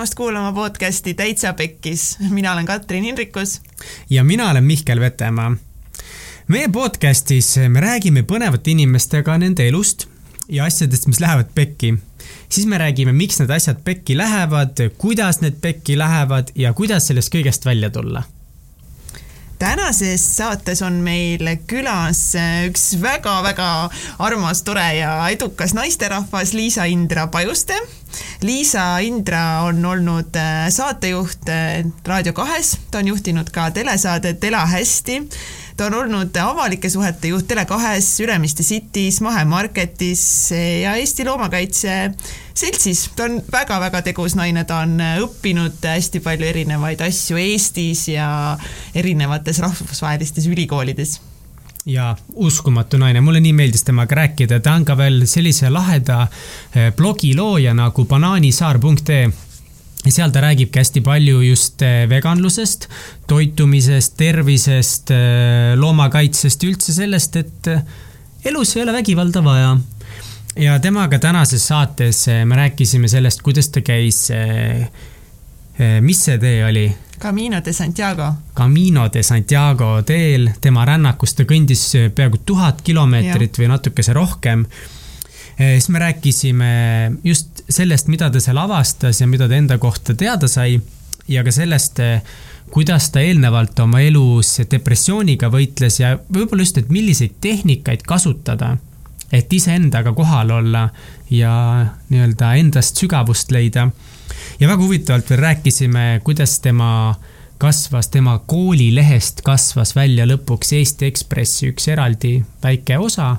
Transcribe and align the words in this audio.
tulemast 0.00 0.14
kuulama 0.14 0.52
podcasti 0.52 1.14
Täitsa 1.14 1.52
Pekkis. 1.52 2.16
mina 2.30 2.52
olen 2.52 2.66
Katrin 2.66 3.04
Hinrikus. 3.04 3.60
ja 4.10 4.24
mina 4.24 4.50
olen 4.50 4.64
Mihkel 4.64 5.00
Vetemaa. 5.00 5.56
meie 6.48 6.68
podcastis 6.68 7.56
me 7.68 7.80
räägime 7.80 8.22
põnevate 8.22 8.70
inimestega 8.70 9.38
nende 9.38 9.68
elust 9.68 10.06
ja 10.48 10.64
asjadest, 10.64 11.06
mis 11.06 11.20
lähevad 11.20 11.52
pekki. 11.54 11.94
siis 12.48 12.66
me 12.66 12.78
räägime, 12.78 13.12
miks 13.12 13.38
need 13.38 13.50
asjad 13.50 13.84
pekki 13.84 14.16
lähevad, 14.16 14.88
kuidas 14.98 15.40
need 15.40 15.60
pekki 15.60 15.98
lähevad 15.98 16.48
ja 16.54 16.72
kuidas 16.72 17.06
sellest 17.06 17.34
kõigest 17.34 17.64
välja 17.64 17.90
tulla 17.90 18.22
tänases 19.60 20.24
saates 20.36 20.80
on 20.82 20.98
meil 21.04 21.44
külas 21.68 22.32
üks 22.66 22.94
väga-väga 23.02 23.68
armas, 24.24 24.64
tore 24.64 24.86
ja 24.96 25.12
edukas 25.28 25.74
naisterahvas 25.76 26.54
Liisa 26.56 26.86
Indra 26.88 27.26
Pajuste. 27.28 27.76
Liisa 28.42 28.98
Indra 29.04 29.62
on 29.68 29.84
olnud 29.86 30.36
äh, 30.36 30.66
saatejuht 30.72 31.48
äh, 31.52 31.84
Raadio 32.06 32.32
kahes, 32.32 32.78
ta 32.90 32.98
on 32.98 33.12
juhtinud 33.12 33.52
ka 33.54 33.70
telesaadet 33.70 34.44
Ela 34.44 34.64
hästi 34.66 35.20
ta 35.76 35.86
on 35.86 35.94
olnud 35.94 36.36
avalike 36.42 36.90
suhete 36.90 37.32
juht 37.32 37.48
Tele2-s, 37.50 38.20
Ülemiste 38.24 38.62
City's, 38.62 39.20
Mahemarketis 39.20 40.24
ja 40.82 40.94
Eesti 40.96 41.24
Loomakaitse 41.24 42.10
Seltsis. 42.54 43.10
ta 43.16 43.24
on 43.24 43.40
väga-väga 43.52 44.02
tegus 44.02 44.34
naine, 44.36 44.64
ta 44.64 44.82
on 44.84 44.98
õppinud 45.00 45.80
hästi 45.84 46.20
palju 46.24 46.46
erinevaid 46.50 47.00
asju 47.06 47.40
Eestis 47.40 48.08
ja 48.08 48.56
erinevates 48.94 49.58
rahvusvahelistes 49.64 50.46
ülikoolides. 50.46 51.20
Ja 51.86 52.16
uskumatu 52.34 52.98
naine, 53.00 53.20
mulle 53.24 53.40
nii 53.40 53.52
meeldis 53.56 53.86
temaga 53.86 54.18
rääkida, 54.18 54.60
ta 54.60 54.74
on 54.76 54.84
ka 54.84 54.96
veel 54.98 55.22
sellise 55.26 55.70
laheda 55.72 56.26
eh, 56.74 56.90
blogi 56.96 57.32
looja 57.36 57.72
nagu 57.74 58.04
banaanisaar.ee 58.04 59.30
ja 60.04 60.12
seal 60.12 60.32
ta 60.32 60.40
räägibki 60.40 60.80
hästi 60.80 61.02
palju 61.04 61.40
just 61.44 61.82
äh, 61.82 62.04
veganlusest, 62.08 62.88
toitumisest, 63.28 64.16
tervisest, 64.16 65.10
äh, 65.14 65.74
loomakaitsest, 65.76 66.64
üldse 66.64 66.94
sellest, 66.96 67.36
et 67.36 67.70
äh, 67.70 67.82
elus 68.44 68.76
ei 68.76 68.84
ole 68.84 68.94
vägivalda 68.96 69.44
vaja. 69.44 69.76
ja 70.56 70.78
temaga 70.80 71.18
tänases 71.18 71.66
saates 71.66 72.26
me 72.44 72.56
rääkisime 72.56 73.08
sellest, 73.08 73.42
kuidas 73.42 73.68
ta 73.68 73.80
käis, 73.86 74.32
mis 76.00 76.24
see 76.24 76.38
tee 76.38 76.64
oli? 76.66 76.88
Camino 77.20 77.60
de 77.64 77.72
Santiago. 77.72 78.32
Camino 78.56 79.06
de 79.12 79.22
Santiago 79.22 80.02
teel, 80.02 80.50
tema 80.60 80.84
rännakus 80.84 81.36
ta 81.38 81.44
kõndis 81.44 81.84
peaaegu 82.16 82.40
tuhat 82.46 82.82
kilomeetrit 82.82 83.60
või 83.60 83.70
natukese 83.70 84.16
rohkem 84.16 84.64
siis 85.60 85.88
me 85.92 85.98
rääkisime 86.00 86.70
just 87.24 87.60
sellest, 87.68 88.08
mida 88.08 88.30
ta 88.32 88.40
seal 88.40 88.58
avastas 88.58 89.20
ja 89.20 89.26
mida 89.28 89.48
ta 89.48 89.58
enda 89.58 89.76
kohta 89.78 90.14
teada 90.16 90.48
sai 90.48 90.78
ja 91.28 91.44
ka 91.44 91.52
sellest, 91.52 92.00
kuidas 92.70 93.10
ta 93.12 93.20
eelnevalt 93.20 93.78
oma 93.84 94.00
elus 94.00 94.56
depressiooniga 94.70 95.50
võitles 95.52 96.00
ja 96.00 96.14
võib-olla 96.16 96.64
just, 96.64 96.78
et 96.80 96.92
milliseid 96.92 97.36
tehnikaid 97.42 98.06
kasutada, 98.06 98.76
et 99.32 99.52
iseendaga 99.52 100.14
kohal 100.16 100.54
olla 100.60 100.88
ja 101.30 101.52
nii-öelda 102.08 102.54
endast 102.62 102.98
sügavust 103.02 103.52
leida. 103.54 103.90
ja 104.60 104.68
väga 104.68 104.82
huvitavalt 104.82 105.30
veel 105.30 105.40
rääkisime, 105.40 106.20
kuidas 106.24 106.58
tema 106.60 107.14
kasvas, 107.58 108.08
tema 108.08 108.38
koolilehest 108.46 109.42
kasvas 109.44 109.94
välja 109.96 110.26
lõpuks 110.26 110.72
Eesti 110.72 111.06
Ekspressi 111.06 111.68
üks 111.74 111.88
eraldi 111.88 112.40
väike 112.62 112.98
osa 112.98 113.36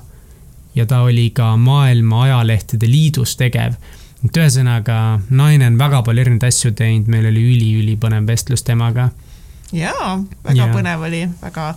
ja 0.74 0.86
ta 0.86 1.02
oli 1.02 1.30
ka 1.30 1.56
Maailma 1.56 2.22
Ajalehtede 2.24 2.88
Liidus 2.90 3.36
tegev 3.36 3.76
et 4.22 4.38
ühesõnaga, 4.38 4.96
naine 5.34 5.66
on 5.66 5.78
väga 5.80 6.02
palju 6.06 6.22
erinevaid 6.22 6.48
asju 6.52 6.72
teinud, 6.78 7.10
meil 7.10 7.26
oli 7.30 7.42
üliülipõnev 7.54 8.26
vestlus 8.28 8.62
temaga. 8.62 9.10
jaa, 9.74 10.16
väga 10.44 10.58
ja. 10.58 10.72
põnev 10.74 11.06
oli, 11.08 11.22
väga 11.42 11.72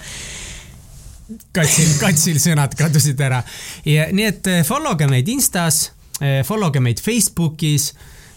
katsil, 1.56 1.96
katsil 2.02 2.42
sõnad 2.42 2.76
kadusid 2.78 3.22
ära. 3.22 3.42
ja 3.86 4.10
nii, 4.14 4.28
et 4.30 4.52
eh, 4.52 4.62
follow 4.68 4.98
ge 5.00 5.10
meid 5.10 5.32
Instas, 5.32 5.90
eh, 6.22 6.44
follow 6.46 6.74
ge 6.74 6.84
meid 6.84 7.02
Facebookis. 7.02 7.94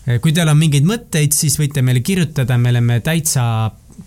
Eh, 0.07 0.23
kui 0.25 0.33
teil 0.33 0.49
on 0.49 0.57
mingeid 0.57 0.89
mõtteid, 0.89 1.37
siis 1.37 1.59
võite 1.61 1.85
meile 1.85 2.01
kirjutada, 2.01 2.57
me 2.57 2.73
oleme 2.73 3.01
täitsa, 3.05 3.45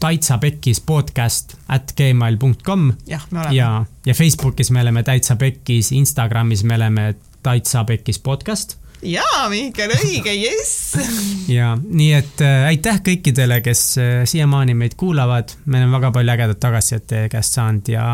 täitsa 0.01 0.37
pekkis 0.41 0.81
podcast 0.81 1.55
at 1.69 1.93
gmail.com. 1.97 2.91
jah, 3.07 3.25
me 3.31 3.39
oleme. 3.39 3.55
ja, 3.55 3.85
ja 4.05 4.13
Facebookis 4.17 4.71
me 4.71 4.81
oleme 4.81 5.03
täitsa 5.03 5.35
pekkis, 5.35 5.91
Instagramis 5.91 6.63
me 6.63 6.75
oleme 6.75 7.13
täitsa 7.43 7.83
pekkis 7.83 8.19
podcast 8.19 8.77
jaa, 9.01 9.49
Mihkel, 9.49 9.93
õige, 9.97 10.33
jess. 10.35 10.95
ja 11.57 11.73
nii, 11.77 12.11
et 12.17 12.41
äh, 12.45 12.67
aitäh 12.71 13.01
kõikidele, 13.05 13.61
kes 13.65 13.83
äh, 14.01 14.13
siiamaani 14.29 14.75
meid 14.77 14.97
kuulavad, 14.99 15.55
me 15.65 15.81
oleme 15.81 15.97
väga 15.97 16.11
palju 16.17 16.35
ägedat 16.35 16.61
tagasisidet 16.61 17.07
teie 17.09 17.31
käest 17.33 17.57
saanud 17.57 17.93
ja 17.93 18.07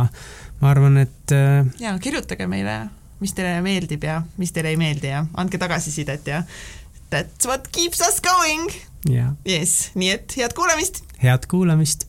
ma 0.62 0.72
arvan, 0.72 1.00
et 1.04 1.36
äh,. 1.36 1.64
ja 1.84 1.96
kirjutage 2.04 2.48
meile, 2.52 2.80
mis 3.24 3.36
teile 3.38 3.60
meeldib 3.66 4.04
ja 4.08 4.22
mis 4.42 4.56
teile 4.56 4.76
ei 4.76 4.80
meeldi 4.80 5.12
ja 5.12 5.26
andke 5.40 5.60
tagasisidet 5.62 6.32
ja 6.32 6.44
that's 7.12 7.48
what 7.48 7.68
keeps 7.72 8.04
us 8.08 8.22
going. 8.24 8.72
jess, 9.46 9.92
nii 9.96 10.16
et 10.16 10.40
head 10.40 10.56
kuulamist. 10.56 11.07
Head 11.18 11.48
kuulamist 11.50 12.06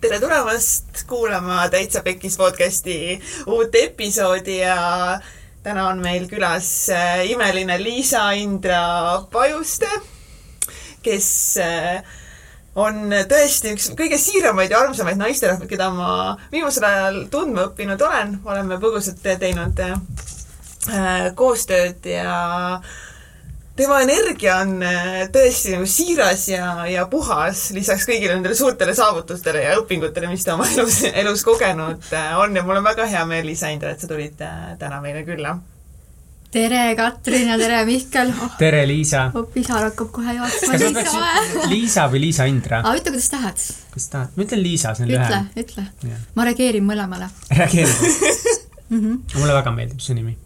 tere 0.00 0.20
tulemast 0.20 1.02
kuulama 1.06 1.68
Täitsa 1.68 2.02
Pekkis 2.02 2.36
podcasti 2.36 3.20
uut 3.46 3.74
episoodi 3.74 4.60
ja 4.60 4.76
täna 5.62 5.88
on 5.88 5.98
meil 5.98 6.28
külas 6.30 6.70
äh, 6.94 7.24
imeline 7.30 7.74
Liisa-Indra 7.82 9.26
Pajuste, 9.32 9.90
kes 11.02 11.28
äh, 11.58 12.06
on 12.78 13.10
tõesti 13.28 13.74
üks 13.74 13.90
kõige 13.98 14.18
siiramaid 14.22 14.70
ja 14.70 14.84
armsamaid 14.84 15.18
naisterahvaid, 15.18 15.68
keda 15.74 15.90
ma 15.90 16.38
viimasel 16.54 16.86
ajal 16.86 17.22
tundma 17.34 17.66
õppinud 17.66 18.08
olen. 18.08 18.38
oleme 18.44 18.78
põgusalt 18.78 19.26
teinud 19.42 19.86
äh, 19.90 21.30
koostööd 21.34 22.06
ja 22.14 22.40
äh, 22.78 22.98
tema 23.80 24.00
energia 24.04 24.58
on 24.60 24.82
äh, 24.84 25.08
tõesti 25.32 25.72
nagu 25.72 25.86
siiras 25.88 26.44
ja, 26.50 26.66
ja 26.90 27.06
puhas, 27.10 27.70
lisaks 27.72 28.04
kõigile 28.08 28.34
nendele 28.34 28.56
suurtele 28.58 28.92
saavutustele 28.96 29.62
ja 29.64 29.76
õpingutele, 29.80 30.28
mis 30.28 30.44
ta 30.44 30.56
oma 30.56 30.66
elus, 30.74 31.00
elus 31.08 31.44
kogenud 31.46 32.10
äh, 32.16 32.32
on 32.40 32.56
ja 32.56 32.64
mul 32.66 32.80
on 32.80 32.84
väga 32.84 33.08
hea 33.08 33.22
meel, 33.28 33.46
Liisa 33.48 33.70
Indra, 33.72 33.94
et 33.94 34.02
sa 34.02 34.10
tulid 34.10 34.42
äh, 34.44 34.74
täna 34.80 35.00
meile 35.04 35.22
külla. 35.24 35.54
tere, 36.52 36.82
Katrin 36.98 37.48
ja 37.48 37.56
tere, 37.60 37.80
Mihkel 37.88 38.34
oh,. 38.34 38.58
tere, 38.62 38.82
Liisa. 38.90 39.30
pisar 39.54 39.88
hakkab 39.88 40.12
kohe 40.18 40.36
jooksma. 40.36 41.32
Liisa 41.72 42.04
või 42.12 42.26
Liisa 42.26 42.50
Indra? 42.52 42.82
aa, 42.84 42.94
ütle, 43.00 43.14
kuidas 43.14 43.32
tahad. 43.32 43.64
kuidas 43.94 44.10
tahad? 44.12 44.36
ma 44.36 44.44
ütlen 44.44 44.64
Liisa, 44.66 44.92
see 44.98 45.08
on 45.08 45.14
lühem. 45.14 45.48
ütle, 45.64 45.88
ütle. 46.04 46.20
ma 46.36 46.48
reageerin 46.50 46.84
mõlemale. 46.84 47.32
reageerid 47.48 47.96
mm? 48.92 49.00
-hmm. 49.00 49.18
mulle 49.40 49.56
väga 49.62 49.76
meeldib 49.80 50.04
su 50.04 50.20
nimi 50.20 50.36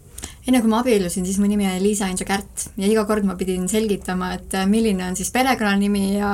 enne 0.45 0.61
kui 0.61 0.69
ma 0.69 0.81
abiellusin, 0.83 1.25
siis 1.25 1.39
mu 1.41 1.47
nimi 1.49 1.65
oli 1.67 1.81
Liisa 1.87 2.09
Inso 2.11 2.25
Kärt 2.27 2.67
ja 2.77 2.89
iga 2.89 3.05
kord 3.09 3.25
ma 3.25 3.37
pidin 3.39 3.65
selgitama, 3.69 4.33
et 4.37 4.53
äh, 4.57 4.67
milline 4.69 5.07
on 5.07 5.17
siis 5.17 5.31
perekonnanimi 5.33 6.19
ja 6.19 6.33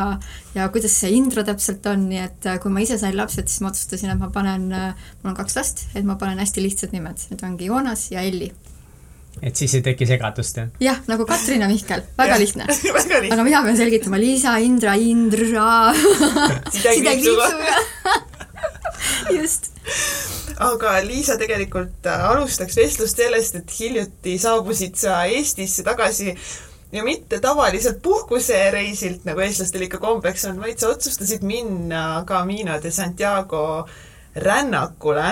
ja 0.55 0.67
kuidas 0.73 0.97
see 0.99 1.13
intro 1.15 1.45
täpselt 1.47 1.85
on, 1.91 2.09
nii 2.11 2.23
et 2.25 2.49
äh, 2.51 2.59
kui 2.61 2.73
ma 2.73 2.83
ise 2.83 2.99
sain 2.99 3.15
lapsed, 3.17 3.47
siis 3.47 3.63
ma 3.63 3.71
otsustasin, 3.71 4.11
et 4.11 4.19
ma 4.19 4.31
panen, 4.33 4.67
äh, 4.75 5.07
mul 5.21 5.31
on 5.31 5.37
kaks 5.39 5.55
last, 5.59 5.85
et 5.95 6.07
ma 6.07 6.17
panen 6.19 6.43
hästi 6.43 6.65
lihtsad 6.65 6.95
nimed, 6.95 7.23
need 7.31 7.45
ongi 7.47 7.71
Joonas 7.71 8.09
ja 8.11 8.25
Elli. 8.27 8.51
Et 9.39 9.55
siis 9.55 9.71
ei 9.77 9.83
teki 9.85 10.05
segadust, 10.09 10.57
jah? 10.59 10.67
jah, 10.83 10.99
nagu 11.07 11.23
Katrin 11.25 11.63
ja 11.63 11.69
Mihkel, 11.71 12.03
väga 12.19 12.35
lihtne. 12.41 12.67
Aga 13.31 13.45
mina 13.47 13.63
pean 13.63 13.79
selgitama. 13.79 14.19
Liisa, 14.19 14.57
Indra, 14.59 14.97
Indra. 14.99 15.93
Sidekliipsuga 16.75 18.19
just. 19.37 19.71
Aga 20.61 20.97
Liisa 21.05 21.37
tegelikult 21.41 22.05
äh, 22.05 22.25
alustaks 22.31 22.77
vestlust 22.77 23.17
sellest, 23.17 23.55
et 23.61 23.77
hiljuti 23.79 24.37
saabusid 24.41 24.99
sa 24.99 25.23
Eestisse 25.25 25.85
tagasi 25.87 26.35
ja 26.91 27.03
mitte 27.03 27.39
tavaliselt 27.39 28.01
puhkusereisilt, 28.03 29.23
nagu 29.25 29.39
eestlastel 29.45 29.87
ikka 29.87 30.01
kombeks 30.03 30.45
on, 30.49 30.59
vaid 30.61 30.79
sa 30.81 30.91
otsustasid 30.91 31.45
minna 31.47 32.23
Camino 32.27 32.75
de 32.83 32.91
Santiago 32.91 33.87
rännakule, 34.35 35.31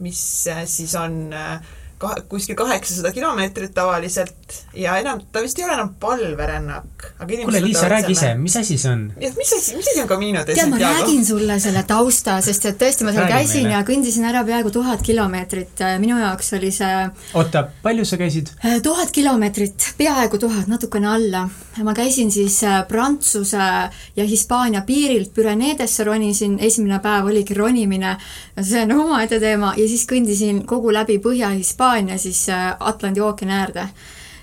mis 0.00 0.22
äh, 0.48 0.64
siis 0.66 0.94
on 0.96 1.32
äh, 1.36 1.60
kahe, 2.00 2.22
kuskil 2.28 2.56
kaheksasada 2.56 3.12
kilomeetrit 3.12 3.74
tavaliselt 3.76 4.56
ja 4.74 4.96
enam, 5.00 5.20
ta 5.32 5.42
vist 5.44 5.58
ei 5.58 5.64
ole 5.66 5.74
enam 5.76 5.94
palverännak. 6.00 7.06
kuule, 7.18 7.60
Liisa, 7.60 7.88
räägi 7.88 8.12
ise, 8.12 8.34
mis 8.34 8.56
asi 8.56 8.78
see 8.78 8.92
on? 8.92 9.02
jah, 9.20 9.34
mis 9.36 9.52
asi, 9.52 9.76
mis 9.76 9.88
asi 9.92 10.00
on 10.02 10.08
Camino 10.08 10.44
de 10.46 10.54
Santiago? 10.56 10.78
tead, 10.78 10.88
ma 10.88 11.00
räägin 11.00 11.26
sulle 11.26 11.58
selle 11.60 11.82
tausta, 11.88 12.38
sest 12.44 12.64
et 12.70 12.78
tõesti, 12.80 13.04
ma 13.04 13.12
seal 13.12 13.28
käisin 13.28 13.66
meile. 13.66 13.74
ja 13.76 13.82
kõndisin 13.90 14.28
ära 14.30 14.44
peaaegu 14.48 14.72
tuhat 14.72 15.04
kilomeetrit, 15.04 15.84
minu 16.00 16.16
jaoks 16.22 16.52
oli 16.56 16.70
see 16.74 17.02
oota, 17.34 17.66
palju 17.82 18.08
sa 18.08 18.20
käisid? 18.20 18.54
Äh, 18.64 18.80
tuhat 18.82 19.12
kilomeetrit, 19.12 19.92
peaaegu 20.00 20.40
tuhat, 20.40 20.70
natukene 20.72 21.12
alla. 21.12 21.44
ma 21.84 21.94
käisin 21.96 22.32
siis 22.32 22.62
äh, 22.64 22.80
Prantsuse 22.88 23.68
ja 24.16 24.24
Hispaania 24.24 24.80
piirilt 24.88 25.34
Püreneedesse 25.36 26.04
ronisin, 26.04 26.56
esimene 26.60 26.98
päev 27.04 27.28
oligi 27.28 27.54
ronimine, 27.54 28.16
see 28.56 28.86
on 28.88 28.96
omaette 29.04 29.40
teema, 29.40 29.74
ja 29.76 29.88
siis 29.88 30.08
kõndisin 30.08 30.64
kogu 30.66 30.92
läbi 30.92 31.20
Põhja-Hispaania 31.20 31.89
Hispaania 31.90 32.18
siis 32.18 32.48
äh, 32.48 32.76
Atlandi 32.80 33.20
ookeani 33.20 33.52
äärde 33.52 33.88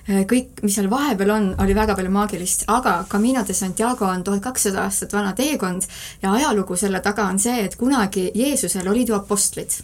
kõik, 0.08 0.62
mis 0.64 0.78
seal 0.78 0.86
vahepeal 0.88 1.32
on, 1.34 1.48
oli 1.60 1.74
väga 1.76 1.92
palju 1.96 2.12
maagilist, 2.16 2.62
aga 2.72 3.02
Camino 3.12 3.42
de 3.44 3.52
Santiago 3.52 4.08
on 4.08 4.22
tuhat 4.24 4.40
kakssada 4.46 4.86
aastat 4.86 5.12
vana 5.12 5.34
teekond 5.36 5.84
ja 6.22 6.32
ajalugu 6.32 6.78
selle 6.80 7.02
taga 7.04 7.26
on 7.28 7.40
see, 7.44 7.66
et 7.66 7.76
kunagi 7.76 8.30
Jeesusel 8.36 8.88
olid 8.88 9.12
ju 9.12 9.18
apostlid. 9.18 9.76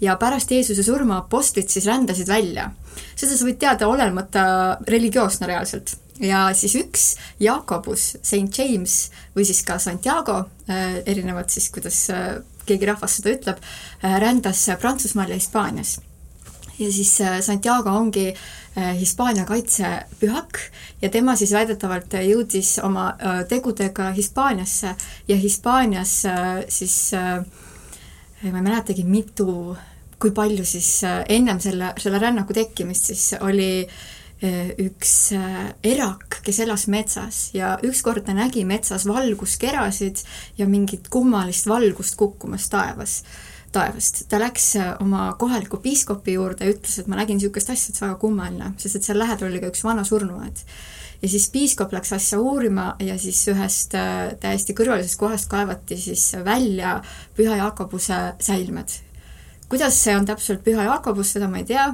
ja 0.00 0.16
pärast 0.20 0.50
Jeesuse 0.50 0.84
surma 0.84 1.22
apostlid 1.22 1.72
siis 1.72 1.86
rändasid 1.88 2.28
välja. 2.28 2.70
seda 3.16 3.36
sa 3.36 3.48
võid 3.48 3.58
teada 3.64 3.88
olemata 3.88 4.44
religioosne 4.88 5.48
reaalselt 5.48 5.96
ja 6.20 6.44
siis 6.54 6.76
üks 6.76 7.08
Jakobus, 7.40 8.16
St 8.22 8.58
James 8.58 9.10
või 9.36 9.46
siis 9.48 9.62
ka 9.64 9.78
Santiago, 9.78 10.44
äh, 10.68 11.00
erinevalt 11.06 11.50
siis, 11.50 11.70
kuidas 11.72 12.04
äh, 12.10 12.42
keegi 12.66 12.86
rahvas 12.92 13.18
seda 13.18 13.32
ütleb, 13.32 13.60
äh, 14.04 14.18
rändas 14.20 14.68
Prantsusmaal 14.80 15.32
ja 15.32 15.40
Hispaanias. 15.40 16.00
Ja 16.78 16.92
siis 16.92 17.18
Santiago 17.40 17.90
ongi 17.90 18.32
Hispaania 18.98 19.44
kaitsepühak 19.44 20.58
ja 21.02 21.10
tema 21.12 21.36
siis 21.36 21.52
väidetavalt 21.52 22.14
jõudis 22.24 22.78
oma 22.82 23.10
tegudega 23.48 24.10
Hispaaniasse. 24.16 24.94
Ja 25.28 25.36
Hispaanias 25.36 26.14
siis 26.68 26.96
ma 27.12 28.56
ei 28.56 28.64
mäletagi, 28.64 29.04
mitu, 29.04 29.76
kui 30.18 30.32
palju 30.32 30.64
siis 30.64 31.02
ennem 31.28 31.60
selle, 31.60 31.92
selle 32.00 32.18
rännaku 32.22 32.56
tekkimist 32.56 33.12
siis 33.12 33.28
oli 33.44 33.84
äh, 33.84 34.02
üks 34.82 35.30
erak, 35.86 36.40
kes 36.42 36.58
elas 36.64 36.88
metsas. 36.90 37.50
Ja 37.54 37.76
ükskord 37.86 38.26
ta 38.26 38.34
nägi 38.34 38.64
metsas 38.66 39.06
valguskerasid 39.06 40.22
ja 40.58 40.66
mingit 40.66 41.08
kummalist 41.12 41.68
valgust 41.70 42.16
kukkumas 42.18 42.68
taevas, 42.72 43.22
taevast. 43.72 44.24
ta 44.28 44.40
läks 44.40 44.68
eh, 44.76 44.90
oma 45.00 45.32
kohaliku 45.38 45.80
piiskopi 45.82 46.36
juurde 46.38 46.66
ja 46.66 46.74
ütles, 46.74 46.98
et 46.98 47.10
ma 47.10 47.18
nägin 47.20 47.40
niisugust 47.40 47.70
asja, 47.72 47.92
et 47.92 47.98
see 47.98 48.06
on 48.06 48.12
väga 48.12 48.20
kummaline, 48.24 48.72
sest 48.82 48.98
et 48.98 49.08
seal 49.08 49.20
lähedal 49.22 49.50
oli 49.50 49.62
ka 49.62 49.72
üks 49.72 49.84
vana 49.84 50.04
surnuaed. 50.04 50.64
ja 51.22 51.28
siis 51.28 51.48
piiskop 51.54 51.92
läks 51.92 52.12
asja 52.12 52.40
uurima 52.40 52.92
ja 53.00 53.18
siis 53.18 53.40
ühest 53.52 53.96
täiesti 54.40 54.76
kõrvalisest 54.78 55.18
kohast 55.20 55.50
kaevati 55.50 55.96
siis 55.96 56.32
välja 56.44 57.00
Püha 57.36 57.56
Jaakobuse 57.56 58.22
säilmed. 58.40 58.96
kuidas 59.68 59.98
see 60.04 60.16
on 60.16 60.26
täpselt 60.26 60.64
Püha 60.64 60.88
Jaakobus, 60.90 61.36
seda 61.36 61.48
ma 61.48 61.62
ei 61.62 61.68
tea 61.68 61.92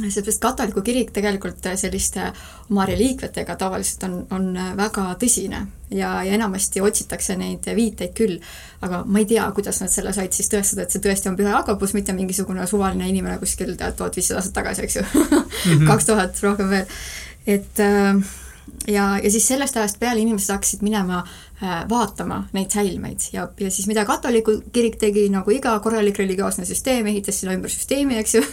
seepärast 0.00 0.42
katoliku 0.42 0.82
kirik 0.82 1.12
tegelikult 1.14 1.68
selliste 1.80 2.30
oma 2.70 2.86
reliikviatega 2.88 3.56
tavaliselt 3.60 4.06
on, 4.08 4.18
on 4.30 4.76
väga 4.76 5.06
tõsine 5.20 5.64
ja, 5.90 6.12
ja 6.24 6.36
enamasti 6.36 6.80
otsitakse 6.80 7.36
neid 7.36 7.66
viiteid 7.76 8.14
küll, 8.16 8.38
aga 8.82 9.02
ma 9.06 9.22
ei 9.22 9.28
tea, 9.30 9.44
kuidas 9.54 9.82
nad 9.82 9.92
selle 9.92 10.14
said 10.16 10.34
siis 10.36 10.50
tõestada, 10.52 10.86
et 10.86 10.94
see 10.94 11.02
tõesti 11.04 11.30
on 11.30 11.38
Püha 11.38 11.56
Jakobus, 11.58 11.94
mitte 11.96 12.14
mingisugune 12.16 12.66
suvaline 12.70 13.08
inimene 13.08 13.38
kuskil 13.42 13.74
tuhat 13.78 14.16
viissada 14.16 14.40
aastat 14.40 14.56
tagasi, 14.60 14.86
eks 14.86 15.00
ju 15.00 15.04
mhm. 15.16 15.86
kaks 15.90 16.08
tuhat, 16.08 16.42
rohkem 16.44 16.72
veel. 16.72 17.02
et 17.46 17.82
äh, 17.82 18.40
ja, 18.86 19.18
ja 19.22 19.30
siis 19.30 19.46
sellest 19.48 19.76
ajast 19.76 19.98
peale 20.00 20.20
inimesed 20.22 20.52
hakkasid 20.54 20.82
minema 20.84 21.22
äh, 21.22 21.82
vaatama 21.90 22.42
neid 22.56 22.72
säilmeid 22.74 23.28
ja, 23.34 23.46
ja 23.60 23.70
siis 23.70 23.86
mida 23.90 24.04
katoliku 24.08 24.58
kirik 24.72 24.98
tegi, 25.00 25.26
nagu 25.32 25.50
iga 25.54 25.74
korralik 25.84 26.18
religioosne 26.22 26.66
süsteem, 26.68 27.06
ehitas 27.12 27.40
sinna 27.40 27.56
ümber 27.58 27.72
süsteemi, 27.72 28.18
eks 28.22 28.38
ju. 28.38 28.44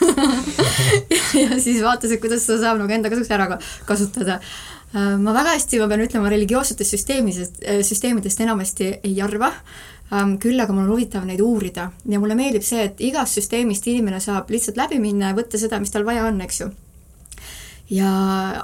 Ja, 1.39 1.59
siis 1.61 1.77
vaatas, 1.85 2.09
et 2.15 2.21
kuidas 2.23 2.41
seda 2.41 2.57
saab 2.63 2.79
nagu 2.81 2.91
enda 2.94 3.09
kasuks 3.11 3.29
ära 3.35 3.45
kasutada. 3.85 4.39
Äh,. 4.95 5.15
ma 5.21 5.33
väga 5.35 5.53
hästi, 5.53 5.77
ma 5.81 5.88
pean 5.91 6.01
ütlema, 6.01 6.31
religioossetest 6.33 6.95
süsteemidest, 6.95 7.61
äh, 7.61 7.83
süsteemidest 7.85 8.41
enamasti 8.41 8.89
ei 9.03 9.13
arva. 9.21 9.51
Ähm,, 10.09 10.39
küll 10.41 10.57
aga 10.59 10.73
mul 10.73 10.88
on 10.88 10.94
huvitav 10.95 11.27
neid 11.29 11.44
uurida. 11.45 11.91
Ja 12.09 12.21
mulle 12.21 12.38
meeldib 12.39 12.65
see, 12.65 12.88
et 12.89 13.01
igast 13.06 13.38
süsteemist 13.38 13.85
inimene 13.91 14.21
saab 14.23 14.50
lihtsalt 14.50 14.81
läbi 14.81 14.97
minna 15.01 15.29
ja 15.29 15.38
võtta 15.38 15.61
seda, 15.61 15.79
mis 15.79 15.94
tal 15.94 16.07
vaja 16.07 16.25
on, 16.31 16.41
eks 16.41 16.63
ju 16.63 16.71
ja 17.89 18.09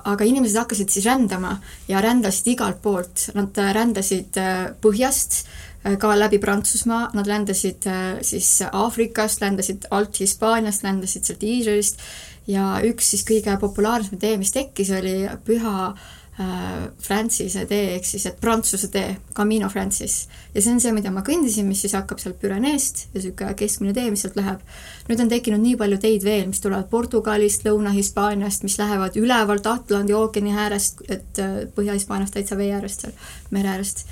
aga 0.06 0.28
inimesed 0.28 0.60
hakkasid 0.60 0.92
siis 0.94 1.06
rändama 1.10 1.56
ja 1.90 2.02
rändasid 2.04 2.52
igalt 2.54 2.82
poolt, 2.84 3.30
nad 3.38 3.58
rändasid 3.78 4.38
äh, 4.42 4.68
põhjast, 4.82 5.42
äh, 5.84 5.98
ka 6.02 6.14
läbi 6.18 6.40
Prantsusmaa, 6.42 7.10
nad 7.18 7.30
ländasid 7.30 7.88
äh, 7.90 8.20
siis 8.26 8.60
Aafrikast, 8.72 9.42
ländasid 9.42 9.90
alt 9.92 10.22
Hispaaniast, 10.22 10.86
ländasid 10.86 11.26
sealt 11.26 11.44
Iisraelist. 11.44 12.06
Ja 12.46 12.76
üks 12.86 13.08
siis 13.10 13.24
kõige 13.26 13.56
populaarsem 13.58 14.20
tee, 14.22 14.36
mis 14.38 14.52
tekkis, 14.54 14.92
oli 14.94 15.16
püha 15.48 15.76
äh, 15.88 16.04
Äh, 16.40 16.90
Francis'e 17.00 17.62
tee, 17.64 17.94
ehk 17.96 18.04
siis 18.04 18.26
et 18.28 18.42
Prantsuse 18.44 18.90
tee, 18.92 19.14
Camino 19.38 19.70
Francis. 19.72 20.28
ja 20.52 20.60
see 20.60 20.74
on 20.74 20.82
see, 20.84 20.92
mida 20.92 21.08
ma 21.16 21.22
kõndisin, 21.24 21.64
mis 21.64 21.80
siis 21.86 21.96
hakkab 21.96 22.20
sealt 22.20 22.42
Püreneest 22.42 23.06
ja 23.06 23.22
niisugune 23.22 23.54
keskmine 23.56 23.94
tee, 23.96 24.10
mis 24.12 24.26
sealt 24.26 24.36
läheb. 24.36 24.66
nüüd 25.08 25.24
on 25.24 25.32
tekkinud 25.32 25.64
nii 25.64 25.78
palju 25.80 26.02
teid 26.04 26.28
veel, 26.28 26.50
mis 26.52 26.60
tulevad 26.60 26.90
Portugalist, 26.92 27.64
Lõuna-Hispaaniast, 27.64 28.68
mis 28.68 28.76
lähevad 28.82 29.16
ülevalt 29.16 29.70
Atlandi 29.72 30.18
ookeani 30.18 30.52
äärest, 30.66 31.06
et 31.08 31.40
äh, 31.40 31.56
Põhja-Hispaaniast 31.78 32.36
täitsa 32.36 32.60
vee 32.60 32.74
äärest 32.76 33.08
seal, 33.08 33.16
mere 33.56 33.72
äärest 33.78 34.04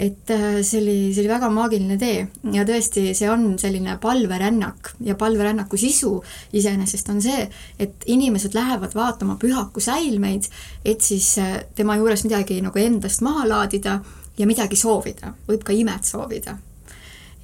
et 0.00 0.30
äh, 0.30 0.62
see 0.64 0.80
oli, 0.80 0.96
see 1.12 1.24
oli 1.24 1.28
väga 1.28 1.50
maagiline 1.52 1.96
tee. 2.00 2.22
Ja 2.54 2.64
tõesti, 2.68 3.10
see 3.16 3.28
on 3.30 3.52
selline 3.60 3.98
palverännak. 4.00 4.94
Ja 5.04 5.16
palverännaku 5.20 5.76
sisu 5.80 6.14
iseenesest 6.56 7.10
on 7.12 7.20
see, 7.24 7.44
et 7.78 8.06
inimesed 8.08 8.56
lähevad 8.56 8.96
vaatama 8.96 9.36
pühaku 9.40 9.82
säilmeid, 9.84 10.48
et 10.88 11.04
siis 11.04 11.34
äh, 11.42 11.58
tema 11.76 11.98
juures 12.00 12.24
midagi 12.24 12.60
nagu 12.64 12.80
endast 12.80 13.20
maha 13.26 13.44
laadida 13.50 13.98
ja 14.38 14.48
midagi 14.48 14.78
soovida, 14.80 15.34
võib 15.48 15.66
ka 15.66 15.76
imet 15.76 16.08
soovida. 16.08 16.56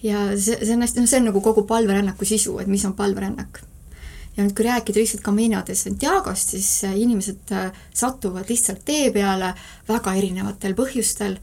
ja 0.03 0.29
see, 0.39 0.57
see 0.63 0.77
on 0.77 0.85
hästi, 0.85 1.03
noh, 1.03 1.11
see 1.11 1.21
on 1.21 1.29
nagu 1.29 1.41
kogu 1.45 1.67
palverännaku 1.69 2.25
sisu, 2.25 2.57
et 2.63 2.71
mis 2.73 2.85
on 2.89 2.97
palverännak. 2.97 3.61
Ja 4.37 4.45
nüüd, 4.45 4.53
kui 4.57 4.65
rääkida 4.65 5.01
lihtsalt 5.01 5.25
Camino 5.25 5.61
de 5.67 5.75
Santiagost, 5.77 6.57
siis 6.57 6.73
äh, 6.89 6.97
inimesed 7.05 7.53
satuvad 7.93 8.49
lihtsalt 8.49 8.85
tee 8.89 9.13
peale 9.13 9.53
väga 9.89 10.17
erinevatel 10.17 10.77
põhjustel 10.77 11.37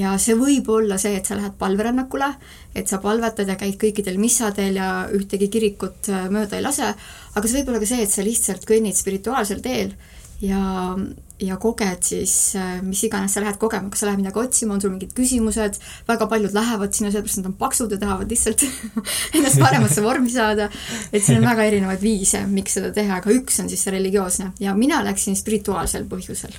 ja 0.00 0.14
see 0.22 0.36
võib 0.38 0.68
olla 0.72 0.98
see, 1.00 1.16
et 1.18 1.28
sa 1.28 1.36
lähed 1.38 1.56
palverännakule, 1.60 2.30
et 2.74 2.88
sa 2.88 3.00
palvetad 3.02 3.48
ja 3.50 3.58
käid 3.60 3.76
kõikidel 3.80 4.20
missadel 4.22 4.78
ja 4.80 4.90
ühtegi 5.16 5.50
kirikut 5.52 6.10
äh, 6.12 6.28
mööda 6.32 6.58
ei 6.58 6.64
lase, 6.64 6.94
aga 7.34 7.44
see 7.44 7.60
võib 7.60 7.74
olla 7.74 7.82
ka 7.82 7.90
see, 7.92 8.06
et 8.06 8.14
sa 8.14 8.24
lihtsalt 8.26 8.66
kõnnid 8.68 8.98
spirituaalsel 8.98 9.62
teel 9.64 9.94
ja, 10.40 10.96
ja 11.40 11.56
koged 11.60 12.04
siis, 12.06 12.34
äh, 12.58 12.78
mis 12.84 13.02
iganes 13.04 13.34
sa 13.36 13.42
lähed 13.44 13.58
kogema, 13.60 13.90
kas 13.92 14.02
sa 14.02 14.08
lähed 14.08 14.22
midagi 14.22 14.40
otsima, 14.40 14.74
on 14.74 14.82
sul 14.82 14.94
mingid 14.94 15.12
küsimused, 15.16 15.80
väga 16.08 16.28
paljud 16.30 16.54
lähevad 16.56 16.96
sinna 16.96 17.12
sellepärast, 17.12 17.40
et 17.40 17.44
nad 17.44 17.52
on 17.52 17.56
paksud 17.60 17.94
ja 17.94 18.00
tahavad 18.00 18.32
lihtsalt 18.32 18.64
ennast 19.36 19.60
paremasse 19.60 20.04
vormi 20.04 20.32
saada, 20.32 20.70
et 21.12 21.24
siin 21.24 21.40
on 21.40 21.48
väga 21.50 21.66
erinevaid 21.70 22.04
viise, 22.04 22.44
miks 22.50 22.78
seda 22.78 22.92
teha, 22.96 23.20
aga 23.20 23.34
üks 23.36 23.60
on 23.62 23.68
siis 23.72 23.84
see 23.84 23.94
religioosne. 23.94 24.52
Ja 24.62 24.76
mina 24.78 25.02
läksin 25.06 25.38
spirituaalsel 25.38 26.08
põhjusel. 26.10 26.56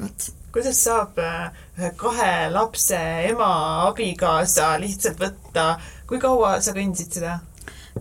vot. 0.00 0.32
Kuidas 0.52 0.78
saab 0.80 1.18
äh, 1.20 1.48
kahe 1.96 2.50
lapse 2.50 2.98
ema 3.30 3.50
abikaasa 3.86 4.74
lihtsalt 4.82 5.20
võtta, 5.22 5.66
kui 6.10 6.18
kaua 6.22 6.58
sa 6.64 6.74
kõndisid 6.76 7.20
seda? 7.20 7.38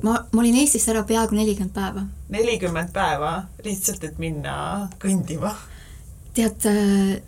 ma, 0.04 0.18
ma 0.32 0.42
olin 0.42 0.58
Eestist 0.62 0.90
ära 0.90 1.04
peaaegu 1.08 1.38
nelikümmend 1.38 1.74
päeva. 1.76 2.06
nelikümmend 2.34 2.94
päeva 2.94 3.34
lihtsalt, 3.66 4.04
et 4.04 4.18
minna 4.22 4.88
kõndima? 5.02 5.54
tead, 6.38 6.66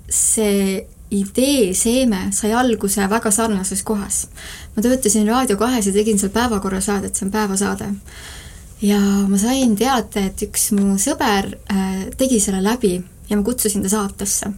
see 0.09 0.87
idee 1.09 1.73
seeme 1.73 2.27
sai 2.35 2.51
alguse 2.53 3.05
väga 3.09 3.31
sarnases 3.33 3.83
kohas. 3.85 4.27
ma 4.75 4.81
töötasin 4.81 5.29
Raadio 5.29 5.57
kahes 5.57 5.89
ja 5.89 5.93
tegin 5.93 6.19
seal 6.19 6.33
päevakorrasaadet, 6.33 7.15
see 7.15 7.27
on 7.27 7.31
päevasaade. 7.31 7.93
ja 8.81 8.99
ma 9.29 9.37
sain 9.37 9.75
teate, 9.77 10.29
et 10.31 10.47
üks 10.49 10.71
mu 10.77 10.97
sõber 10.97 11.53
äh, 11.69 12.07
tegi 12.17 12.39
selle 12.41 12.63
läbi 12.65 12.97
ja 13.29 13.37
ma 13.37 13.45
kutsusin 13.45 13.85
ta 13.85 13.93
saatesse 13.93 14.49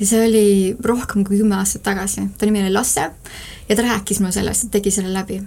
ja 0.00 0.06
see 0.06 0.22
oli 0.26 0.46
rohkem 0.84 1.24
kui 1.24 1.40
kümme 1.40 1.58
aastat 1.60 1.84
tagasi, 1.86 2.26
ta 2.38 2.48
nimi 2.48 2.62
oli 2.64 2.72
Lasse 2.72 3.10
ja 3.68 3.76
ta 3.76 3.84
rääkis 3.84 4.20
mulle 4.20 4.34
sellest, 4.36 4.66
et 4.66 4.76
tegi 4.78 4.92
selle 4.94 5.12
läbi. 5.12 5.40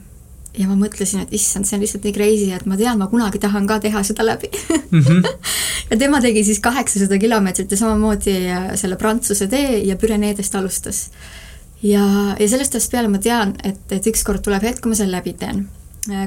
ja 0.58 0.66
ma 0.68 0.76
mõtlesin, 0.76 1.22
et 1.22 1.34
issand, 1.34 1.68
see 1.70 1.78
on 1.78 1.84
lihtsalt 1.84 2.06
nii 2.08 2.14
crazy, 2.14 2.50
et 2.52 2.66
ma 2.66 2.78
tean, 2.78 2.98
ma 2.98 3.08
kunagi 3.08 3.40
tahan 3.40 3.68
ka 3.70 3.78
teha 3.80 4.02
seda 4.04 4.26
läbi 4.26 4.50
mm. 4.92 5.00
-hmm. 5.00 5.28
ja 5.92 5.98
tema 5.98 6.22
tegi 6.22 6.44
siis 6.44 6.60
kaheksasada 6.60 7.18
kilomeetrit 7.18 7.72
ja 7.72 7.78
samamoodi 7.78 8.38
äh, 8.50 8.72
selle 8.76 8.96
Prantsuse 8.96 9.48
tee 9.48 9.78
ja 9.86 9.96
Püreneedest 9.96 10.56
alustas. 10.56 11.10
ja, 11.84 12.36
ja 12.40 12.50
sellest 12.50 12.76
ajast 12.76 12.92
peale 12.92 13.08
ma 13.08 13.18
tean, 13.18 13.54
et, 13.64 13.92
et 13.92 14.08
ükskord 14.08 14.42
tuleb 14.42 14.64
hetk, 14.64 14.82
kui 14.82 14.90
ma 14.90 14.96
selle 14.96 15.18
läbi 15.18 15.34
teen 15.34 15.68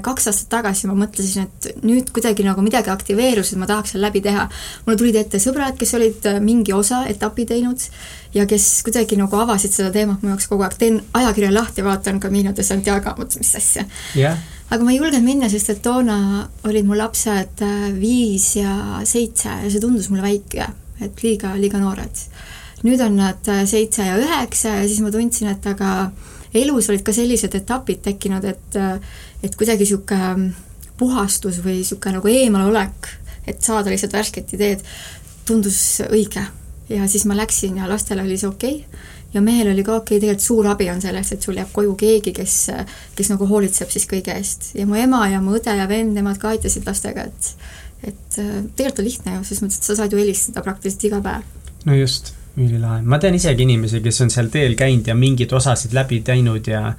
kaks 0.02 0.28
aastat 0.30 0.48
tagasi 0.52 0.88
ma 0.90 0.94
mõtlesin, 0.98 1.48
et 1.48 1.84
nüüd 1.86 2.10
kuidagi 2.14 2.44
nagu 2.46 2.62
midagi 2.64 2.90
aktiveerus, 2.92 3.52
et 3.52 3.60
ma 3.60 3.68
tahaks 3.70 3.94
selle 3.94 4.06
läbi 4.06 4.22
teha. 4.24 4.48
mulle 4.86 4.98
tulid 4.98 5.18
ette 5.18 5.40
sõbrad, 5.42 5.76
kes 5.80 5.94
olid 5.98 6.26
äh, 6.30 6.40
mingi 6.40 6.74
osa 6.76 7.02
etapi 7.10 7.46
teinud 7.48 7.84
ja 8.34 8.46
kes 8.46 8.82
kuidagi 8.86 9.18
nagu 9.20 9.36
avasid 9.36 9.74
seda 9.74 9.90
teemat 9.94 10.22
mu 10.22 10.32
jaoks 10.32 10.48
kogu 10.50 10.66
aeg, 10.66 10.76
teen 10.78 11.00
ajakirja 11.14 11.52
lahti, 11.54 11.84
vaatan 11.84 12.20
Camino 12.20 12.52
de 12.56 12.66
Santiago, 12.66 13.14
mõtlesin, 13.18 13.44
mis 13.44 13.54
asja 13.58 13.86
yeah.. 14.18 14.40
aga 14.70 14.84
ma 14.84 14.94
ei 14.94 15.00
julgenud 15.00 15.26
minna, 15.26 15.50
sest 15.52 15.74
et 15.74 15.82
toona 15.84 16.48
olid 16.68 16.88
mu 16.88 16.98
lapsed 16.98 17.64
äh, 17.66 17.88
viis 17.98 18.54
ja 18.58 19.02
seitse 19.04 19.48
ja 19.64 19.70
see 19.70 19.82
tundus 19.82 20.10
mulle 20.12 20.26
väike, 20.26 20.68
et 21.02 21.24
liiga, 21.24 21.56
liiga 21.60 21.80
noored. 21.82 22.26
nüüd 22.82 23.00
on 23.04 23.16
nad 23.20 23.54
seitse 23.70 24.06
ja 24.06 24.18
üheksa 24.18 24.80
ja 24.80 24.86
siis 24.86 25.00
ma 25.04 25.12
tundsin, 25.14 25.52
et 25.52 25.66
aga 25.70 26.10
elus 26.54 26.88
olid 26.92 27.04
ka 27.06 27.14
sellised 27.16 27.54
etapid 27.56 28.02
tekkinud, 28.04 28.44
et 28.44 28.80
et 29.42 29.56
kuidagi 29.58 29.86
niisugune 29.86 30.52
puhastus 30.98 31.60
või 31.64 31.80
niisugune 31.80 32.18
nagu 32.18 32.30
eemalolek, 32.30 33.12
et 33.46 33.62
saada 33.62 33.90
lihtsalt 33.90 34.14
värsket 34.14 34.52
ideed, 34.54 34.84
tundus 35.46 35.78
õige 36.08 36.44
ja 36.92 37.08
siis 37.08 37.24
ma 37.26 37.36
läksin 37.36 37.76
ja 37.80 37.88
lastele 37.90 38.22
oli 38.22 38.36
see 38.38 38.48
okei 38.48 38.74
okay. 38.76 39.00
ja 39.34 39.42
mehel 39.42 39.72
oli 39.72 39.84
ka 39.84 39.96
okei 39.96 40.16
okay., 40.16 40.20
tegelikult 40.20 40.46
suur 40.46 40.68
abi 40.70 40.90
on 40.92 41.00
sellest, 41.02 41.36
et 41.36 41.46
sul 41.46 41.58
jääb 41.58 41.72
koju 41.72 41.94
keegi, 41.98 42.34
kes, 42.36 42.56
kes 43.16 43.32
nagu 43.32 43.48
hoolitseb 43.48 43.90
siis 43.92 44.06
kõige 44.10 44.34
eest 44.36 44.72
ja 44.78 44.86
mu 44.86 44.98
ema 45.00 45.24
ja 45.32 45.40
mu 45.42 45.56
õde 45.58 45.74
ja 45.78 45.88
vend, 45.90 46.14
nemad 46.18 46.38
ka 46.42 46.52
aitasid 46.54 46.86
lastega, 46.88 47.28
et 47.30 47.54
et 48.02 48.38
äh, 48.42 48.54
tegelikult 48.74 48.98
on 48.98 49.06
lihtne 49.06 49.34
ju, 49.36 49.42
selles 49.46 49.62
mõttes, 49.62 49.78
et 49.78 49.86
sa 49.86 49.94
saad 50.00 50.14
ju 50.14 50.18
helistada 50.18 50.62
praktiliselt 50.64 51.04
iga 51.06 51.20
päev. 51.22 51.44
no 51.86 51.94
just, 51.94 52.32
ülilahe, 52.58 53.02
ma 53.06 53.18
tean 53.22 53.36
isegi 53.38 53.62
inimesi, 53.62 54.02
kes 54.02 54.24
on 54.24 54.32
seal 54.34 54.50
teel 54.52 54.74
käinud 54.78 55.06
ja 55.06 55.14
mingeid 55.18 55.52
osasid 55.54 55.94
läbi 55.96 56.18
teinud 56.26 56.66
ja 56.66 56.96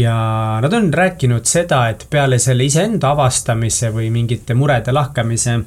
ja 0.00 0.14
nad 0.62 0.72
on 0.72 0.88
rääkinud 0.94 1.44
seda, 1.44 1.84
et 1.88 2.06
peale 2.10 2.38
selle 2.38 2.64
iseenda 2.64 3.10
avastamise 3.14 3.92
või 3.94 4.08
mingite 4.14 4.54
murede 4.54 4.94
lahkamise 4.94 5.60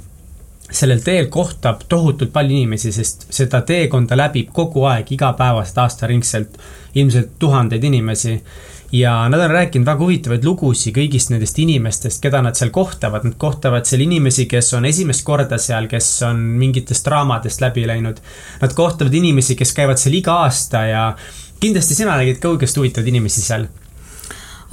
sellel 0.74 1.02
teel 1.06 1.28
kohtab 1.30 1.84
tohutult 1.90 2.32
palju 2.34 2.56
inimesi, 2.58 2.92
sest 2.96 3.28
seda 3.34 3.62
teekonda 3.68 4.18
läbib 4.18 4.54
kogu 4.56 4.88
aeg, 4.90 5.12
igapäevaselt, 5.16 5.82
aastaringselt 5.84 6.58
ilmselt 6.96 7.36
tuhandeid 7.40 7.84
inimesi. 7.84 8.42
ja 8.94 9.28
nad 9.30 9.42
on 9.42 9.50
rääkinud 9.50 9.88
väga 9.90 10.06
huvitavaid 10.06 10.44
lugusid 10.46 10.94
kõigist 10.94 11.32
nendest 11.34 11.58
inimestest, 11.60 12.22
keda 12.22 12.44
nad 12.46 12.56
seal 12.56 12.70
kohtavad, 12.70 13.24
nad 13.25 13.34
kohtavad 13.42 13.88
seal 13.90 14.04
inimesi, 14.06 14.46
kes 14.46 14.74
on 14.78 14.86
esimest 14.86 15.25
korda 15.25 15.58
seal, 15.58 15.88
kes 15.90 16.10
on 16.30 16.44
mingitest 16.62 17.06
draamadest 17.06 17.62
läbi 17.62 17.88
läinud. 17.90 18.22
Nad 18.62 18.75
kohtavad 18.78 19.13
inimesi, 19.13 19.56
kes 19.58 19.74
käivad 19.74 19.98
seal 19.98 20.13
iga 20.13 20.38
aasta 20.46 20.86
ja 20.86 21.08
kindlasti 21.60 21.98
sina 21.98 22.20
nägid 22.22 22.38
ka 22.38 22.54
kõigest 22.54 22.78
huvitavaid 22.78 23.10
inimesi 23.10 23.42
seal 23.42 23.66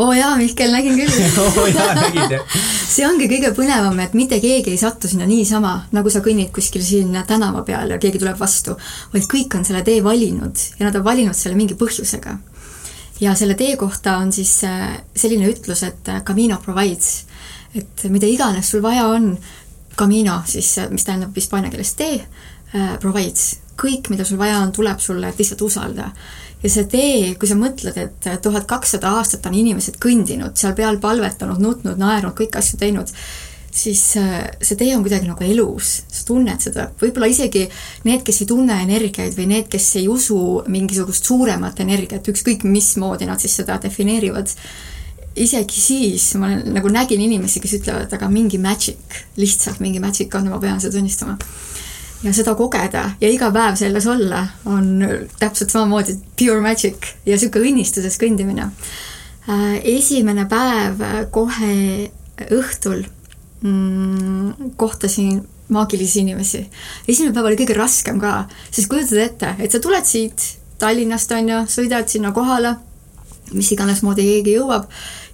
oo 0.00 0.08
oh 0.08 0.16
jaa, 0.16 0.36
Mihkel, 0.36 0.72
nägin 0.72 0.96
küll 0.96 1.12
oo 1.42 1.48
oh 1.62 1.68
jaa, 1.68 1.92
nägid 1.98 2.32
jah? 2.34 2.58
see 2.94 3.04
ongi 3.06 3.28
kõige 3.30 3.52
põnevam, 3.56 3.98
et 4.00 4.14
mitte 4.16 4.40
keegi 4.40 4.72
ei 4.72 4.80
sattu 4.80 5.10
sinna 5.10 5.26
niisama, 5.28 5.74
nagu 5.94 6.12
sa 6.12 6.22
kõnnid 6.24 6.52
kuskil 6.54 6.84
siin 6.84 7.12
tänava 7.28 7.62
peal 7.68 7.92
ja 7.92 8.00
keegi 8.00 8.22
tuleb 8.22 8.38
vastu, 8.40 8.76
vaid 9.12 9.28
kõik 9.30 9.58
on 9.58 9.66
selle 9.68 9.82
tee 9.86 10.00
valinud 10.04 10.64
ja 10.78 10.88
nad 10.88 10.96
on 10.96 11.04
valinud 11.04 11.36
selle 11.36 11.58
mingi 11.58 11.76
põhjusega. 11.80 12.38
ja 13.20 13.34
selle 13.36 13.54
tee 13.54 13.76
kohta 13.76 14.16
on 14.22 14.32
siis 14.32 14.54
äh, 14.64 15.00
selline 15.16 15.50
ütlus, 15.52 15.84
et 15.84 16.08
äh, 16.08 16.22
Camino 16.24 16.56
provides, 16.64 17.26
et 17.74 18.08
mida 18.08 18.26
iganes 18.26 18.70
sul 18.70 18.82
vaja 18.82 19.06
on, 19.12 19.34
Camino 19.96 20.40
siis, 20.46 20.78
äh, 20.78 20.88
mis 20.90 21.04
tähendab 21.04 21.36
hispaania 21.36 21.70
keeles 21.70 21.94
tee, 21.94 22.22
provides, 23.02 23.56
kõik, 23.74 24.12
mida 24.12 24.22
sul 24.24 24.38
vaja 24.38 24.60
on, 24.62 24.70
tuleb 24.72 25.00
sulle, 25.02 25.28
et 25.28 25.40
lihtsalt 25.40 25.62
usalda 25.66 26.12
ja 26.62 26.70
see 26.70 26.88
tee, 26.90 27.34
kui 27.40 27.48
sa 27.48 27.56
mõtled, 27.58 27.96
et 27.96 28.26
tuhat 28.44 28.66
kakssada 28.68 29.14
aastat 29.18 29.46
on 29.48 29.56
inimesed 29.56 29.96
kõndinud, 30.02 30.58
seal 30.60 30.74
peal 30.78 31.00
palvetanud, 31.02 31.60
nutnud, 31.62 31.96
naernud, 32.00 32.36
kõiki 32.36 32.60
asju 32.60 32.80
teinud, 32.80 33.12
siis 33.70 34.02
äh, 34.20 34.44
see 34.60 34.76
tee 34.76 34.92
on 34.96 35.04
kuidagi 35.06 35.28
nagu 35.30 35.46
elus, 35.46 36.00
sa 36.10 36.26
tunned 36.28 36.62
seda, 36.62 36.88
võib-olla 37.00 37.30
isegi 37.30 37.64
need, 38.08 38.24
kes 38.26 38.42
ei 38.42 38.50
tunne 38.50 38.76
energiaid 38.84 39.36
või 39.38 39.48
need, 39.54 39.70
kes 39.72 39.88
ei 40.02 40.08
usu 40.10 40.38
mingisugust 40.68 41.28
suuremat 41.30 41.80
energiat, 41.84 42.28
ükskõik 42.32 42.66
mismoodi 42.68 43.28
nad 43.30 43.40
siis 43.40 43.56
seda 43.62 43.78
defineerivad, 43.82 44.52
isegi 45.40 45.80
siis 45.80 46.32
ma 46.42 46.50
nagu 46.58 46.90
nägin 46.92 47.22
inimesi, 47.22 47.62
kes 47.62 47.78
ütlevad, 47.78 48.10
aga 48.12 48.28
mingi 48.28 48.58
magic, 48.60 49.22
lihtsalt 49.40 49.80
mingi 49.80 50.02
magic 50.02 50.34
on, 50.36 50.50
ma 50.50 50.60
pean 50.60 50.82
seda 50.82 50.98
tunnistama 50.98 51.38
ja 52.22 52.32
seda 52.36 52.54
kogeda 52.54 53.04
ja 53.20 53.28
iga 53.32 53.50
päev 53.54 53.78
selles 53.80 54.06
olla 54.10 54.42
on 54.68 54.90
täpselt 55.40 55.72
samamoodi 55.72 56.16
pure 56.38 56.60
magic 56.60 57.14
ja 57.24 57.36
niisugune 57.36 57.70
õnnistuses 57.70 58.18
kõndimine. 58.20 58.68
Äh, 59.48 59.78
esimene 59.96 60.44
päev 60.50 61.00
kohe 61.32 62.10
õhtul 62.50 63.04
mm, 63.62 64.74
kohtasin 64.76 65.40
maagilisi 65.68 66.24
inimesi. 66.24 66.64
esimene 67.08 67.34
päev 67.34 67.50
oli 67.50 67.60
kõige 67.60 67.76
raskem 67.78 68.20
ka, 68.20 68.44
sest 68.70 68.90
kujutad 68.90 69.22
ette, 69.24 69.54
et 69.58 69.72
sa 69.72 69.80
tuled 69.80 70.04
siit 70.04 70.56
Tallinnast, 70.80 71.32
on 71.36 71.48
ju, 71.48 71.56
sõidad 71.68 72.08
sinna 72.08 72.30
kohale, 72.32 72.72
mis 73.52 73.68
iganes 73.74 74.00
moodi 74.00 74.24
keegi 74.24 74.54
jõuab, 74.56 74.86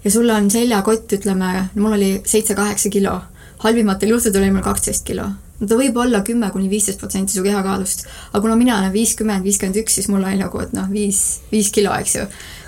ja 0.02 0.10
sul 0.10 0.30
on 0.34 0.50
seljakott, 0.50 1.06
ütleme, 1.14 1.68
mul 1.78 1.94
oli 1.94 2.10
seitse-kaheksa 2.26 2.90
kilo, 2.90 3.20
halvimatel 3.62 4.16
juhtudel 4.16 4.42
oli 4.42 4.56
mul 4.56 4.66
kaksteist 4.66 5.06
kilo 5.06 5.28
ta 5.60 5.76
võib 5.78 5.96
olla 6.00 6.20
kümme 6.24 6.50
kuni 6.52 6.68
viisteist 6.68 7.00
protsenti 7.00 7.36
su 7.36 7.44
kehakaalust, 7.44 8.04
aga 8.32 8.42
kuna 8.44 8.56
mina 8.60 8.76
olen 8.80 8.92
viiskümmend, 8.92 9.44
viiskümmend 9.46 9.78
üks, 9.80 9.96
siis 9.98 10.10
mul 10.12 10.24
oli 10.24 10.40
nagu, 10.40 10.60
et 10.60 10.74
noh, 10.76 10.88
viis, 10.92 11.22
viis 11.52 11.70
kilo, 11.72 11.94
eks 11.96 12.16
ju. 12.18 12.26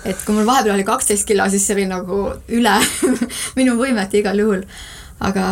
et 0.09 0.23
kui 0.25 0.37
mul 0.37 0.47
vahepeal 0.47 0.77
oli 0.77 0.87
kaksteist 0.87 1.27
kilo, 1.29 1.45
siis 1.53 1.67
see 1.67 1.77
oli 1.77 1.85
nagu 1.89 2.23
üle 2.57 2.77
minu 3.59 3.77
võimete 3.79 4.23
igal 4.23 4.41
juhul. 4.41 4.65
aga, 5.19 5.45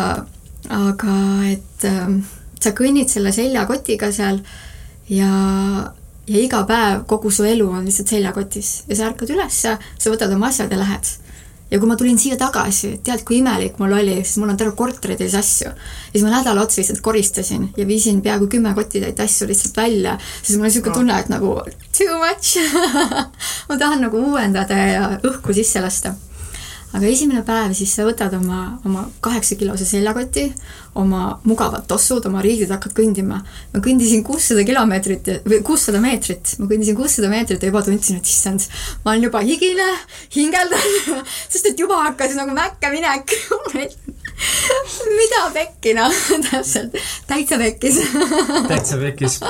aga 0.74 1.20
et 1.52 1.86
äh, 1.86 2.10
sa 2.58 2.74
kõnnid 2.74 3.12
selle 3.12 3.32
seljakotiga 3.36 4.10
seal 4.14 4.42
ja, 5.12 5.30
ja 6.26 6.42
iga 6.42 6.64
päev 6.66 7.06
kogu 7.06 7.30
su 7.30 7.46
elu 7.46 7.70
on 7.70 7.86
lihtsalt 7.86 8.16
seljakotis 8.16 8.74
ja 8.88 8.98
sa 8.98 9.08
ärkad 9.12 9.30
ülesse, 9.36 9.78
sa 9.78 10.12
võtad 10.12 10.34
oma 10.34 10.50
asjad 10.50 10.74
ja 10.74 10.80
lähed 10.80 11.14
ja 11.70 11.78
kui 11.78 11.88
ma 11.88 11.96
tulin 11.96 12.18
siia 12.18 12.36
tagasi, 12.40 12.94
tead, 13.04 13.24
kui 13.28 13.38
imelik 13.42 13.78
mul 13.80 13.92
oli, 13.98 14.18
sest 14.24 14.40
mul 14.42 14.52
on 14.52 14.60
terve 14.60 14.74
korteritäis 14.76 15.34
asju. 15.38 15.68
ja 15.68 16.12
siis 16.12 16.24
ma 16.24 16.32
nädala 16.32 16.62
otsa 16.64 16.80
lihtsalt 16.80 17.02
koristasin 17.04 17.68
ja 17.76 17.86
viisin 17.86 18.22
peaaegu 18.22 18.46
kümme 18.46 18.74
kotitäit 18.74 19.20
asju 19.20 19.48
lihtsalt 19.48 19.76
välja, 19.76 20.18
siis 20.42 20.56
mul 20.56 20.66
oli 20.66 20.72
niisugune 20.72 20.94
tunne, 20.94 21.18
et 21.20 21.28
nagu 21.28 21.58
too 21.98 22.18
much. 22.22 22.56
Ma 23.68 23.76
tahan 23.78 24.00
nagu 24.06 24.22
uuendada 24.30 24.78
ja 24.78 25.10
õhku 25.22 25.54
sisse 25.54 25.80
lasta 25.84 26.14
aga 26.96 27.04
esimene 27.08 27.42
päev 27.44 27.74
siis 27.76 27.90
sa 27.92 28.04
võtad 28.06 28.32
oma, 28.38 28.78
oma 28.88 29.04
kaheksa 29.24 29.58
kilose 29.60 29.84
seljakoti, 29.88 30.46
oma 30.98 31.34
mugavad 31.44 31.84
tossud, 31.90 32.24
oma 32.30 32.40
riidid, 32.44 32.70
hakkad 32.72 32.94
kõndima. 32.96 33.40
ma 33.72 33.82
kõndisin 33.84 34.24
kuussada 34.24 34.64
kilomeetrit 34.66 35.28
või 35.44 35.60
kuussada 35.66 36.00
meetrit, 36.00 36.54
ma 36.58 36.68
kõndisin 36.70 36.96
kuussada 36.96 37.28
meetrit 37.32 37.62
ja 37.62 37.70
juba 37.70 37.82
tundsin, 37.84 38.18
et 38.18 38.30
issand, 38.30 38.64
ma 39.04 39.12
olen 39.12 39.28
juba 39.28 39.42
higine, 39.44 39.88
hingeldan. 40.34 40.88
Sest 41.52 41.68
et 41.72 41.80
juba 41.80 42.00
hakkas 42.06 42.36
nagu 42.38 42.56
mäkke 42.56 42.92
minek. 42.94 43.36
Mida 45.18 45.42
pekki 45.54 45.94
noh, 45.98 46.14
täpselt, 46.48 46.96
täitsa 47.28 47.58
pekkis. 47.60 48.00
Täitsa 48.70 49.00
pekkis. 49.02 49.40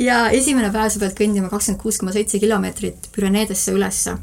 Ja 0.00 0.26
esimene 0.34 0.72
päev 0.72 0.88
sa 0.92 1.02
pead 1.02 1.14
kõndima 1.18 1.52
kakskümmend 1.52 1.82
kuus 1.82 2.00
koma 2.00 2.12
seitse 2.16 2.40
kilomeetrit 2.40 3.10
Püreneedesse 3.14 3.76
ülesse 3.76 4.16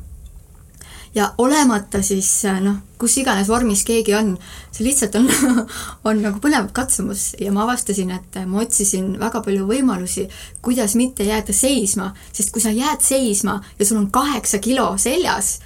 ja 1.15 1.33
olemata 1.37 2.01
siis 2.01 2.29
noh, 2.63 2.79
kus 2.97 3.17
iganes 3.21 3.49
vormis 3.51 3.83
keegi 3.85 4.15
on, 4.17 4.33
see 4.71 4.85
lihtsalt 4.87 5.15
on 5.19 5.29
on 6.09 6.21
nagu 6.23 6.41
põnev 6.43 6.71
katsumus. 6.75 7.33
Ja 7.41 7.53
ma 7.53 7.65
avastasin, 7.67 8.13
et 8.15 8.39
ma 8.49 8.63
otsisin 8.63 9.13
väga 9.21 9.43
palju 9.45 9.67
võimalusi, 9.69 10.27
kuidas 10.65 10.97
mitte 10.99 11.27
jääda 11.27 11.53
seisma, 11.55 12.11
sest 12.31 12.53
kui 12.53 12.63
sa 12.63 12.73
jääd 12.73 13.03
seisma 13.05 13.59
ja 13.79 13.85
sul 13.85 14.01
on 14.01 14.09
kaheksa 14.13 14.61
kilo 14.63 14.93
seljas, 15.01 15.57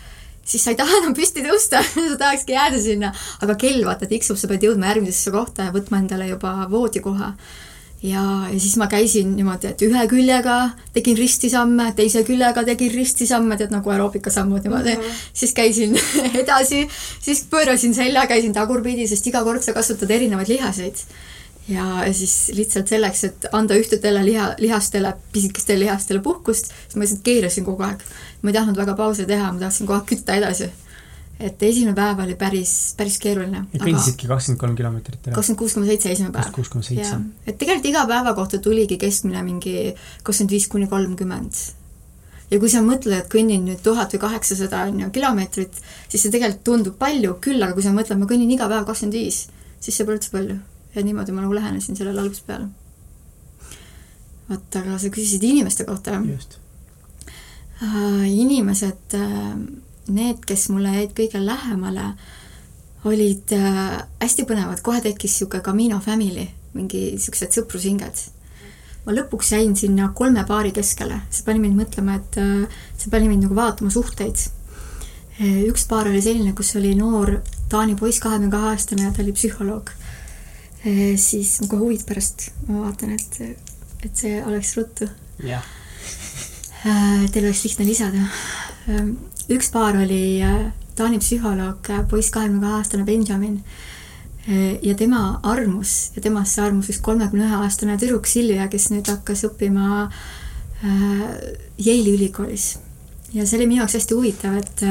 siis 0.48 0.63
sa 0.63 0.74
ei 0.74 0.80
taha 0.80 1.01
enam 1.01 1.16
püsti 1.18 1.44
tõusta 1.46 1.84
sa 2.12 2.20
tahakski 2.20 2.56
jääda 2.58 2.82
sinna, 2.82 3.13
aga 3.44 3.56
kell 3.60 3.84
vaata 3.88 4.10
tiksub, 4.10 4.39
sa 4.39 4.50
pead 4.51 4.68
jõudma 4.68 4.92
järgmisesse 4.92 5.34
kohta 5.36 5.70
ja 5.70 5.75
võtma 5.75 6.01
endale 6.04 6.32
juba 6.34 6.58
voodikoha 6.72 7.34
ja, 8.04 8.24
ja 8.54 8.60
siis 8.60 8.77
ma 8.77 8.88
käisin 8.88 9.36
niimoodi, 9.36 9.72
et 9.72 9.82
ühe 9.86 10.04
küljega 10.10 10.58
tegin 10.94 11.18
ristisamme, 11.18 11.89
teise 11.98 12.24
küljega 12.27 12.63
tegin 12.68 12.92
ristisamme, 12.94 13.58
tead 13.58 13.74
nagu 13.74 13.94
aeroobikasammud 13.94 14.68
niimoodi 14.68 14.96
mm. 14.96 15.01
-hmm. 15.01 15.24
siis 15.34 15.54
käisin 15.58 15.98
edasi, 16.44 16.88
siis 17.22 17.46
pöörasin 17.50 17.96
selja, 17.96 18.27
käisin 18.27 18.54
tagurpidi, 18.54 19.08
sest 19.08 19.27
iga 19.27 19.44
kord 19.44 19.63
sa 19.63 19.74
kasutad 19.74 20.12
erinevaid 20.12 20.48
lihaseid. 20.48 20.96
ja 21.68 22.06
siis 22.13 22.51
lihtsalt 22.56 22.88
selleks, 22.88 23.24
et 23.24 23.46
anda 23.51 23.75
ühtedele 23.75 24.25
liha, 24.25 24.54
lihastele, 24.58 25.13
pisikestele 25.34 25.80
lihastele 25.80 26.20
puhkust, 26.20 26.66
siis 26.66 26.96
ma 26.96 27.04
lihtsalt 27.04 27.24
keerasin 27.24 27.66
kogu 27.66 27.84
aeg. 27.84 28.04
ma 28.42 28.50
ei 28.50 28.54
tahtnud 28.54 28.77
väga 28.77 28.94
pause 28.94 29.25
teha, 29.25 29.54
ma 29.54 29.60
tahtsin 29.60 29.88
kogu 29.88 30.00
aeg 30.00 30.06
kütta 30.06 30.36
edasi 30.36 30.70
et 31.39 31.63
esimene 31.63 31.94
päev 31.98 32.22
oli 32.24 32.36
päris, 32.36 32.72
päris 32.98 33.17
keeruline. 33.22 33.63
ja 33.74 33.82
kõndisidki 33.82 34.29
kakskümmend 34.29 34.62
kolm 34.62 34.77
kilomeetrit? 34.77 35.20
kakskümmend 35.27 35.60
kuus 35.60 35.75
koma 35.77 35.89
seitse 35.89 36.12
esimene 36.12 36.34
päev. 36.34 36.50
kuus 36.56 36.70
koma 36.74 36.86
seitse. 36.86 37.20
et 37.46 37.58
tegelikult 37.58 37.89
iga 37.91 38.06
päeva 38.10 38.34
kohta 38.38 38.60
tuligi 38.63 38.98
keskmine 39.01 39.44
mingi 39.46 39.94
kakskümmend 40.24 40.56
viis 40.56 40.67
kuni 40.72 40.89
kolmkümmend. 40.89 41.62
ja 42.51 42.60
kui 42.60 42.74
sa 42.74 42.82
mõtled, 42.86 43.13
et 43.20 43.29
kõnnin 43.34 43.70
nüüd 43.70 43.84
tuhat 43.86 44.15
või 44.15 44.24
kaheksasada 44.25 44.88
on 44.89 45.06
ju 45.06 45.12
kilomeetrit, 45.13 45.82
siis 46.08 46.25
see 46.25 46.34
tegelikult 46.34 46.65
tundub 46.65 46.98
palju, 46.98 47.38
küll 47.44 47.62
aga 47.62 47.77
kui 47.77 47.86
sa 47.86 47.94
mõtled, 47.94 48.17
ma 48.17 48.29
kõnnin 48.29 48.58
iga 48.58 48.70
päev 48.72 48.89
kakskümmend 48.89 49.22
viis, 49.22 49.46
siis 49.79 49.94
see 49.94 50.08
pole 50.08 50.17
üldse 50.17 50.34
palju. 50.34 50.60
ja 50.96 51.06
niimoodi 51.06 51.36
ma 51.36 51.46
nagu 51.46 51.53
lähenesin 51.53 52.00
sellele 52.00 52.24
algusest 52.24 52.48
peale. 52.50 52.72
vot, 54.50 54.70
aga 54.82 54.98
sa 54.98 55.13
küsisid 55.13 55.44
inimeste 55.46 55.86
kohta. 55.86 56.17
just 56.34 56.58
inimesed 58.25 59.13
uh, 59.13 59.86
need, 60.13 60.43
kes 60.47 60.69
mulle 60.73 60.93
jäid 60.95 61.13
kõige 61.17 61.41
lähemale, 61.43 62.11
olid 63.07 63.53
äh, 63.55 63.99
hästi 64.21 64.45
põnevad, 64.47 64.81
kohe 64.85 65.01
tekkis 65.03 65.37
niisugune 65.37 65.63
Camino 65.65 65.99
family, 66.03 66.47
mingi 66.77 67.11
niisugused 67.13 67.55
sõprushinged. 67.55 68.25
ma 69.05 69.13
lõpuks 69.15 69.53
jäin 69.53 69.75
sinna 69.79 70.09
kolme 70.15 70.43
paari 70.43 70.73
keskele, 70.75 71.21
see 71.31 71.45
pani 71.47 71.61
mind 71.63 71.79
mõtlema, 71.79 72.17
et 72.19 72.39
äh, 72.41 72.81
see 72.97 73.11
pani 73.13 73.29
mind 73.31 73.47
nagu 73.47 73.55
vaatama 73.55 73.91
suhteid. 73.93 74.47
Äh, 75.37 75.63
üks 75.69 75.87
paar 75.87 76.09
oli 76.09 76.21
selline, 76.21 76.53
kus 76.57 76.75
oli 76.79 76.95
noor 76.97 77.37
Taani 77.69 77.97
poiss, 77.99 78.21
kahekümne 78.23 78.51
kahe 78.51 78.73
aastane 78.73 79.07
ja 79.07 79.11
ta 79.11 79.23
oli 79.23 79.35
psühholoog. 79.35 79.91
siis 81.19 81.57
kohe 81.67 81.81
huvid 81.81 82.05
pärast 82.07 82.45
ma 82.67 82.85
vaatan, 82.85 83.15
et, 83.17 83.57
et 84.05 84.13
see 84.15 84.37
oleks 84.45 84.75
ruttu. 84.77 85.09
jah. 85.43 85.65
Teil 86.83 87.43
oleks 87.43 87.63
lihtne 87.65 87.85
lisada. 87.85 88.21
Üks 89.50 89.70
paar 89.74 89.98
oli 90.00 90.42
Taani 90.98 91.20
psühholoog, 91.22 91.88
poiss 92.10 92.34
kahekümne 92.34 92.63
kahe 92.63 92.80
aastane 92.80 93.06
Benjamin 93.06 93.60
ja 94.82 94.96
tema 94.98 95.39
armus 95.44 96.12
ja 96.16 96.24
temasse 96.24 96.62
armus 96.63 96.89
üks 96.89 97.01
kolmekümne 97.06 97.46
ühe 97.46 97.60
aastane 97.62 97.98
tüdruk 98.01 98.27
Silvia, 98.27 98.70
kes 98.72 98.89
nüüd 98.94 99.10
hakkas 99.12 99.44
õppima 99.50 100.08
Yale'i 100.82 102.16
ülikoolis. 102.16 102.77
ja 103.34 103.46
see 103.46 103.60
oli 103.60 103.68
minu 103.68 103.84
jaoks 103.84 103.98
hästi 104.00 104.16
huvitav, 104.16 104.56
et 104.58 104.86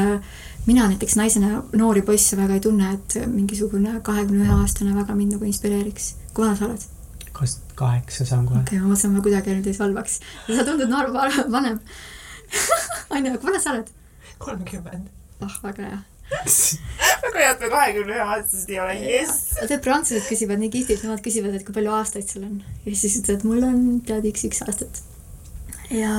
mina 0.66 0.86
näiteks 0.90 1.16
naisena 1.16 1.62
noori 1.72 2.02
poisse 2.02 2.36
väga 2.36 2.58
ei 2.58 2.60
tunne, 2.60 2.92
et 2.94 3.18
mingisugune 3.32 4.00
kahekümne 4.02 4.44
ühe 4.44 4.58
aastane 4.60 4.94
väga 4.94 5.14
mind 5.14 5.38
nagu 5.38 5.48
inspireeriks. 5.48 6.14
kui 6.34 6.44
vana 6.44 6.56
sa 6.56 6.68
oled? 6.68 6.86
kakskümmend 7.32 7.74
kaheksa 7.76 8.24
saan 8.24 8.46
kohe. 8.46 8.60
okei 8.60 8.78
okay,, 8.78 8.82
ma 8.84 8.92
mõtlesin, 8.92 9.12
ma 9.12 9.22
kuidagi 9.24 9.56
nüüd 9.56 9.70
ei 9.70 9.76
solvaks. 9.76 10.20
sa 10.48 10.64
tundud 10.64 10.90
noor, 10.92 11.12
vanem. 11.52 11.80
onju, 13.14 13.38
kui 13.38 13.50
vana 13.50 13.62
sa 13.62 13.74
oled? 13.74 13.90
Kolmkümmend. 14.42 15.08
ah, 15.40 15.56
väga 15.62 15.90
hea 15.90 16.02
väga 17.22 17.38
hea, 17.38 17.50
et 17.52 17.60
me 17.62 17.68
kahekümne 17.70 18.16
ühe 18.16 18.24
aastased 18.34 18.70
ei 18.72 18.80
ole, 18.82 18.94
jess. 18.98 19.50
tead, 19.60 19.82
prantslased 19.84 20.26
küsivad 20.30 20.58
nii 20.62 20.72
kihvtilt, 20.74 21.04
nemad 21.06 21.22
küsivad, 21.22 21.54
et 21.54 21.66
kui 21.66 21.76
palju 21.76 21.92
aastaid 21.98 22.30
sul 22.30 22.48
on. 22.48 22.56
ja 22.86 22.96
siis 22.96 23.20
ütled, 23.20 23.46
mul 23.46 23.62
on 23.66 24.00
tead 24.06 24.26
X, 24.32 24.48
X 24.50 24.64
aastat 24.66 25.04
ja, 25.90 26.12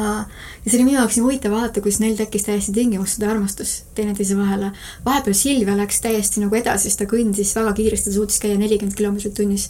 ja 0.63 0.69
see 0.69 0.77
oli 0.77 0.88
minu 0.88 1.00
jaoks 1.00 1.17
nii 1.17 1.25
huvitav 1.25 1.53
vaadata, 1.55 1.83
kuidas 1.83 2.00
neil 2.03 2.15
tekkis 2.19 2.47
täiesti 2.47 2.74
tingimustada 2.75 3.31
armastus 3.33 3.81
teineteise 3.97 4.38
vahele. 4.39 4.71
vahepeal 5.05 5.36
Silvia 5.36 5.77
läks 5.77 6.01
täiesti 6.03 6.43
nagu 6.43 6.55
edasi, 6.59 6.88
sest 6.88 7.01
ta 7.01 7.09
kõndis 7.09 7.53
väga 7.57 7.74
kiiresti, 7.79 8.09
ta 8.09 8.15
suutis 8.15 8.39
käia 8.43 8.59
nelikümmend 8.59 8.97
kilomeetrit 8.97 9.36
tunnis. 9.38 9.69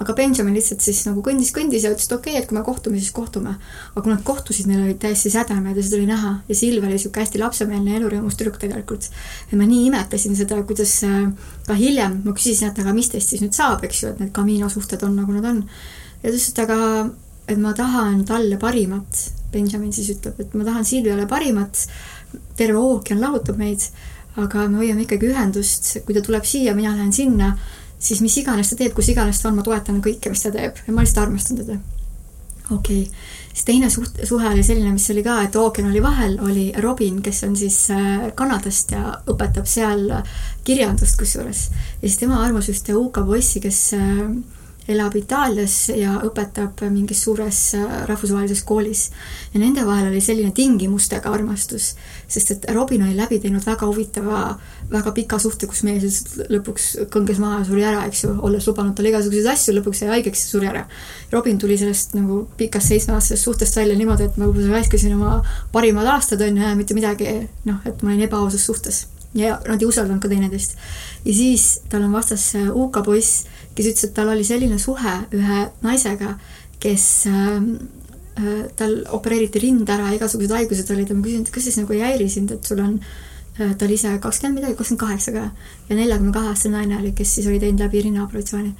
Aga 0.00 0.14
Benjamin 0.16 0.54
lihtsalt 0.56 0.80
siis 0.80 1.02
nagu 1.04 1.20
kõndis, 1.24 1.50
kõndis 1.52 1.84
ja 1.84 1.92
ütles, 1.92 2.06
et 2.08 2.14
okei 2.16 2.32
okay,, 2.32 2.42
et 2.42 2.48
kui 2.48 2.56
me 2.56 2.62
kohtume, 2.64 3.00
siis 3.00 3.12
kohtume. 3.12 3.56
aga 3.92 4.04
kui 4.04 4.12
nad 4.12 4.22
kohtusid, 4.24 4.68
neil 4.70 4.84
olid 4.86 5.00
täiesti 5.02 5.32
sädemed 5.32 5.76
ja 5.76 5.84
seda 5.84 5.98
oli 5.98 6.08
näha 6.08 6.32
ja 6.48 6.56
Silvia 6.56 6.88
oli 6.88 6.96
niisugune 6.96 7.26
hästi 7.26 7.42
lapsemeelne 7.42 7.96
elurõõmus 7.98 8.38
tüdruk 8.38 8.56
tegelikult. 8.62 9.10
ja 9.50 9.58
ma 9.58 9.68
nii 9.68 9.88
imetlesin 9.90 10.38
seda, 10.38 10.62
kuidas 10.68 10.94
äh, 11.08 11.18
ka 11.66 11.76
hiljem 11.76 12.22
ma 12.24 12.36
küsisin, 12.36 12.70
et 12.72 12.80
aga 12.80 12.94
mis 12.96 13.12
teist 13.12 13.34
siis 13.34 13.44
nüüd 13.44 13.56
saab, 13.56 13.84
eks 13.84 14.02
ju, 14.02 14.14
et 14.14 14.24
need 14.24 14.32
Camino 14.32 14.70
suhted 14.72 15.02
on 15.04 15.18
nagu 15.20 15.36
nad 15.36 15.50
on. 15.52 15.60
ja 16.22 16.30
ta 16.30 16.32
ütles, 16.32 16.48
et 16.48 16.64
aga 16.64 16.80
et 17.52 17.58
ma 17.58 17.74
tahan 17.76 18.24
talle 18.24 18.56
parimat, 18.60 19.28
Benjamin 19.52 19.92
siis 19.92 20.08
ütleb, 20.14 20.38
et 20.40 20.54
ma 20.56 20.64
tahan 20.64 20.86
Silviale 20.88 21.26
parimat, 21.28 21.86
terve 22.56 22.80
ookean 22.80 23.20
lahutab 23.20 23.58
meid, 23.60 23.84
aga 24.40 24.66
me 24.70 24.80
hoiame 24.80 25.04
ikkagi 25.04 25.28
ühendust, 25.28 25.90
kui 26.06 26.16
ta 26.16 26.22
tuleb 26.24 26.46
siia, 26.48 26.72
mina 26.76 26.94
lähen 26.96 27.12
sinna, 27.12 27.52
siis 28.02 28.20
mis 28.24 28.36
iganes 28.40 28.72
ta 28.72 28.78
teeb, 28.78 28.94
kus 28.96 29.10
iganes 29.12 29.40
ta 29.40 29.50
on, 29.50 29.58
ma 29.58 29.66
toetan 29.66 30.02
kõike, 30.04 30.32
mis 30.32 30.42
ta 30.44 30.52
teeb 30.54 30.80
ja 30.86 30.94
ma 30.94 31.04
lihtsalt 31.04 31.26
armastan 31.26 31.60
teda. 31.62 31.78
okei 32.70 33.02
okay., 33.04 33.22
siis 33.52 33.66
teine 33.68 33.90
suht-, 33.92 34.22
suhe 34.28 34.48
oli 34.48 34.64
selline, 34.66 34.94
mis 34.96 35.10
oli 35.14 35.22
ka, 35.26 35.38
et 35.46 35.56
ookean 35.56 35.90
oli 35.90 36.02
vahel, 36.02 36.38
oli 36.42 36.66
Robin, 36.82 37.20
kes 37.22 37.44
on 37.48 37.56
siis 37.56 37.78
äh, 37.94 38.30
Kanadast 38.34 38.94
ja 38.96 39.18
õpetab 39.30 39.68
seal 39.70 40.08
kirjandust 40.64 41.18
kusjuures. 41.20 41.68
ja 42.00 42.08
siis 42.08 42.18
tema 42.22 42.42
armas 42.44 42.70
ühte 42.72 42.96
UK 42.98 43.22
poissi, 43.28 43.62
kes 43.62 43.84
äh, 43.98 44.26
elab 44.90 45.14
Itaalias 45.16 45.76
ja 45.94 46.16
õpetab 46.26 46.80
mingis 46.90 47.22
suures 47.26 47.58
äh, 47.78 47.84
rahvusvahelises 48.08 48.64
koolis. 48.66 49.10
ja 49.54 49.60
nende 49.60 49.84
vahel 49.86 50.08
oli 50.10 50.20
selline 50.20 50.50
tingimustega 50.54 51.30
armastus, 51.30 51.92
sest 52.28 52.50
et 52.50 52.66
Robin 52.74 53.04
oli 53.06 53.16
läbi 53.16 53.38
teinud 53.42 53.64
väga 53.66 53.86
huvitava, 53.86 54.42
väga 54.90 55.12
pika 55.12 55.38
suhte, 55.38 55.68
kus 55.70 55.84
mees 55.86 56.02
lihtsalt 56.02 56.50
lõpuks 56.50 56.88
kõnges 57.14 57.38
maha 57.42 57.62
ja 57.62 57.68
suri 57.68 57.86
ära, 57.86 58.02
eks 58.10 58.24
ju, 58.24 58.34
olles 58.42 58.66
lubanud 58.66 58.96
talle 58.98 59.12
igasuguseid 59.12 59.52
asju, 59.54 59.76
lõpuks 59.78 60.02
jäi 60.02 60.12
haigeks 60.16 60.44
ja 60.46 60.50
suri 60.56 60.70
ära. 60.72 60.84
Robin 61.32 61.58
tuli 61.62 61.78
sellest 61.78 62.16
nagu 62.18 62.42
pikast 62.58 62.90
seitsmeaastasest 62.90 63.48
suhtest 63.48 63.78
välja 63.78 63.96
niimoodi, 63.98 64.28
et 64.28 64.36
ma 64.36 64.50
võib-olla 64.50 64.80
raiskasin 64.80 65.14
oma 65.16 65.38
parimad 65.72 66.10
aastad, 66.16 66.42
on 66.42 66.58
ju, 66.58 66.66
ja 66.66 66.76
mitte 66.78 66.98
midagi, 66.98 67.38
noh, 67.68 67.82
et 67.86 68.02
ma 68.02 68.12
olin 68.12 68.26
ebaausas 68.26 68.66
suhtes 68.66 69.06
ja 69.34 69.58
nad 69.68 69.80
ei 69.80 69.88
usaldanud 69.88 70.20
ka 70.20 70.28
teineteist. 70.28 70.76
ja 71.24 71.34
siis 71.34 71.80
tal 71.88 72.02
on 72.04 72.12
vastas 72.12 72.52
UK 72.74 73.00
poiss 73.04 73.46
kes 73.76 73.88
ütles, 73.92 74.06
et 74.08 74.14
tal 74.16 74.30
oli 74.32 74.44
selline 74.46 74.78
suhe 74.80 75.16
ühe 75.36 75.58
naisega, 75.84 76.36
kes 76.82 77.26
ähm, 77.30 77.68
äh, 78.38 78.64
tal 78.76 79.02
opereeriti 79.16 79.62
rind 79.62 79.90
ära, 79.92 80.10
igasugused 80.16 80.54
haigused 80.56 80.90
olid 80.94 81.12
ja 81.12 81.18
ma 81.18 81.24
küsisin, 81.26 81.46
et 81.46 81.52
kas 81.54 81.68
siis 81.68 81.78
nagu 81.80 81.94
ei 81.96 82.02
häiri 82.04 82.28
sind, 82.32 82.54
et 82.54 82.68
sul 82.68 82.82
on 82.84 82.96
äh, 82.98 83.76
ta 83.76 83.86
oli 83.86 83.98
ise 83.98 84.16
kakskümmend 84.22 84.60
midagi, 84.60 84.78
kakskümmend 84.78 85.04
kaheksa 85.04 85.36
ka 85.36 85.44
ja 85.88 85.98
neljakümne 85.98 86.34
kahe 86.34 86.50
aastane 86.52 86.80
naine 86.80 86.98
oli, 87.00 87.14
kes 87.16 87.36
siis 87.38 87.46
oli 87.50 87.60
teinud 87.62 87.84
läbi 87.84 88.02
rinnaoperatsiooni. 88.08 88.74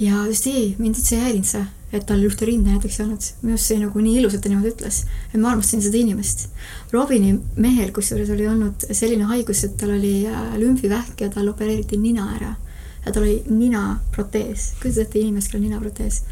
ja 0.00 0.26
just 0.26 0.50
ei, 0.50 0.74
mind 0.78 0.98
üldse 0.98 1.16
ei 1.16 1.28
häirinud 1.28 1.48
see, 1.48 1.62
et 1.92 2.04
tal 2.08 2.24
ühte 2.26 2.48
rinda 2.48 2.72
näiteks 2.72 2.98
ei 2.98 3.06
olnud. 3.06 3.30
minu 3.42 3.56
arust 3.56 3.70
see 3.70 3.78
nagu 3.80 4.04
nii 4.08 4.18
ilus, 4.20 4.34
et 4.34 4.44
ta 4.44 4.52
niimoodi 4.52 4.74
ütles. 4.74 5.04
et 5.30 5.38
ma 5.40 5.52
armastasin 5.52 5.84
seda 5.84 6.00
inimest. 6.00 6.48
Robini 6.92 7.36
mehel 7.56 7.92
kusjuures 7.96 8.32
oli 8.34 8.48
olnud 8.48 8.88
selline 8.90 9.30
haigus, 9.30 9.64
et 9.68 9.78
tal 9.80 9.94
oli 9.96 10.26
äh, 10.26 10.52
lümfivähk 10.58 11.20
ja 11.20 11.30
tal 11.32 11.48
opereeriti 11.52 12.00
nina 12.00 12.28
ära 12.36 12.56
ja 13.06 13.12
tal 13.12 13.24
oli 13.24 13.42
ninaprotees, 13.50 14.72
kujutad 14.82 15.06
ette 15.06 15.18
inimest, 15.18 15.50
kellel 15.50 15.64
on 15.64 15.70
ninaprotees. 15.70 16.22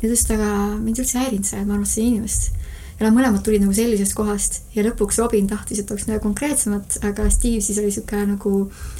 ja 0.00 0.08
ta 0.08 0.08
ütles, 0.08 0.24
et 0.24 0.32
aga 0.34 0.50
mind 0.80 1.02
üldse 1.02 1.18
ei 1.18 1.24
häirinud 1.26 1.46
see, 1.46 1.60
et 1.60 1.68
ma 1.68 1.76
armastasin 1.76 2.08
inimest. 2.08 2.50
ja 2.98 3.06
nad 3.06 3.16
mõlemad 3.16 3.44
tulid 3.46 3.62
nagu 3.62 3.74
sellisest 3.76 4.16
kohast 4.18 4.60
ja 4.74 4.84
lõpuks 4.86 5.20
Robin 5.22 5.46
tahtis, 5.50 5.82
et 5.82 5.90
oleks 5.90 6.08
nagu 6.08 6.22
konkreetsemat, 6.24 6.98
aga 7.06 7.28
Steve 7.30 7.62
siis 7.64 7.78
oli 7.78 7.92
niisugune 7.92 8.26
nagu 8.34 8.54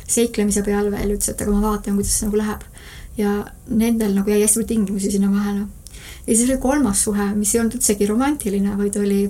seiklemise 0.07 0.63
peal 0.67 0.93
veel, 0.95 1.17
ütles, 1.17 1.33
et 1.33 1.43
aga 1.43 1.57
ma 1.57 1.67
vaatan, 1.67 1.99
kuidas 1.99 2.15
see 2.15 2.31
nagu 2.31 2.41
läheb. 2.41 2.65
ja 3.19 3.35
nendel 3.67 4.15
nagu 4.15 4.31
jäi 4.31 4.41
hästi 4.41 4.61
palju 4.61 4.69
tingimusi 4.71 5.11
sinna 5.11 5.33
vahele. 5.33 5.67
ja 6.27 6.37
siis 6.37 6.49
oli 6.49 6.63
kolmas 6.63 7.05
suhe, 7.05 7.35
mis 7.35 7.55
ei 7.55 7.61
olnud 7.61 7.79
üldsegi 7.81 8.07
romantiline, 8.07 8.79
vaid 8.79 8.97
oli, 9.03 9.21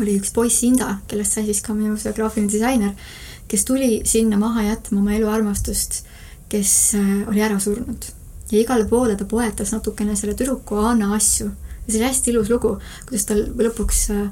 oli 0.00 0.18
üks 0.18 0.32
poiss 0.32 0.64
Inda, 0.64 0.98
kellest 1.08 1.36
sai 1.36 1.44
siis 1.44 1.60
ka 1.60 1.74
minu 1.74 1.94
graafiline 1.94 2.50
disainer, 2.50 2.96
kes 3.46 3.64
tuli 3.64 4.00
sinna 4.04 4.38
maha 4.40 4.64
jätma 4.64 5.00
oma 5.04 5.12
eluarmastust 5.14 6.06
kes 6.48 6.94
äh, 6.94 7.28
oli 7.28 7.42
ära 7.42 7.58
surnud. 7.60 8.04
ja 8.50 8.60
igale 8.60 8.84
poole 8.86 9.16
ta 9.16 9.24
poetas 9.24 9.72
natukene 9.72 10.16
selle 10.16 10.34
tüdruku 10.34 10.78
Anna 10.78 11.14
asju. 11.14 11.46
ja 11.86 11.92
see 11.92 11.98
oli 11.98 12.08
hästi 12.08 12.30
ilus 12.30 12.50
lugu, 12.50 12.76
kuidas 13.08 13.26
tal 13.26 13.42
lõpuks 13.58 14.02
äh, 14.14 14.28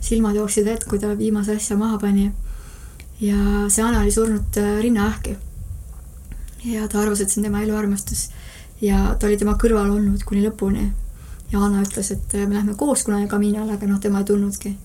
silmad 0.00 0.36
jooksid 0.36 0.64
vett, 0.64 0.86
kui 0.88 0.98
ta 0.98 1.12
viimase 1.18 1.56
asja 1.56 1.76
maha 1.76 1.98
pani. 1.98 2.30
ja 3.20 3.68
see 3.68 3.84
Anna 3.84 4.00
oli 4.00 4.12
surnud 4.12 4.56
äh, 4.56 4.78
rinnaähki. 4.82 5.36
ja 6.64 6.88
ta 6.88 7.02
arvas, 7.02 7.20
et 7.20 7.30
see 7.30 7.42
on 7.42 7.50
tema 7.50 7.62
eluarmastus. 7.62 8.30
ja 8.80 9.14
ta 9.18 9.26
oli 9.26 9.36
tema 9.36 9.58
kõrval 9.60 9.92
olnud 9.98 10.24
kuni 10.24 10.46
lõpuni. 10.48 10.90
ja 11.52 11.60
Anna 11.60 11.84
ütles, 11.84 12.12
et 12.12 12.38
me 12.46 12.54
lähme 12.54 12.74
koos 12.74 13.04
kunagi 13.04 13.28
Caminole, 13.28 13.72
aga 13.76 13.86
noh, 13.86 14.00
tema 14.00 14.24
ei 14.24 14.30
tulnudki 14.32 14.76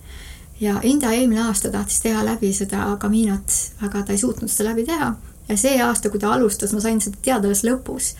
ja 0.60 0.80
Inda 0.84 1.12
eelmine 1.12 1.42
aasta 1.48 1.72
tahtis 1.72 2.02
teha 2.04 2.26
läbi 2.26 2.52
seda 2.54 2.98
Caminot, 3.00 3.56
aga 3.82 4.04
ta 4.04 4.12
ei 4.12 4.20
suutnud 4.20 4.52
seda 4.52 4.70
läbi 4.70 4.86
teha 4.88 5.16
ja 5.54 5.60
see 5.60 5.78
aasta, 5.86 6.10
kui 6.10 6.22
ta 6.22 6.34
alustas, 6.34 6.74
ma 6.74 6.82
sain 6.82 7.02
seda 7.04 7.20
teada 7.22 7.50
alles 7.50 7.64
lõpus. 7.68 8.14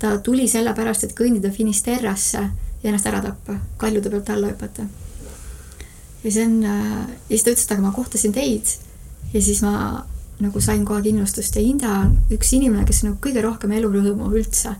ta 0.00 0.16
tuli 0.24 0.48
sellepärast, 0.48 1.04
et 1.04 1.16
kõndida 1.16 1.50
Finisterrasse 1.52 2.40
ja 2.40 2.88
ennast 2.88 3.06
ära 3.06 3.20
tappa, 3.22 3.58
kaljude 3.78 4.10
pealt 4.10 4.30
alla 4.34 4.50
hüpata. 4.50 4.86
ja 6.24 6.30
see 6.30 6.46
on, 6.46 6.62
äh, 6.64 7.10
ja 7.28 7.36
siis 7.36 7.44
ta 7.44 7.54
ütles, 7.54 7.66
et 7.66 7.76
aga 7.76 7.82
ma 7.82 7.92
kohtasin 7.96 8.32
teid 8.32 8.74
ja 9.34 9.42
siis 9.42 9.62
ma 9.62 10.04
nagu 10.40 10.60
sain 10.60 10.84
kohe 10.88 11.02
kindlustust 11.04 11.56
ja 11.56 11.62
Inda 11.62 11.92
on 12.06 12.16
üks 12.32 12.54
inimene, 12.56 12.86
kes 12.88 13.02
on 13.04 13.10
nagu 13.10 13.20
kõige 13.22 13.44
rohkem 13.44 13.72
elurõõmu 13.76 14.32
üldse. 14.32 14.74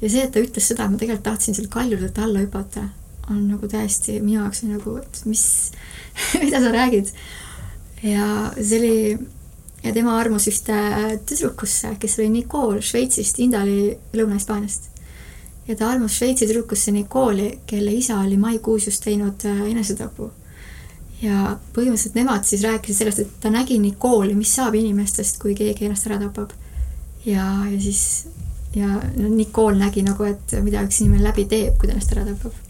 ja 0.00 0.10
see, 0.10 0.24
et 0.26 0.32
ta 0.34 0.42
ütles 0.42 0.66
seda, 0.66 0.84
et 0.84 0.92
ma 0.92 1.00
tegelikult 1.00 1.24
tahtsin 1.30 1.56
sealt 1.56 1.70
kaljudelt 1.72 2.18
alla 2.18 2.42
hüpata, 2.42 2.88
on 3.30 3.46
nagu 3.48 3.68
täiesti 3.70 4.20
minu 4.20 4.42
jaoks 4.42 4.64
nagu, 4.66 4.98
et 4.98 5.22
mis 5.30 5.46
mida 6.42 6.60
sa 6.60 6.74
räägid. 6.74 7.14
ja 8.02 8.52
see 8.60 8.80
oli 8.80 8.96
ja 9.86 9.92
tema 9.94 10.16
armus 10.18 10.48
ühte 10.50 10.76
tüdrukusse, 11.28 11.94
kes 12.00 12.18
oli 12.18 12.28
Nicole 12.34 12.82
Šveitsist, 12.82 13.38
Inda 13.42 13.62
oli 13.62 13.94
Lõuna-Hispaaniast. 14.16 14.90
ja 15.68 15.76
ta 15.76 15.90
armus 15.90 16.18
Šveitsi 16.18 16.48
tüdrukusse 16.48 16.94
Nicole'i, 16.94 17.60
kelle 17.66 17.94
isa 17.94 18.18
oli 18.20 18.36
maikuus 18.36 18.86
just 18.86 19.04
teinud 19.04 19.46
äh, 19.46 19.62
enesetapu. 19.70 20.30
ja 21.22 21.56
põhimõtteliselt 21.74 22.18
nemad 22.18 22.44
siis 22.44 22.64
rääkisid 22.66 22.98
sellest, 22.98 23.22
et 23.22 23.40
ta 23.40 23.50
nägi 23.50 23.78
Nicole'i, 23.78 24.34
mis 24.34 24.54
saab 24.58 24.74
inimestest, 24.74 25.38
kui 25.42 25.54
keegi 25.54 25.86
ennast 25.86 26.10
ära 26.10 26.18
tapab. 26.24 26.52
ja, 27.24 27.46
ja 27.70 27.80
siis 27.80 28.26
ja 28.76 29.00
Nicole 29.16 29.78
nägi 29.78 30.02
nagu, 30.04 30.24
et 30.24 30.58
mida 30.62 30.82
üks 30.84 31.00
inimene 31.00 31.24
läbi 31.30 31.46
teeb, 31.48 31.78
kui 31.78 31.88
ta 31.88 31.94
ennast 31.94 32.12
ära 32.16 32.26
tapab. 32.26 32.62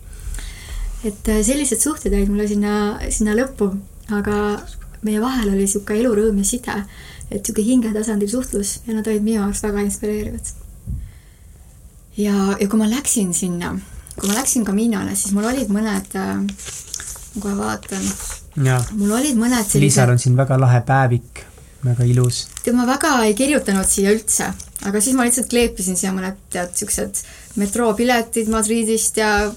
et 1.05 1.29
äh, 1.33 1.43
sellised 1.43 1.81
suhted 1.81 2.13
jäid 2.13 2.29
mulle 2.29 2.49
sinna, 2.49 2.99
sinna 3.09 3.33
lõppu, 3.39 3.73
aga 4.13 4.61
meie 5.07 5.21
vahel 5.21 5.51
oli 5.51 5.65
niisugune 5.65 6.01
elurõõm 6.03 6.39
ja 6.43 6.47
side, 6.49 6.77
et 7.31 7.41
niisugune 7.41 7.67
hingetasandil 7.67 8.31
suhtlus 8.31 8.79
ja 8.87 8.95
nad 8.97 9.09
olid 9.09 9.25
minu 9.27 9.41
jaoks 9.41 9.63
väga 9.67 9.85
inspireerivad. 9.87 10.53
ja, 12.17 12.37
ja 12.61 12.69
kui 12.69 12.81
ma 12.81 12.89
läksin 12.91 13.35
sinna, 13.35 13.75
kui 14.17 14.31
ma 14.31 14.39
läksin 14.39 14.65
Caminole, 14.65 15.17
siis 15.17 15.35
mul 15.37 15.51
olid 15.51 15.73
mõned 15.73 16.17
äh,, 16.17 16.37
ma 17.35 17.43
kohe 17.43 17.59
vaatan. 17.59 18.09
mul 18.97 19.19
olid 19.19 19.37
mõned 19.37 19.65
sellised 19.67 19.85
Liisal 19.85 20.15
on 20.15 20.23
siin 20.23 20.37
väga 20.37 20.61
lahe 20.61 20.81
päevik, 20.87 21.45
väga 21.85 22.09
ilus. 22.09 22.47
tead, 22.63 22.77
ma 22.79 22.87
väga 22.89 23.19
ei 23.27 23.35
kirjutanud 23.35 23.89
siia 23.89 24.15
üldse, 24.17 24.53
aga 24.87 25.01
siis 25.01 25.17
ma 25.17 25.29
lihtsalt 25.29 25.51
kleepisin 25.53 25.99
siia 25.99 26.15
mõned 26.17 26.41
tead 26.51 26.73
siuksed 26.79 27.23
metroopiletid 27.61 28.49
Madridist 28.53 29.17
ja 29.21 29.53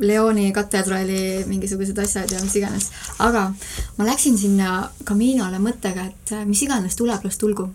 Leoni 0.00 0.52
katedraali 0.52 1.44
mingisugused 1.46 1.98
asjad 1.98 2.32
ja 2.32 2.40
mis 2.40 2.56
iganes. 2.56 2.88
aga 3.18 3.50
ma 3.98 4.06
läksin 4.08 4.38
sinna 4.38 4.88
Caminole 5.04 5.60
mõttega, 5.60 6.06
et 6.08 6.32
mis 6.48 6.62
iganes 6.64 6.96
tuleb, 6.96 7.24
las 7.24 7.38
tulgu. 7.38 7.68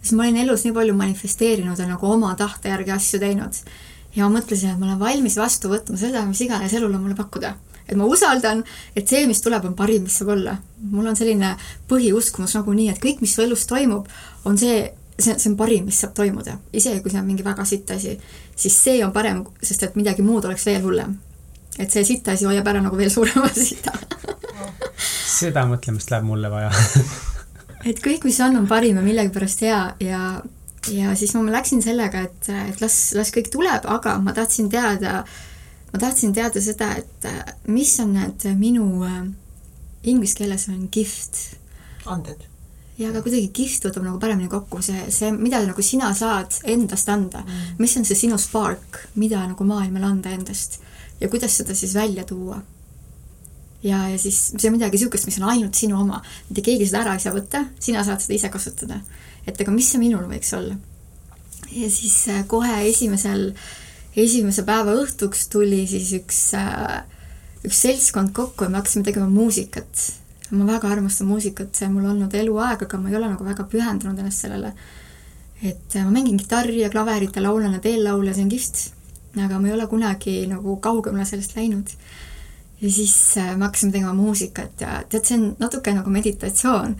siis 0.00 0.12
ma 0.12 0.24
olin 0.24 0.40
elus 0.44 0.64
nii 0.64 0.72
palju 0.72 0.94
manifesteerinud 0.96 1.78
ja 1.78 1.86
nagu 1.86 2.12
oma 2.12 2.34
tahte 2.34 2.68
järgi 2.68 2.90
asju 2.90 3.20
teinud. 3.20 3.60
ja 4.16 4.28
ma 4.28 4.38
mõtlesin, 4.38 4.72
et 4.72 4.78
ma 4.78 4.86
olen 4.86 4.98
valmis 4.98 5.36
vastu 5.36 5.68
võtma 5.68 5.98
seda, 6.00 6.24
mis 6.26 6.40
iganes 6.40 6.72
elul 6.72 6.94
on 6.94 7.02
mulle 7.02 7.18
pakkuda 7.18 7.54
et 7.88 7.94
ma 7.96 8.04
usaldan, 8.04 8.64
et 8.96 9.06
see, 9.08 9.26
mis 9.26 9.40
tuleb, 9.40 9.64
on 9.68 9.74
parim, 9.78 10.02
mis 10.02 10.16
saab 10.18 10.32
olla. 10.34 10.56
mul 10.90 11.06
on 11.06 11.16
selline 11.16 11.56
põhiuskumus 11.88 12.56
nagunii, 12.56 12.88
et 12.90 13.02
kõik, 13.02 13.20
mis 13.20 13.34
su 13.34 13.42
elus 13.42 13.66
toimub, 13.66 14.08
on 14.44 14.58
see, 14.58 14.90
see, 15.18 15.36
see 15.36 15.50
on 15.52 15.56
parim, 15.56 15.84
mis 15.84 16.00
saab 16.00 16.14
toimuda. 16.14 16.58
isegi 16.72 17.00
kui 17.02 17.10
see 17.12 17.20
on 17.20 17.26
mingi 17.26 17.44
väga 17.44 17.64
sitt 17.64 17.90
asi, 17.90 18.18
siis 18.56 18.82
see 18.82 19.04
on 19.04 19.12
parem, 19.12 19.44
sest 19.62 19.82
et 19.82 19.96
midagi 19.96 20.22
muud 20.22 20.44
oleks 20.48 20.66
veel 20.66 20.82
hullem 20.82 21.14
et 21.78 21.92
see 21.92 22.04
sitt 22.08 22.28
asi 22.28 22.48
hoiab 22.48 22.66
ära 22.70 22.82
nagu 22.84 22.98
veel 22.98 23.10
suurema 23.12 23.48
sita. 23.56 23.92
Seda 25.36 25.66
mõtlemist 25.68 26.10
läheb 26.12 26.26
mulle 26.28 26.50
vaja. 26.52 26.70
Et 27.86 27.98
kõik, 28.02 28.24
mis 28.26 28.38
on, 28.42 28.56
on 28.58 28.68
parim 28.70 28.98
ja 28.98 29.04
millegipärast 29.04 29.62
hea 29.66 29.80
ja, 30.02 30.20
ja 30.90 31.12
siis 31.18 31.34
ma 31.36 31.44
läksin 31.54 31.84
sellega, 31.84 32.24
et, 32.26 32.48
et 32.72 32.80
las, 32.82 32.96
las 33.14 33.30
kõik 33.34 33.52
tuleb, 33.52 33.86
aga 33.92 34.16
ma 34.22 34.34
tahtsin 34.34 34.70
teada, 34.72 35.20
ma 35.92 36.00
tahtsin 36.02 36.34
teada 36.34 36.62
seda, 36.62 36.94
et 36.98 37.28
mis 37.70 37.92
on 38.02 38.16
need 38.16 38.48
minu 38.58 38.88
äh,, 39.06 39.22
inglise 40.10 40.38
keeles 40.38 40.68
on 40.72 40.88
gift. 40.92 41.38
anded. 42.06 42.42
Ja 42.96 43.10
aga 43.10 43.20
kuidagi 43.20 43.50
gift 43.52 43.84
võtab 43.84 44.06
nagu 44.06 44.18
paremini 44.18 44.48
kokku, 44.48 44.80
see, 44.82 45.04
see, 45.12 45.28
mida 45.36 45.60
nagu 45.66 45.82
sina 45.84 46.14
saad 46.16 46.62
endast 46.64 47.10
anda. 47.12 47.42
Mm., 47.44 47.76
mis 47.82 47.96
on 48.00 48.08
see 48.08 48.16
sinu 48.24 48.38
spark, 48.40 49.02
mida 49.20 49.42
nagu 49.44 49.68
maailmale 49.68 50.08
anda 50.08 50.32
endast 50.32 50.80
ja 51.20 51.28
kuidas 51.28 51.56
seda 51.56 51.74
siis 51.74 51.94
välja 51.94 52.24
tuua. 52.24 52.60
ja, 53.82 54.08
ja 54.08 54.18
siis 54.18 54.52
see 54.56 54.68
on 54.68 54.76
midagi 54.76 54.96
niisugust, 54.96 55.26
mis 55.28 55.38
on 55.40 55.48
ainult 55.50 55.74
sinu 55.74 56.00
oma, 56.00 56.22
mitte 56.48 56.64
keegi 56.64 56.88
seda 56.88 57.04
ära 57.04 57.16
ei 57.16 57.22
saa 57.22 57.34
võtta, 57.36 57.64
sina 57.80 58.04
saad 58.04 58.22
seda 58.24 58.36
ise 58.36 58.50
kasutada. 58.52 59.00
et 59.46 59.60
aga 59.60 59.72
mis 59.72 59.90
see 59.92 60.02
minul 60.02 60.28
võiks 60.30 60.52
olla? 60.56 60.76
ja 61.72 61.90
siis 61.90 62.16
äh, 62.32 62.44
kohe 62.48 62.78
esimesel, 62.88 63.50
esimese 64.16 64.64
päeva 64.66 64.96
õhtuks 65.02 65.48
tuli 65.52 65.84
siis 65.90 66.12
üks, 66.20 66.42
äh, 66.58 67.02
üks 67.66 67.82
seltskond 67.86 68.34
kokku 68.36 68.66
ja 68.66 68.72
me 68.72 68.80
hakkasime 68.80 69.06
tegema 69.06 69.28
muusikat. 69.30 70.12
ma 70.50 70.66
väga 70.66 70.88
armastan 70.94 71.26
muusikat, 71.26 71.74
see 71.74 71.88
on 71.88 71.96
mul 71.96 72.10
olnud 72.12 72.34
eluaeg, 72.38 72.84
aga 72.86 72.98
ma 73.02 73.10
ei 73.10 73.16
ole 73.18 73.32
nagu 73.32 73.44
väga 73.44 73.64
pühendunud 73.66 74.18
ennast 74.18 74.44
sellele. 74.44 74.74
et 75.62 75.96
äh, 75.96 76.04
ma 76.04 76.10
mängin 76.10 76.38
kitarri 76.38 76.82
ja 76.82 76.90
klaverit 76.90 77.36
ja 77.36 77.42
laulan 77.42 77.72
ja 77.72 77.80
teen 77.80 78.04
laule, 78.04 78.34
see 78.34 78.44
on 78.44 78.52
kihvt 78.52 78.95
aga 79.44 79.58
ma 79.60 79.68
ei 79.68 79.74
ole 79.74 79.86
kunagi 79.86 80.38
nagu 80.50 80.76
kaugemale 80.82 81.24
sellest 81.28 81.56
läinud. 81.56 81.92
ja 82.80 82.90
siis 82.92 83.36
äh, 83.38 83.56
me 83.56 83.64
hakkasime 83.64 83.92
tegema 83.92 84.14
muusikat 84.14 84.80
ja 84.80 85.02
tead, 85.08 85.24
see 85.24 85.38
on 85.38 85.46
natuke 85.58 85.94
nagu 85.94 86.10
meditatsioon. 86.10 86.96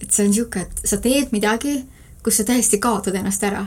et 0.00 0.10
see 0.10 0.24
on 0.24 0.30
niisugune, 0.30 0.62
et 0.62 0.88
sa 0.88 0.96
teed 0.96 1.32
midagi, 1.32 1.82
kus 2.22 2.36
sa 2.36 2.44
täiesti 2.44 2.78
kaotad 2.78 3.14
ennast 3.14 3.42
ära 3.42 3.66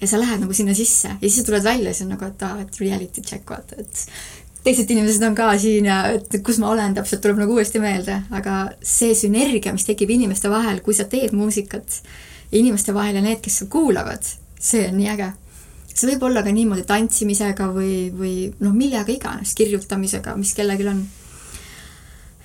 ja 0.00 0.06
sa 0.08 0.20
lähed 0.20 0.40
nagu 0.40 0.52
sinna 0.52 0.74
sisse 0.74 1.08
ja 1.08 1.20
siis 1.20 1.40
sa 1.40 1.46
tuled 1.46 1.64
välja 1.64 1.90
ja 1.90 1.94
siis 1.94 2.06
on 2.06 2.14
nagu, 2.14 2.24
et 2.24 2.42
aa, 2.42 2.60
et 2.60 2.80
reality 2.80 3.22
check, 3.22 3.50
vaata, 3.50 3.76
et 3.78 4.06
teised 4.64 4.90
inimesed 4.90 5.22
on 5.24 5.34
ka 5.34 5.50
siin 5.58 5.88
ja 5.88 6.00
et 6.14 6.40
kus 6.44 6.58
ma 6.60 6.70
olen 6.70 6.94
täpselt, 6.96 7.22
tuleb 7.24 7.40
nagu 7.40 7.56
uuesti 7.56 7.80
meelde, 7.80 8.20
aga 8.30 8.56
see 8.82 9.14
sünergia, 9.16 9.72
mis 9.72 9.86
tekib 9.88 10.10
inimeste 10.12 10.50
vahel, 10.52 10.82
kui 10.84 10.96
sa 10.96 11.06
teed 11.08 11.32
muusikat, 11.36 12.00
inimeste 12.52 12.94
vahel 12.94 13.16
ja 13.20 13.24
need, 13.24 13.40
kes 13.44 13.62
kuulavad, 13.72 14.26
see 14.60 14.88
on 14.88 14.98
nii 15.00 15.08
äge 15.14 15.30
see 15.94 16.12
võib 16.12 16.28
olla 16.28 16.44
ka 16.46 16.52
niimoodi 16.54 16.84
tantsimisega 16.88 17.70
või, 17.74 17.94
või 18.14 18.34
noh, 18.62 18.74
millega 18.76 19.10
iganes, 19.12 19.54
kirjutamisega, 19.58 20.36
mis 20.38 20.52
kellelgi 20.56 20.86
on. 20.90 21.02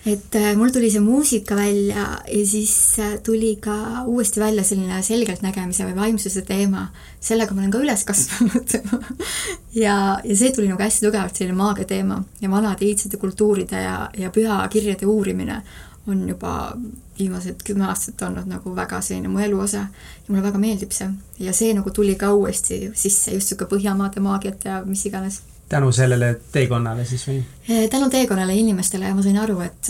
et 0.05 0.35
äh, 0.37 0.51
mul 0.57 0.69
tuli 0.69 0.91
see 0.93 1.01
muusika 1.01 1.55
välja 1.57 2.05
ja 2.27 2.43
siis 2.45 2.75
äh, 3.01 3.15
tuli 3.25 3.55
ka 3.61 4.05
uuesti 4.05 4.39
välja 4.39 4.63
selline 4.63 5.01
selgeltnägemise 5.03 5.87
või 5.87 5.95
vaimsuse 5.95 6.45
teema. 6.45 6.89
sellega 7.19 7.55
ma 7.55 7.63
olen 7.63 7.73
ka 7.73 7.81
üles 7.81 8.03
kasvanud 8.05 8.77
ja, 9.85 10.19
ja 10.23 10.35
see 10.35 10.51
tuli 10.51 10.69
nagu 10.69 10.81
hästi 10.81 11.07
tugevalt 11.07 11.35
selline 11.35 11.57
maagia 11.57 11.89
teema 11.89 12.23
ja 12.41 12.51
vanade 12.51 12.85
iidsete 12.85 13.17
kultuuride 13.17 13.81
ja, 13.81 13.97
ja 14.17 14.29
pühakirjade 14.29 15.05
uurimine 15.05 15.63
on 16.07 16.29
juba 16.29 16.77
viimased 17.19 17.63
kümme 17.63 17.87
aastat 17.89 18.21
olnud 18.21 18.49
nagu 18.49 18.75
väga 18.75 18.99
selline 19.01 19.29
mu 19.31 19.39
elu 19.39 19.59
osa 19.59 19.77
ja 19.77 20.27
mulle 20.27 20.43
väga 20.43 20.59
meeldib 20.61 20.91
see. 20.93 21.09
ja 21.39 21.53
see 21.53 21.73
nagu 21.73 21.89
tuli 21.89 22.15
ka 22.15 22.33
uuesti 22.33 22.91
sisse, 22.93 23.31
just 23.31 23.51
niisugune 23.51 23.69
Põhjamaade 23.69 24.21
maagiat 24.21 24.65
ja 24.65 24.81
mis 24.85 25.05
iganes. 25.05 25.41
tänu 25.69 25.91
sellele 25.91 26.35
teekonnale 26.51 27.05
siis 27.05 27.27
või? 27.27 27.41
Eh, 27.69 27.89
tänu 27.89 28.09
teekonnale 28.09 28.55
inimestele 28.55 29.05
ja 29.05 29.15
ma 29.15 29.23
sain 29.23 29.37
aru, 29.37 29.59
et, 29.65 29.89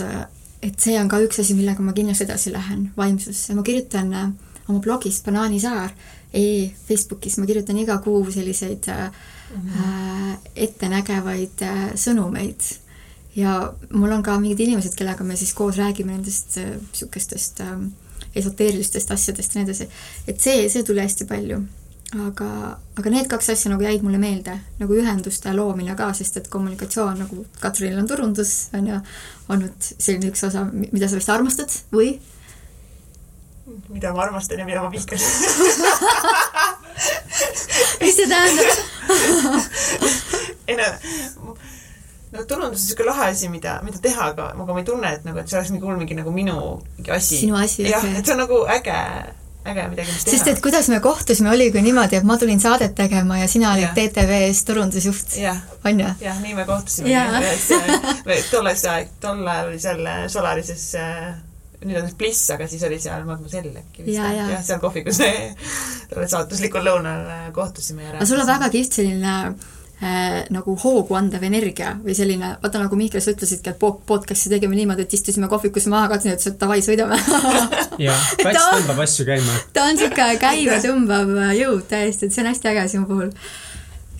et 0.62 0.80
see 0.80 0.96
on 1.00 1.08
ka 1.08 1.20
üks 1.20 1.40
asi, 1.40 1.54
millega 1.54 1.82
ma 1.82 1.92
kindlasti 1.92 2.24
edasi 2.24 2.52
lähen, 2.52 2.90
vaimsus. 2.96 3.48
ma 3.54 3.62
kirjutan 3.62 4.12
eh, 4.12 4.30
oma 4.68 4.80
blogis 4.80 5.20
Banaanisaar 5.26 5.92
e 6.32 6.70
Facebookis, 6.88 7.38
ma 7.38 7.46
kirjutan 7.46 7.78
iga 7.78 7.98
kuu 7.98 8.24
selliseid 8.30 8.88
mm 8.88 9.68
-hmm. 9.68 10.50
ettenägevaid 10.56 11.62
sõnumeid 11.94 12.85
ja 13.36 13.72
mul 13.92 14.12
on 14.12 14.22
ka 14.24 14.38
mingid 14.40 14.60
inimesed, 14.64 14.94
kellega 14.96 15.24
me 15.24 15.36
siis 15.36 15.54
koos 15.54 15.76
räägime 15.76 16.12
nendest 16.14 16.56
niisugustest 16.56 17.60
äh, 17.60 17.72
äh, 17.72 17.78
esoteerilistest 18.36 19.10
asjadest 19.10 19.54
ja 19.54 19.60
nii 19.60 19.68
edasi. 19.68 19.88
et 20.28 20.40
see, 20.40 20.68
see 20.72 20.82
tuli 20.86 21.00
hästi 21.04 21.24
palju. 21.28 21.60
aga, 22.26 22.78
aga 22.96 23.10
need 23.10 23.26
kaks 23.28 23.50
asja 23.52 23.70
nagu 23.72 23.82
jäid 23.82 24.02
mulle 24.06 24.18
meelde, 24.22 24.60
nagu 24.78 24.94
ühenduste 24.94 25.52
loomine 25.56 25.96
ka, 25.98 26.12
sest 26.14 26.36
et 26.40 26.48
kommunikatsioon, 26.48 27.18
nagu 27.24 27.46
Katrinil 27.60 27.98
on 27.98 28.08
turundus, 28.08 28.68
on 28.78 28.86
ju, 28.92 28.96
olnud 29.52 29.76
selline 29.90 30.28
üks 30.30 30.44
osa, 30.46 30.60
mida 30.70 31.08
sa 31.08 31.16
vist 31.18 31.30
armastad 31.34 31.70
või? 31.92 32.20
mida 33.90 34.12
ma 34.14 34.22
armastan 34.22 34.58
ja 34.62 34.66
mida 34.68 34.82
ma 34.82 34.90
vihkan 34.92 35.18
mis 38.00 38.16
see 38.16 38.28
tähendab 38.30 38.70
ei 40.70 40.76
no 40.78 40.86
no 42.36 42.44
turundus 42.44 42.82
on 42.82 42.84
niisugune 42.84 43.08
lahe 43.10 43.30
asi, 43.32 43.48
mida, 43.52 43.78
mida 43.86 44.02
teha, 44.02 44.30
aga, 44.32 44.50
aga 44.54 44.76
ma 44.76 44.82
ei 44.82 44.86
tunne, 44.90 45.14
et 45.18 45.24
nagu, 45.26 45.40
et 45.40 45.50
see 45.50 45.58
oleks 45.60 45.72
hull 45.82 45.98
mingi 46.00 46.18
nagu 46.18 46.34
minu 46.34 46.60
mingi 46.98 47.16
asi. 47.16 47.40
sinu 47.42 47.58
asi, 47.60 47.88
jah 47.88 48.04
et 48.12 48.22
see 48.22 48.36
on 48.36 48.42
nagu 48.44 48.60
äge, 48.76 48.98
äge 49.66 49.88
midagi, 49.92 50.12
mis 50.12 50.26
teha. 50.26 50.36
sest 50.36 50.52
et 50.52 50.62
kuidas 50.64 50.90
me 50.92 51.00
kohtusime, 51.04 51.50
oligi 51.54 51.82
niimoodi, 51.84 52.20
et 52.20 52.28
ma 52.28 52.38
tulin 52.40 52.62
saadet 52.62 52.94
tegema 52.98 53.40
ja 53.40 53.48
sina 53.50 53.72
olid 53.74 53.92
TTV-s 53.96 54.64
turundusjuht. 54.68 55.36
on 55.84 56.04
ju? 56.04 56.12
jah, 56.26 56.40
nii 56.44 56.54
me 56.58 56.68
kohtusime. 56.68 57.12
tolles 58.52 58.86
aeg, 58.92 59.12
tol 59.20 59.44
ajal 59.46 59.72
oli 59.72 59.82
seal 59.82 60.08
Solarises 60.32 60.88
nüüd 61.84 61.98
on 62.00 62.10
Bliss, 62.18 62.50
aga 62.54 62.66
siis 62.70 62.82
oli 62.86 62.98
seal 63.02 63.24
Mademoiselle 63.28 63.82
äkki 63.82 64.04
vist. 64.06 64.16
jah 64.16 64.32
ja. 64.34 64.50
ja, 64.54 64.60
seal 64.64 64.80
kohvikus 64.82 65.20
saatuslikul 66.34 66.84
lõunal 66.86 67.52
kohtusime. 67.56 68.08
aga 68.14 68.28
sul 68.28 68.40
on 68.40 68.48
väga 68.48 68.70
kihvt 68.72 69.00
selline 69.00 69.34
äh, 70.02 70.44
nagu 70.50 70.76
hoogu 70.82 71.16
andev 71.18 71.44
energia 71.48 71.94
või 72.02 72.16
selline, 72.18 72.56
vaata 72.62 72.82
nagu 72.82 72.98
Mihkel, 72.98 73.22
sa 73.24 73.34
ütlesidki, 73.34 73.72
et 73.72 73.78
podcast'i 73.80 74.52
tegime 74.52 74.76
niimoodi, 74.76 75.06
et 75.06 75.14
istusime 75.18 75.48
kohvikus 75.52 75.88
maha, 75.92 76.10
Katrin 76.14 76.36
ütles, 76.36 76.50
et 76.52 76.58
davai, 76.60 76.82
sõidame 76.84 77.20
jah, 78.08 78.26
kats 78.42 78.66
tõmbab 78.74 79.04
asju 79.06 79.28
käima. 79.28 79.62
ta 79.72 79.86
on 79.86 79.96
niisugune 79.96 80.36
käima 80.42 80.82
tõmbav 80.84 81.32
jõud 81.60 81.88
täiesti, 81.88 82.28
et 82.28 82.36
see 82.36 82.44
on 82.44 82.52
hästi 82.52 82.72
äge 82.74 82.88
sinu 82.92 83.08
puhul 83.08 83.32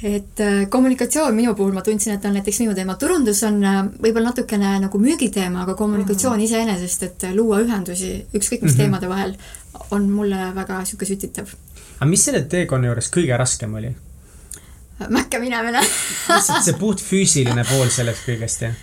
et 0.02 0.40
äh, 0.40 0.68
kommunikatsioon 0.68 1.34
minu 1.34 1.54
puhul 1.54 1.72
ma 1.72 1.82
tundsin, 1.82 2.14
et 2.16 2.24
on 2.24 2.34
näiteks 2.36 2.60
minu 2.60 2.74
teema, 2.76 2.96
turundus 3.00 3.42
on 3.48 3.62
äh, 3.64 3.78
võib-olla 4.02 4.30
natukene 4.30 4.74
nagu 4.82 5.00
müügiteema, 5.00 5.62
aga 5.64 5.74
kommunikatsioon 5.74 6.36
mm 6.36 6.40
-hmm. 6.40 6.44
iseenesest, 6.44 7.02
et 7.02 7.24
äh, 7.24 7.34
luua 7.34 7.60
ühendusi 7.64 8.26
ükskõik 8.34 8.62
mis 8.62 8.72
mm 8.72 8.74
-hmm. 8.74 8.76
teemade 8.76 9.08
vahel, 9.08 9.36
on 9.90 10.10
mulle 10.10 10.52
väga 10.54 10.78
niisugune 10.78 11.08
sütitav. 11.08 11.54
aga 12.00 12.10
mis 12.10 12.24
selle 12.24 12.42
teekonna 12.42 12.86
juures 12.86 13.10
kõige 13.10 13.38
raskem 13.38 13.74
oli? 13.74 13.94
mäkke 15.16 15.40
minemine 15.42 15.82
see 15.84 16.76
puht 16.80 17.02
füüsiline 17.04 17.64
pool 17.68 17.92
sellest 17.92 18.26
kõigest, 18.28 18.66
jah? 18.66 18.82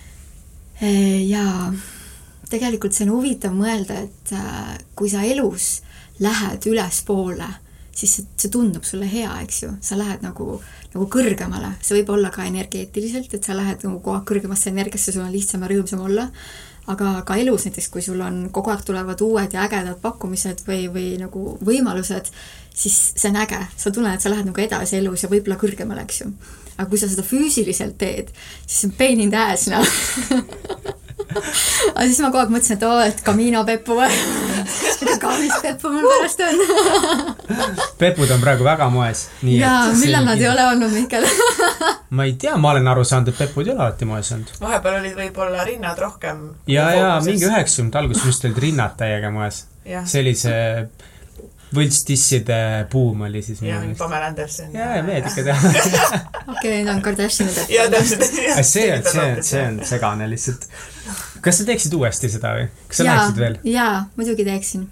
jaa, 1.34 1.72
tegelikult 2.52 2.96
see 2.96 3.08
on 3.08 3.16
huvitav 3.18 3.56
mõelda, 3.56 4.04
et 4.06 4.34
äh, 4.38 4.78
kui 4.98 5.12
sa 5.12 5.24
elus 5.26 5.82
lähed 6.24 6.66
ülespoole, 6.70 7.48
siis 7.94 8.18
see, 8.18 8.28
see 8.38 8.52
tundub 8.54 8.86
sulle 8.88 9.08
hea, 9.10 9.32
eks 9.46 9.64
ju, 9.64 9.72
sa 9.86 9.98
lähed 10.00 10.26
nagu, 10.26 10.58
nagu 10.94 11.08
kõrgemale, 11.14 11.76
see 11.82 12.00
võib 12.00 12.14
olla 12.18 12.34
ka 12.34 12.46
energeetiliselt, 12.50 13.34
et 13.34 13.46
sa 13.46 13.58
lähed 13.58 13.86
nagu 13.86 14.00
kogu 14.00 14.18
aeg 14.18 14.28
kõrgemasse 14.30 14.70
energiasse, 14.74 15.14
sul 15.14 15.26
on 15.26 15.34
lihtsam 15.34 15.66
ja 15.66 15.72
rõõmsam 15.74 16.06
olla, 16.06 16.28
aga 16.94 17.14
ka 17.28 17.38
elus 17.40 17.66
näiteks, 17.68 17.90
kui 17.94 18.04
sul 18.06 18.22
on, 18.22 18.48
kogu 18.54 18.74
aeg 18.74 18.84
tulevad 18.86 19.22
uued 19.24 19.56
ja 19.56 19.64
ägedad 19.68 20.02
pakkumised 20.04 20.66
või, 20.68 20.88
või 20.94 21.08
nagu 21.22 21.56
võimalused, 21.64 22.34
siis 22.74 22.98
see 23.16 23.30
on 23.30 23.40
äge, 23.44 23.62
sa 23.78 23.92
tunned, 23.94 24.14
et 24.14 24.24
sa 24.24 24.32
lähed 24.34 24.50
nagu 24.50 24.66
edasi 24.66 24.98
elus 25.00 25.26
ja 25.26 25.32
võib-olla 25.32 25.60
kõrgemale, 25.62 26.06
eks 26.08 26.24
ju. 26.24 26.34
aga 26.78 26.90
kui 26.90 27.00
sa 27.02 27.10
seda 27.12 27.26
füüsiliselt 27.28 27.98
teed, 28.02 28.34
siis 28.66 28.82
see 28.82 28.92
on 28.92 28.98
pain 28.98 29.24
in 29.24 29.34
the 29.34 29.42
ass, 29.54 29.70
noh 29.72 29.86
aga 31.94 32.06
siis 32.08 32.20
ma 32.22 32.30
kogu 32.32 32.44
aeg 32.44 32.54
mõtlesin, 32.54 32.78
et 32.78 32.86
oo, 32.88 33.00
et 33.04 33.22
Camino 33.26 33.64
Peppu 33.68 33.98
või 33.98 34.10
kaunis 35.24 35.54
Peppu 35.62 35.92
mul 35.94 36.08
pärast 36.10 36.42
on. 36.44 36.62
pepud 38.02 38.32
on 38.34 38.42
praegu 38.44 38.66
väga 38.66 38.90
moes. 38.94 39.28
jaa, 39.48 39.86
millal 40.00 40.28
nad 40.28 40.42
ei 40.42 40.50
ole 40.50 40.66
olnud, 40.74 40.92
Mihkel 40.94 41.28
ma 42.18 42.28
ei 42.28 42.36
tea, 42.40 42.58
ma 42.58 42.74
olen 42.74 42.88
aru 42.92 43.06
saanud, 43.08 43.32
et 43.32 43.40
pepud 43.40 43.68
ei 43.68 43.74
ole 43.74 43.86
alati 43.86 44.08
moes 44.10 44.32
olnud. 44.36 44.52
vahepeal 44.62 45.00
olid 45.00 45.16
võib-olla 45.18 45.66
rinnad 45.68 46.02
rohkem. 46.02 46.44
ja, 46.68 46.90
ja 46.96 47.16
mingi 47.26 47.48
üheksakümnendate 47.48 48.04
alguses 48.04 48.28
vist 48.28 48.46
olid 48.50 48.62
rinnad 48.68 48.98
täiega 49.00 49.32
moes. 49.34 49.66
see 49.86 50.22
oli 50.22 50.36
see 50.38 50.62
võltstisside 51.74 52.58
buum 52.92 53.26
oli 53.28 53.42
siis. 53.46 53.62
ja 53.66 53.80
mingi 53.82 53.98
Pamela 54.00 54.32
Anderson. 54.32 54.74
ja, 54.76 54.96
ja 54.98 55.04
mehed 55.06 55.30
ikka 55.30 55.46
teavad. 55.48 55.78
okei, 56.54 56.80
nüüd 56.80 56.92
on 56.94 57.04
Kardashinid. 57.06 57.62
jaa, 57.74 57.88
täpselt. 57.94 58.26
see 58.30 58.90
on, 58.94 59.06
see 59.06 59.28
on, 59.28 59.44
see 59.52 59.64
on 59.68 59.80
segane 59.88 60.30
lihtsalt. 60.32 60.68
kas 61.44 61.62
sa 61.62 61.70
teeksid 61.70 61.96
uuesti 61.98 62.32
seda 62.34 62.56
või? 62.58 62.68
kas 62.88 63.02
sa 63.02 63.08
läheksid 63.10 63.42
veel? 63.46 63.58
jaa, 63.74 63.96
muidugi 64.18 64.48
teeksin 64.48 64.88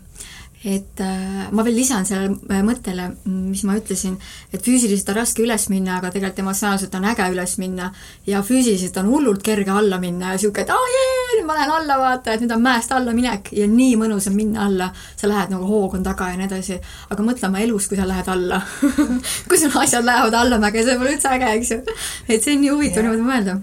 et 0.63 0.99
äh, 1.01 1.47
ma 1.49 1.63
veel 1.65 1.79
lisan 1.79 2.05
sellele 2.05 2.35
äh, 2.53 2.61
mõttele, 2.65 3.07
mis 3.25 3.63
ma 3.65 3.73
ütlesin, 3.79 4.13
et 4.53 4.61
füüsiliselt 4.61 5.09
on 5.09 5.17
raske 5.17 5.41
üles 5.41 5.65
minna, 5.73 5.95
aga 5.97 6.11
tegelikult 6.13 6.43
emotsionaalselt 6.43 6.97
on 6.99 7.07
äge 7.09 7.25
üles 7.33 7.55
minna 7.57 7.87
ja 8.29 8.43
füüsiliselt 8.45 8.99
on 9.01 9.09
hullult 9.09 9.41
kerge 9.45 9.73
alla 9.73 9.97
minna 10.01 10.29
ja 10.29 10.37
niisugune, 10.37 10.67
et 10.67 10.73
aa 10.75 10.91
jee, 10.93 11.15
nüüd 11.31 11.47
ma 11.47 11.57
lähen 11.57 11.73
alla, 11.79 11.97
vaata, 12.03 12.35
et 12.35 12.45
nüüd 12.45 12.53
on 12.53 12.61
mäest 12.61 12.93
alla 12.93 13.15
minek 13.17 13.49
ja 13.57 13.65
nii 13.71 13.95
mõnus 14.03 14.29
on 14.29 14.37
minna 14.37 14.67
alla. 14.67 14.91
sa 15.17 15.29
lähed 15.29 15.49
nagu 15.53 15.65
hoog 15.65 15.97
on 15.97 16.05
taga 16.05 16.29
ja 16.29 16.37
nii 16.37 16.49
edasi, 16.51 16.77
aga 17.09 17.25
mõtle 17.25 17.49
oma 17.49 17.65
elus, 17.65 17.89
kui 17.89 17.97
sa 17.97 18.05
lähed 18.05 18.29
alla 18.29 18.61
kui 19.49 19.57
sul 19.57 19.73
asjad 19.81 20.05
lähevad 20.05 20.37
allamäge, 20.37 20.85
see 20.85 20.97
pole 21.01 21.15
üldse 21.15 21.33
äge, 21.33 21.49
eks 21.57 21.73
ju. 21.73 21.81
et 22.29 22.37
see 22.37 22.53
on 22.53 22.61
nii 22.67 22.73
huvitav 22.75 23.07
niimoodi 23.07 23.25
mõelda. 23.25 23.57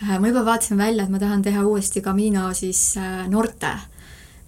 Äh, 0.00 0.16
ma 0.16 0.32
juba 0.32 0.46
vaatasin 0.48 0.80
välja, 0.80 1.04
et 1.04 1.12
ma 1.12 1.20
tahan 1.20 1.44
teha 1.44 1.68
uuesti 1.68 2.00
Camino 2.00 2.48
siis 2.56 2.94
noorte 3.28 3.76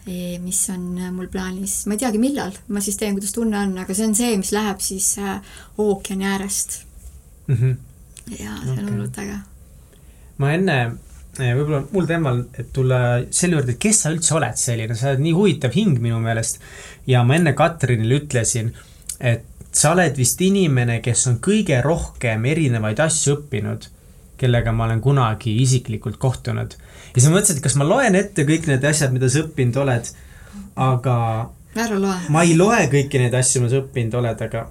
mis 0.06 0.70
on 0.70 0.98
äh, 0.98 1.10
mul 1.12 1.28
plaanis, 1.28 1.84
ma 1.86 1.94
ei 1.94 2.00
teagi, 2.00 2.20
millal, 2.22 2.54
ma 2.72 2.80
siis 2.80 2.96
teen, 2.96 3.16
kuidas 3.16 3.34
tunne 3.36 3.58
on, 3.60 3.76
aga 3.82 3.94
see 3.94 4.08
on 4.08 4.16
see, 4.16 4.32
mis 4.40 4.52
läheb 4.56 4.80
siis 4.84 5.12
äh, 5.20 5.38
ookeani 5.78 6.26
äärest 6.26 6.80
mm. 7.46 7.56
-hmm. 7.56 7.76
ja 8.38 8.56
see 8.62 8.72
on 8.72 8.78
okay. 8.78 8.84
hullult 8.84 9.18
äge. 9.18 9.38
ma 10.38 10.52
enne 10.56 10.78
äh, 10.86 11.52
võib-olla 11.58 11.82
mul 11.92 12.08
teemal, 12.08 12.42
et 12.58 12.72
tulla 12.72 13.00
selle 13.30 13.58
juurde, 13.58 13.76
et 13.76 13.82
kes 13.82 14.02
sa 14.02 14.14
üldse 14.14 14.34
oled 14.34 14.56
selline, 14.56 14.96
sa 14.96 15.12
oled 15.12 15.24
nii 15.26 15.36
huvitav 15.36 15.76
hing 15.76 16.00
minu 16.00 16.20
meelest. 16.20 16.60
ja 17.06 17.24
ma 17.24 17.36
enne 17.36 17.52
Katrinile 17.52 18.22
ütlesin, 18.22 18.72
et 19.20 19.44
sa 19.72 19.92
oled 19.92 20.16
vist 20.16 20.40
inimene, 20.40 21.00
kes 21.04 21.26
on 21.26 21.38
kõige 21.44 21.82
rohkem 21.84 22.44
erinevaid 22.44 23.00
asju 23.00 23.36
õppinud, 23.36 23.86
kellega 24.40 24.72
ma 24.72 24.88
olen 24.88 25.00
kunagi 25.00 25.60
isiklikult 25.62 26.16
kohtunud 26.16 26.74
ja 27.14 27.20
siis 27.20 27.28
ma 27.28 27.36
mõtlesin, 27.38 27.60
et 27.60 27.64
kas 27.64 27.78
ma 27.80 27.86
loen 27.88 28.18
ette 28.18 28.46
kõik 28.48 28.68
need 28.70 28.84
asjad, 28.84 29.14
mida 29.14 29.30
sa 29.30 29.44
õppinud 29.44 29.80
oled, 29.84 30.10
aga 30.90 31.16
ära 31.76 32.02
loe. 32.02 32.18
ma 32.34 32.44
ei 32.46 32.58
loe 32.58 32.84
kõiki 32.92 33.22
neid 33.22 33.34
asju, 33.34 33.64
mida 33.64 33.76
sa 33.76 33.82
õppinud 33.84 34.20
oled, 34.20 34.46
aga 34.48 34.66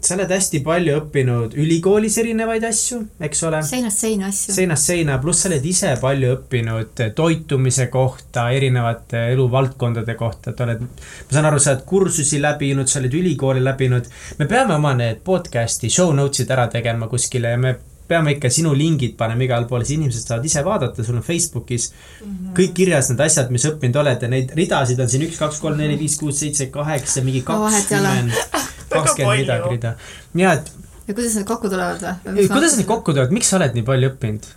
sa 0.00 0.14
oled 0.14 0.30
hästi 0.30 0.60
palju 0.66 0.94
õppinud 1.00 1.54
ülikoolis 1.58 2.18
erinevaid 2.22 2.64
asju, 2.68 3.00
eks 3.24 3.42
ole. 3.48 3.62
seinast 3.66 4.04
seina 4.04 4.28
asju. 4.30 4.54
seinast 4.54 4.90
seina, 4.90 5.18
pluss 5.22 5.42
sa 5.42 5.50
oled 5.50 5.66
ise 5.66 5.94
palju 6.00 6.30
õppinud 6.36 7.02
toitumise 7.18 7.88
kohta, 7.92 8.48
erinevate 8.54 9.24
eluvaldkondade 9.32 10.14
kohta, 10.18 10.54
et 10.54 10.62
oled, 10.66 10.84
ma 10.84 11.34
saan 11.34 11.50
aru, 11.50 11.60
sa 11.62 11.74
oled 11.74 11.84
kursusi 11.88 12.40
läbinud, 12.42 12.90
sa 12.90 13.00
oled 13.02 13.18
ülikooli 13.20 13.64
läbinud. 13.64 14.10
me 14.38 14.46
peame 14.46 14.76
oma 14.78 14.94
need 14.98 15.22
podcast'i 15.26 15.90
show 15.90 16.14
notes'id 16.14 16.50
ära 16.54 16.68
tegema 16.72 17.10
kuskile 17.10 17.56
ja 17.56 17.58
me 17.58 17.76
peame 18.08 18.34
ikka 18.36 18.50
sinu 18.52 18.72
lingid 18.76 19.16
panema 19.20 19.44
igale 19.44 19.68
poole, 19.68 19.86
siis 19.86 19.98
inimesed 19.98 20.30
saavad 20.30 20.46
ise 20.48 20.64
vaadata, 20.64 21.04
sul 21.04 21.20
on 21.20 21.26
Facebookis 21.26 21.90
mm 21.90 22.26
-hmm. 22.26 22.54
kõik 22.58 22.74
kirjas 22.80 23.10
need 23.12 23.22
asjad, 23.26 23.52
mis 23.54 23.66
õppinud 23.68 24.00
oled 24.02 24.22
ja 24.22 24.28
neid 24.28 24.54
ridasid 24.56 25.00
on 25.00 25.08
siin 25.08 25.26
üks, 25.28 25.38
kaks, 25.38 25.60
kolm, 25.64 25.78
neli, 25.78 25.98
viis, 25.98 26.16
kuus, 26.20 26.40
seitse, 26.40 26.70
kaheksa, 26.74 27.24
mingi 27.24 27.42
kakskümmend, 27.42 28.32
kakskümmend 28.96 29.44
midagi 29.44 29.74
rida. 29.74 29.94
ja 30.34 30.52
et. 30.58 30.72
ja 31.08 31.14
kuidas 31.14 31.36
need 31.36 31.46
kokku 31.46 31.68
tulevad 31.68 32.02
või? 32.24 32.48
kuidas 32.48 32.76
need 32.76 32.88
kokku 32.88 33.12
tulevad, 33.12 33.36
miks 33.36 33.52
sa 33.52 33.60
oled 33.60 33.76
nii 33.76 33.86
palju 33.92 34.14
õppinud? 34.14 34.52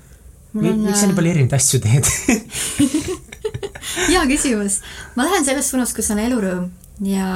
miks 0.54 1.00
sa 1.00 1.08
nii 1.08 1.16
palju 1.16 1.36
erinevaid 1.36 1.60
asju 1.60 1.84
teed 1.84 2.08
hea 4.12 4.26
küsimus. 4.28 4.82
ma 5.16 5.28
lähen 5.28 5.46
selles 5.46 5.72
suunas, 5.72 5.94
kus 5.96 6.12
on 6.14 6.22
elurõõm 6.24 6.68
ja 7.08 7.30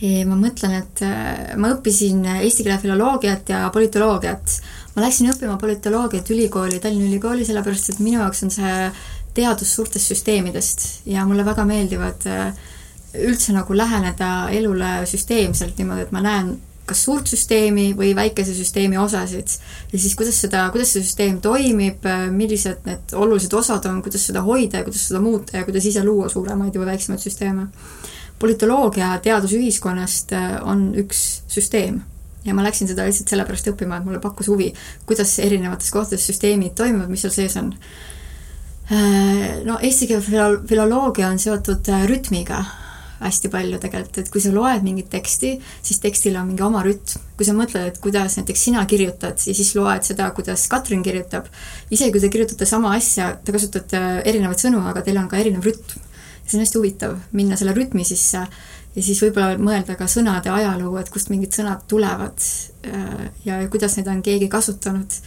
ja 0.00 0.24
ma 0.28 0.36
mõtlen, 0.38 0.78
et 0.80 1.02
äh, 1.04 1.56
ma 1.60 1.74
õppisin 1.74 2.22
eesti 2.40 2.64
keele 2.64 2.78
filoloogiat 2.80 3.50
ja 3.52 3.66
politoloogiat 3.72 4.56
ma 5.00 5.06
läksin 5.06 5.30
õppima 5.32 5.56
politoloogiat 5.56 6.28
ülikooli, 6.34 6.78
Tallinna 6.80 7.08
Ülikooli, 7.08 7.44
sellepärast 7.48 7.94
et 7.94 8.00
minu 8.04 8.18
jaoks 8.20 8.42
on 8.44 8.50
see 8.52 8.72
teadus 9.32 9.70
suurtest 9.72 10.10
süsteemidest 10.12 11.06
ja 11.08 11.24
mulle 11.24 11.46
väga 11.46 11.64
meeldivad 11.64 12.26
äh, 12.28 12.50
üldse 13.16 13.54
nagu 13.56 13.76
läheneda 13.76 14.50
elule 14.52 14.98
süsteemselt 15.08 15.80
niimoodi, 15.80 16.04
et 16.04 16.12
ma 16.12 16.20
näen 16.26 16.52
kas 16.90 17.04
suurt 17.06 17.30
süsteemi 17.30 17.94
või 17.96 18.10
väikese 18.18 18.52
süsteemi 18.52 18.98
osasid 19.00 19.56
ja 19.92 20.02
siis 20.02 20.18
kuidas 20.18 20.42
seda, 20.42 20.66
kuidas 20.74 20.92
see 20.92 21.06
süsteem 21.06 21.40
toimib, 21.40 22.04
äh, 22.04 22.28
millised 22.34 22.84
need 22.84 23.16
olulised 23.16 23.56
osad 23.56 23.88
on, 23.88 24.04
kuidas 24.04 24.28
seda 24.28 24.44
hoida 24.44 24.82
ja 24.82 24.90
kuidas 24.90 25.08
seda 25.08 25.24
muuta 25.24 25.62
ja 25.62 25.64
kuidas 25.64 25.88
ise 25.88 26.04
luua 26.04 26.28
suuremaid 26.28 26.76
või 26.76 26.92
väiksemaid 26.92 27.24
süsteeme. 27.24 27.70
politoloogia 28.38 29.16
teadus 29.24 29.56
ühiskonnast 29.56 30.36
äh, 30.36 30.56
on 30.60 30.90
üks 31.00 31.44
süsteem 31.48 32.02
ja 32.44 32.54
ma 32.56 32.64
läksin 32.64 32.88
seda 32.90 33.06
lihtsalt 33.08 33.32
sellepärast 33.32 33.72
õppima, 33.72 33.98
et 33.98 34.06
mulle 34.06 34.20
pakkus 34.22 34.48
huvi, 34.52 34.70
kuidas 35.08 35.36
erinevates 35.42 35.90
kohtades 35.92 36.26
süsteemid 36.30 36.76
toimivad, 36.78 37.10
mis 37.12 37.24
seal 37.26 37.34
sees 37.34 37.56
on. 37.60 37.72
Äh, 38.90 39.60
no 39.66 39.78
eesti 39.78 40.08
keele 40.10 40.24
filo-, 40.24 40.62
filoloogia 40.66 41.28
on 41.30 41.38
seotud 41.38 41.92
äh, 41.92 42.06
rütmiga 42.10 42.64
hästi 43.20 43.50
palju 43.52 43.78
tegelikult, 43.80 44.18
et 44.22 44.30
kui 44.32 44.40
sa 44.40 44.52
loed 44.54 44.84
mingit 44.84 45.10
teksti, 45.12 45.52
siis 45.84 46.00
tekstil 46.00 46.38
on 46.40 46.48
mingi 46.48 46.64
oma 46.64 46.80
rütm. 46.86 47.20
kui 47.36 47.46
sa 47.48 47.54
mõtled, 47.56 47.86
et 47.88 47.98
kuidas 48.00 48.36
näiteks 48.36 48.62
sina 48.68 48.84
kirjutad 48.88 49.40
ja 49.46 49.54
siis 49.56 49.74
loed 49.76 50.04
seda, 50.04 50.30
kuidas 50.36 50.66
Katrin 50.72 51.02
kirjutab, 51.04 51.48
isegi 51.90 52.12
kui 52.12 52.20
te 52.20 52.30
kirjutate 52.32 52.68
sama 52.68 52.94
asja, 52.96 53.34
te 53.44 53.52
kasutate 53.52 54.00
erinevaid 54.28 54.60
sõnu, 54.60 54.80
aga 54.88 55.04
teil 55.04 55.20
on 55.20 55.28
ka 55.28 55.40
erinev 55.40 55.64
rütm. 55.68 56.00
see 56.46 56.58
on 56.58 56.64
hästi 56.64 56.78
huvitav, 56.80 57.18
minna 57.36 57.56
selle 57.56 57.76
rütmi 57.76 58.04
sisse 58.04 58.46
ja 58.94 59.02
siis 59.02 59.20
võib-olla 59.22 59.58
mõelda 59.60 59.94
ka 59.98 60.08
sõnade 60.10 60.50
ajaloo, 60.52 60.96
et 61.00 61.10
kust 61.12 61.30
mingid 61.30 61.54
sõnad 61.54 61.84
tulevad 61.90 62.42
äh, 62.86 63.28
ja 63.44 63.60
kuidas 63.70 63.96
neid 63.96 64.10
on 64.10 64.22
keegi 64.22 64.48
kasutanud. 64.50 65.20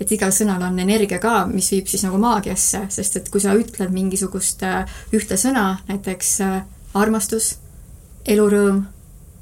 et 0.00 0.10
igal 0.12 0.32
sõnal 0.34 0.62
on 0.66 0.78
energia 0.82 1.20
ka, 1.22 1.46
mis 1.46 1.70
viib 1.70 1.86
siis 1.86 2.02
nagu 2.02 2.18
maagiasse, 2.18 2.80
sest 2.90 3.16
et 3.16 3.28
kui 3.30 3.40
sa 3.40 3.54
ütled 3.54 3.92
mingisugust 3.94 4.62
äh, 4.66 4.90
ühte 5.14 5.38
sõna, 5.38 5.78
näiteks 5.88 6.40
äh, 6.42 6.60
armastus, 6.94 7.58
elurõõm, 8.26 8.82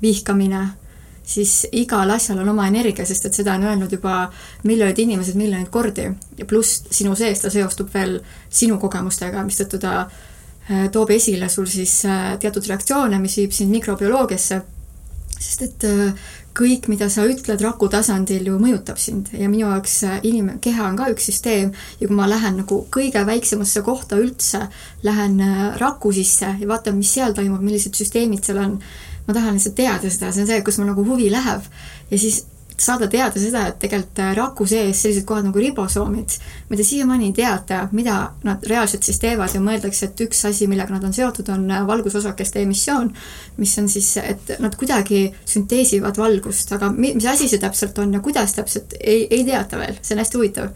vihkamine, 0.03 0.67
siis 1.25 1.63
igal 1.73 2.11
asjal 2.11 2.43
on 2.43 2.51
oma 2.53 2.67
energia, 2.69 3.07
sest 3.07 3.25
et 3.27 3.35
seda 3.35 3.55
on 3.55 3.65
öelnud 3.65 3.93
juba 3.93 4.27
miljonid 4.69 4.99
inimesed 4.99 5.39
miljoneid 5.39 5.71
kordi 5.71 6.11
ja 6.37 6.45
pluss 6.45 6.83
sinu 6.91 7.15
sees 7.17 7.41
ta 7.41 7.51
seostub 7.51 7.89
veel 7.95 8.19
sinu 8.51 8.77
kogemustega, 8.83 9.45
mistõttu 9.47 9.81
ta 9.81 10.03
Äh, 10.05 10.32
toob 10.93 11.11
esile 11.15 11.49
sul 11.53 11.67
siis 11.71 12.03
äh, 12.09 12.37
teatud 12.43 12.67
reaktsioone, 12.69 13.19
mis 13.23 13.37
viib 13.41 13.55
sind 13.57 13.73
mikrobioloogiasse, 13.75 14.61
sest 15.39 15.65
et 15.67 15.87
äh, 15.89 16.31
kõik, 16.57 16.87
mida 16.93 17.09
sa 17.13 17.25
ütled 17.29 17.63
raku 17.65 17.89
tasandil 17.93 18.51
ju 18.51 18.59
mõjutab 18.61 19.01
sind. 19.01 19.31
Ja 19.33 19.49
minu 19.49 19.65
jaoks 19.67 19.99
inim-, 20.29 20.59
keha 20.63 20.91
on 20.91 20.99
ka 21.01 21.09
üks 21.15 21.31
süsteem. 21.31 21.73
Ja 22.01 22.09
kui 22.11 22.19
ma 22.19 22.29
lähen 22.29 22.61
nagu 22.61 22.83
kõige 22.93 23.25
väiksemasse 23.27 23.81
kohta 23.87 24.21
üldse, 24.21 24.67
lähen 25.07 25.41
raku 25.81 26.13
sisse 26.13 26.53
ja 26.61 26.69
vaatan, 26.69 26.99
mis 27.01 27.15
seal 27.17 27.33
toimub, 27.37 27.65
millised 27.65 27.97
süsteemid 27.97 28.45
seal 28.45 28.61
on, 28.61 28.77
ma 29.27 29.37
tahan 29.37 29.57
lihtsalt 29.57 29.79
teada 29.81 30.11
seda, 30.11 30.29
see 30.29 30.45
on 30.45 30.53
see, 30.53 30.61
kus 30.67 30.77
mul 30.81 30.93
nagu 30.93 31.07
huvi 31.09 31.31
läheb. 31.33 31.65
ja 32.11 32.19
siis 32.21 32.43
saada 32.83 33.07
teada 33.11 33.41
seda, 33.41 33.67
et 33.71 33.79
tegelikult 33.83 34.21
äh, 34.23 34.33
raku 34.37 34.67
sees 34.69 35.03
sellised 35.05 35.27
kohad 35.29 35.47
nagu 35.47 35.63
ribosoomid, 35.63 36.37
mida 36.71 36.87
siiamaani 36.87 37.29
ei 37.31 37.35
teata, 37.37 37.83
mida 37.95 38.17
nad 38.47 38.65
reaalselt 38.69 39.07
siis 39.07 39.21
teevad 39.23 39.55
ja 39.55 39.61
mõeldakse, 39.63 40.09
et 40.09 40.25
üks 40.27 40.43
asi, 40.49 40.67
millega 40.71 40.95
nad 40.95 41.05
on 41.07 41.15
seotud, 41.15 41.49
on 41.55 41.69
äh, 41.71 41.85
valgusosakeste 41.89 42.63
emissioon, 42.67 43.13
mis 43.63 43.77
on 43.79 43.91
siis, 43.93 44.09
et 44.23 44.57
nad 44.63 44.75
kuidagi 44.79 45.25
sünteesivad 45.45 46.19
valgust, 46.19 46.75
aga 46.75 46.91
mis 46.97 47.27
asi 47.31 47.51
see 47.51 47.63
täpselt 47.63 47.99
on 48.03 48.17
ja 48.19 48.23
kuidas 48.25 48.57
täpselt, 48.59 48.97
ei, 49.01 49.29
ei 49.31 49.47
teata 49.49 49.81
veel, 49.81 50.01
see 50.03 50.17
on 50.17 50.25
hästi 50.25 50.41
huvitav. 50.41 50.75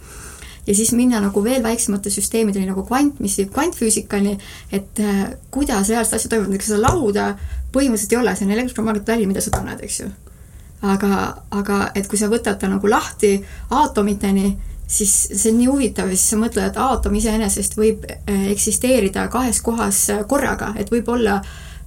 Ja 0.67 0.75
siis 0.75 0.91
minna 0.99 1.21
nagu 1.23 1.43
veel 1.45 1.63
väiksemate 1.63 2.11
süsteemideni 2.11 2.67
nagu 2.67 2.83
kvant, 2.89 3.21
mis 3.23 3.37
viib 3.39 3.53
kvantfüüsikani, 3.55 4.35
et 4.75 5.03
äh, 5.03 5.27
kuidas 5.55 5.91
reaalselt 5.91 6.21
asjad 6.21 6.35
toimuvad, 6.35 6.55
näiteks 6.55 6.73
seda 6.73 6.83
lauda 6.87 7.33
põhimõtteliselt 7.75 8.15
ei 8.15 8.23
ole, 8.23 8.37
see 8.39 8.49
on 8.49 8.55
elektromagnetväli, 8.59 9.29
mida 9.31 9.43
sa 9.45 9.55
tunned, 9.55 9.83
eks 9.87 10.01
ju 10.03 10.11
aga, 10.83 11.43
aga 11.51 11.91
et 11.95 12.09
kui 12.09 12.19
sa 12.19 12.31
võtad 12.33 12.59
ta 12.61 12.69
nagu 12.69 12.89
lahti 12.91 13.37
aatomiteni, 13.71 14.57
siis 14.87 15.15
see 15.33 15.51
on 15.53 15.61
nii 15.61 15.71
huvitav 15.71 16.11
ja 16.11 16.17
siis 16.17 16.35
sa 16.35 16.41
mõtled, 16.41 16.69
et 16.71 16.77
aatom 16.79 17.15
iseenesest 17.19 17.79
võib 17.79 18.05
eh, 18.09 18.51
eksisteerida 18.53 19.29
kahes 19.33 19.63
kohas 19.65 20.05
korraga, 20.29 20.75
et 20.79 20.93
võib 20.93 21.09
olla 21.15 21.41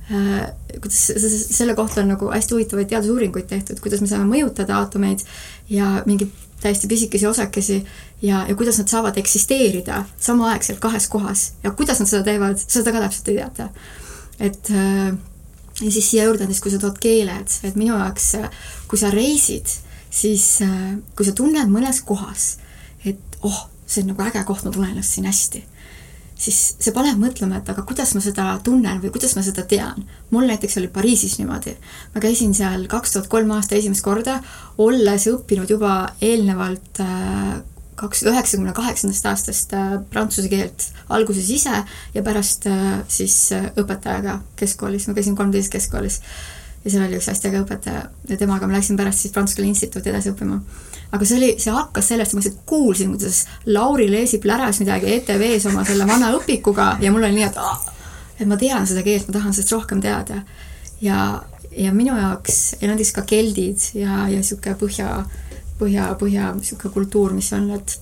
kuidas 0.09 1.11
selle 1.53 1.75
kohta 1.77 2.01
on 2.01 2.07
nagu 2.15 2.31
hästi 2.33 2.55
huvitavaid 2.55 2.87
teadusuuringuid 2.89 3.45
tehtud, 3.45 3.77
kuidas 3.77 4.01
me 4.01 4.07
saame 4.09 4.25
mõjutada 4.25 4.79
aatomeid 4.79 5.21
ja 5.69 5.99
mingeid 6.09 6.31
täiesti 6.63 6.89
pisikesi 6.89 7.27
osakesi 7.27 7.77
ja, 8.21 8.41
ja 8.49 8.55
kuidas 8.55 8.79
nad 8.81 8.89
saavad 8.89 9.17
eksisteerida 9.21 10.03
samaaegselt 10.17 10.79
kahes 10.81 11.07
kohas 11.07 11.51
ja 11.63 11.71
kuidas 11.71 12.01
nad 12.01 12.09
seda 12.09 12.23
teevad, 12.25 12.57
seda 12.57 12.91
ka 12.95 13.03
täpselt 13.05 13.29
ei 13.29 13.37
teata. 13.37 13.69
et 14.39 14.71
ja 15.81 15.91
siis 15.91 16.11
siia 16.11 16.25
juurde 16.25 16.43
näiteks, 16.43 16.61
kui 16.63 16.71
sa 16.73 16.81
tood 16.81 16.97
keeled, 16.99 17.55
et 17.63 17.77
minu 17.79 17.95
jaoks, 17.95 18.33
kui 18.89 18.99
sa 18.99 19.11
reisid, 19.13 19.69
siis 20.09 20.45
kui 21.15 21.27
sa 21.27 21.33
tunned 21.37 21.69
mõnes 21.69 22.01
kohas, 22.05 22.55
et 23.05 23.39
oh, 23.45 23.67
see 23.85 24.01
on 24.03 24.13
nagu 24.13 24.25
äge 24.25 24.41
koht, 24.47 24.65
ma 24.65 24.73
tunnen 24.73 24.95
ennast 24.95 25.13
siin 25.13 25.29
hästi 25.29 25.61
siis 26.39 26.59
see 26.79 26.93
paneb 26.95 27.19
mõtlema, 27.19 27.59
et 27.59 27.69
aga 27.71 27.83
kuidas 27.87 28.13
ma 28.15 28.21
seda 28.23 28.53
tunnen 28.63 29.01
või 29.03 29.11
kuidas 29.13 29.35
ma 29.35 29.43
seda 29.45 29.65
tean. 29.67 30.05
mul 30.31 30.47
näiteks 30.47 30.77
oli 30.79 30.87
Pariisis 30.87 31.37
niimoodi. 31.39 31.75
ma 32.13 32.21
käisin 32.23 32.53
seal 32.53 32.87
kaks 32.87 33.11
tuhat 33.11 33.27
kolm 33.27 33.51
aasta 33.51 33.75
esimest 33.75 34.03
korda, 34.03 34.39
olles 34.77 35.27
õppinud 35.27 35.69
juba 35.69 36.13
eelnevalt 36.21 37.01
äh, 37.03 37.59
kaks, 37.99 38.23
üheksakümne 38.23 38.73
kaheksandast 38.73 39.25
aastast 39.25 39.75
äh, 39.75 39.97
prantsuse 40.09 40.47
keelt 40.51 40.87
alguses 41.09 41.49
ise 41.51 41.83
ja 42.13 42.23
pärast 42.23 42.69
äh, 42.71 43.01
siis 43.07 43.51
õpetajaga 43.75 44.39
keskkoolis, 44.59 45.09
ma 45.09 45.17
käisin 45.17 45.35
kolmteist 45.35 45.71
keskkoolis. 45.75 46.21
Ja 46.83 46.91
seal 46.91 47.05
oli 47.05 47.17
üks 47.19 47.27
hästi 47.31 47.49
äge 47.49 47.63
õpetaja 47.63 48.05
ja 48.29 48.37
temaga 48.37 48.67
ma 48.67 48.77
läksin 48.77 48.97
pärast 48.99 49.25
siis 49.25 49.33
Prantsuse 49.35 49.59
keele 49.59 49.73
instituuti 49.73 50.11
edasi 50.13 50.31
õppima 50.31 50.59
aga 51.11 51.25
see 51.25 51.37
oli, 51.39 51.51
see 51.61 51.73
hakkas 51.73 52.11
sellest, 52.11 52.35
ma 52.35 52.41
lihtsalt 52.41 52.65
kuulsin, 52.69 53.13
kuidas 53.15 53.43
Lauri 53.69 54.09
Leesip 54.11 54.45
läras 54.45 54.79
midagi 54.81 55.09
ETV-s 55.15 55.69
oma 55.71 55.85
selle 55.87 56.05
vana 56.09 56.31
õpikuga 56.37 56.91
ja 57.01 57.13
mul 57.13 57.25
oli 57.25 57.39
nii, 57.39 57.47
et 57.47 57.57
ah, 57.61 57.79
et 58.39 58.47
ma 58.49 58.57
tean 58.59 58.85
seda 58.87 59.03
keelt, 59.05 59.27
ma 59.27 59.39
tahan 59.39 59.55
sellest 59.55 59.73
rohkem 59.73 60.03
teada. 60.03 60.43
ja, 61.01 61.41
ja 61.71 61.93
minu 61.95 62.17
jaoks 62.17 62.75
ja 62.81 62.91
näiteks 62.91 63.13
ka 63.15 63.23
keldid 63.27 63.89
ja, 63.97 64.27
ja 64.29 64.37
niisugune 64.37 64.75
põhja, 64.79 65.09
põhja, 65.79 66.11
põhja 66.19 66.53
niisugune 66.57 66.93
kultuur, 66.93 67.33
mis 67.33 67.51
on, 67.57 67.71
et 67.79 67.97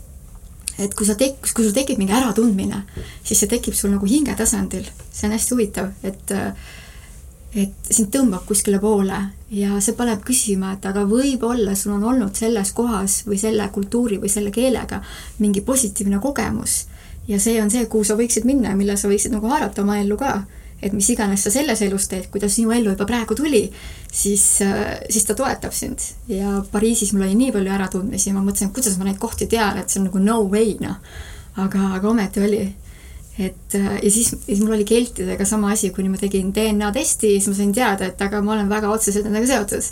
et 0.77 0.93
kui 0.93 1.07
sa 1.07 1.15
tek-, 1.17 1.41
kui 1.41 1.63
sul 1.65 1.73
tekib 1.73 1.97
mingi 1.97 2.13
äratundmine, 2.13 2.83
siis 3.25 3.39
see 3.41 3.49
tekib 3.49 3.73
sul 3.73 3.89
nagu 3.95 4.05
hinge 4.05 4.35
tasandil. 4.37 4.85
see 5.09 5.25
on 5.25 5.33
hästi 5.33 5.55
huvitav, 5.55 5.87
et 6.05 6.35
äh, 6.35 6.51
et 7.57 7.89
sind 7.89 8.11
tõmbab 8.13 8.45
kuskile 8.47 8.79
poole 8.81 9.17
ja 9.53 9.79
see 9.83 9.95
paneb 9.97 10.21
küsima, 10.27 10.73
et 10.75 10.85
aga 10.85 11.05
võib-olla 11.07 11.75
sul 11.75 11.95
on 11.95 12.05
olnud 12.11 12.35
selles 12.37 12.73
kohas 12.77 13.21
või 13.27 13.39
selle 13.41 13.67
kultuuri 13.73 14.19
või 14.21 14.31
selle 14.31 14.51
keelega 14.53 15.01
mingi 15.39 15.63
positiivne 15.65 16.19
kogemus. 16.23 16.85
ja 17.27 17.39
see 17.39 17.61
on 17.61 17.71
see, 17.71 17.85
kuhu 17.85 18.03
sa 18.03 18.15
võiksid 18.15 18.45
minna 18.45 18.71
ja 18.71 18.79
mille 18.79 18.97
sa 18.97 19.09
võiksid 19.09 19.33
nagu 19.33 19.47
haarata 19.47 19.81
oma 19.81 19.97
ellu 19.99 20.17
ka. 20.17 20.43
et 20.81 20.93
mis 20.93 21.09
iganes 21.09 21.43
sa 21.43 21.51
selles 21.51 21.81
elus 21.81 22.07
teed, 22.07 22.27
kuidas 22.31 22.53
sinu 22.55 22.71
ellu 22.71 22.91
juba 22.91 23.05
praegu 23.05 23.35
tuli, 23.35 23.71
siis, 24.11 24.61
äh, 24.61 24.99
siis 25.09 25.25
ta 25.25 25.33
toetab 25.35 25.73
sind. 25.73 25.99
ja 26.27 26.63
Pariisis 26.71 27.13
mul 27.13 27.25
oli 27.25 27.35
nii 27.35 27.51
palju 27.51 27.71
äratundmisi, 27.71 28.33
ma 28.33 28.43
mõtlesin, 28.45 28.73
kuidas 28.73 28.97
ma 28.97 29.07
neid 29.07 29.17
kohti 29.17 29.47
tean, 29.47 29.77
et 29.77 29.89
see 29.89 30.01
on 30.01 30.11
nagu 30.11 30.19
no 30.19 30.43
way, 30.51 30.75
noh. 30.81 30.99
aga, 31.55 31.95
aga 31.95 32.09
ometi 32.09 32.43
oli 32.43 32.67
et 33.39 33.75
äh, 33.75 33.99
ja 34.03 34.11
siis, 34.11 34.35
siis 34.45 34.59
mul 34.59 34.73
oli 34.73 34.85
keltidega 34.85 35.45
sama 35.45 35.71
asi, 35.71 35.91
kuni 35.93 36.09
ma 36.09 36.17
tegin 36.17 36.49
DNA 36.53 36.89
testi, 36.91 37.35
siis 37.35 37.47
ma 37.51 37.53
sain 37.57 37.73
teada, 37.73 38.07
et 38.09 38.21
aga 38.21 38.41
ma 38.41 38.55
olen 38.55 38.69
väga 38.69 38.89
otseselt 38.89 39.27
nendega 39.27 39.49
seotud. 39.51 39.89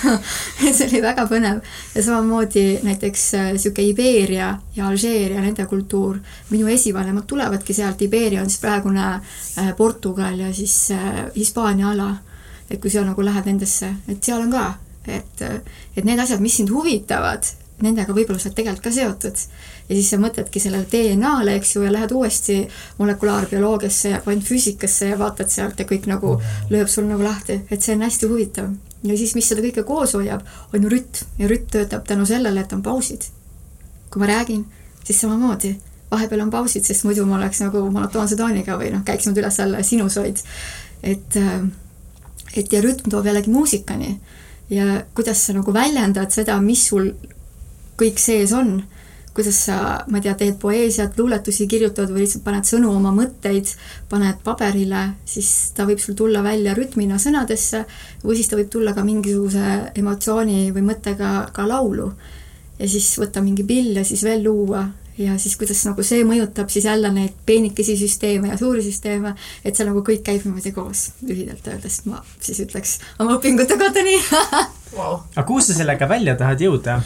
Et 0.66 0.76
see 0.76 0.88
oli 0.90 1.00
väga 1.04 1.24
põnev. 1.30 1.62
Ja 1.94 2.04
samamoodi 2.04 2.66
näiteks 2.84 3.24
niisugune 3.52 3.86
äh, 3.86 3.88
Iberia 3.94 4.50
ja 4.76 4.90
Alžeeria, 4.90 5.40
nende 5.40 5.66
kultuur, 5.70 6.20
minu 6.50 6.68
esivanemad 6.68 7.24
tulevadki 7.30 7.76
sealt, 7.76 8.04
Iberia 8.04 8.44
on 8.44 8.52
siis 8.52 8.60
praegune 8.60 9.08
äh, 9.14 9.72
Portugal 9.76 10.36
ja 10.44 10.52
siis 10.52 10.92
Hispaania 11.36 11.90
ala. 11.94 12.12
et 12.70 12.80
kui 12.80 12.88
sa 12.90 13.02
nagu 13.04 13.20
lähed 13.20 13.44
nendesse, 13.44 13.88
et 14.08 14.24
seal 14.24 14.40
on 14.40 14.52
ka, 14.52 14.62
et, 15.04 15.42
et 15.96 16.06
need 16.08 16.20
asjad, 16.22 16.40
mis 16.40 16.54
sind 16.56 16.70
huvitavad, 16.72 17.44
nendega 17.84 18.14
võib-olla 18.16 18.40
sa 18.40 18.48
oled 18.48 18.56
tegelikult 18.56 18.86
ka 18.86 18.92
seotud 18.94 19.42
ja 19.92 19.98
siis 19.98 20.08
sa 20.14 20.18
mõtledki 20.20 20.60
sellele 20.62 20.86
DNA-le, 20.88 21.58
eks 21.58 21.74
ju, 21.74 21.82
ja 21.84 21.92
lähed 21.92 22.14
uuesti 22.16 22.56
molekulaarbioloogiasse 22.98 24.14
ja 24.14 24.20
kvantfüüsikasse 24.24 25.10
ja 25.10 25.18
vaatad 25.20 25.52
sealt 25.52 25.80
ja 25.80 25.86
kõik 25.88 26.08
nagu 26.08 26.38
lööb 26.72 26.88
sul 26.88 27.04
nagu 27.10 27.24
lahti, 27.24 27.58
et 27.68 27.84
see 27.84 27.96
on 27.96 28.04
hästi 28.06 28.30
huvitav. 28.30 28.70
ja 29.02 29.16
siis, 29.18 29.34
mis 29.34 29.48
seda 29.48 29.60
kõike 29.64 29.84
koos 29.84 30.14
hoiab, 30.16 30.46
on 30.72 30.86
ju 30.86 30.92
rütm 30.92 31.42
ja 31.42 31.48
rütm 31.50 31.68
töötab 31.76 32.06
tänu 32.08 32.26
sellele, 32.26 32.60
et 32.60 32.72
on 32.72 32.82
pausid. 32.82 33.28
kui 34.10 34.20
ma 34.20 34.26
räägin, 34.26 34.64
siis 35.04 35.20
samamoodi, 35.20 35.76
vahepeal 36.10 36.40
on 36.40 36.50
pausid, 36.50 36.84
sest 36.84 37.04
muidu 37.04 37.26
ma 37.26 37.36
oleks 37.36 37.60
nagu 37.60 37.84
monotoonse 37.90 38.36
tooniga 38.36 38.78
või 38.80 38.92
noh, 38.92 39.04
käiks 39.04 39.28
nüüd 39.28 39.42
üles-alla 39.44 39.82
sinusoid. 39.82 40.40
et, 41.02 41.36
äh, 41.36 41.60
et 42.56 42.72
ja 42.72 42.80
rütm 42.80 43.10
toob 43.10 43.26
jällegi 43.26 43.50
muusikani 43.50 44.20
ja 44.70 45.04
kuidas 45.14 45.46
sa 45.46 45.52
nagu 45.52 45.72
väljendad 45.74 46.32
seda, 46.32 46.60
mis 46.60 46.86
sul 46.88 47.12
kõik 47.98 48.18
sees 48.18 48.52
on 48.52 48.82
kuidas 49.34 49.58
sa, 49.66 49.76
ma 50.08 50.20
ei 50.20 50.26
tea, 50.26 50.34
teed 50.38 50.58
poeesiat, 50.60 51.16
luuletusi 51.18 51.66
kirjutad 51.70 52.10
või 52.12 52.24
lihtsalt 52.24 52.44
paned 52.44 52.68
sõnu 52.68 52.92
oma 52.92 53.12
mõtteid, 53.16 53.70
paned 54.10 54.42
paberile, 54.44 55.04
siis 55.24 55.72
ta 55.76 55.86
võib 55.88 56.02
sul 56.02 56.16
tulla 56.18 56.42
välja 56.44 56.76
rütmina 56.76 57.18
sõnadesse 57.22 57.84
või 58.24 58.36
siis 58.38 58.50
ta 58.52 58.60
võib 58.60 58.70
tulla 58.72 58.94
ka 58.96 59.04
mingisuguse 59.06 59.92
emotsiooni 59.96 60.70
või 60.74 60.86
mõttega 60.92 61.34
ka 61.52 61.68
laulu. 61.68 62.12
ja 62.78 62.88
siis 62.88 63.14
võtta 63.18 63.40
mingi 63.42 63.64
pill 63.64 63.96
ja 63.96 64.04
siis 64.04 64.24
veel 64.24 64.44
luua 64.44 64.88
ja 65.18 65.38
siis 65.38 65.56
kuidas 65.60 65.82
nagu 65.86 66.02
see 66.06 66.24
mõjutab 66.24 66.70
siis 66.72 66.84
jälle 66.88 67.10
neid 67.12 67.34
peenikesi 67.46 67.96
süsteeme 68.00 68.48
ja 68.48 68.56
suuri 68.58 68.82
süsteeme, 68.82 69.34
et 69.64 69.76
see 69.76 69.86
nagu 69.86 70.02
kõik 70.04 70.22
käib 70.26 70.46
niimoodi 70.46 70.72
koos, 70.72 71.10
lühidalt 71.22 71.66
öeldes, 71.68 72.02
ma 72.08 72.22
siis 72.40 72.62
ütleks 72.64 72.98
oma 73.18 73.36
õpingute 73.36 73.76
kohta 73.80 74.04
nii 74.04 74.20
wow.. 74.98 75.20
aga 75.36 75.46
kuhu 75.48 75.60
sa 75.60 75.76
sellega 75.76 76.08
välja 76.08 76.36
tahad 76.40 76.64
jõuda? 76.64 77.00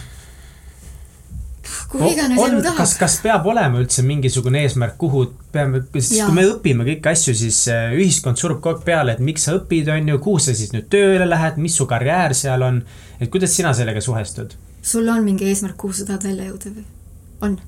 Kuhu 1.92 2.11
iganes 2.11 2.40
elu 2.40 2.62
tahab. 2.62 2.79
kas, 2.81 2.94
kas 3.00 3.18
peab 3.24 3.46
olema 3.50 3.81
üldse 3.83 4.05
mingisugune 4.07 4.62
eesmärk, 4.66 4.96
kuhu 5.00 5.24
peame, 5.52 5.83
sest 5.98 6.18
kui 6.22 6.37
me 6.37 6.46
õpime 6.50 6.87
kõiki 6.88 7.12
asju, 7.12 7.37
siis 7.42 7.62
äh, 7.72 7.94
ühiskond 7.96 8.40
surub 8.40 8.61
kogu 8.64 8.76
aeg 8.76 8.85
peale, 8.88 9.16
et 9.16 9.22
miks 9.24 9.46
sa 9.48 9.57
õpid, 9.59 9.90
on 9.92 10.12
ju, 10.12 10.18
kuhu 10.26 10.42
sa 10.42 10.57
siis 10.57 10.74
nüüd 10.74 10.90
tööle 10.92 11.29
lähed, 11.29 11.61
mis 11.62 11.79
su 11.79 11.88
karjäär 11.90 12.35
seal 12.37 12.66
on. 12.66 12.83
et 13.20 13.31
kuidas 13.33 13.57
sina 13.57 13.74
sellega 13.76 14.02
suhestud? 14.05 14.59
sul 14.83 15.09
on 15.09 15.24
mingi 15.24 15.48
eesmärk, 15.50 15.76
kuhu 15.81 15.96
sa 15.96 16.07
tahad 16.11 16.29
välja 16.29 16.50
jõuda 16.50 16.76
või? 16.76 16.87
on? 17.48 17.59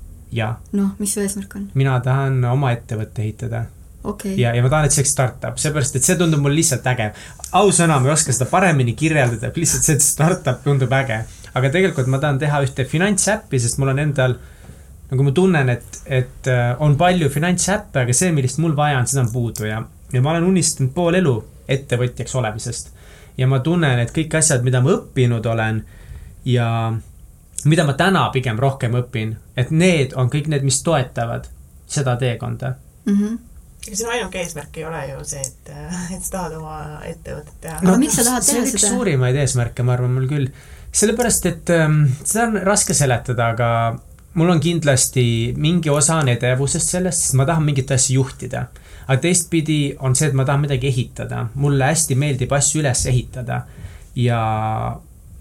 noh, 0.73 0.95
mis 0.99 1.15
su 1.15 1.25
eesmärk 1.25 1.57
on? 1.57 1.71
mina 1.75 1.99
tahan 2.05 2.45
oma 2.53 2.73
ettevõtte 2.77 3.25
ehitada 3.25 3.65
okay.. 4.05 4.35
ja, 4.37 4.55
ja 4.55 4.63
ma 4.63 4.71
tahan, 4.73 4.89
et 4.89 4.95
see 4.95 5.03
oleks 5.03 5.15
startup, 5.17 5.59
seepärast 5.61 5.99
et 5.99 6.07
see 6.07 6.17
tundub 6.21 6.43
mulle 6.45 6.61
lihtsalt 6.61 6.87
äge. 6.93 7.11
ausõna, 7.59 7.99
ma 8.01 8.11
ei 8.11 8.15
oska 8.15 8.35
seda 8.35 8.49
paremini 8.51 8.95
kirjeldada, 8.99 9.51
lihtsalt 9.57 9.89
see, 9.89 10.01
startup 10.05 10.63
tundub 10.65 10.93
äge 11.01 11.23
aga 11.59 11.71
tegelikult 11.75 12.09
ma 12.11 12.21
tahan 12.23 12.39
teha 12.41 12.63
ühte 12.65 12.87
finantsäppi, 12.89 13.61
sest 13.63 13.81
mul 13.83 13.93
on 13.95 14.03
endal 14.03 14.39
nagu 15.09 15.25
ma 15.25 15.33
tunnen, 15.33 15.73
et, 15.73 16.01
et 16.05 16.51
äh, 16.53 16.73
on 16.85 16.97
palju 17.01 17.31
finantsäppe, 17.33 18.05
aga 18.05 18.17
see, 18.17 18.33
millist 18.37 18.61
mul 18.63 18.77
vaja 18.77 19.01
on, 19.01 19.09
seda 19.09 19.25
on 19.25 19.33
puudu 19.33 19.69
ja, 19.69 19.81
ja 20.13 20.23
ma 20.25 20.35
olen 20.35 20.49
unistanud 20.51 20.93
pool 20.97 21.17
elu 21.21 21.35
ettevõtjaks 21.69 22.35
olemisest. 22.41 22.93
ja 23.39 23.47
ma 23.49 23.61
tunnen, 23.65 24.01
et 24.03 24.13
kõik 24.15 24.37
asjad, 24.39 24.65
mida 24.67 24.83
ma 24.85 24.97
õppinud 24.97 25.47
olen 25.47 25.83
ja 26.49 26.69
mida 27.65 27.85
ma 27.85 27.95
täna 27.99 28.29
pigem 28.35 28.59
rohkem 28.61 28.97
õpin, 29.01 29.37
et 29.57 29.71
need 29.71 30.15
on 30.17 30.31
kõik 30.31 30.49
need, 30.53 30.65
mis 30.67 30.83
toetavad 30.85 31.49
seda 31.89 32.17
teekonda 32.21 32.75
mm. 33.07 33.15
-hmm 33.15 33.45
ega 33.89 33.97
sinu 33.97 34.11
ainuke 34.13 34.41
eesmärk 34.43 34.77
ei 34.77 34.85
ole 34.85 34.99
ju 35.09 35.23
see, 35.25 35.41
et, 35.41 35.71
et 36.13 36.25
sa 36.25 36.33
tahad 36.33 36.57
oma 36.59 37.01
ettevõtet 37.09 37.55
teha. 37.63 37.79
no, 37.81 37.95
aga 37.95 38.01
miks 38.03 38.19
sa 38.19 38.25
tahad 38.27 38.45
teha 38.45 38.51
seda? 38.51 38.65
see 38.67 38.75
on 38.75 38.75
üks 38.75 38.87
suurimaid 38.93 39.39
eesmärke, 39.41 39.87
ma 39.87 39.95
arvan, 39.95 40.13
mul 40.13 40.27
küll 40.29 40.51
sellepärast, 40.93 41.47
et 41.47 41.71
ähm, 41.71 42.05
seda 42.25 42.49
on 42.49 42.61
raske 42.67 42.95
seletada, 42.97 43.53
aga 43.55 43.71
mul 44.39 44.53
on 44.55 44.61
kindlasti 44.61 45.55
mingi 45.57 45.91
osa 45.91 46.21
on 46.23 46.31
edevusest 46.33 46.95
sellest, 46.97 47.27
sest 47.27 47.37
ma 47.39 47.47
tahan 47.49 47.67
mingit 47.67 47.91
asja 47.91 48.15
juhtida. 48.15 48.67
aga 49.09 49.21
teistpidi 49.23 49.97
on 50.05 50.17
see, 50.17 50.29
et 50.29 50.35
ma 50.37 50.45
tahan 50.45 50.67
midagi 50.67 50.91
ehitada, 50.91 51.47
mulle 51.55 51.87
hästi 51.89 52.15
meeldib 52.19 52.53
asju 52.53 52.83
üles 52.83 53.07
ehitada 53.09 53.63
ja, 54.19 54.41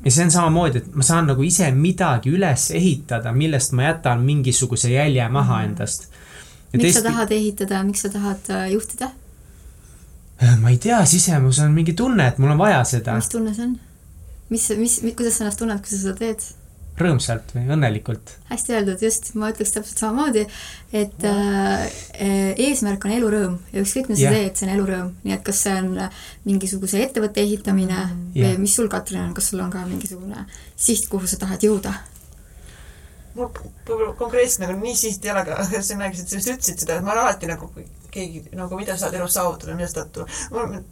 ja 0.05 0.12
see 0.12 0.23
on 0.23 0.31
samamoodi, 0.31 0.83
et 0.83 0.95
ma 0.95 1.03
saan 1.03 1.27
nagu 1.31 1.43
ise 1.43 1.67
midagi 1.75 2.31
üles 2.31 2.69
ehitada, 2.77 3.33
millest 3.36 3.75
ma 3.75 3.89
jätan 3.89 4.23
mingisuguse 4.25 4.91
jälje 4.93 5.29
maha 5.29 5.62
mhm. 5.62 5.71
endast. 5.71 6.07
miks 6.73 6.83
teist... 6.83 6.99
sa 6.99 7.10
tahad 7.10 7.31
ehitada, 7.31 7.83
miks 7.83 8.05
sa 8.05 8.13
tahad 8.13 8.53
äh, 8.53 8.69
juhtida? 8.71 9.12
ma 10.62 10.69
ei 10.69 10.77
tea, 10.77 11.02
sisemus 11.06 11.60
on 11.60 11.73
mingi 11.73 11.93
tunne, 11.98 12.27
et 12.27 12.37
mul 12.37 12.54
on 12.54 12.62
vaja 12.62 12.83
seda. 12.85 13.17
mis 13.17 13.29
tunne 13.29 13.54
see 13.54 13.65
on? 13.65 13.77
Mis, 14.50 14.69
mis, 14.77 15.02
mis, 15.04 15.17
kuidas 15.17 15.37
sa 15.37 15.45
ennast 15.45 15.62
tunned, 15.62 15.83
kui 15.83 15.93
sa 15.93 16.02
seda 16.06 16.17
teed? 16.21 16.48
rõõmsalt 16.98 17.52
või 17.54 17.67
õnnelikult. 17.75 18.31
hästi 18.50 18.73
öeldud, 18.73 19.02
just, 19.06 19.29
ma 19.37 19.52
ütleks 19.54 19.75
täpselt 19.75 20.02
samamoodi, 20.02 20.48
et 20.98 21.25
äh, 21.29 21.83
eesmärk 22.58 23.06
on 23.06 23.13
elurõõm 23.13 23.60
ja 23.69 23.83
ükskõik, 23.83 24.10
mida 24.10 24.17
sa 24.17 24.25
yeah. 24.25 24.37
teed, 24.39 24.58
see 24.58 24.67
on 24.67 24.73
elurõõm, 24.73 25.12
nii 25.21 25.35
et 25.37 25.43
kas 25.45 25.62
see 25.67 25.75
on 25.77 25.91
mingisuguse 26.48 27.04
ettevõtte 27.06 27.43
ehitamine 27.43 28.00
yeah. 28.00 28.50
või 28.50 28.65
mis 28.65 28.73
sul, 28.79 28.89
Katrin, 28.89 29.27
on, 29.27 29.35
kas 29.37 29.52
sul 29.52 29.62
on 29.62 29.73
ka 29.73 29.85
mingisugune 29.85 30.48
siht, 30.73 31.06
kuhu 31.12 31.29
sa 31.29 31.37
tahad 31.43 31.69
jõuda? 31.69 31.93
Mul 33.38 33.54
võib-olla 33.88 34.15
konkreetselt 34.19 34.65
nagu 34.65 34.79
nii 34.81 34.98
siht 34.98 35.25
ei 35.25 35.33
ole, 35.33 35.46
aga 35.46 35.81
sa 35.88 36.02
rääkisid, 36.02 36.35
just 36.40 36.52
ütlesid 36.56 36.83
seda, 36.83 36.98
et 36.98 37.06
ma 37.06 37.13
olen 37.15 37.27
alati 37.27 37.50
nagu 37.50 37.71
keegi 38.17 38.44
nagu, 38.58 38.77
mida 38.79 38.96
sa 38.98 39.08
tahad 39.08 39.19
elus 39.19 39.35
saavutada, 39.38 39.75
mida 39.77 39.88
sa 39.92 40.06
tahad, 40.06 40.29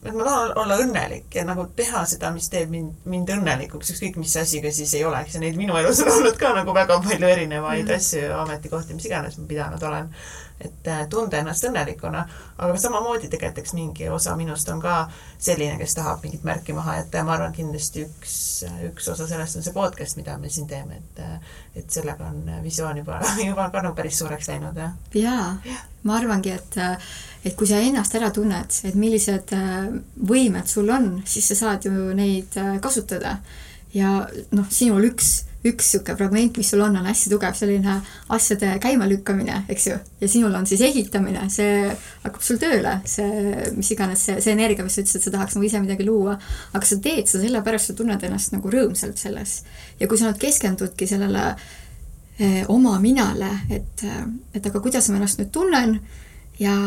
et 0.05 0.13
ma 0.13 0.27
tahan 0.27 0.53
olla 0.61 0.77
õnnelik 0.83 1.37
ja 1.37 1.45
nagu 1.47 1.65
teha 1.77 2.03
seda, 2.09 2.31
mis 2.35 2.49
teeb 2.53 2.71
mind, 2.73 3.05
mind 3.09 3.31
õnnelikuks, 3.37 3.93
ükskõik 3.95 4.19
mis 4.21 4.35
asi 4.41 4.61
ka 4.63 4.71
siis 4.75 4.93
ei 4.97 5.05
oleks. 5.07 5.37
Ja 5.37 5.43
neid 5.43 5.57
minu 5.59 5.77
elus 5.79 6.03
on 6.05 6.11
olnud 6.13 6.37
ka 6.41 6.53
nagu 6.57 6.75
väga 6.75 6.99
palju 7.05 7.29
erinevaid 7.31 7.87
mm. 7.87 7.95
asju, 7.97 8.25
ametikohti, 8.43 8.97
mis 8.97 9.07
iganes 9.09 9.39
ma 9.39 9.47
pidanud 9.49 9.87
olen 9.89 10.11
et 10.59 10.87
äh, 10.87 11.03
tunda 11.09 11.37
ennast 11.37 11.65
õnnelikuna, 11.67 12.21
aga 12.63 12.77
samamoodi 12.79 13.27
tegelikult 13.31 13.59
eks 13.59 13.73
mingi 13.75 14.07
osa 14.09 14.35
minust 14.39 14.69
on 14.71 14.79
ka 14.83 14.95
selline, 15.35 15.75
kes 15.79 15.97
tahab 15.97 16.23
mingit 16.23 16.45
märki 16.47 16.73
maha 16.75 16.97
jätta 17.01 17.19
ja 17.19 17.25
ma 17.27 17.35
arvan, 17.35 17.53
kindlasti 17.55 18.05
üks, 18.05 18.37
üks 18.87 19.09
osa 19.11 19.27
sellest 19.27 19.59
on 19.59 19.65
see 19.65 19.75
podcast, 19.75 20.15
mida 20.19 20.37
me 20.39 20.51
siin 20.53 20.67
teeme, 20.71 21.01
et 21.01 21.21
äh, 21.23 21.55
et 21.75 21.91
sellega 21.91 22.29
on 22.29 22.47
visioon 22.63 23.01
juba, 23.03 23.19
juba 23.49 23.69
ka 23.73 23.83
nagu 23.83 23.95
päris 23.97 24.19
suureks 24.21 24.49
läinud, 24.53 24.79
jah. 24.79 24.95
jaa 25.13 25.49
ja., 25.65 25.81
ma 26.07 26.19
arvangi, 26.19 26.55
et 26.55 26.79
et 27.45 27.55
kui 27.57 27.67
sa 27.67 27.81
ennast 27.83 28.15
ära 28.15 28.31
tunned, 28.33 28.79
et 28.87 28.95
millised 28.95 29.51
äh, 29.57 29.89
võimed 30.31 30.71
sul 30.71 30.89
on, 30.93 31.17
siis 31.27 31.51
sa 31.51 31.59
saad 31.65 31.89
ju 31.89 32.15
neid 32.15 32.55
kasutada. 32.81 33.39
ja 33.93 34.21
noh, 34.51 34.71
sinul 34.71 35.11
üks 35.11 35.41
üks 35.65 35.87
niisugune 35.95 36.17
fragment, 36.19 36.57
mis 36.59 36.69
sul 36.69 36.83
on, 36.85 36.97
on 36.99 37.07
hästi 37.09 37.31
tugev 37.31 37.55
selline 37.57 37.95
asjade 38.35 38.75
käimalükkamine, 38.83 39.61
eks 39.71 39.87
ju, 39.89 39.95
ja 40.21 40.29
sinul 40.29 40.53
on 40.57 40.67
siis 40.69 40.83
ehitamine, 40.85 41.47
see 41.53 41.87
hakkab 42.23 42.43
sul 42.45 42.59
tööle, 42.61 42.97
see, 43.09 43.69
mis 43.77 43.89
iganes 43.95 44.27
see, 44.27 44.37
see 44.43 44.53
energia, 44.53 44.85
mis 44.85 44.97
sa 44.97 45.01
ütlesid, 45.01 45.21
et 45.21 45.27
sa 45.27 45.33
tahaks 45.37 45.57
nagu 45.57 45.67
ise 45.67 45.81
midagi 45.81 46.05
luua, 46.07 46.35
aga 46.75 46.89
sa 46.89 46.99
teed 47.01 47.31
seda 47.31 47.47
sellepärast, 47.47 47.91
sa 47.91 47.97
tunned 47.97 48.27
ennast 48.27 48.53
nagu 48.53 48.73
rõõmsalt 48.75 49.21
selles. 49.21 49.57
ja 49.99 50.09
kui 50.11 50.21
sa 50.21 50.29
nüüd 50.29 50.41
keskendudki 50.41 51.09
sellele 51.09 51.47
eh, 52.37 52.61
oma 52.69 52.99
minale, 53.01 53.49
et, 53.73 54.05
et 54.53 54.69
aga 54.69 54.83
kuidas 54.83 55.09
ma 55.09 55.19
ennast 55.21 55.41
nüüd 55.41 55.51
tunnen 55.55 55.97
ja, 56.61 56.77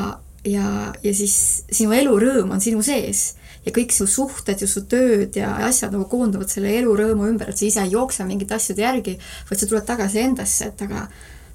ja, 0.47 0.71
ja 1.03 1.15
siis 1.15 1.65
sinu 1.67 1.97
elurõõm 1.99 2.55
on 2.55 2.63
sinu 2.63 2.85
sees 2.87 3.33
ja 3.69 3.75
kõik 3.75 3.93
su 3.93 4.07
suhted 4.09 4.63
ja 4.65 4.69
su 4.71 4.85
tööd 4.89 5.37
ja 5.37 5.55
asjad 5.69 5.93
nagu 5.95 6.07
koonduvad 6.11 6.51
selle 6.53 6.73
elurõõmu 6.81 7.29
ümber, 7.29 7.53
et 7.53 7.61
sa 7.61 7.67
ise 7.69 7.85
ei 7.85 7.93
jookse 7.93 8.25
mingite 8.29 8.57
asjade 8.57 8.85
järgi, 8.85 9.19
vaid 9.51 9.61
sa 9.61 9.69
tuled 9.69 9.89
tagasi 9.89 10.23
endasse, 10.23 10.71
et 10.73 10.87
aga 10.87 11.05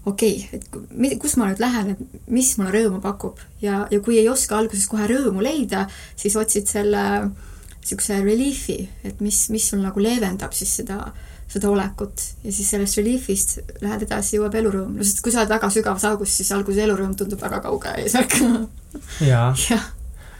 okei 0.05 0.43
okay,, 0.43 0.59
et 1.09 1.17
kus 1.21 1.37
ma 1.39 1.49
nüüd 1.49 1.63
lähen, 1.63 1.95
et 1.95 2.29
mis 2.31 2.51
mulle 2.59 2.73
rõõmu 2.75 3.01
pakub? 3.03 3.41
Ja, 3.63 3.85
ja 3.91 4.01
kui 4.03 4.19
ei 4.21 4.29
oska 4.29 4.59
alguses 4.59 4.85
kohe 4.91 5.07
rõõmu 5.09 5.43
leida, 5.43 5.87
siis 6.19 6.37
otsid 6.39 6.69
selle 6.69 7.03
niisuguse 7.83 8.19
relief'i, 8.23 8.77
et 9.03 9.19
mis, 9.23 9.45
mis 9.51 9.65
sul 9.73 9.81
nagu 9.83 9.99
leevendab 9.99 10.53
siis 10.55 10.71
seda, 10.79 10.99
seda 11.51 11.67
olekut. 11.71 12.21
Ja 12.45 12.53
siis 12.55 12.69
sellest 12.71 12.99
relief'ist 12.99 13.57
lähed 13.83 14.05
edasi, 14.05 14.37
jõuab 14.37 14.55
elurõõm, 14.59 14.93
no 14.99 15.07
sest 15.07 15.19
kui 15.23 15.33
sa 15.33 15.41
oled 15.41 15.51
väga 15.51 15.71
sügavas 15.73 16.05
augus, 16.07 16.37
siis 16.37 16.53
alguses 16.55 16.85
elurõõm 16.85 17.17
tundub 17.19 17.43
väga 17.43 17.59
kauge 17.65 17.97
eesmärk. 18.05 18.39
jaa. 19.25 19.51
Ja 19.71 19.81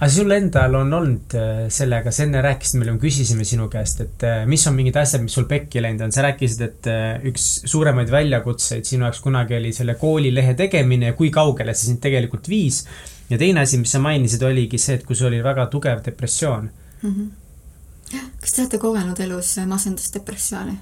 aga 0.03 0.11
sul 0.11 0.31
endal 0.35 0.73
on 0.75 0.91
olnud 0.97 1.33
äh, 1.39 1.59
sellega, 1.71 2.11
sa 2.11 2.25
enne 2.25 2.41
rääkisid 2.43 2.81
me 2.81 2.95
küsisime 2.99 3.45
sinu 3.47 3.69
käest, 3.71 4.01
et 4.03 4.25
äh, 4.27 4.41
mis 4.49 4.65
on 4.67 4.75
mingid 4.75 4.97
asjad, 4.99 5.23
mis 5.23 5.35
sul 5.37 5.45
pekki 5.47 5.79
läinud 5.83 6.03
on, 6.03 6.11
sa 6.11 6.25
rääkisid, 6.25 6.63
et 6.65 6.89
äh, 6.91 7.23
üks 7.29 7.45
suuremaid 7.71 8.11
väljakutseid 8.11 8.87
sinu 8.89 9.07
jaoks 9.07 9.21
kunagi 9.23 9.55
oli 9.55 9.71
selle 9.75 9.95
koolilehe 10.01 10.57
tegemine 10.59 11.13
ja 11.13 11.17
kui 11.17 11.31
kaugele 11.31 11.75
see 11.75 11.93
sind 11.93 12.03
tegelikult 12.03 12.51
viis. 12.51 12.83
ja 13.29 13.39
teine 13.39 13.63
asi, 13.63 13.79
mis 13.79 13.95
sa 13.95 14.03
mainisid, 14.03 14.43
oligi 14.43 14.77
see, 14.81 14.99
et 14.99 15.07
kui 15.07 15.15
sul 15.15 15.31
oli 15.31 15.39
väga 15.43 15.69
tugev 15.71 16.03
depressioon 16.05 16.67
mm. 16.67 17.13
-hmm. 17.13 18.25
kas 18.41 18.51
te 18.51 18.61
olete 18.65 18.77
kogenud 18.83 19.19
elus 19.19 19.55
masendusdepressiooni? 19.67 20.79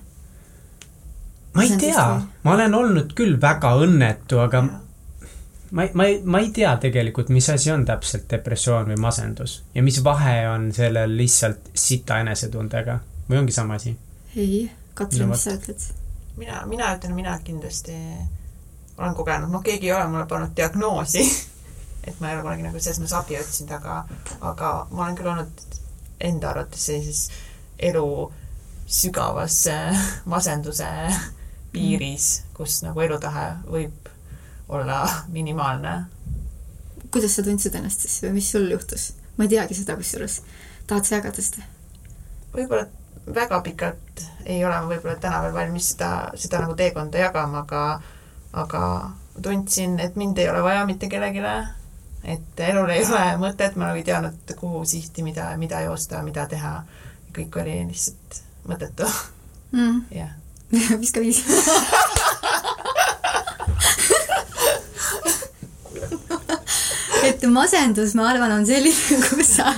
ma 1.54 1.64
ei 1.64 1.78
tea, 1.78 2.08
ma 2.44 2.58
olen 2.58 2.74
olnud 2.74 3.14
küll 3.14 3.38
väga 3.42 3.76
õnnetu, 3.86 4.42
aga 4.42 4.66
ja 4.66 4.81
ma 5.72 5.84
ei, 5.84 5.92
ma 5.94 6.06
ei, 6.06 6.20
ma 6.24 6.42
ei 6.44 6.52
tea 6.56 6.74
tegelikult, 6.82 7.30
mis 7.30 7.50
asi 7.50 7.72
on 7.72 7.86
täpselt 7.88 8.28
depressioon 8.32 8.92
või 8.92 9.00
masendus 9.02 9.62
ja 9.76 9.84
mis 9.84 10.02
vahe 10.04 10.36
on 10.50 10.70
sellel 10.76 11.16
lihtsalt 11.18 11.72
sita 11.74 12.20
enesetundega 12.24 13.00
või 13.30 13.42
ongi 13.44 13.56
sama 13.56 13.80
asi? 13.80 13.96
ei, 14.36 14.66
Katrin, 14.94 15.30
mis 15.32 15.48
sa 15.48 15.56
ütled? 15.56 15.88
mina, 16.38 16.66
mina 16.68 16.92
ütlen, 16.98 17.16
mina 17.16 17.38
kindlasti 17.44 17.96
olen 18.98 19.16
kogenud, 19.16 19.50
noh, 19.52 19.64
keegi 19.64 19.90
ei 19.90 19.96
ole 19.96 20.10
mulle 20.12 20.28
pannud 20.30 20.56
diagnoosi 20.58 21.24
et 22.08 22.20
ma 22.20 22.30
ei 22.30 22.36
ole 22.36 22.46
kunagi 22.46 22.66
nagu 22.66 22.80
selles 22.80 23.00
mõttes 23.02 23.18
abi 23.18 23.38
otsinud, 23.40 23.74
aga, 23.78 24.02
aga 24.52 24.72
ma 24.92 25.06
olen 25.06 25.18
küll 25.18 25.32
olnud 25.32 25.66
enda 26.22 26.52
arvates 26.52 26.86
sellises 26.90 27.22
elu 27.82 28.06
sügavas 28.92 29.64
masenduse 30.30 30.88
piiris, 31.72 32.32
kus 32.58 32.82
nagu 32.86 33.02
elutahe 33.06 33.48
võib 33.70 34.01
olla 34.72 35.04
minimaalne. 35.38 36.06
kuidas 37.12 37.36
sa 37.36 37.44
tundsid 37.44 37.76
ennast 37.76 38.08
siis 38.08 38.22
või 38.24 38.38
mis 38.40 38.52
sul 38.52 38.70
juhtus? 38.72 39.12
ma 39.38 39.48
ei 39.48 39.56
teagi 39.56 39.78
seda 39.78 39.98
kusjuures. 40.00 40.42
tahad 40.88 41.08
sa 41.08 41.20
jagada 41.20 41.44
seda? 41.44 41.68
võib-olla 42.56 42.88
väga 43.36 43.62
pikalt 43.62 44.26
ei 44.46 44.64
ole 44.66 44.76
ma 44.76 44.88
võib-olla 44.90 45.16
täna 45.22 45.42
veel 45.46 45.54
valmis 45.54 45.92
seda, 45.94 46.32
seda 46.36 46.64
nagu 46.64 46.76
teekonda 46.78 47.22
jagama, 47.22 47.66
aga 47.66 47.84
aga 48.54 49.12
tundsin, 49.42 50.00
et 50.00 50.16
mind 50.20 50.38
ei 50.38 50.50
ole 50.50 50.64
vaja 50.64 50.86
mitte 50.86 51.08
kellelegi, 51.10 51.44
et 52.24 52.64
elul 52.68 52.90
ei 52.92 53.06
ole 53.06 53.24
mõtet, 53.40 53.78
ma 53.80 53.90
nagu 53.90 54.02
ei 54.02 54.08
teadnud, 54.08 54.56
kuhu 54.60 54.84
sihti, 54.86 55.24
mida, 55.24 55.52
mida 55.58 55.82
joosta, 55.88 56.24
mida 56.24 56.48
teha. 56.52 56.82
kõik 57.32 57.56
oli 57.62 57.78
lihtsalt 57.88 58.42
mõttetu 58.68 59.08
mm.. 59.72 60.02
jah. 60.12 60.34
viska 61.02 61.24
viis 61.24 61.40
et 67.42 67.50
masendus, 67.50 68.14
ma 68.18 68.30
arvan, 68.30 68.52
on 68.60 68.66
selline, 68.68 69.22
kus 69.30 69.56
sa 69.58 69.74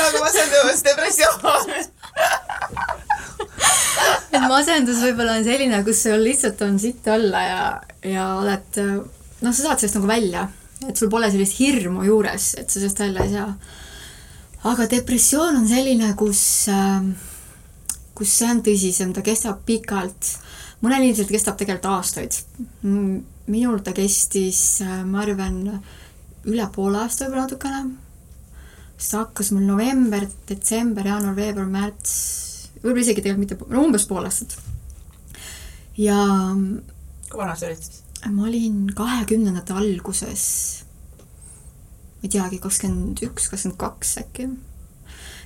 nagu 0.00 0.20
masendus, 0.22 0.82
depressioon 0.86 1.70
et 4.30 4.46
masendus 4.48 5.00
võib-olla 5.04 5.38
on 5.38 5.46
selline, 5.46 5.82
kus 5.86 6.04
sul 6.06 6.22
lihtsalt 6.24 6.62
on 6.66 6.78
sitt 6.80 7.06
olla 7.10 7.42
ja, 7.44 7.64
ja 8.06 8.26
oled, 8.40 8.80
noh, 8.80 9.52
sa 9.52 9.60
saad 9.62 9.82
sellest 9.82 9.98
nagu 9.98 10.10
välja, 10.10 10.46
et 10.88 10.96
sul 10.96 11.10
pole 11.12 11.30
sellist 11.32 11.58
hirmu 11.60 12.06
juures, 12.06 12.52
et 12.60 12.68
sa 12.70 12.78
sellest 12.78 13.02
välja 13.02 13.26
ei 13.26 13.34
saa. 13.34 13.50
aga 14.70 14.86
depressioon 14.92 15.60
on 15.62 15.68
selline, 15.68 16.12
kus, 16.20 16.42
kus 18.16 18.36
see 18.38 18.50
on 18.52 18.62
tõsisem, 18.64 19.14
ta 19.16 19.24
kestab 19.26 19.64
pikalt. 19.68 20.36
Mõnel 20.80 21.04
inimesel 21.04 21.28
kestab 21.30 21.58
tegelikult 21.60 21.90
aastaid 21.92 22.40
minul 23.50 23.82
ta 23.84 23.92
kestis, 23.96 24.80
äh, 24.84 25.02
ma 25.06 25.24
arvan, 25.24 25.58
üle 26.48 26.68
poole 26.74 27.02
aasta 27.02 27.26
võib-olla 27.26 27.46
natukene. 27.46 27.82
ta 29.00 29.22
hakkas 29.22 29.50
mul 29.52 29.64
november, 29.64 30.26
detsember, 30.48 31.06
jaanuar, 31.06 31.34
veebruar, 31.36 31.70
märts, 31.72 32.12
võib-olla 32.82 33.04
isegi 33.06 33.22
tegelikult 33.24 33.40
mitte, 33.60 33.72
no 33.72 33.84
umbes 33.86 34.06
pool 34.06 34.28
aastat. 34.28 34.58
ja 35.96 36.20
kui 37.30 37.40
vana 37.40 37.56
sa 37.56 37.66
olid 37.66 37.82
siis? 37.82 38.02
ma 38.28 38.44
olin 38.44 38.90
kahekümnendate 38.94 39.72
alguses, 39.72 40.44
ma 42.20 42.28
ei 42.28 42.34
teagi, 42.36 42.60
kakskümmend 42.60 43.22
üks, 43.24 43.48
kakskümmend 43.48 43.80
kaks 43.80 44.18
äkki. 44.20 44.50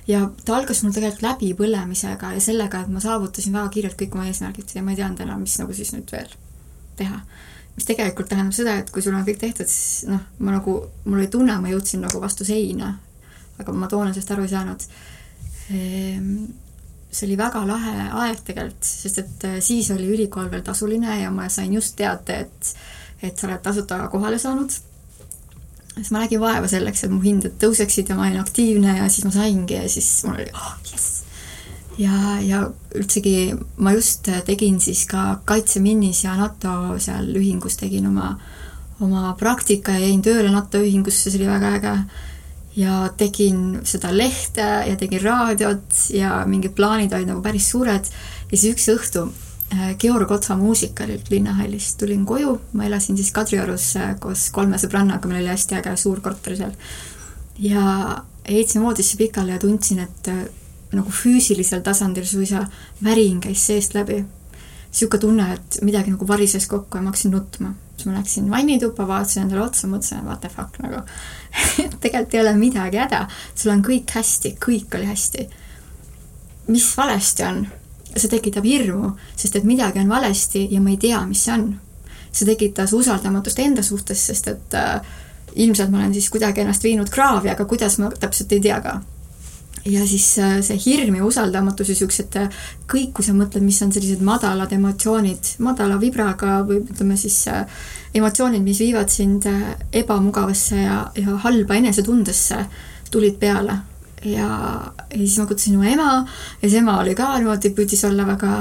Ja 0.07 0.21
ta 0.45 0.57
algas 0.59 0.83
mul 0.83 0.93
tegelikult 0.93 1.25
läbipõlemisega 1.25 2.35
ja 2.35 2.43
sellega, 2.43 2.83
et 2.83 2.93
ma 2.93 3.01
saavutasin 3.03 3.53
väga 3.55 3.73
kiirelt 3.73 3.99
kõik 3.99 4.17
oma 4.17 4.27
eesmärgid 4.29 4.75
ja 4.75 4.83
ma 4.85 4.93
ei 4.93 5.01
teadnud 5.01 5.25
enam, 5.25 5.43
mis 5.45 5.57
nagu 5.61 5.73
siis 5.73 5.93
nüüd 5.95 6.11
veel 6.13 6.31
teha 6.95 7.21
mis 7.75 7.87
tegelikult 7.87 8.29
tähendab 8.31 8.55
seda, 8.55 8.77
et 8.79 8.91
kui 8.91 9.03
sul 9.03 9.15
on 9.15 9.25
kõik 9.27 9.39
tehtud, 9.41 9.67
siis 9.67 10.05
noh, 10.09 10.21
ma 10.39 10.55
nagu, 10.55 10.77
mul 11.05 11.19
oli 11.19 11.31
tunne, 11.31 11.57
ma 11.59 11.71
jõudsin 11.71 12.05
nagu 12.05 12.21
vastu 12.23 12.47
seina, 12.47 12.93
aga 13.59 13.75
ma 13.75 13.89
toona 13.91 14.13
sellest 14.13 14.31
aru 14.31 14.45
ei 14.45 14.53
saanud. 14.53 14.85
Ehm, 15.75 16.29
see 17.11 17.27
oli 17.27 17.37
väga 17.39 17.63
lahe 17.67 18.09
aeg 18.23 18.43
tegelikult, 18.47 18.87
sest 18.87 19.21
et 19.23 19.47
äh, 19.47 19.57
siis 19.63 19.91
oli 19.95 20.07
ülikool 20.11 20.49
veel 20.51 20.63
tasuline 20.63 21.19
ja 21.21 21.31
ma 21.31 21.49
sain 21.51 21.73
just 21.75 21.95
teate, 21.99 22.39
et, 22.45 22.71
et 23.23 23.37
sa 23.37 23.49
oled 23.49 23.63
tasuta 23.63 23.99
kohale 24.11 24.39
saanud. 24.39 24.75
Siis 25.95 26.11
ma 26.11 26.23
nägin 26.23 26.41
vaeva 26.43 26.67
selleks, 26.67 27.05
et 27.05 27.13
mu 27.13 27.21
hinded 27.23 27.55
tõuseksid 27.61 28.09
ja 28.11 28.17
ma 28.17 28.27
olin 28.27 28.41
aktiivne 28.41 28.97
ja 28.99 29.09
siis 29.09 29.27
ma 29.27 29.35
saingi 29.35 29.77
ja 29.77 29.85
siis 29.91 30.09
mul 30.27 30.39
oli 30.39 30.51
oh, 30.53 30.73
jess 30.91 31.25
ja, 31.97 32.37
ja 32.43 32.61
üldsegi 32.95 33.55
ma 33.83 33.93
just 33.95 34.27
tegin 34.47 34.79
siis 34.83 35.05
ka 35.09 35.39
Kaitseminis 35.47 36.23
ja 36.25 36.35
NATO 36.39 36.95
seal 37.01 37.31
ühingus 37.37 37.79
tegin 37.79 38.07
oma, 38.09 38.33
oma 39.03 39.33
praktika 39.39 39.95
ja 39.95 40.05
jäin 40.07 40.23
tööle 40.25 40.51
NATO 40.53 40.81
ühingusse, 40.83 41.29
see 41.29 41.41
oli 41.41 41.51
väga 41.51 41.75
äge. 41.79 41.95
ja 42.75 43.07
tegin 43.17 43.79
seda 43.87 44.11
lehte 44.11 44.65
ja 44.89 44.95
tegin 44.99 45.21
raadiot 45.23 46.09
ja 46.11 46.41
mingid 46.45 46.75
plaanid 46.75 47.13
olid 47.13 47.31
nagu 47.31 47.41
päris 47.41 47.69
suured. 47.71 48.11
ja 48.51 48.57
siis 48.57 48.75
üks 48.75 48.89
õhtu 48.91 49.29
Georg 49.99 50.31
Otsa 50.31 50.55
muusikalilt 50.57 51.29
Linnahallist 51.29 51.97
tulin 51.97 52.25
koju, 52.25 52.59
ma 52.73 52.85
elasin 52.85 53.17
siis 53.17 53.31
Kadriorus 53.35 53.95
äh, 53.99 54.13
koos 54.19 54.49
kolme 54.53 54.77
sõbrannaga, 54.81 55.27
meil 55.27 55.43
oli 55.43 55.51
hästi 55.53 55.79
äge 55.79 55.95
suur 55.99 56.21
korter 56.21 56.57
seal. 56.57 56.73
ja 57.59 58.23
heitsime 58.49 58.85
voodisse 58.85 59.17
pikali 59.17 59.51
ja 59.51 59.59
tundsin, 59.59 59.99
et 59.99 60.27
äh, 60.31 60.43
nagu 60.95 61.11
füüsilisel 61.11 61.81
tasandil 61.83 62.25
suisa 62.25 62.65
värin 63.03 63.39
käis 63.41 63.65
seest 63.67 63.93
läbi. 63.93 64.23
niisugune 64.91 65.19
tunne, 65.19 65.53
et 65.53 65.77
midagi 65.83 66.11
nagu 66.11 66.27
varises 66.27 66.67
kokku 66.71 66.97
ja 66.97 67.01
ma 67.01 67.11
hakkasin 67.11 67.31
nutma. 67.31 67.73
siis 67.95 68.05
ma 68.05 68.17
läksin 68.17 68.51
vannituppa, 68.51 69.07
vaatasin 69.07 69.43
endale 69.43 69.65
otsa, 69.65 69.87
mõtlesin, 69.87 70.19
et 70.19 70.25
what 70.25 70.41
the 70.41 70.49
fuck 70.49 70.79
nagu 70.83 71.01
tegelikult 72.01 72.33
ei 72.33 72.41
ole 72.41 72.53
midagi 72.59 72.97
häda, 72.97 73.25
sul 73.55 73.71
on 73.71 73.81
kõik 73.83 74.11
hästi, 74.15 74.55
kõik 74.65 74.95
oli 74.95 75.09
hästi. 75.09 75.49
mis 76.67 76.91
valesti 76.97 77.43
on? 77.43 77.65
See 78.15 78.31
tekitab 78.31 78.65
hirmu, 78.65 79.11
sest 79.35 79.55
et 79.59 79.67
midagi 79.67 79.99
on 79.99 80.09
valesti 80.09 80.67
ja 80.71 80.81
ma 80.81 80.93
ei 80.93 80.97
tea, 81.01 81.19
mis 81.27 81.43
see 81.45 81.53
on. 81.53 81.67
see 82.35 82.47
tekitas 82.47 82.91
usaldamatust 82.93 83.59
enda 83.63 83.83
suhtes, 83.83 84.25
sest 84.27 84.47
et 84.51 84.73
äh, 84.75 85.01
ilmselt 85.55 85.91
ma 85.91 86.01
olen 86.01 86.13
siis 86.13 86.29
kuidagi 86.29 86.61
ennast 86.61 86.83
viinud 86.83 87.09
kraavi, 87.09 87.49
aga 87.49 87.65
kuidas, 87.65 87.97
ma 87.99 88.09
täpselt 88.11 88.51
ei 88.51 88.63
tea 88.63 88.79
ka 88.83 88.99
ja 89.85 90.07
siis 90.07 90.39
äh, 90.39 90.59
see 90.65 90.77
hirm 90.85 91.15
ja 91.19 91.25
usaldamatus 91.25 91.89
ja 91.91 91.95
siuksed 91.95 92.37
äh, 92.41 92.61
kõik, 92.89 93.11
kui 93.17 93.25
sa 93.25 93.35
mõtled, 93.37 93.63
mis 93.65 93.81
on 93.85 93.93
sellised 93.93 94.23
madalad 94.25 94.71
emotsioonid, 94.73 95.55
madala 95.65 95.99
vibraga 96.01 96.59
või 96.65 96.81
ütleme 96.81 97.17
siis 97.19 97.37
äh, 97.51 97.65
emotsioonid, 98.17 98.63
mis 98.65 98.81
viivad 98.81 99.13
sind 99.13 99.45
ebamugavasse 99.93 100.79
ja, 100.81 101.01
ja 101.21 101.37
halba 101.45 101.77
enesetundesse, 101.77 102.63
tulid 103.11 103.37
peale. 103.41 103.77
Ja, 104.23 104.49
ja 105.11 105.17
siis 105.17 105.39
ma 105.39 105.47
kutsusin 105.49 105.79
oma 105.79 105.89
ema 105.91 106.11
ja 106.61 106.67
siis 106.69 106.79
ema 106.81 106.99
oli 107.01 107.15
ka 107.15 107.33
niimoodi, 107.37 107.73
püüdis 107.75 108.05
olla 108.07 108.27
väga 108.27 108.53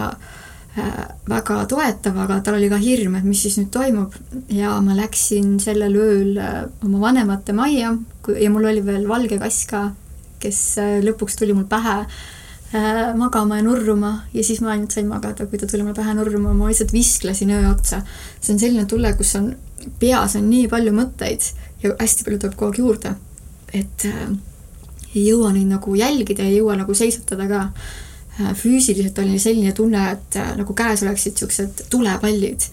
väga 1.30 1.60
toetav, 1.70 2.16
aga 2.18 2.40
tal 2.42 2.56
oli 2.58 2.66
ka 2.66 2.80
hirm, 2.82 3.14
et 3.14 3.22
mis 3.22 3.44
siis 3.44 3.60
nüüd 3.60 3.68
toimub. 3.70 4.16
Ja 4.50 4.72
ma 4.82 4.96
läksin 4.98 5.60
sellel 5.62 5.94
ööl 5.94 6.40
oma 6.82 6.98
vanemate 7.04 7.54
majja 7.54 7.92
ja 8.40 8.50
mul 8.50 8.66
oli 8.72 8.82
veel 8.82 9.06
valge 9.06 9.38
kass 9.38 9.68
ka 9.70 9.84
kes 10.44 10.62
äh, 10.80 10.96
lõpuks 11.04 11.38
tuli 11.40 11.56
mul 11.56 11.66
pähe 11.70 11.96
äh, 12.04 13.12
magama 13.18 13.58
ja 13.60 13.66
nurruma. 13.66 14.14
Ja 14.36 14.44
siis 14.46 14.62
ma 14.64 14.74
ainult 14.74 14.94
sain 14.94 15.08
magada, 15.10 15.48
kui 15.48 15.60
ta 15.60 15.68
tuli 15.70 15.84
mulle 15.84 15.98
pähe 15.98 16.16
nurruma, 16.16 16.54
ma 16.56 16.70
lihtsalt 16.70 16.94
visklesin 16.94 17.54
öö 17.56 17.68
otsa. 17.70 18.02
see 18.40 18.54
on 18.56 18.62
selline 18.62 18.88
tunne, 18.90 19.14
kus 19.18 19.34
on, 19.40 19.52
peas 20.00 20.36
on 20.40 20.48
nii 20.50 20.66
palju 20.72 20.94
mõtteid 20.96 21.52
ja 21.84 21.94
hästi 22.00 22.26
palju 22.26 22.42
tuleb 22.42 22.58
kogu 22.58 22.72
aeg 22.72 22.82
juurde, 22.82 23.14
et 23.72 24.08
äh, 24.10 24.26
ei 25.14 25.28
jõua 25.28 25.52
neid 25.54 25.70
nagu 25.70 25.94
jälgida, 25.98 26.46
ei 26.46 26.58
jõua 26.58 26.76
nagu 26.80 26.94
seisutada 26.94 27.46
ka 27.50 27.62
äh,. 28.40 28.52
füüsiliselt 28.58 29.18
oli 29.22 29.38
selline 29.38 29.72
tunne, 29.72 30.10
et 30.16 30.36
äh, 30.40 30.52
nagu 30.58 30.74
käes 30.74 31.02
oleksid 31.06 31.36
niisugused 31.36 31.86
tulepallid 31.90 32.68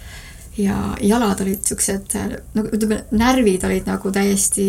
ja 0.58 0.98
jalad 1.02 1.42
olid 1.42 1.62
niisugused 1.62 2.18
äh, 2.18 2.36
nagu 2.58 2.74
ütleme, 2.74 3.04
närvid 3.12 3.66
olid 3.68 3.90
nagu 3.90 4.12
täiesti 4.12 4.68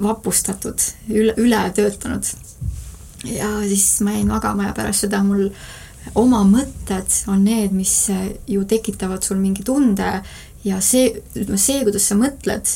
vapustatud, 0.00 0.78
üle, 1.10 1.34
ületöötanud. 1.40 2.26
ja 3.26 3.48
siis 3.68 4.00
ma 4.06 4.14
jäin 4.14 4.28
magama 4.28 4.68
ja 4.68 4.76
pärast 4.76 5.06
seda 5.06 5.22
mul 5.26 5.48
oma 6.14 6.44
mõtted 6.48 7.10
on 7.28 7.42
need, 7.44 7.72
mis 7.76 7.94
ju 8.48 8.64
tekitavad 8.64 9.24
sul 9.24 9.40
mingi 9.40 9.64
tunde 9.66 10.22
ja 10.64 10.80
see, 10.84 11.10
ütleme 11.34 11.58
see, 11.60 11.82
kuidas 11.84 12.06
sa 12.08 12.16
mõtled 12.18 12.72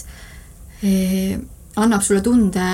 eh,, 0.83 1.39
annab 1.81 2.05
sulle 2.05 2.23
tunde 2.25 2.67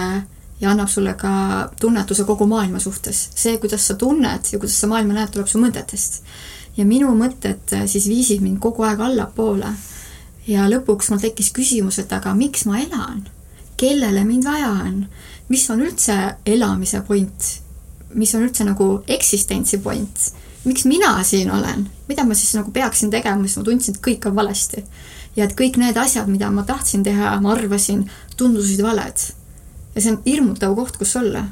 ja 0.61 0.71
annab 0.71 0.89
sulle 0.89 1.15
ka 1.15 1.33
tunnetuse 1.81 2.25
kogu 2.25 2.47
maailma 2.47 2.79
suhtes. 2.79 3.29
see, 3.35 3.59
kuidas 3.59 3.87
sa 3.87 3.95
tunned 3.95 4.53
ja 4.53 4.59
kuidas 4.59 4.81
sa 4.81 4.87
maailma 4.87 5.15
näed, 5.15 5.33
tuleb 5.33 5.49
su 5.49 5.59
mõtetest. 5.59 6.23
ja 6.77 6.85
minu 6.85 7.15
mõtted 7.17 7.87
siis 7.87 8.09
viisid 8.09 8.41
mind 8.41 8.59
kogu 8.59 8.83
aeg 8.83 9.01
allapoole. 9.01 9.75
ja 10.47 10.69
lõpuks 10.69 11.11
mul 11.11 11.21
tekkis 11.21 11.53
küsimus, 11.53 11.99
et 11.99 12.13
aga 12.13 12.35
miks 12.35 12.67
ma 12.67 12.81
elan 12.81 13.29
kellele 13.81 14.25
mind 14.25 14.45
vaja 14.45 14.69
on, 14.71 15.05
mis 15.49 15.65
on 15.73 15.81
üldse 15.85 16.17
elamise 16.47 17.01
point, 17.07 17.49
mis 18.15 18.35
on 18.37 18.45
üldse 18.45 18.67
nagu 18.69 18.89
eksistentsi 19.09 19.81
point, 19.81 20.27
miks 20.67 20.85
mina 20.89 21.15
siin 21.25 21.51
olen, 21.55 21.87
mida 22.09 22.27
ma 22.29 22.37
siis 22.37 22.53
nagu 22.59 22.73
peaksin 22.75 23.13
tegema, 23.13 23.47
sest 23.47 23.63
ma 23.63 23.67
tundsin, 23.71 23.97
et 23.97 24.05
kõik 24.05 24.29
on 24.29 24.37
valesti. 24.37 24.85
ja 25.37 25.47
et 25.47 25.55
kõik 25.57 25.79
need 25.79 25.97
asjad, 25.97 26.27
mida 26.29 26.51
ma 26.51 26.65
tahtsin 26.67 27.05
teha, 27.07 27.37
ma 27.41 27.53
arvasin, 27.55 28.03
tundusid 28.37 28.83
valed. 28.83 29.23
Ja 29.95 30.03
see 30.03 30.12
on 30.14 30.22
hirmutav 30.26 30.76
koht, 30.78 30.99
kus 31.01 31.16
olla. 31.20 31.45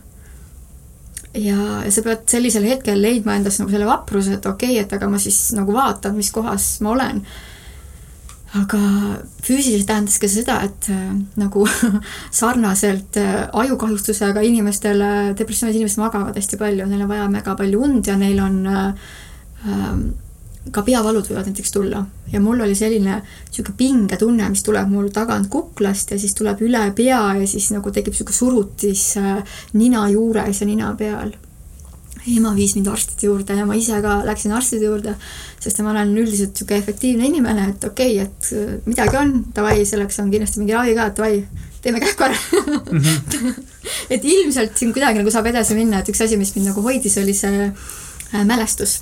Ja, 1.34 1.82
ja 1.84 1.90
sa 1.92 2.02
pead 2.02 2.24
sellisel 2.30 2.64
hetkel 2.66 3.00
leidma 3.02 3.36
endas 3.36 3.60
nagu 3.60 3.72
selle 3.72 3.86
vapruse, 3.88 4.38
et 4.38 4.46
okei 4.48 4.76
okay,, 4.76 4.84
et 4.86 4.96
aga 4.96 5.10
ma 5.10 5.20
siis 5.22 5.52
nagu 5.56 5.74
vaatan, 5.74 6.16
mis 6.16 6.32
kohas 6.34 6.78
ma 6.84 6.94
olen. 6.94 7.22
Aga 8.56 8.78
füüsiliselt 9.44 9.90
tähendas 9.90 10.16
ka 10.22 10.28
seda, 10.32 10.62
et 10.64 10.88
äh, 10.88 11.10
nagu 11.36 11.66
sarnaselt 12.40 13.18
äh, 13.20 13.42
ajukahjustusega 13.52 14.40
inimestele, 14.48 15.10
depressioonis 15.36 15.76
inimesed 15.76 16.00
magavad 16.00 16.38
hästi 16.38 16.56
palju, 16.60 16.86
neil 16.88 17.04
on 17.04 17.12
vaja 17.12 17.28
väga 17.34 17.58
palju 17.58 17.82
und 17.84 18.08
ja 18.08 18.16
neil 18.16 18.40
on 18.40 18.62
äh, 18.72 19.10
ähm, 19.68 20.08
ka 20.72 20.82
peavalud 20.86 21.26
võivad 21.28 21.48
näiteks 21.50 21.72
tulla 21.74 22.04
ja 22.32 22.40
mul 22.40 22.60
oli 22.64 22.74
selline 22.78 23.20
niisugune 23.22 23.76
pingetunne, 23.78 24.48
mis 24.52 24.62
tuleb 24.66 24.90
mul 24.92 25.10
tagant 25.14 25.50
kuklast 25.52 26.12
ja 26.12 26.20
siis 26.20 26.34
tuleb 26.38 26.62
üle 26.66 26.84
pea 26.96 27.20
ja 27.40 27.46
siis 27.46 27.70
nagu 27.74 27.92
tekib 27.94 28.14
niisugune 28.14 28.38
surutis 28.38 29.10
äh, 29.20 29.60
nina 29.72 30.08
juures 30.12 30.62
ja 30.62 30.68
nina 30.68 30.94
peal 30.98 31.34
ema 32.36 32.52
viis 32.56 32.74
mind 32.76 32.88
arstide 32.92 33.28
juurde 33.28 33.56
ja 33.56 33.66
ma 33.66 33.76
ise 33.78 34.00
ka 34.04 34.18
läksin 34.26 34.52
arstide 34.56 34.88
juurde, 34.88 35.14
sest 35.62 35.80
ma 35.84 35.92
olen 35.94 36.12
üldiselt 36.18 36.52
niisugune 36.52 36.82
efektiivne 36.82 37.28
inimene, 37.30 37.68
et 37.72 37.88
okei 37.88 38.18
okay,, 38.18 38.26
et 38.26 38.50
äh, 38.56 38.74
midagi 38.88 39.20
on, 39.20 39.34
davai, 39.56 39.80
selleks 39.88 40.20
on 40.22 40.32
kindlasti 40.32 40.62
mingi 40.62 40.76
ravi 40.76 40.96
ka, 40.98 41.08
davai, 41.16 41.42
teeme 41.84 42.02
kähku 42.02 42.26
ära 42.28 42.36
mm. 42.36 42.98
-hmm. 42.98 43.62
et 44.14 44.24
ilmselt 44.24 44.76
siin 44.76 44.92
kuidagi 44.92 45.22
nagu 45.22 45.30
saab 45.30 45.46
edasi 45.52 45.78
minna, 45.78 46.02
et 46.02 46.10
üks 46.12 46.24
asi, 46.24 46.36
mis 46.36 46.54
mind 46.56 46.72
nagu 46.72 46.82
hoidis, 46.82 47.18
oli 47.22 47.34
see 47.34 47.68
äh, 47.68 48.44
mälestus. 48.44 48.98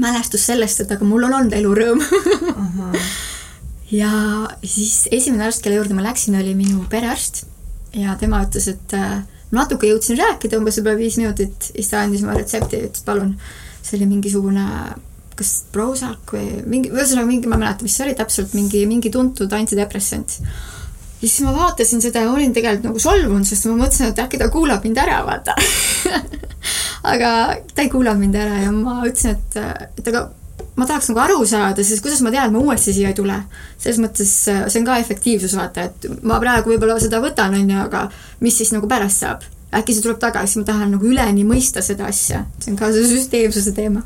Mälestus 0.00 0.46
sellest, 0.46 0.80
et 0.84 0.92
aga 0.94 1.06
mul 1.06 1.26
on 1.28 1.34
olnud 1.38 1.54
elurõõm 1.54 2.00
uh. 2.02 2.60
-huh. 2.78 3.00
ja 3.94 4.12
siis 4.64 5.08
esimene 5.10 5.46
arst, 5.46 5.62
kelle 5.62 5.78
juurde 5.80 5.94
ma 5.94 6.02
läksin, 6.06 6.36
oli 6.40 6.54
minu 6.58 6.84
perearst 6.90 7.44
ja 7.94 8.16
tema 8.20 8.42
ütles, 8.44 8.68
et 8.70 8.94
äh, 8.98 9.22
natuke 9.54 9.88
jõudsin 9.88 10.18
rääkida, 10.18 10.58
umbes 10.58 10.78
võib-olla 10.80 10.98
viis 10.98 11.18
minutit, 11.20 11.70
siis 11.70 11.90
ta 11.90 12.02
andis 12.02 12.24
mulle 12.24 12.42
retsepti 12.42 12.78
ja 12.78 12.88
ütles, 12.88 13.04
palun. 13.06 13.34
see 13.84 13.98
oli 13.98 14.08
mingisugune, 14.08 14.64
kas 15.36 15.50
Prozac 15.72 16.32
või 16.32 16.62
mingi, 16.66 16.90
ühesõnaga 16.94 17.28
mingi, 17.28 17.50
ma 17.50 17.58
ei 17.58 17.66
mäleta, 17.66 17.86
mis 17.86 17.96
see 17.98 18.06
oli 18.06 18.16
täpselt, 18.18 18.54
mingi, 18.56 18.84
mingi 18.90 19.12
tuntud 19.12 19.52
antidepressant. 19.52 20.38
ja 20.40 21.28
siis 21.28 21.42
ma 21.46 21.54
vaatasin 21.56 22.02
seda 22.02 22.24
ja 22.24 22.32
olin 22.32 22.54
tegelikult 22.56 22.90
nagu 22.90 23.02
solvunud, 23.02 23.46
sest 23.48 23.68
ma 23.68 23.78
mõtlesin, 23.84 24.10
et 24.10 24.24
äkki 24.24 24.40
ta 24.40 24.50
kuulab 24.52 24.84
mind 24.84 25.00
ära, 25.04 25.22
vaata 25.26 25.54
aga 27.02 27.30
ta 27.74 27.84
ei 27.84 27.92
kuulanud 27.92 28.22
mind 28.22 28.38
ära 28.40 28.62
ja 28.64 28.72
ma 28.74 29.00
ütlesin, 29.04 29.36
et, 29.36 29.92
et 29.98 30.10
aga 30.12 30.26
ma 30.76 30.86
tahaks 30.88 31.10
nagu 31.10 31.22
aru 31.22 31.40
saada, 31.46 31.84
sest 31.86 32.02
kuidas 32.02 32.22
ma 32.24 32.32
tean, 32.34 32.48
et 32.48 32.54
ma 32.54 32.62
uuesti 32.62 32.94
siia 32.94 33.10
ei 33.12 33.18
tule. 33.18 33.36
selles 33.78 34.00
mõttes 34.02 34.30
see 34.44 34.80
on 34.80 34.86
ka 34.86 34.98
efektiivsus, 35.02 35.56
vaata, 35.58 35.88
et 35.88 36.06
ma 36.26 36.40
praegu 36.42 36.72
võib-olla 36.72 36.98
seda 37.02 37.20
võtan, 37.22 37.54
on 37.58 37.70
ju, 37.70 37.80
aga 37.86 38.06
mis 38.44 38.56
siis 38.58 38.72
nagu 38.74 38.90
pärast 38.90 39.24
saab? 39.24 39.50
äkki 39.74 39.94
see 39.94 40.04
tuleb 40.04 40.20
tagasi, 40.22 40.60
ma 40.60 40.68
tahan 40.68 40.92
nagu 40.94 41.06
üleni 41.10 41.42
mõista 41.46 41.82
seda 41.82 42.06
asja, 42.06 42.44
see 42.62 42.70
on 42.70 42.78
ka 42.78 42.92
see 42.94 43.08
süsteemsuse 43.10 43.74
teema. 43.74 44.04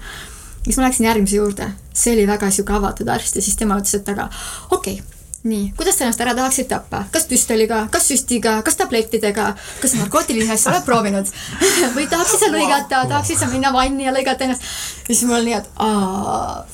siis 0.65 0.79
ma 0.79 0.89
läksin 0.89 1.09
järgmise 1.09 1.37
juurde, 1.37 1.69
see 1.93 2.17
oli 2.17 2.27
väga 2.29 2.51
sihuke 2.51 2.77
avatud 2.77 3.09
arst 3.13 3.37
ja 3.37 3.45
siis 3.45 3.57
tema 3.57 3.77
ütles, 3.81 3.95
et 4.01 4.09
aga 4.09 4.31
okei 4.71 5.01
okay, 5.01 5.18
nii, 5.47 5.73
kuidas 5.77 5.99
sa 5.99 6.07
ennast 6.07 6.23
ära 6.23 6.35
tahaksid 6.35 6.67
tappa, 6.71 7.05
kas 7.15 7.29
püstoliga, 7.31 7.85
kas 7.93 8.09
süstiga, 8.11 8.57
kas 8.67 8.79
tablettidega, 8.81 9.53
kas 9.83 9.95
narkootilisi 9.99 10.51
asju 10.55 10.73
oled 10.73 10.87
proovinud? 10.87 11.31
Või 11.97 12.09
tahaksid 12.11 12.43
sa 12.43 12.51
lõigata, 12.51 13.05
tahaksid 13.13 13.39
sa 13.39 13.51
minna 13.53 13.71
vanni 13.75 14.09
ja 14.09 14.15
lõigata 14.15 14.49
ennast? 14.49 14.67
ja 15.07 15.13
siis 15.15 15.23
mul 15.29 15.39
oli 15.39 15.53
nii, 15.53 15.61
et 15.61 15.71
aa, 15.85 16.67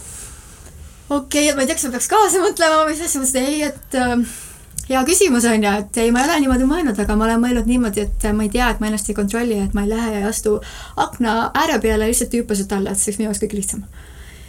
okei 1.10 1.44
okay,, 1.44 1.50
et 1.50 1.58
ma 1.58 1.66
ei 1.66 1.68
tea, 1.68 1.76
kas 1.76 1.86
ma 1.88 1.94
peaks 1.98 2.10
kaasa 2.14 2.40
mõtlema 2.44 2.80
või 2.82 2.94
mis 2.94 3.04
asja, 3.04 3.20
ma 3.20 3.28
ütlesin 3.28 3.50
ei, 3.52 3.60
et 3.68 3.98
äh, 4.00 4.16
hea 4.88 5.04
küsimus 5.10 5.48
on 5.50 5.68
ju, 5.68 5.74
et 5.84 6.00
ei, 6.00 6.14
ma 6.14 6.24
ei 6.24 6.30
ole 6.30 6.40
niimoodi 6.46 6.70
mõelnud, 6.70 7.04
aga 7.04 7.18
ma 7.20 7.28
olen 7.28 7.44
mõelnud 7.44 7.68
niimoodi, 7.68 8.08
et 8.08 8.26
ma 8.32 8.48
ei 8.48 8.52
tea, 8.56 8.72
et 8.72 8.80
ma 8.80 8.88
ennast 8.88 9.12
ei 9.12 9.18
kontrolli, 9.20 9.60
et 9.66 9.76
ma 9.76 9.84
ei 9.84 9.92
lähe 9.92 10.16
ja 10.16 10.24
ei 10.24 10.30
astu 10.30 10.56
akna 11.04 11.50
ääre 11.52 11.78
peale 11.84 12.08
lihtsalt 12.08 12.40
hüppasid 12.40 12.72
alla, 12.76 12.96
et 12.96 13.00
see 13.00 13.12
oleks 13.12 13.20
minu 13.20 13.30
jaoks 13.30 13.44
kõige 13.44 13.60
lihtsam 13.60 13.86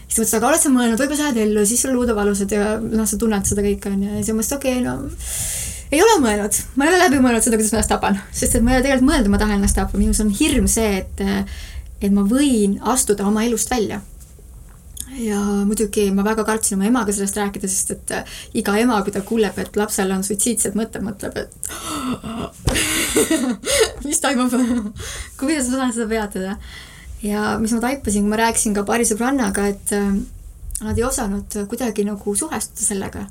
siis 0.07 0.21
mõtlesin, 0.21 0.39
aga 0.39 0.49
oled 0.51 0.63
sa 0.63 0.71
mõelnud, 0.73 1.01
võib-olla 1.01 1.19
sa 1.19 1.29
jääd 1.29 1.43
ellu, 1.43 1.67
siis 1.67 1.85
sul 1.85 1.93
luud 1.95 2.11
on 2.13 2.17
valusad 2.19 2.51
ja 2.55 2.75
noh, 2.79 3.07
sa 3.09 3.19
tunned 3.19 3.47
seda 3.49 3.65
kõike 3.65 3.91
onju 3.91 4.11
ja 4.11 4.23
siis 4.23 4.37
mõtlesin, 4.37 4.59
okei 4.61 4.79
okay,, 4.79 4.85
no 4.85 5.73
ei 5.93 6.01
ole 6.01 6.17
mõelnud, 6.23 6.57
ma 6.75 6.87
ei 6.87 6.93
ole 6.93 7.03
läbi 7.03 7.21
mõelnud 7.21 7.45
seda, 7.45 7.59
kuidas 7.59 7.71
ma 7.73 7.79
ennast 7.79 7.93
tapan, 7.93 8.19
sest 8.35 8.57
et 8.57 8.65
ma 8.65 8.73
ei 8.73 8.79
ole 8.79 8.85
tegelikult 8.87 9.09
mõelnud, 9.11 9.31
ma 9.31 9.39
tahan 9.41 9.59
ennast 9.59 9.77
tappa, 9.77 9.99
minus 10.01 10.21
on 10.23 10.33
hirm 10.33 10.67
see, 10.71 11.03
et 11.03 11.23
et 12.03 12.11
ma 12.13 12.25
võin 12.27 12.75
astuda 12.93 13.25
oma 13.27 13.45
elust 13.45 13.71
välja. 13.71 14.01
ja 15.15 15.39
muidugi 15.63 16.09
ma 16.11 16.25
väga 16.27 16.43
kartsin 16.43 16.75
oma 16.75 16.89
emaga 16.89 17.13
sellest 17.15 17.37
rääkida, 17.39 17.69
sest 17.71 17.93
et 17.93 18.11
iga 18.59 18.73
ema, 18.81 18.97
kui 19.03 19.13
ta 19.15 19.21
kuuleb, 19.23 19.57
et 19.61 19.77
lapsel 19.79 20.11
on 20.11 20.25
suitsiidsed 20.27 20.75
mõtted, 20.75 21.05
mõtleb, 21.05 21.37
et 21.39 21.53
mis 24.07 24.19
toimub? 24.19 24.51
Kuidas 25.39 25.71
ma 25.71 25.85
saan 25.85 25.95
seda 25.95 26.09
peatada 26.11 26.57
ja 27.25 27.55
mis 27.59 27.73
ma 27.73 27.81
taipasin, 27.81 28.23
kui 28.23 28.29
ma 28.29 28.39
rääkisin 28.43 28.75
ka 28.77 28.85
paari 28.87 29.05
sõbrannaga, 29.07 29.65
et 29.71 29.93
äh, 29.97 30.13
nad 30.85 30.97
ei 30.97 31.03
osanud 31.07 31.57
kuidagi 31.69 32.05
nagu 32.05 32.35
suhestuda 32.35 32.85
sellega. 32.85 33.25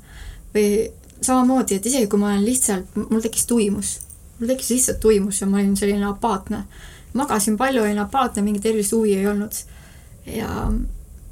või 0.55 0.87
samamoodi, 1.21 1.75
et 1.75 1.85
isegi 1.85 2.07
kui 2.07 2.19
ma 2.19 2.31
olen 2.31 2.45
lihtsalt, 2.45 2.97
mul 3.09 3.23
tekkis 3.23 3.47
tuimus, 3.49 3.95
mul 4.39 4.51
tekkis 4.51 4.71
lihtsalt 4.75 4.99
tuimus 5.03 5.41
ja 5.41 5.47
ma 5.47 5.59
olin 5.59 5.75
selline 5.77 6.05
apaatne. 6.09 6.65
magasin 7.13 7.57
palju, 7.57 7.83
olin 7.83 7.99
apaatne, 7.99 8.41
mingit 8.43 8.65
erilist 8.65 8.91
huvi 8.91 9.15
ei 9.15 9.27
olnud. 9.27 9.53
ja, 10.25 10.71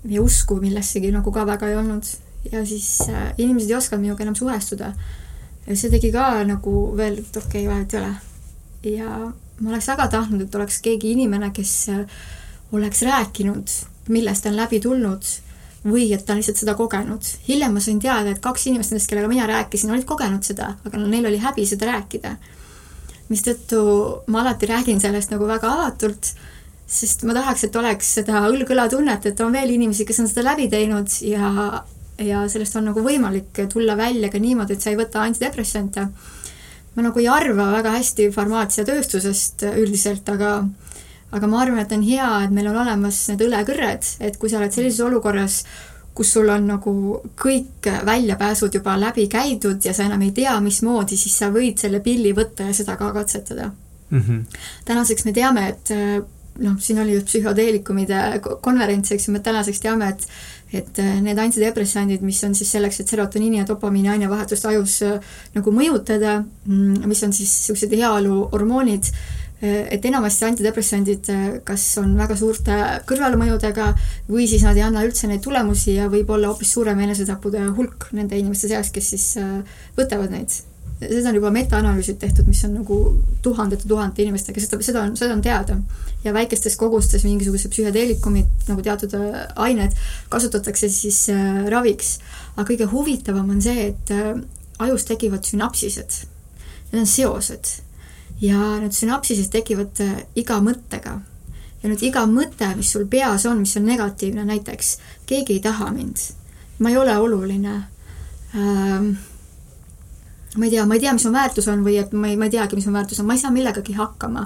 ja 0.10 0.22
usku 0.22 0.56
millessegi 0.56 1.12
nagu 1.12 1.32
ka 1.32 1.46
väga 1.46 1.68
ei 1.68 1.76
olnud. 1.76 2.04
ja 2.52 2.66
siis 2.66 3.02
äh, 3.10 3.34
inimesed 3.38 3.70
ei 3.70 3.76
osanud 3.76 4.02
minuga 4.02 4.24
enam 4.24 4.36
suhestuda. 4.36 4.94
ja 5.68 5.76
see 5.76 5.90
tegi 5.90 6.12
ka 6.12 6.44
nagu 6.44 6.94
veel, 6.98 7.20
et 7.20 7.38
okei 7.38 7.68
okay,, 7.68 7.76
vahet 7.76 7.94
ei 7.94 8.00
ole. 8.00 8.14
ja 8.98 9.34
ma 9.60 9.70
oleks 9.70 9.88
väga 9.88 10.08
tahtnud, 10.08 10.42
et 10.42 10.56
oleks 10.56 10.82
keegi 10.82 11.12
inimene, 11.12 11.52
kes 11.52 11.90
äh, 11.90 12.06
oleks 12.74 13.02
rääkinud, 13.06 13.70
millest 14.10 14.44
ta 14.44 14.50
on 14.50 14.58
läbi 14.58 14.80
tulnud 14.82 15.28
või 15.84 16.08
et 16.16 16.24
ta 16.26 16.34
on 16.34 16.40
lihtsalt 16.40 16.62
seda 16.62 16.76
kogenud. 16.80 17.28
hiljem 17.48 17.74
ma 17.76 17.82
sain 17.84 18.00
teada, 18.00 18.32
et 18.32 18.42
kaks 18.44 18.68
inimest 18.68 18.94
nendest, 18.94 19.10
kellega 19.10 19.28
mina 19.28 19.48
rääkisin, 19.48 19.92
olid 19.92 20.08
kogenud 20.08 20.44
seda, 20.48 20.74
aga 20.86 21.02
neil 21.04 21.28
oli 21.28 21.42
häbi 21.44 21.66
seda 21.68 21.92
rääkida. 21.92 22.36
mistõttu 23.30 23.80
ma 24.28 24.42
alati 24.42 24.68
räägin 24.70 25.00
sellest 25.02 25.32
nagu 25.32 25.48
väga 25.48 25.72
avatult, 25.74 26.34
sest 26.88 27.24
ma 27.24 27.34
tahaks, 27.34 27.64
et 27.64 27.76
oleks 27.76 28.14
seda 28.20 28.46
õlg-õla 28.50 28.90
tunnet, 28.90 29.26
et 29.26 29.40
on 29.42 29.52
veel 29.52 29.70
inimesi, 29.76 30.06
kes 30.06 30.20
on 30.20 30.28
seda 30.28 30.44
läbi 30.52 30.70
teinud 30.70 31.10
ja, 31.22 31.84
ja 32.18 32.48
sellest 32.48 32.76
on 32.76 32.90
nagu 32.92 33.04
võimalik 33.04 33.66
tulla 33.74 33.98
välja 33.98 34.30
ka 34.30 34.40
niimoodi, 34.40 34.74
et 34.74 34.82
sa 34.82 34.92
ei 34.92 35.00
võta 35.00 35.24
antidepressante. 35.24 36.08
ma 36.96 37.02
nagu 37.02 37.20
ei 37.20 37.28
arva 37.28 37.72
väga 37.72 37.92
hästi 37.98 38.30
farmaatsiatööstusest 38.32 39.64
üldiselt, 39.74 40.30
aga 40.30 40.64
aga 41.34 41.50
ma 41.50 41.64
arvan, 41.64 41.82
et 41.82 41.96
on 41.96 42.04
hea, 42.06 42.30
et 42.46 42.54
meil 42.54 42.70
on 42.70 42.78
olemas 42.84 43.24
need 43.32 43.42
õlekõrred, 43.48 44.12
et 44.28 44.38
kui 44.38 44.52
sa 44.52 44.60
oled 44.60 44.76
sellises 44.76 45.02
olukorras, 45.06 45.64
kus 46.14 46.30
sul 46.36 46.52
on 46.54 46.68
nagu 46.70 46.94
kõik 47.42 47.90
väljapääsud 48.06 48.76
juba 48.78 48.94
läbi 49.02 49.26
käidud 49.32 49.82
ja 49.86 49.96
sa 49.98 50.06
enam 50.06 50.22
ei 50.22 50.32
tea, 50.36 50.54
mismoodi, 50.62 51.18
siis 51.18 51.40
sa 51.42 51.50
võid 51.54 51.82
selle 51.82 52.04
pilli 52.06 52.36
võtta 52.38 52.70
ja 52.70 52.76
seda 52.78 52.98
ka 53.00 53.10
katsetada 53.16 53.72
mm. 54.10 54.20
-hmm. 54.20 54.60
tänaseks 54.86 55.26
me 55.26 55.34
teame, 55.34 55.68
et 55.70 55.94
noh, 56.60 56.76
siin 56.80 57.00
oli 57.02 57.16
just 57.16 57.32
psühhoteelikumide 57.32 58.42
konverents, 58.62 59.12
eks 59.12 59.28
ju, 59.28 59.34
me 59.34 59.40
tänaseks 59.40 59.80
teame, 59.80 60.10
et 60.10 60.28
et 60.74 60.98
need 61.22 61.38
antidepressandid, 61.38 62.22
mis 62.26 62.40
on 62.44 62.56
siis 62.58 62.72
selleks, 62.72 63.00
et 63.00 63.08
serotoniini 63.08 63.60
ja 63.60 63.66
dopamiini 63.68 64.10
ainevahetust 64.10 64.66
ajus 64.66 64.96
nagu 65.54 65.72
mõjutada, 65.72 66.40
mm, 66.66 67.04
mis 67.06 67.22
on 67.24 67.34
siis 67.34 67.52
niisugused 67.60 67.94
heaolu 67.94 68.48
hormoonid, 68.52 69.12
et 69.64 70.06
enamasti 70.06 70.46
antidepressandid 70.46 71.30
kas 71.64 71.86
on 72.02 72.18
väga 72.20 72.36
suurte 72.36 72.76
kõrvalmõjudega 73.08 73.88
või 74.28 74.48
siis 74.50 74.66
nad 74.66 74.78
ei 74.78 74.84
anna 74.84 75.04
üldse 75.08 75.30
neid 75.30 75.44
tulemusi 75.46 75.96
ja 75.96 76.10
võib 76.12 76.34
olla 76.36 76.52
hoopis 76.52 76.74
suurem 76.76 77.00
enesetappude 77.06 77.62
hulk 77.78 78.10
nende 78.18 78.38
inimeste 78.40 78.68
seas, 78.72 78.92
kes 78.92 79.14
siis 79.14 79.28
äh, 79.40 79.78
võtavad 79.98 80.34
neid. 80.34 80.52
seda 81.04 81.30
on 81.30 81.36
juba 81.36 81.52
metaanalüüsid 81.52 82.20
tehtud, 82.20 82.48
mis 82.48 82.64
on 82.68 82.76
nagu 82.80 82.98
tuhandete, 83.44 83.88
tuhandete 83.88 84.24
inimestega, 84.24 84.62
seda, 84.64 84.80
seda 84.84 85.06
on, 85.08 85.16
seda 85.20 85.34
on 85.36 85.42
teada. 85.42 85.78
ja 86.24 86.34
väikestes 86.34 86.76
kogustes 86.80 87.24
mingisugused 87.24 87.72
psühhedeelikumid 87.72 88.68
nagu 88.68 88.84
teatud 88.84 89.16
äh, 89.20 89.40
ained 89.56 89.96
kasutatakse 90.30 90.90
siis 90.90 91.30
äh, 91.30 91.64
raviks. 91.72 92.20
aga 92.58 92.68
kõige 92.68 92.92
huvitavam 92.92 93.50
on 93.50 93.62
see, 93.62 93.88
et 93.94 94.12
ajus 94.84 95.06
tekivad 95.08 95.48
sünapsised. 95.48 96.24
Need 96.92 97.02
on 97.06 97.08
seosed 97.10 97.78
ja 98.42 98.80
need 98.80 98.96
sünapsised 98.96 99.52
tekivad 99.54 100.02
äh, 100.04 100.24
iga 100.36 100.60
mõttega. 100.64 101.20
ja 101.84 101.90
nüüd 101.92 102.04
iga 102.08 102.24
mõte, 102.30 102.70
mis 102.78 102.94
sul 102.94 103.06
peas 103.12 103.46
on, 103.46 103.60
mis 103.60 103.76
on 103.78 103.86
negatiivne, 103.86 104.46
näiteks 104.48 104.98
keegi 105.28 105.58
ei 105.58 105.64
taha 105.64 105.90
mind, 105.92 106.22
ma 106.80 106.94
ei 106.94 106.98
ole 106.98 107.18
oluline. 107.20 107.74
Ähm,, 108.56 109.10
ma 110.56 110.66
ei 110.66 110.72
tea, 110.72 110.86
ma 110.86 110.96
ei 110.96 111.04
tea, 111.04 111.14
mis 111.18 111.26
mu 111.28 111.34
väärtus 111.34 111.68
on 111.68 111.84
või 111.84 111.98
et 112.00 112.14
ma 112.14 112.30
ei, 112.30 112.38
ma 112.40 112.48
ei 112.48 112.54
teagi, 112.54 112.78
mis 112.80 112.88
mu 112.88 112.96
väärtus 112.96 113.20
on, 113.20 113.28
ma 113.28 113.36
ei 113.36 113.42
saa 113.42 113.52
millegagi 113.52 113.98
hakkama. 113.98 114.46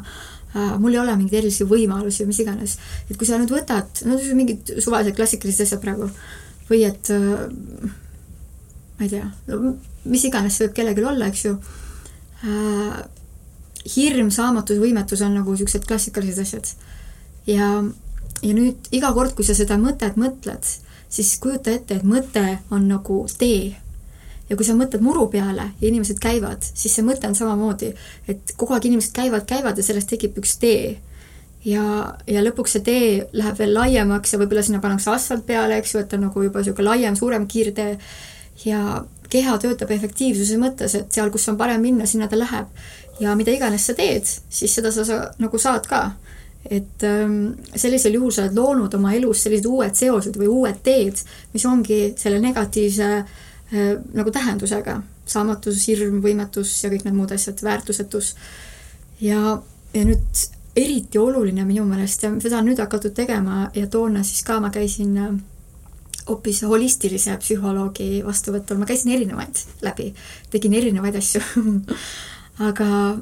Äh,, 0.56 0.74
mul 0.82 0.96
ei 0.96 1.02
ole 1.04 1.14
mingeid 1.20 1.44
erilisi 1.44 1.68
võimalusi 1.70 2.24
või 2.24 2.32
mis 2.32 2.42
iganes. 2.42 2.78
et 3.10 3.18
kui 3.18 3.30
sa 3.30 3.38
nüüd 3.38 3.54
võtad, 3.54 4.02
no 4.10 4.18
mingid 4.40 4.74
suvalised 4.80 5.16
klassikalised 5.20 5.68
asjad 5.68 5.84
praegu, 5.84 6.10
või 6.72 6.82
et 6.88 7.12
äh, 7.14 7.46
ma 8.98 9.06
ei 9.06 9.12
tea 9.14 9.30
no,, 9.52 9.76
mis 10.10 10.26
iganes 10.26 10.58
see 10.58 10.68
võib 10.68 10.76
kellelgi 10.80 11.06
olla, 11.06 11.30
eks 11.30 11.46
ju 11.46 11.54
hirm, 13.96 14.30
saamatus, 14.34 14.80
võimetus 14.82 15.24
on 15.26 15.38
nagu 15.40 15.54
niisugused 15.54 15.88
klassikalised 15.88 16.44
asjad. 16.44 16.70
ja, 17.48 17.72
ja 18.42 18.54
nüüd 18.54 18.92
iga 18.92 19.14
kord, 19.14 19.36
kui 19.36 19.46
sa 19.48 19.56
seda 19.58 19.80
mõtet 19.82 20.20
mõtled, 20.20 20.72
siis 21.10 21.36
kujuta 21.42 21.72
ette, 21.72 22.00
et 22.00 22.08
mõte 22.08 22.60
on 22.72 22.88
nagu 22.88 23.26
tee. 23.38 23.76
ja 24.50 24.56
kui 24.56 24.66
sa 24.66 24.76
mõtled 24.76 25.04
muru 25.04 25.28
peale 25.28 25.72
ja 25.82 25.88
inimesed 25.88 26.20
käivad, 26.24 26.64
siis 26.64 26.96
see 26.96 27.04
mõte 27.04 27.28
on 27.28 27.36
samamoodi, 27.36 27.94
et 28.28 28.56
kogu 28.56 28.74
aeg 28.74 28.86
inimesed 28.88 29.14
käivad, 29.16 29.44
käivad 29.48 29.78
ja 29.78 29.84
sellest 29.84 30.10
tekib 30.10 30.38
üks 30.40 30.56
tee 30.62 30.98
ja, 31.68 31.84
ja 32.28 32.44
lõpuks 32.46 32.78
see 32.78 32.86
tee 32.86 33.12
läheb 33.36 33.60
veel 33.60 33.76
laiemaks 33.76 34.34
ja 34.34 34.40
võib-olla 34.40 34.64
sinna 34.64 34.80
pannakse 34.84 35.12
asfalt 35.12 35.46
peale, 35.48 35.80
eks 35.82 35.96
ju, 35.96 36.04
et 36.04 36.16
on 36.16 36.28
nagu 36.28 36.44
juba 36.44 36.64
niisugune 36.64 36.88
laiem, 36.88 37.18
suurem 37.20 37.48
kiirtee 37.48 37.98
ja 38.66 39.04
keha 39.30 39.58
töötab 39.62 39.92
efektiivsuse 39.92 40.58
mõttes, 40.62 40.96
et 40.96 41.12
seal, 41.12 41.32
kus 41.34 41.48
on 41.52 41.58
parem 41.60 41.84
minna, 41.84 42.08
sinna 42.08 42.30
ta 42.32 42.40
läheb 42.40 42.72
ja 43.20 43.36
mida 43.36 43.54
iganes 43.54 43.88
sa 43.88 43.96
teed, 43.98 44.28
siis 44.50 44.74
seda 44.78 44.92
sa, 44.94 45.06
sa 45.06 45.20
nagu 45.42 45.60
saad 45.62 45.88
ka. 45.90 46.12
et 46.68 47.04
ähm, 47.08 47.54
sellisel 47.76 48.18
juhul 48.18 48.32
sa 48.34 48.44
oled 48.44 48.58
loonud 48.58 48.96
oma 48.98 49.14
elus 49.16 49.46
sellised 49.46 49.70
uued 49.70 49.96
seosed 49.96 50.36
või 50.36 50.50
uued 50.52 50.82
teed, 50.84 51.22
mis 51.54 51.66
ongi 51.66 52.00
selle 52.20 52.42
negatiivse 52.44 53.08
äh, 53.18 53.94
nagu 54.14 54.32
tähendusega. 54.32 55.02
saamatus, 55.28 55.88
hirm, 55.88 56.22
võimetus 56.24 56.72
ja 56.84 56.90
kõik 56.92 57.04
need 57.06 57.16
muud 57.16 57.32
asjad, 57.32 57.64
väärtusetus. 57.64 58.36
ja, 59.22 59.62
ja 59.94 60.06
nüüd 60.06 60.46
eriti 60.78 61.18
oluline 61.18 61.66
minu 61.66 61.86
meelest 61.86 62.24
ja 62.24 62.32
seda 62.40 62.60
on 62.60 62.68
nüüd 62.70 62.80
hakatud 62.80 63.16
tegema 63.16 63.70
ja 63.76 63.88
toona 63.88 64.24
siis 64.24 64.44
ka 64.46 64.60
ma 64.60 64.70
käisin 64.70 65.18
äh, 65.18 65.38
hoopis 66.28 66.64
holistilise 66.68 67.38
psühholoogi 67.40 68.24
vastuvõtul, 68.26 68.80
ma 68.82 68.88
käisin 68.90 69.14
erinevaid 69.16 69.62
läbi, 69.86 70.12
tegin 70.52 70.76
erinevaid 70.76 71.16
asju 71.16 71.42
aga 72.60 73.18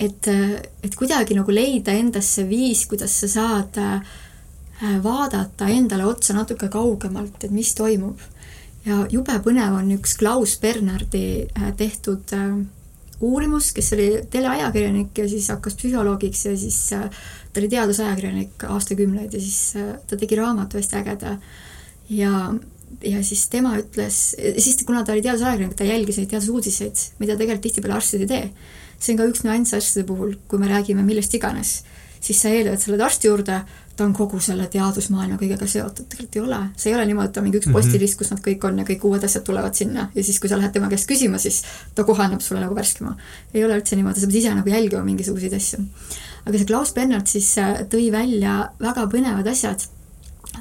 et, 0.00 0.28
et 0.82 0.96
kuidagi 0.96 1.36
nagu 1.36 1.52
leida 1.54 1.94
endasse 1.96 2.44
viis, 2.48 2.84
kuidas 2.90 3.14
sa 3.22 3.28
saad 3.30 3.78
äh, 3.80 4.96
vaadata 5.02 5.70
endale 5.72 6.06
otsa 6.08 6.36
natuke 6.36 6.68
kaugemalt, 6.72 7.44
et 7.44 7.52
mis 7.54 7.72
toimub. 7.76 8.20
ja 8.86 9.00
jube 9.10 9.34
põnev 9.42 9.74
on 9.80 9.90
üks 9.96 10.14
Klaus 10.18 10.58
Bernardi 10.62 11.46
äh, 11.46 11.72
tehtud 11.76 12.34
äh, 12.36 12.58
uurimus, 13.20 13.72
kes 13.72 13.92
oli 13.96 14.10
teleajakirjanik 14.30 15.18
ja 15.18 15.28
siis 15.28 15.48
hakkas 15.48 15.78
psühholoogiks 15.78 16.44
ja 16.46 16.56
siis 16.56 16.80
ta 16.92 17.60
oli 17.60 17.68
teadusajakirjanik 17.72 18.66
aastakümneid 18.68 19.32
ja 19.32 19.40
siis 19.40 19.72
ta 20.06 20.18
tegi 20.20 20.36
raamatu 20.36 20.76
hästi 20.76 20.98
ägeda. 21.00 21.38
ja, 22.10 22.52
ja 23.04 23.22
siis 23.24 23.46
tema 23.52 23.76
ütles, 23.80 24.20
siis 24.58 24.82
kuna 24.86 25.04
ta 25.04 25.14
oli 25.14 25.24
teadusajakirjanik, 25.24 25.76
ta 25.78 25.86
jälgis 25.86 26.20
neid 26.20 26.30
teadusuudiseid, 26.32 27.04
mida 27.20 27.36
tegelikult 27.36 27.66
tihtipeale 27.68 27.98
arstid 27.98 28.26
ei 28.26 28.30
tee. 28.30 28.50
see 28.98 29.12
on 29.12 29.18
ka 29.20 29.26
üks 29.28 29.42
nüanss 29.44 29.76
arstide 29.76 30.06
puhul, 30.08 30.36
kui 30.48 30.58
me 30.58 30.70
räägime 30.70 31.02
millest 31.04 31.34
iganes, 31.36 31.82
siis 32.20 32.38
sa 32.40 32.48
eeldad, 32.48 32.80
sa 32.80 32.90
lähed 32.90 33.04
arsti 33.04 33.28
juurde, 33.28 33.58
ta 33.96 34.04
on 34.04 34.12
kogu 34.16 34.40
selle 34.44 34.66
teadusmaailma 34.72 35.38
kõigega 35.40 35.68
seotud, 35.68 36.08
tegelikult 36.08 36.36
ei 36.36 36.42
ole. 36.42 36.60
see 36.76 36.90
ei 36.90 36.96
ole 36.96 37.06
niimoodi, 37.08 37.30
et 37.30 37.36
on 37.40 37.44
mingi 37.46 37.58
üks 37.60 37.68
-hmm. 37.68 37.76
postilist, 37.76 38.18
kus 38.18 38.30
nad 38.30 38.40
kõik 38.44 38.64
on 38.68 38.78
ja 38.78 38.84
kõik 38.84 39.04
uued 39.08 39.24
asjad 39.24 39.44
tulevad 39.44 39.74
sinna 39.74 40.10
ja 40.14 40.24
siis, 40.24 40.40
kui 40.40 40.48
sa 40.48 40.58
lähed 40.58 40.72
tema 40.72 40.88
käest 40.88 41.08
küsima, 41.08 41.38
siis 41.38 41.62
ta 41.94 42.04
kohe 42.04 42.22
annab 42.22 42.40
sulle 42.40 42.60
nagu 42.60 42.74
värskema. 42.74 43.16
ei 43.54 43.64
ole 43.64 43.78
üldse 43.78 43.96
niimoodi, 43.96 44.20
sa 44.20 44.26
pead 44.26 44.36
ise 44.36 44.54
nagu 44.54 44.68
jälgima 44.68 45.04
mingisuguseid 45.04 45.54
asju. 45.54 45.84
aga 46.46 46.58
see 46.58 46.66
Klaus 46.66 46.92
Bernard 46.92 47.26
siis 47.26 47.58
äh, 47.58 47.84
tõi 47.88 48.12
välja 48.12 48.70
väga 48.80 49.06
põnevad 49.06 49.48
asjad 49.50 49.88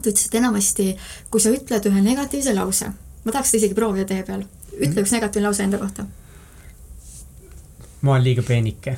ta 0.01 0.11
ütles, 0.11 0.27
et 0.27 0.37
enamasti, 0.39 0.85
kui 1.31 1.43
sa 1.43 1.53
ütled 1.53 1.89
ühe 1.89 2.03
negatiivse 2.03 2.53
lause, 2.55 2.91
ma 3.23 3.33
tahaks 3.33 3.53
seda 3.53 3.63
isegi 3.63 3.77
proovida 3.77 4.07
teie 4.09 4.25
peal, 4.27 4.45
ütle 4.75 5.03
üks 5.03 5.15
negatiivne 5.15 5.47
lause 5.47 5.65
enda 5.65 5.81
kohta. 5.81 6.05
ma 8.01 8.11
olen 8.11 8.23
liiga 8.23 8.43
peenike. 8.45 8.97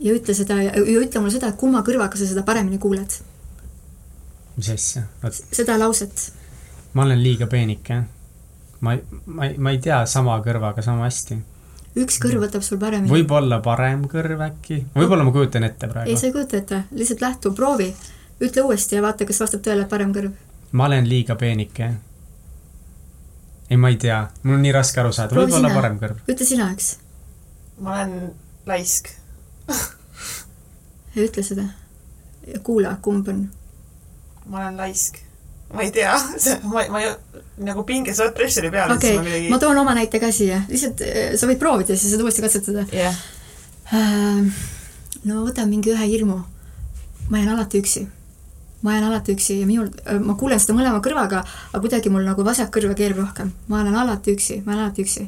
ja 0.00 0.14
ütle 0.14 0.34
seda 0.34 0.60
ja, 0.62 0.72
ütle 0.76 1.20
mulle 1.20 1.34
seda, 1.34 1.52
kumma 1.52 1.82
kõrvaga 1.86 2.20
sa 2.20 2.28
seda 2.28 2.42
paremini 2.46 2.78
kuuled. 2.78 3.20
mis 4.56 4.72
asja? 4.76 5.04
seda 5.52 5.78
lauset. 5.78 6.32
ma 6.94 7.04
olen 7.04 7.22
liiga 7.22 7.46
peenike. 7.46 8.02
ma, 8.80 8.96
ma, 9.26 9.50
ma 9.56 9.70
ei 9.70 9.78
tea 9.78 10.04
sama 10.06 10.38
kõrvaga 10.44 10.82
sama 10.82 11.08
hästi 11.08 11.40
üks 11.98 12.20
kõrv 12.22 12.44
võtab 12.44 12.62
sul 12.62 12.78
paremini. 12.78 13.10
võib-olla 13.10 13.58
parem 13.64 14.04
kõrv 14.08 14.44
äkki, 14.46 14.84
võib-olla 14.94 15.24
ma 15.26 15.32
kujutan 15.34 15.66
ette 15.66 15.88
praegu. 15.90 16.10
ei, 16.10 16.16
sa 16.16 16.28
ei 16.28 16.32
kujuta 16.32 16.60
ette, 16.60 16.84
lihtsalt 16.94 17.24
lähtu, 17.24 17.52
proovi 17.56 17.90
ütle 18.40 18.62
uuesti 18.62 18.96
ja 18.96 19.02
vaata, 19.04 19.26
kas 19.28 19.40
vastab 19.42 19.62
tõele 19.64 19.86
parem 19.88 20.14
kõrv. 20.16 20.32
ma 20.72 20.86
olen 20.88 21.08
liiga 21.08 21.36
peenike. 21.36 21.92
ei, 23.70 23.76
ma 23.76 23.92
ei 23.92 23.96
tea, 24.00 24.20
mul 24.42 24.58
on 24.58 24.62
nii 24.64 24.74
raske 24.74 25.00
aru 25.00 25.12
saada, 25.12 25.36
võib-olla 25.36 25.72
parem 25.74 25.98
kõrv. 26.00 26.20
ütle 26.28 26.46
sina, 26.46 26.70
eks. 26.74 26.94
ma 27.80 27.96
olen 27.98 28.14
laisk 28.66 29.12
ütle 31.26 31.42
seda. 31.44 31.66
ja 32.46 32.60
kuula, 32.64 32.96
kumb 33.02 33.28
on? 33.28 33.48
ma 34.46 34.62
olen 34.64 34.80
laisk. 34.80 35.20
ma 35.74 35.84
ei 35.84 35.92
tea, 35.94 36.14
ma, 36.72 36.84
ma 36.92 37.02
ei, 37.04 37.10
nagu 37.66 37.84
pinge, 37.88 38.14
sa 38.16 38.24
oled 38.26 38.38
pressuri 38.38 38.70
peal. 38.72 38.94
okei 38.96 39.18
okay., 39.18 39.26
midagi... 39.26 39.50
ma 39.52 39.58
toon 39.62 39.82
oma 39.82 39.96
näite 39.98 40.22
ka 40.22 40.32
siia, 40.34 40.62
lihtsalt 40.70 41.04
eh, 41.04 41.34
sa 41.36 41.50
võid 41.50 41.60
proovida, 41.60 41.96
siis 41.96 42.14
saad 42.14 42.24
uuesti 42.24 42.46
katsetada. 42.46 42.86
jah 42.94 43.20
yeah.. 43.90 44.64
no 45.28 45.44
võta 45.44 45.66
mingi 45.68 45.92
ühe 45.92 46.08
hirmu. 46.14 46.40
ma 47.28 47.42
jään 47.42 47.52
alati 47.58 47.84
üksi 47.84 48.06
ma 48.82 48.94
jään 48.94 49.04
alati 49.04 49.32
üksi 49.32 49.60
ja 49.60 49.66
minul, 49.66 49.90
ma 50.24 50.34
kuulen 50.34 50.60
seda 50.60 50.76
mõlema 50.76 51.02
kõrvaga, 51.04 51.42
aga 51.72 51.82
kuidagi 51.82 52.12
mul 52.12 52.24
nagu 52.24 52.44
vasak 52.44 52.72
kõrv 52.76 52.94
keerab 52.96 53.20
rohkem. 53.24 53.52
ma 53.68 53.80
olen 53.82 53.96
alati 53.96 54.34
üksi, 54.36 54.62
ma 54.64 54.72
olen 54.72 54.84
alati 54.84 55.04
üksi. 55.04 55.26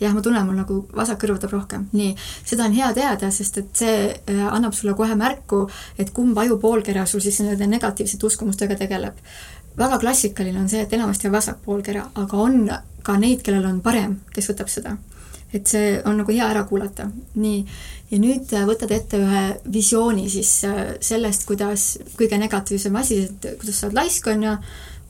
jah, 0.00 0.14
ma 0.14 0.22
tunnen, 0.22 0.46
mul 0.46 0.58
nagu 0.58 0.78
vasak 0.94 1.22
kõrv 1.22 1.38
võtab 1.38 1.56
rohkem. 1.56 1.88
nii, 1.92 2.14
seda 2.44 2.68
on 2.68 2.76
hea 2.76 2.92
teada, 2.94 3.30
sest 3.30 3.58
et 3.58 3.82
see 3.82 3.96
äh, 4.12 4.46
annab 4.50 4.74
sulle 4.74 4.94
kohe 4.94 5.14
märku, 5.14 5.68
et 5.98 6.10
kumb 6.10 6.38
ajupoolkera 6.38 7.06
sul 7.06 7.20
siis 7.20 7.40
nende 7.40 7.66
negatiivsete 7.66 8.26
uskumustega 8.26 8.76
tegeleb. 8.76 9.18
väga 9.78 9.98
klassikaline 9.98 10.60
on 10.60 10.68
see, 10.68 10.82
et 10.82 10.92
enamasti 10.92 11.28
on 11.28 11.34
vasak 11.34 11.58
poolkera, 11.64 12.06
aga 12.14 12.36
on 12.36 12.70
ka 13.02 13.18
neid, 13.18 13.42
kellel 13.42 13.66
on 13.66 13.80
parem, 13.80 14.20
kes 14.34 14.50
võtab 14.52 14.70
seda 14.70 14.96
et 15.54 15.70
see 15.70 15.98
on 16.04 16.18
nagu 16.18 16.34
hea 16.34 16.46
ära 16.50 16.64
kuulata. 16.68 17.08
nii, 17.34 17.60
ja 18.10 18.18
nüüd 18.22 18.52
äh, 18.54 18.66
võtad 18.68 18.92
ette 18.94 19.20
ühe 19.22 19.44
visiooni 19.76 20.26
siis 20.32 20.50
äh, 20.68 20.96
sellest, 21.00 21.46
kuidas 21.48 21.86
kõige 22.18 22.38
negatiivsem 22.40 22.96
asi, 23.00 23.22
et 23.28 23.48
kuidas 23.60 23.80
sa 23.80 23.88
oled 23.88 24.00
laisk, 24.00 24.28
on 24.32 24.46
ju, 24.48 24.54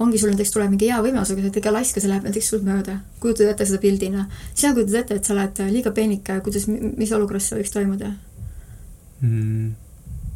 ongi 0.05 0.21
sul 0.21 0.33
näiteks 0.33 0.55
tuleb 0.55 0.73
mingi 0.75 0.91
hea 0.91 1.03
võimalus, 1.03 1.33
aga 1.33 1.41
sa 1.43 1.49
oled 1.49 1.59
kõige 1.59 1.75
laisk 1.75 1.99
ja 1.99 2.05
see 2.05 2.13
läheb 2.13 2.29
näiteks 2.29 2.51
sult 2.53 2.67
mööda. 2.67 2.99
kujutad 3.21 3.53
ette 3.53 3.69
seda 3.69 3.83
pildina. 3.83 4.29
sina 4.55 4.75
kujutad 4.77 5.01
ette, 5.03 5.21
et 5.21 5.25
sa 5.25 5.37
oled 5.37 5.63
liiga 5.71 5.95
peenike, 5.97 6.41
kuidas, 6.47 6.69
mis 6.69 7.13
olukorras 7.13 7.51
see 7.51 7.63
võiks 7.63 7.75
toimuda 7.75 8.15
mm,? 9.21 9.71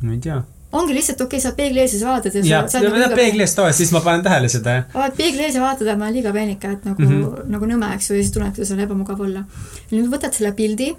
ma 0.02 0.14
ei 0.14 0.22
tea 0.22 0.42
ongi 0.72 0.94
lihtsalt 0.94 1.20
okei 1.24 1.38
okay,, 1.38 1.44
sa 1.44 1.54
peegli 1.56 1.80
ees 1.80 1.94
ja 1.96 2.00
sa 2.02 2.10
vaatad 2.12 2.34
ja 2.36 2.44
sa, 2.44 2.60
sa 2.74 2.82
oled 2.82 3.00
nagu 3.00 3.16
peegli 3.16 3.44
ees 3.44 3.54
toes, 3.56 3.76
siis 3.80 3.92
ma 3.94 4.02
panen 4.04 4.24
tähele 4.26 4.50
seda, 4.52 4.76
jah. 4.78 4.98
oled 5.00 5.16
peegli 5.16 5.46
ees 5.46 5.56
ja 5.56 5.64
vaatad, 5.64 5.88
et 5.88 6.00
ma 6.00 6.08
olen 6.08 6.18
liiga 6.18 6.32
peenike, 6.34 6.72
et 6.76 6.86
nagu 6.88 7.02
mm, 7.02 7.14
-hmm. 7.14 7.50
nagu 7.54 7.70
nõme, 7.72 7.90
eks 7.96 8.10
ju, 8.10 8.18
ja 8.18 8.22
siis 8.22 8.34
tunned, 8.34 8.52
kuidas 8.56 8.72
on 8.76 8.84
ebamugav 8.84 9.20
olla. 9.24 9.44
nüüd 9.90 10.10
võtad 10.12 10.36
selle 10.36 10.52
pildi 10.52 10.92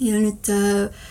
ja 0.00 0.20
nüüd 0.20 0.52
äh, 0.52 1.04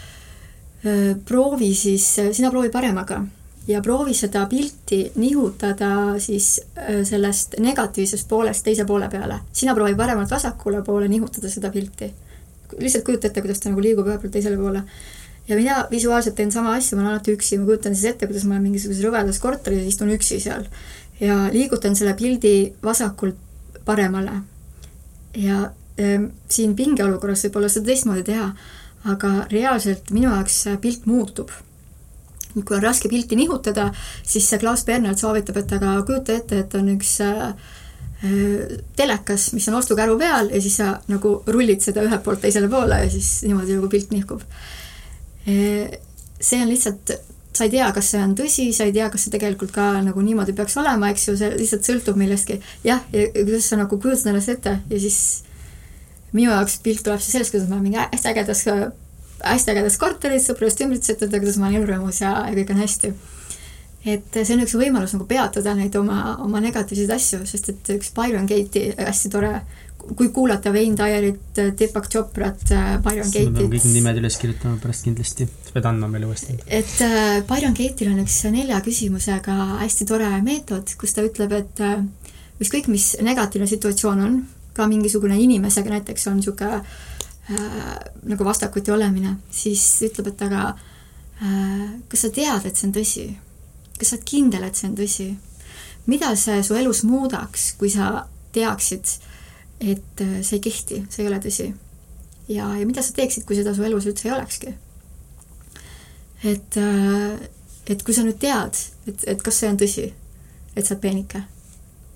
äh, 0.86 1.14
proovi 1.26 1.74
siis, 1.76 2.08
sina 2.32 2.52
proovi 2.52 2.70
paremaga 2.70 3.24
ja 3.68 3.82
proovi 3.82 4.14
seda 4.14 4.46
pilti 4.46 5.12
nihutada 5.16 6.20
siis 6.20 6.62
äh, 6.78 7.02
sellest 7.08 7.58
negatiivsest 7.60 8.28
poolest 8.30 8.64
teise 8.64 8.86
poole 8.86 9.10
peale. 9.10 9.40
sina 9.54 9.76
proovi 9.76 9.96
paremalt 9.96 10.32
vasakule 10.32 10.82
poole 10.82 11.08
nihutada 11.08 11.50
seda 11.50 11.70
pilti. 11.70 12.14
lihtsalt 12.80 13.06
kujuta 13.06 13.28
ette, 13.28 13.42
kuidas 13.42 13.60
ta 13.60 13.70
nagu 13.70 13.82
liigub 13.82 14.08
ühelt 14.08 14.22
poolt 14.22 14.34
teisele 14.34 14.58
poole 14.58 14.84
ja 15.52 15.58
mina 15.58 15.86
visuaalselt 15.92 16.36
teen 16.36 16.52
sama 16.52 16.76
asja, 16.78 16.96
ma 16.96 17.04
olen 17.04 17.14
alati 17.14 17.36
üksi, 17.36 17.58
ma 17.60 17.68
kujutan 17.68 17.96
siis 17.96 18.14
ette, 18.14 18.28
kuidas 18.30 18.46
ma 18.48 18.56
olen 18.56 18.70
mingisuguses 18.70 19.04
rõvedas 19.04 19.40
korteris, 19.44 19.84
istun 19.90 20.14
üksi 20.16 20.40
seal 20.40 20.64
ja 21.22 21.38
liigutan 21.52 21.96
selle 21.98 22.14
pildi 22.18 22.54
vasakult 22.84 23.36
paremale. 23.86 24.42
ja 25.36 25.64
äh, 26.00 26.24
siin 26.50 26.76
pingeolukorras 26.76 27.44
võib 27.46 27.60
olla 27.60 27.70
seda 27.72 27.92
teistmoodi 27.92 28.24
teha, 28.32 28.48
aga 29.12 29.34
reaalselt 29.52 30.12
minu 30.16 30.32
jaoks 30.32 30.64
pilt 30.82 31.06
muutub. 31.06 31.52
kui 32.54 32.76
on 32.76 32.84
raske 32.84 33.10
pilti 33.10 33.36
nihutada, 33.36 33.92
siis 34.24 34.50
Klaus 34.60 34.86
Bernhard 34.86 35.20
soovitab, 35.20 35.58
et 35.58 35.72
aga 35.72 36.02
kujuta 36.08 36.36
ette, 36.36 36.64
et 36.64 36.76
on 36.76 36.90
üks 36.96 37.18
äh, 37.28 37.54
telekas, 38.96 39.52
mis 39.54 39.68
on 39.68 39.80
ostukäru 39.80 40.18
peal 40.20 40.52
ja 40.52 40.62
siis 40.62 40.78
sa 40.78 40.94
nagu 41.12 41.42
rullid 41.48 41.82
seda 41.84 42.04
ühelt 42.08 42.24
poolt 42.24 42.44
teisele 42.44 42.70
poole 42.70 43.04
ja 43.04 43.10
siis 43.10 43.42
niimoodi 43.48 43.76
nagu 43.80 43.90
pilt 43.90 44.12
nihkub 44.16 44.44
see 45.46 46.62
on 46.62 46.70
lihtsalt, 46.70 47.14
sa 47.54 47.68
ei 47.68 47.74
tea, 47.74 47.92
kas 47.96 48.12
see 48.14 48.24
on 48.24 48.34
tõsi, 48.38 48.68
sa 48.76 48.88
ei 48.88 48.94
tea, 48.96 49.10
kas 49.12 49.26
see 49.26 49.34
tegelikult 49.34 49.74
ka 49.76 49.94
nagu 50.06 50.24
niimoodi 50.24 50.56
peaks 50.58 50.78
olema, 50.80 51.12
eks 51.12 51.28
ju, 51.28 51.38
see 51.40 51.52
lihtsalt 51.60 51.88
sõltub 51.88 52.20
millestki. 52.20 52.60
jah, 52.88 53.04
ja 53.14 53.28
kuidas 53.36 53.68
sa 53.70 53.80
nagu 53.80 54.00
kujutad 54.00 54.32
ennast 54.32 54.54
ette 54.54 54.78
ja 54.90 55.00
siis 55.02 55.20
minu 56.32 56.52
jaoks 56.52 56.80
pilt 56.84 57.04
tuleb 57.04 57.20
siis 57.20 57.36
sellest, 57.36 57.54
kuidas 57.54 57.68
ma 57.68 57.78
olen 57.78 57.90
mingi 57.90 58.00
hästi 58.00 58.32
ägedas, 58.32 58.64
hästi 59.44 59.74
ägedas 59.76 60.00
korteris, 60.00 60.48
sõpradest 60.48 60.84
ümbritsetud 60.86 61.34
ja 61.34 61.44
kuidas 61.44 61.60
ma 61.60 61.68
olen 61.68 61.82
elurõõmus 61.82 62.24
ja, 62.24 62.34
ja 62.48 62.56
kõik 62.56 62.72
on 62.72 62.82
hästi. 62.86 63.14
et 64.16 64.40
see 64.40 64.56
on 64.56 64.64
üks 64.64 64.78
võimalus 64.80 65.14
nagu 65.18 65.28
peatada 65.30 65.76
neid 65.78 65.96
oma, 66.00 66.38
oma 66.42 66.64
negatiivseid 66.64 67.12
asju, 67.18 67.44
sest 67.46 67.70
et 67.74 67.96
üks 67.98 68.14
Byron 68.16 68.48
Gate'i 68.50 68.96
hästi 68.98 69.34
tore 69.34 69.60
kui 70.02 70.30
kuulata 70.34 70.72
Wayne 70.74 70.98
Dyerit, 70.98 71.60
Deepak 71.80 72.08
Choprat, 72.10 72.64
äh, 72.72 72.98
Byron 73.04 73.30
Gate'it. 73.30 73.52
ma 73.52 73.60
pean 73.60 73.72
kõik 73.74 73.88
nimed 73.94 74.22
üles 74.22 74.38
kirjutama 74.42 74.80
pärast 74.82 75.06
kindlasti, 75.06 75.48
sa 75.68 75.76
pead 75.76 75.90
andma 75.90 76.10
meile 76.12 76.30
uuesti. 76.30 76.58
et 76.68 76.96
äh, 77.06 77.42
Byron 77.48 77.76
Gate'il 77.78 78.12
on 78.12 78.24
üks 78.24 78.40
nelja 78.52 78.82
küsimusega 78.86 79.58
hästi 79.84 80.08
tore 80.10 80.32
meetod, 80.46 80.96
kus 81.00 81.16
ta 81.16 81.26
ütleb, 81.26 81.54
et 81.60 81.84
äh, 81.86 82.02
ükskõik, 82.62 82.90
mis 82.92 83.14
negatiivne 83.22 83.70
situatsioon 83.70 84.26
on, 84.26 84.42
ka 84.74 84.88
mingisugune 84.88 85.38
inimesega 85.42 85.92
näiteks 85.98 86.28
on 86.32 86.40
niisugune 86.40 86.82
äh, 86.82 87.94
nagu 88.32 88.48
vastakuti 88.48 88.92
olemine, 88.92 89.38
siis 89.52 89.84
ütleb, 90.08 90.32
et 90.34 90.46
aga 90.48 90.68
äh, 90.74 91.88
kas 92.10 92.28
sa 92.28 92.34
tead, 92.34 92.66
et 92.66 92.76
see 92.76 92.90
on 92.90 92.98
tõsi? 93.00 93.30
kas 93.98 94.14
sa 94.14 94.18
oled 94.18 94.26
kindel, 94.26 94.64
et 94.66 94.78
see 94.78 94.90
on 94.90 94.98
tõsi? 94.98 95.32
mida 96.10 96.34
see 96.36 96.64
su 96.66 96.78
elus 96.78 97.04
muudaks, 97.06 97.74
kui 97.78 97.92
sa 97.94 98.26
teaksid, 98.56 99.18
et 99.82 100.22
äh, 100.22 100.42
see 100.46 100.60
ei 100.60 100.66
kehti, 100.68 101.04
see 101.10 101.26
ei 101.26 101.32
ole 101.32 101.40
tõsi. 101.44 101.72
ja, 102.48 102.70
ja 102.78 102.86
mida 102.86 103.04
sa 103.06 103.16
teeksid, 103.18 103.46
kui 103.48 103.58
seda 103.58 103.74
su 103.76 103.86
elus 103.88 104.08
üldse 104.10 104.30
ei 104.30 104.36
olekski? 104.36 104.76
et, 106.44 106.78
äh, 106.78 107.50
et 107.90 108.04
kui 108.06 108.14
sa 108.18 108.26
nüüd 108.26 108.40
tead, 108.42 108.78
et, 109.08 109.26
et 109.36 109.42
kas 109.42 109.62
see 109.62 109.72
on 109.72 109.82
tõsi, 109.82 110.12
et 110.76 110.86
sa 110.86 110.96
oled 110.96 111.04
peenike 111.04 111.44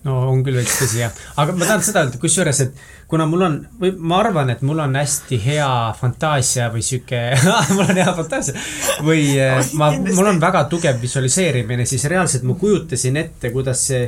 no 0.06 0.20
on 0.30 0.44
küll 0.46 0.58
veits 0.60 0.76
tõsi 0.78 1.02
jah, 1.02 1.14
aga 1.42 1.56
ma 1.58 1.66
tahan 1.66 1.84
seda 1.86 2.04
öelda, 2.04 2.20
kusjuures, 2.22 2.62
et 2.62 2.84
kuna 3.10 3.26
mul 3.30 3.46
on, 3.48 3.58
või 3.82 3.92
ma 3.98 4.20
arvan, 4.22 4.52
et 4.54 4.62
mul 4.66 4.84
on 4.84 4.94
hästi 5.00 5.40
hea 5.42 5.70
fantaasia 5.98 6.70
või 6.74 6.86
sihuke 6.86 7.24
mul 7.76 7.86
on 7.88 8.02
hea 8.02 8.14
fantaasia 8.20 8.66
või 9.06 9.26
oh, 9.48 9.74
ma, 9.82 9.92
mul 10.06 10.32
on 10.36 10.42
väga 10.42 10.68
tugev 10.70 11.02
visualiseerimine, 11.02 11.90
siis 11.90 12.06
reaalselt 12.12 12.46
ma 12.46 12.58
kujutasin 12.62 13.18
ette, 13.24 13.54
kuidas 13.56 13.88
see 13.90 14.08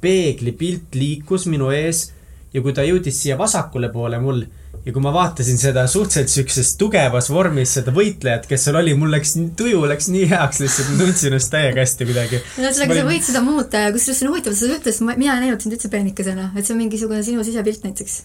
peeglipilt 0.00 0.96
liikus 0.96 1.48
minu 1.48 1.72
ees 1.76 2.10
ja 2.54 2.62
kui 2.64 2.74
ta 2.74 2.84
jõudis 2.86 3.20
siia 3.22 3.36
vasakule 3.38 3.90
poole 3.92 4.18
mul 4.22 4.42
ja 4.84 4.94
kui 4.94 5.02
ma 5.04 5.12
vaatasin 5.14 5.60
seda 5.60 5.84
suhteliselt 5.90 6.32
siukses 6.32 6.72
tugevas 6.80 7.28
vormis, 7.30 7.74
seda 7.76 7.92
võitlejat, 7.94 8.48
kes 8.50 8.66
seal 8.66 8.80
oli, 8.80 8.96
mul 8.98 9.12
läks, 9.12 9.36
tuju 9.58 9.84
läks 9.90 10.08
nii 10.14 10.26
heaks 10.30 10.62
lihtsalt, 10.64 10.90
ma 10.90 11.04
tundsin 11.04 11.30
ennast 11.30 11.52
täiega 11.52 11.84
hästi 11.84 12.08
kuidagi. 12.08 12.42
ühesõnaga, 12.62 12.98
sa 12.98 13.06
võid 13.12 13.28
seda 13.28 13.44
muuta 13.44 13.86
ja 13.86 13.94
kusjuures 13.94 14.22
see 14.22 14.28
on 14.28 14.34
huvitav, 14.34 14.56
sa 14.56 14.74
ütlesid, 14.80 15.08
mina 15.12 15.36
ei 15.36 15.46
näinud 15.46 15.64
sind 15.64 15.76
üldse 15.76 15.92
peenikesena, 15.92 16.52
et 16.56 16.66
see 16.66 16.76
on 16.76 16.84
mingisugune 16.84 17.22
sinu 17.26 17.44
sisepilt 17.46 17.84
näiteks 17.86 18.22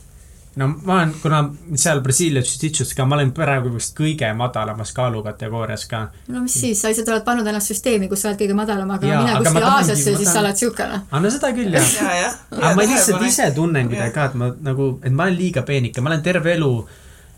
no 0.56 0.68
ma 0.84 0.94
olen, 0.94 1.14
kuna 1.22 1.42
seal 1.76 2.02
Brasiilias 2.04 2.50
Jiu-Jitsus 2.52 2.94
ka, 2.96 3.06
ma 3.06 3.18
olen 3.18 3.32
praegu 3.36 3.72
vist 3.74 3.96
kõige 3.98 4.30
madalamas 4.38 4.94
kaalukategoorias 4.96 5.86
ka. 5.92 6.02
no 6.32 6.44
mis 6.46 6.58
siis, 6.62 6.82
sa 6.82 6.92
lihtsalt 6.92 7.12
oled 7.12 7.26
pannud 7.28 7.48
ennast 7.52 7.74
süsteemi, 7.74 8.10
kus 8.12 8.24
sa 8.24 8.32
oled 8.32 8.42
kõige 8.42 8.58
madalam, 8.58 8.92
aga 8.96 9.10
ja, 9.10 9.22
mine 9.24 9.40
kuskile 9.42 9.72
Aasiasse, 9.72 10.18
siis 10.20 10.32
sa 10.32 10.42
oled 10.44 10.62
siukene. 10.62 11.02
aa, 11.12 11.24
no 11.24 11.32
seda 11.34 11.52
küll 11.56 11.76
jah 11.76 11.96
ja, 12.00 12.12
ja. 12.22 12.34
aga 12.56 12.76
ma 12.80 12.88
lihtsalt 12.88 13.28
ise 13.28 13.50
tunnen 13.56 13.92
kuidagi 13.92 14.16
ka, 14.16 14.30
et 14.32 14.40
ma 14.40 14.52
nagu, 14.70 14.92
et 15.04 15.16
ma 15.16 15.28
olen 15.28 15.40
liiga 15.42 15.66
peenike, 15.68 16.04
ma 16.04 16.14
olen 16.14 16.26
terve 16.26 16.56
elu 16.56 16.74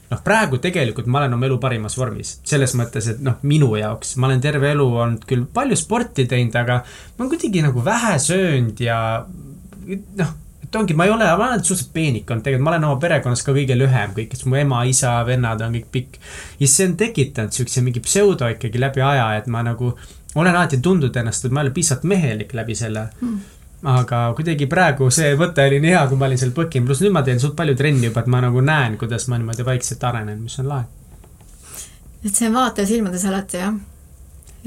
noh, 0.08 0.24
praegu 0.24 0.62
tegelikult 0.64 1.10
ma 1.12 1.24
olen 1.24 1.38
oma 1.38 1.50
elu 1.50 1.60
parimas 1.62 1.98
vormis, 2.00 2.38
selles 2.48 2.78
mõttes, 2.80 3.12
et 3.16 3.22
noh, 3.24 3.42
minu 3.50 3.74
jaoks, 3.80 4.16
ma 4.22 4.30
olen 4.30 4.44
terve 4.44 4.72
elu 4.76 4.88
olnud 4.88 5.26
küll 5.30 5.48
palju 5.54 5.78
sporti 5.80 6.30
teinud, 6.30 6.56
aga 6.62 6.84
ma 6.84 7.26
olen 7.26 7.34
kuidagi 7.34 7.66
nagu 7.66 7.86
vähe 7.86 8.18
söönud 8.22 8.86
ja 8.86 9.00
noh 10.22 10.36
et 10.68 10.76
ongi, 10.76 10.94
ma 10.94 11.06
ei 11.08 11.12
ole, 11.12 11.26
ma 11.40 11.50
olen 11.50 11.64
suhteliselt 11.64 11.94
peenik 11.96 12.32
olnud, 12.32 12.44
tegelikult 12.44 12.66
ma 12.66 12.74
olen 12.74 12.88
oma 12.90 13.00
perekonnas 13.02 13.44
ka 13.46 13.56
kõige 13.56 13.78
lühem, 13.80 14.14
kõik, 14.18 14.30
kes 14.34 14.46
mu 14.50 14.60
ema, 14.60 14.84
isa, 14.90 15.14
vennad 15.28 15.64
on 15.64 15.76
kõik 15.78 15.92
pikk. 15.92 16.18
ja 16.60 16.68
see 16.68 16.90
on 16.90 16.96
tekitanud 17.00 17.56
siukse 17.56 17.84
mingi 17.86 18.04
pseudo 18.04 18.50
ikkagi 18.52 18.82
läbi 18.82 19.04
aja, 19.06 19.30
et 19.40 19.48
ma 19.48 19.64
nagu 19.64 19.94
olen 20.36 20.56
alati 20.56 20.82
tundnud 20.84 21.16
ennast, 21.16 21.46
et 21.46 21.56
ma 21.56 21.64
ei 21.64 21.70
ole 21.70 21.76
piisavalt 21.76 22.04
mehelik 22.12 22.54
läbi 22.54 22.76
selle 22.76 23.08
mm. 23.22 23.38
aga 23.96 24.22
kuidagi 24.36 24.68
praegu 24.68 25.10
see 25.14 25.34
mõte 25.40 25.66
oli 25.72 25.80
nii 25.84 25.96
hea, 25.96 26.06
kui 26.12 26.20
ma 26.20 26.28
olin 26.28 26.44
seal 26.44 26.56
Põkin, 26.56 26.86
pluss 26.86 27.04
nüüd 27.06 27.16
ma 27.16 27.24
teen 27.24 27.40
suht 27.40 27.56
palju 27.58 27.76
trenni 27.80 28.12
juba, 28.12 28.26
et 28.26 28.32
ma 28.34 28.44
nagu 28.44 28.62
näen, 28.62 29.00
kuidas 29.00 29.30
ma 29.32 29.40
niimoodi 29.40 29.66
vaikselt 29.68 30.04
arenen, 30.04 30.42
mis 30.44 30.60
on 30.60 30.68
lahe. 30.74 30.90
et 32.26 32.34
see 32.34 32.50
on 32.52 32.60
vaataja 32.60 32.92
silmades 32.92 33.26
alati, 33.26 33.64
jah 33.64 33.78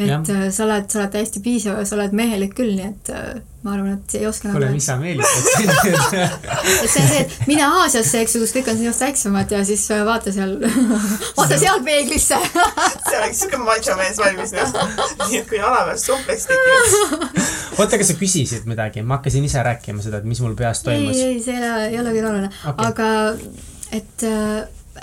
et 0.01 0.11
ja. 0.11 0.19
Äh, 0.35 0.49
sa 0.55 0.65
oled, 0.67 0.89
sa 0.91 1.01
oled 1.01 1.13
täiesti 1.15 1.43
piisav 1.45 1.79
ja 1.81 1.87
sa 1.89 1.97
oled 1.97 2.15
mehelik 2.17 2.55
küll, 2.57 2.73
nii 2.77 2.87
et 2.89 3.11
äh, 3.15 3.41
ma 3.65 3.75
arvan, 3.75 3.99
et 3.99 4.15
ei 4.17 4.25
oska 4.29 4.53
kuule, 4.55 4.71
mis 4.73 4.87
sa 4.89 4.97
meelitad 5.01 5.49
et 5.61 6.89
see 6.89 7.03
on 7.03 7.11
see, 7.11 7.21
et 7.21 7.37
mine 7.51 7.67
Aasiasse, 7.67 8.23
eks 8.25 8.37
ju, 8.37 8.43
kus 8.45 8.55
kõik 8.57 8.71
on 8.73 8.81
sinust 8.81 9.05
väiksemad 9.05 9.53
ja 9.53 9.61
siis 9.69 9.85
äh, 9.93 10.01
vaata 10.09 10.33
seal 10.35 10.57
vaata 11.39 11.61
seal 11.61 11.85
peeglisse 11.87 12.41
see 13.09 13.21
oleks 13.21 13.45
siuke 13.45 13.61
macho 13.61 13.97
mees 14.01 14.21
valmis, 14.23 14.57
noh. 14.57 14.75
nii 15.27 15.43
et 15.43 15.49
kui 15.53 15.61
jalaväes 15.61 16.09
supleks 16.09 16.49
tekib. 16.51 17.41
oota, 17.77 18.01
kas 18.01 18.13
sa 18.15 18.19
küsisid 18.21 18.69
midagi? 18.71 19.05
ma 19.05 19.21
hakkasin 19.21 19.45
ise 19.49 19.65
rääkima 19.67 20.05
seda, 20.05 20.25
et 20.25 20.29
mis 20.33 20.41
mul 20.45 20.57
peas 20.59 20.85
toimus. 20.87 21.17
ei, 21.21 21.37
ei, 21.37 21.45
see 21.45 21.57
ei 21.57 21.65
ole, 21.69 21.89
ei 21.93 22.03
ole 22.05 22.17
küll 22.17 22.31
oluline 22.33 22.53
okay., 22.65 22.93
aga 22.93 23.11
et 24.01 24.31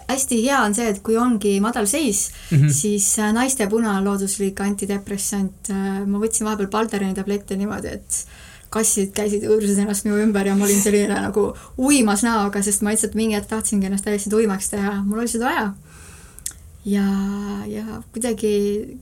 hästi 0.08 0.42
hea 0.46 0.58
on 0.64 0.76
see, 0.76 0.88
et 0.92 1.00
kui 1.04 1.18
ongi 1.20 1.58
madal 1.64 1.88
seis 1.88 2.30
mm, 2.52 2.58
-hmm. 2.58 2.74
siis 2.74 3.20
äh, 3.20 3.34
naiste 3.34 3.68
punalooduslik 3.68 4.60
antidepressant, 4.62 5.70
äh, 5.70 6.04
ma 6.08 6.20
võtsin 6.20 6.48
vahepeal 6.48 6.70
Balderani 6.72 7.16
tablette 7.16 7.58
niimoodi, 7.60 7.88
et 7.88 8.28
kassid 8.70 9.14
käisid 9.16 9.46
õõrsus 9.48 9.80
ennast 9.80 10.06
minu 10.08 10.20
ümber 10.22 10.48
ja 10.48 10.56
ma 10.56 10.66
olin 10.68 10.82
selline 10.82 11.20
nagu 11.28 11.50
uimas 11.78 12.24
näoga, 12.26 12.62
sest 12.64 12.84
ma 12.84 12.94
lihtsalt 12.94 13.16
mingi 13.16 13.38
hetk 13.38 13.50
tahtsingi 13.52 13.88
ennast 13.88 14.08
täiesti 14.08 14.32
tuimaks 14.32 14.72
teha, 14.74 14.98
mul 15.06 15.24
oli 15.24 15.32
seda 15.32 15.46
vaja. 15.52 15.68
ja, 16.88 17.06
ja 17.68 18.02
kuidagi 18.12 18.52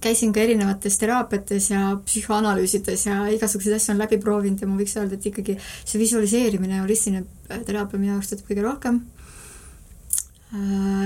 käisin 0.01 0.33
ka 0.33 0.41
erinevates 0.41 0.97
teraapiates 1.01 1.69
ja 1.71 1.95
psühhoanalüüsides 2.05 3.05
ja 3.05 3.25
igasuguseid 3.33 3.75
asju 3.77 3.93
olen 3.93 4.05
läbi 4.05 4.21
proovinud 4.21 4.61
ja 4.61 4.69
ma 4.69 4.77
võiks 4.79 4.97
öelda, 4.97 5.17
et 5.17 5.25
ikkagi 5.25 5.57
see 5.83 5.99
visualiseerimine, 6.01 6.81
holistiline 6.81 7.25
teraapia 7.65 7.99
minu 7.99 8.13
jaoks 8.13 8.33
töötab 8.33 8.49
kõige 8.49 8.65
rohkem. 8.65 9.01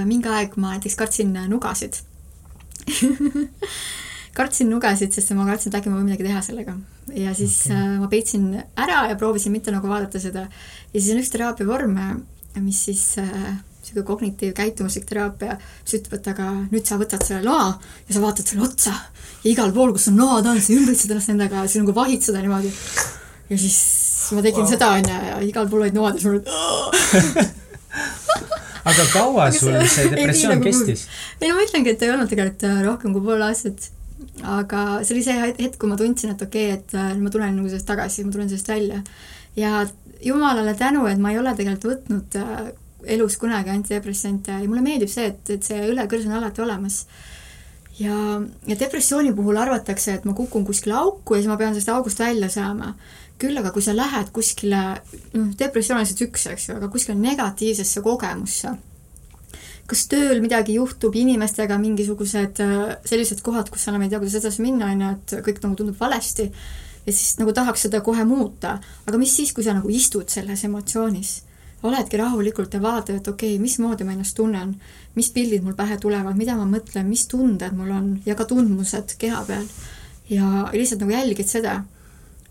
Mingi 0.06 0.30
aeg 0.30 0.56
ma 0.62 0.76
näiteks 0.76 0.96
kartsin 1.00 1.34
nugasid 1.50 1.98
kartsin 4.40 4.70
nugasid, 4.72 5.14
sest 5.14 5.34
ma 5.38 5.46
kartsin, 5.48 5.72
et 5.72 5.80
äkki 5.80 5.92
ma 5.92 6.00
võin 6.00 6.10
midagi 6.10 6.28
teha 6.28 6.42
sellega. 6.46 6.76
ja 7.16 7.34
siis 7.38 7.56
okay. 7.68 7.78
äh, 7.78 7.96
ma 8.02 8.10
peitsin 8.12 8.46
ära 8.80 9.08
ja 9.10 9.18
proovisin 9.20 9.54
mitte 9.56 9.74
nagu 9.76 9.90
vaadata 9.90 10.22
seda. 10.22 10.46
ja 10.94 11.00
siis 11.00 11.12
on 11.16 11.24
üks 11.24 11.34
teraapiavorm, 11.34 11.98
mis 12.64 12.84
siis 12.90 13.04
äh, 13.22 13.30
niisugune 13.80 14.06
kognitiivkäitumuslik 14.06 15.08
teraapia, 15.10 15.58
mis 15.84 15.96
ütleb, 15.98 16.20
et 16.20 16.28
aga 16.34 16.50
nüüd 16.70 16.86
sa 16.88 17.00
võtad 17.02 17.26
selle 17.26 17.44
loa 17.48 17.72
ja 17.74 18.16
sa 18.16 18.24
vaatad 18.24 18.52
selle 18.52 18.66
otsa 18.68 18.94
ja 19.44 19.52
igal 19.52 19.74
pool, 19.76 19.94
kus 19.96 20.10
on 20.12 20.20
load 20.22 20.50
on, 20.52 20.62
sa 20.62 20.76
ümbritsed 20.76 21.12
ennast 21.12 21.32
nendega 21.32 21.66
sa 21.66 21.82
nagu 21.82 21.96
vahid 21.96 22.26
seda 22.26 22.44
niimoodi. 22.44 22.72
ja 23.50 23.58
siis 23.58 23.80
ma 24.36 24.46
tegin 24.46 24.66
wow. 24.66 24.72
seda, 24.72 24.94
onju, 25.00 25.22
ja 25.32 25.40
igal 25.48 25.70
pool 25.72 25.88
olid 25.88 25.98
noad 25.98 26.20
ja 26.20 26.22
siis 26.22 26.30
ma 26.30 26.34
olin 26.38 27.56
aga 28.88 29.06
kaua 29.14 29.48
aga 29.48 29.60
sul 29.60 29.78
see 29.92 30.10
depressioon 30.14 30.58
nagu, 30.58 30.68
kestis? 30.68 31.06
ei 31.42 31.54
ma 31.54 31.64
ütlengi, 31.66 31.94
et 31.94 32.04
ei 32.06 32.12
olnud 32.14 32.32
tegelikult 32.32 32.68
äh, 32.70 32.82
rohkem 32.86 33.16
kui 33.16 33.26
pool 33.26 33.46
aastat. 33.46 33.90
aga 34.58 34.84
see 35.04 35.16
oli 35.16 35.24
see 35.26 35.40
hetk, 35.48 35.80
kui 35.82 35.92
ma 35.92 35.98
tundsin, 36.00 36.36
et 36.36 36.44
okei 36.46 36.74
okay,, 36.74 36.78
et 36.80 36.98
äh, 36.98 37.16
ma 37.20 37.34
tulen 37.34 37.58
nagu 37.58 37.72
sellest 37.72 37.90
tagasi, 37.90 38.28
ma 38.28 38.36
tulen 38.36 38.52
sellest 38.52 38.72
välja. 38.72 39.02
ja 39.60 39.88
jumalale 40.26 40.76
tänu, 40.80 41.08
et 41.08 41.20
ma 41.20 41.34
ei 41.34 41.42
ole 41.42 41.56
tegelikult 41.58 41.92
võtnud 41.94 42.40
äh, 42.40 42.70
elus 43.16 43.38
kunagi 43.40 43.72
antidepressante 43.72 44.52
ja 44.52 44.68
mulle 44.68 44.84
meeldib 44.84 45.12
see, 45.12 45.30
et, 45.32 45.44
et 45.56 45.64
see 45.64 45.80
õlekõrs 45.88 46.28
on 46.28 46.36
alati 46.40 46.64
olemas. 46.64 47.06
ja, 48.00 48.16
ja 48.68 48.80
depressiooni 48.80 49.34
puhul 49.36 49.60
arvatakse, 49.60 50.20
et 50.20 50.28
ma 50.28 50.36
kukun 50.36 50.68
kuskile 50.68 50.98
auku 51.00 51.36
ja 51.36 51.44
siis 51.44 51.52
ma 51.52 51.58
pean 51.60 51.76
sellest 51.76 51.96
august 51.96 52.20
välja 52.20 52.52
saama 52.52 52.94
küll 53.40 53.58
aga 53.60 53.72
kui 53.76 53.84
sa 53.86 53.96
lähed 53.96 54.32
kuskile, 54.36 54.84
noh, 55.36 55.50
depressioon 55.60 56.00
on 56.00 56.06
lihtsalt 56.06 56.28
üks, 56.28 56.46
eks 56.54 56.70
ju, 56.70 56.78
aga 56.80 56.90
kuskile 56.92 57.18
negatiivsesse 57.20 58.04
kogemusse, 58.06 58.76
kas 59.90 60.06
tööl 60.12 60.44
midagi 60.44 60.76
juhtub, 60.78 61.16
inimestega 61.18 61.80
mingisugused 61.82 62.62
äh, 62.66 62.78
sellised 63.10 63.42
kohad, 63.46 63.72
kus 63.74 63.86
sa 63.86 63.94
enam 63.94 64.06
ei 64.06 64.12
tea, 64.12 64.22
kuidas 64.22 64.38
edasi 64.42 64.64
minna, 64.66 64.92
on 64.92 65.04
ju, 65.06 65.12
et 65.18 65.36
kõik 65.48 65.62
nagu 65.66 65.80
tundub 65.80 65.98
valesti, 66.00 66.50
ja 67.06 67.14
siis 67.16 67.38
nagu 67.42 67.54
tahaks 67.56 67.88
seda 67.88 68.02
kohe 68.06 68.26
muuta. 68.28 68.80
aga 69.08 69.18
mis 69.18 69.36
siis, 69.36 69.54
kui 69.54 69.64
sa 69.66 69.74
nagu 69.78 69.90
istud 69.90 70.30
selles 70.30 70.66
emotsioonis? 70.68 71.40
oledki 71.84 72.18
rahulikult 72.20 72.74
ja 72.76 72.82
vaatad, 72.84 73.22
et 73.22 73.28
okei 73.28 73.54
okay,, 73.54 73.62
mismoodi 73.62 74.04
ma 74.04 74.12
ennast 74.12 74.36
tunnen, 74.36 74.74
mis 75.16 75.30
pildid 75.32 75.64
mul 75.64 75.78
pähe 75.78 75.96
tulevad, 75.98 76.36
mida 76.36 76.58
ma 76.60 76.66
mõtlen, 76.68 77.08
mis 77.08 77.24
tunded 77.32 77.72
mul 77.78 77.94
on 77.96 78.10
ja 78.26 78.36
ka 78.36 78.44
tundmused 78.50 79.16
keha 79.22 79.46
peal. 79.48 79.64
ja 80.30 80.68
lihtsalt 80.74 81.06
nagu 81.06 81.16
jälgid 81.16 81.48
seda 81.48 81.78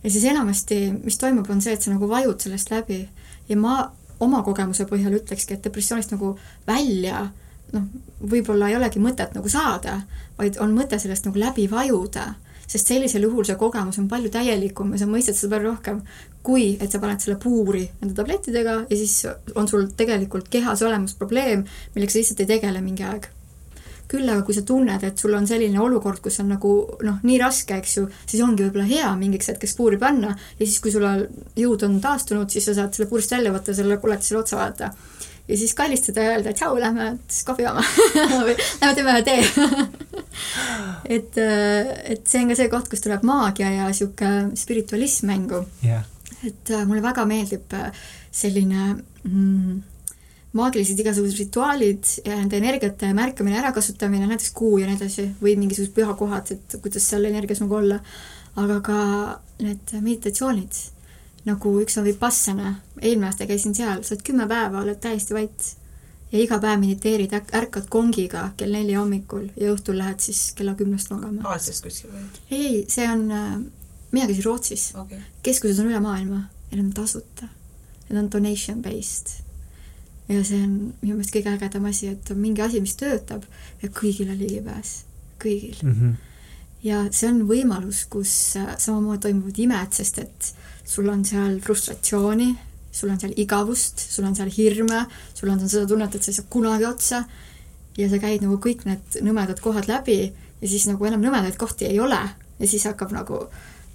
ja 0.03 0.11
siis 0.11 0.25
enamasti, 0.25 0.81
mis 1.05 1.19
toimub, 1.19 1.49
on 1.51 1.63
see, 1.63 1.75
et 1.75 1.83
sa 1.83 1.93
nagu 1.93 2.09
vajud 2.09 2.41
sellest 2.41 2.71
läbi. 2.71 3.03
Ja 3.49 3.57
ma 3.57 3.81
oma 4.21 4.43
kogemuse 4.47 4.87
põhjal 4.89 5.19
ütlekski, 5.19 5.57
et 5.57 5.65
depressioonist 5.65 6.13
nagu 6.15 6.35
välja 6.67 7.29
noh, 7.75 7.87
võib-olla 8.33 8.71
ei 8.71 8.77
olegi 8.79 9.01
mõtet 9.03 9.35
nagu 9.37 9.51
saada, 9.53 10.01
vaid 10.39 10.59
on 10.63 10.75
mõte 10.77 10.99
sellest 11.01 11.29
nagu 11.29 11.41
läbi 11.41 11.69
vajuda, 11.71 12.31
sest 12.69 12.91
sellisel 12.91 13.25
juhul 13.25 13.47
see 13.49 13.57
kogemus 13.61 13.99
on 14.01 14.09
palju 14.11 14.31
täielikum 14.33 14.93
ja 14.93 15.03
sa 15.03 15.09
mõistad 15.09 15.39
seda 15.39 15.55
palju 15.57 15.73
rohkem, 15.73 16.03
kui 16.45 16.71
et 16.81 16.93
sa 16.93 17.01
paned 17.03 17.23
selle 17.25 17.39
puuri 17.41 17.87
nende 18.01 18.17
tablettidega 18.17 18.77
ja 18.89 18.97
siis 18.97 19.23
on 19.57 19.69
sul 19.69 19.89
tegelikult 19.97 20.51
kehas 20.53 20.85
olemas 20.85 21.17
probleem, 21.19 21.65
millega 21.95 22.15
sa 22.15 22.23
lihtsalt 22.23 22.45
ei 22.45 22.53
tegele 22.57 22.85
mingi 22.85 23.07
aeg 23.09 23.29
küll 24.09 24.29
aga 24.29 24.43
kui 24.47 24.57
sa 24.57 24.65
tunned, 24.67 25.05
et 25.05 25.21
sul 25.21 25.37
on 25.37 25.47
selline 25.49 25.81
olukord, 25.85 26.23
kus 26.25 26.41
on 26.43 26.51
nagu 26.55 26.73
noh, 27.05 27.21
nii 27.29 27.39
raske, 27.43 27.77
eks 27.77 27.97
ju, 27.99 28.07
siis 28.25 28.43
ongi 28.45 28.65
võib-olla 28.65 28.89
hea 28.89 29.11
mingiks 29.21 29.53
hetkeks 29.53 29.77
puuri 29.79 30.01
panna 30.01 30.33
ja 30.33 30.65
siis, 30.65 30.79
kui 30.85 30.93
sul 30.95 31.05
jõud 31.59 31.85
on 31.87 31.99
taastunud, 32.05 32.51
siis 32.53 32.69
sa 32.71 32.77
saad 32.79 32.97
selle 32.97 33.09
puurist 33.11 33.35
välja 33.37 33.53
võtta, 33.55 33.77
selle 33.77 34.01
kuletisele 34.01 34.41
otsa 34.41 34.61
vaadata. 34.61 34.91
ja 35.49 35.57
siis 35.57 35.75
kallistada 35.77 36.25
ja 36.25 36.37
öelda, 36.37 36.53
et 36.53 36.61
tšau, 36.61 36.79
lähme 36.81 37.11
siis 37.29 37.45
kohvi 37.49 37.67
jooma. 37.67 37.85
Või 38.47 38.57
lähme 38.57 38.95
teeme 38.97 39.17
ühe 39.17 39.25
tee. 39.29 39.43
Et, 41.09 41.35
et 41.41 42.29
see 42.29 42.43
on 42.45 42.51
ka 42.53 42.55
see 42.55 42.69
koht, 42.71 42.87
kus 42.93 43.01
tuleb 43.03 43.25
maagia 43.27 43.71
ja 43.73 43.87
sihuke 43.97 44.29
spiritualism 44.61 45.27
mängu. 45.33 45.63
Yeah.. 45.83 46.05
et 46.47 46.71
äh, 46.71 46.85
mulle 46.87 47.03
väga 47.03 47.25
meeldib 47.27 47.73
äh, 47.75 47.89
selline 48.31 48.93
mm, 49.25 49.81
maagilised 50.59 50.99
igasugused 51.01 51.39
rituaalid 51.41 52.11
ja 52.25 52.37
nende 52.37 52.59
energiate 52.59 53.13
märkamine, 53.17 53.59
ärakasutamine, 53.63 54.27
näiteks 54.31 54.53
kuu 54.57 54.79
ja 54.83 54.89
nii 54.89 54.99
edasi, 54.99 55.27
või 55.43 55.57
mingisugused 55.61 55.95
pühakohad, 55.97 56.53
et 56.55 56.79
kuidas 56.83 57.09
seal 57.09 57.29
energias 57.29 57.63
nagu 57.63 57.79
olla, 57.79 57.99
aga 58.59 58.79
ka 58.85 59.01
need 59.63 59.95
meditatsioonid, 60.01 60.81
nagu 61.49 61.75
üks 61.83 61.99
on 62.01 62.07
Vipassana, 62.09 62.75
eelmine 63.01 63.31
aasta 63.31 63.49
käisin 63.49 63.77
seal, 63.79 64.03
sa 64.03 64.15
oled 64.15 64.25
kümme 64.27 64.49
päeva, 64.51 64.83
oled 64.83 65.01
täiesti 65.03 65.37
vait 65.37 65.73
ja 66.33 66.43
iga 66.43 66.59
päev 66.63 66.83
mediteerid, 66.83 67.35
ärkad 67.57 67.89
kongiga 67.93 68.49
kell 68.61 68.75
neli 68.75 68.97
hommikul 68.99 69.49
ja 69.57 69.73
õhtul 69.73 69.99
lähed 70.01 70.21
siis 70.25 70.53
kella 70.59 70.75
kümnest 70.79 71.13
magama. 71.15 71.47
Aasias 71.49 71.81
kuskil 71.85 72.13
või? 72.13 72.25
ei, 72.51 72.65
ei, 72.67 72.81
see 72.93 73.09
on, 73.09 73.27
äh, 73.33 73.53
mina 74.13 74.29
käisin 74.29 74.45
Rootsis 74.45 74.91
okay.. 74.99 75.23
keskused 75.47 75.81
on 75.83 75.93
üle 75.93 76.03
maailma 76.05 76.45
ja 76.69 76.77
need 76.77 76.91
on 76.91 76.97
tasuta. 77.03 77.49
Need 78.09 78.23
on 78.23 78.31
donation 78.33 78.81
based 78.85 79.48
ja 80.29 80.45
see 80.45 80.61
on 80.61 80.73
minu 81.01 81.17
meelest 81.17 81.33
kõige 81.33 81.53
ägedam 81.55 81.89
asi, 81.89 82.13
et 82.13 82.31
on 82.33 82.41
mingi 82.41 82.63
asi, 82.65 82.81
mis 82.85 82.97
töötab 83.01 83.45
ja 83.83 83.91
kõigil 83.93 84.31
on 84.33 84.41
ligipääs, 84.41 84.95
kõigil 85.41 85.79
mm. 85.83 85.95
-hmm. 85.95 86.15
ja 86.85 87.03
see 87.11 87.31
on 87.33 87.43
võimalus, 87.49 88.05
kus 88.13 88.33
äh, 88.61 88.75
samamoodi 88.79 89.29
toimuvad 89.29 89.61
imed, 89.65 89.93
sest 89.97 90.19
et 90.25 90.51
sul 90.85 91.09
on 91.09 91.25
seal 91.25 91.61
frustratsiooni, 91.65 92.51
sul 92.93 93.13
on 93.13 93.21
seal 93.21 93.33
igavust, 93.37 94.05
sul 94.11 94.29
on 94.29 94.37
seal 94.37 94.53
hirme, 94.57 95.07
sul 95.35 95.49
on 95.53 95.65
seda 95.69 95.87
tunnet, 95.87 96.15
et 96.15 96.23
sa 96.23 96.31
ei 96.31 96.41
saa 96.41 96.51
kunagi 96.51 96.85
otsa 96.89 97.25
ja 97.99 98.09
sa 98.09 98.21
käid 98.21 98.45
nagu 98.45 98.61
kõik 98.63 98.85
need 98.89 99.21
nõmedad 99.25 99.61
kohad 99.65 99.89
läbi 99.89 100.21
ja 100.61 100.69
siis 100.69 100.87
nagu 100.91 101.05
enam 101.05 101.25
nõmedaid 101.25 101.57
kohti 101.57 101.89
ei 101.89 102.01
ole 102.01 102.21
ja 102.59 102.67
siis 102.67 102.85
hakkab 102.85 103.13
nagu 103.17 103.47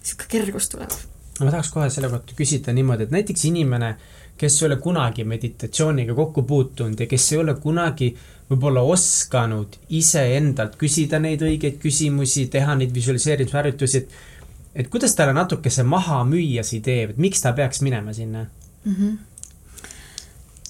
niisugune 0.02 0.30
kergus 0.30 0.70
tuleb. 0.70 0.92
ma 1.40 1.52
tahaks 1.52 1.70
kohe 1.70 1.90
selle 1.90 2.10
kohta 2.10 2.36
küsida 2.38 2.74
niimoodi, 2.74 3.04
et 3.04 3.12
näiteks 3.12 3.46
inimene 3.46 3.90
äh, 3.90 4.13
kes 4.38 4.62
ei 4.62 4.68
ole 4.68 4.78
kunagi 4.82 5.24
meditatsiooniga 5.24 6.16
kokku 6.18 6.44
puutunud 6.44 7.00
ja 7.00 7.08
kes 7.08 7.32
ei 7.32 7.42
ole 7.44 7.56
kunagi 7.62 8.14
võib-olla 8.50 8.84
osanud 8.86 9.78
iseendalt 9.90 10.78
küsida 10.80 11.20
neid 11.22 11.42
õigeid 11.46 11.80
küsimusi, 11.82 12.48
teha 12.52 12.76
neid 12.80 12.94
visualiseerimisharjutusi, 12.96 14.04
et 14.04 14.32
et 14.74 14.90
kuidas 14.90 15.14
talle 15.16 15.36
natuke 15.38 15.70
see 15.70 15.86
maha 15.86 16.24
müüa 16.26 16.64
see 16.66 16.80
idee, 16.80 17.12
et 17.12 17.20
miks 17.22 17.44
ta 17.44 17.54
peaks 17.54 17.84
minema 17.86 18.14
sinna? 18.14 18.48
Mm? 18.86 18.96
-hmm 18.96 19.22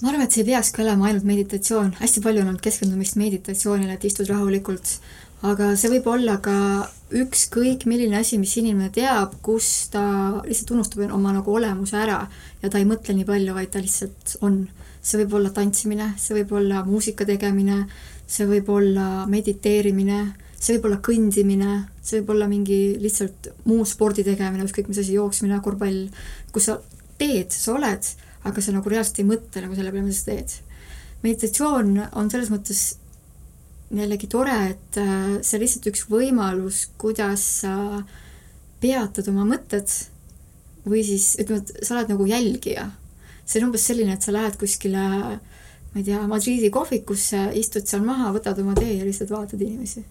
ma 0.04 0.10
arvan, 0.10 0.26
et 0.26 0.36
see 0.36 0.42
ei 0.44 0.50
peakski 0.52 0.82
olema 0.84 1.06
ainult 1.08 1.24
meditatsioon, 1.24 1.94
hästi 2.02 2.22
palju 2.26 2.42
on 2.42 2.50
olnud 2.52 2.64
keskendumist 2.64 3.16
meditatsioonile, 3.16 3.94
et 3.94 4.04
istud 4.04 4.28
rahulikult, 4.28 4.90
aga 5.48 5.70
see 5.80 5.94
võib 5.94 6.10
olla 6.12 6.38
ka 6.44 6.56
ükskõik 7.14 7.86
milline 7.90 8.18
asi, 8.18 8.40
mis 8.42 8.56
inimene 8.58 8.90
teab, 8.94 9.36
kus 9.46 9.90
ta 9.94 10.04
lihtsalt 10.48 10.74
unustab 10.76 11.04
oma 11.14 11.34
nagu 11.36 11.54
olemuse 11.54 11.98
ära 12.00 12.24
ja 12.62 12.72
ta 12.72 12.82
ei 12.82 12.88
mõtle 12.90 13.16
nii 13.18 13.28
palju, 13.28 13.54
vaid 13.54 13.74
ta 13.74 13.82
lihtsalt 13.84 14.38
on. 14.42 14.66
see 15.04 15.20
võib 15.20 15.34
olla 15.36 15.50
tantsimine, 15.52 16.14
see 16.16 16.38
võib 16.38 16.54
olla 16.56 16.86
muusika 16.88 17.26
tegemine, 17.28 17.82
see 18.28 18.46
võib 18.48 18.70
olla 18.72 19.26
mediteerimine, 19.28 20.20
see 20.56 20.78
võib 20.78 20.86
olla 20.88 21.00
kõndimine, 21.04 21.74
see 22.00 22.22
võib 22.22 22.30
olla 22.38 22.48
mingi 22.48 22.96
lihtsalt 23.04 23.50
muu 23.68 23.84
spordi 23.84 24.24
tegemine, 24.24 24.64
ükskõik 24.64 24.88
mis 24.88 25.02
asi, 25.04 25.18
jooksmine, 25.18 25.60
korvpall, 25.66 26.06
kus 26.56 26.70
sa 26.70 26.78
teed, 27.20 27.52
sa 27.52 27.76
oled, 27.76 28.08
aga 28.48 28.64
sa 28.64 28.76
nagu 28.76 28.90
reaalselt 28.90 29.20
ei 29.20 29.28
mõtle 29.28 29.66
nagu 29.66 29.76
selle 29.76 29.92
peale, 29.92 30.08
mida 30.08 30.16
sa 30.16 30.30
teed. 30.32 30.56
meditatsioon 31.24 31.92
on 32.20 32.32
selles 32.32 32.52
mõttes 32.52 32.86
jällegi 34.02 34.28
tore, 34.30 34.56
et 34.74 34.98
äh, 34.98 35.38
see 35.46 35.58
on 35.58 35.64
lihtsalt 35.64 35.88
üks 35.92 36.08
võimalus, 36.10 36.88
kuidas 36.98 37.44
sa 37.62 37.74
peatad 38.82 39.30
oma 39.32 39.46
mõtted 39.48 39.92
või 40.90 41.04
siis 41.06 41.34
ütleme, 41.40 41.62
et 41.62 41.86
sa 41.86 41.96
oled 41.96 42.12
nagu 42.12 42.26
jälgija. 42.28 42.90
see 43.46 43.60
on 43.60 43.70
umbes 43.70 43.86
selline, 43.86 44.16
et 44.16 44.24
sa 44.24 44.34
lähed 44.34 44.58
kuskile, 44.60 45.04
ma 45.94 46.00
ei 46.00 46.04
tea, 46.04 46.22
Madriidi 46.28 46.72
kohvikusse, 46.74 47.52
istud 47.60 47.88
seal 47.88 48.04
maha, 48.04 48.32
võtad 48.36 48.60
oma 48.64 48.76
tee 48.76 48.98
ja 48.98 49.06
lihtsalt 49.06 49.32
vaatad 49.32 49.62
inimesi. 49.62 50.04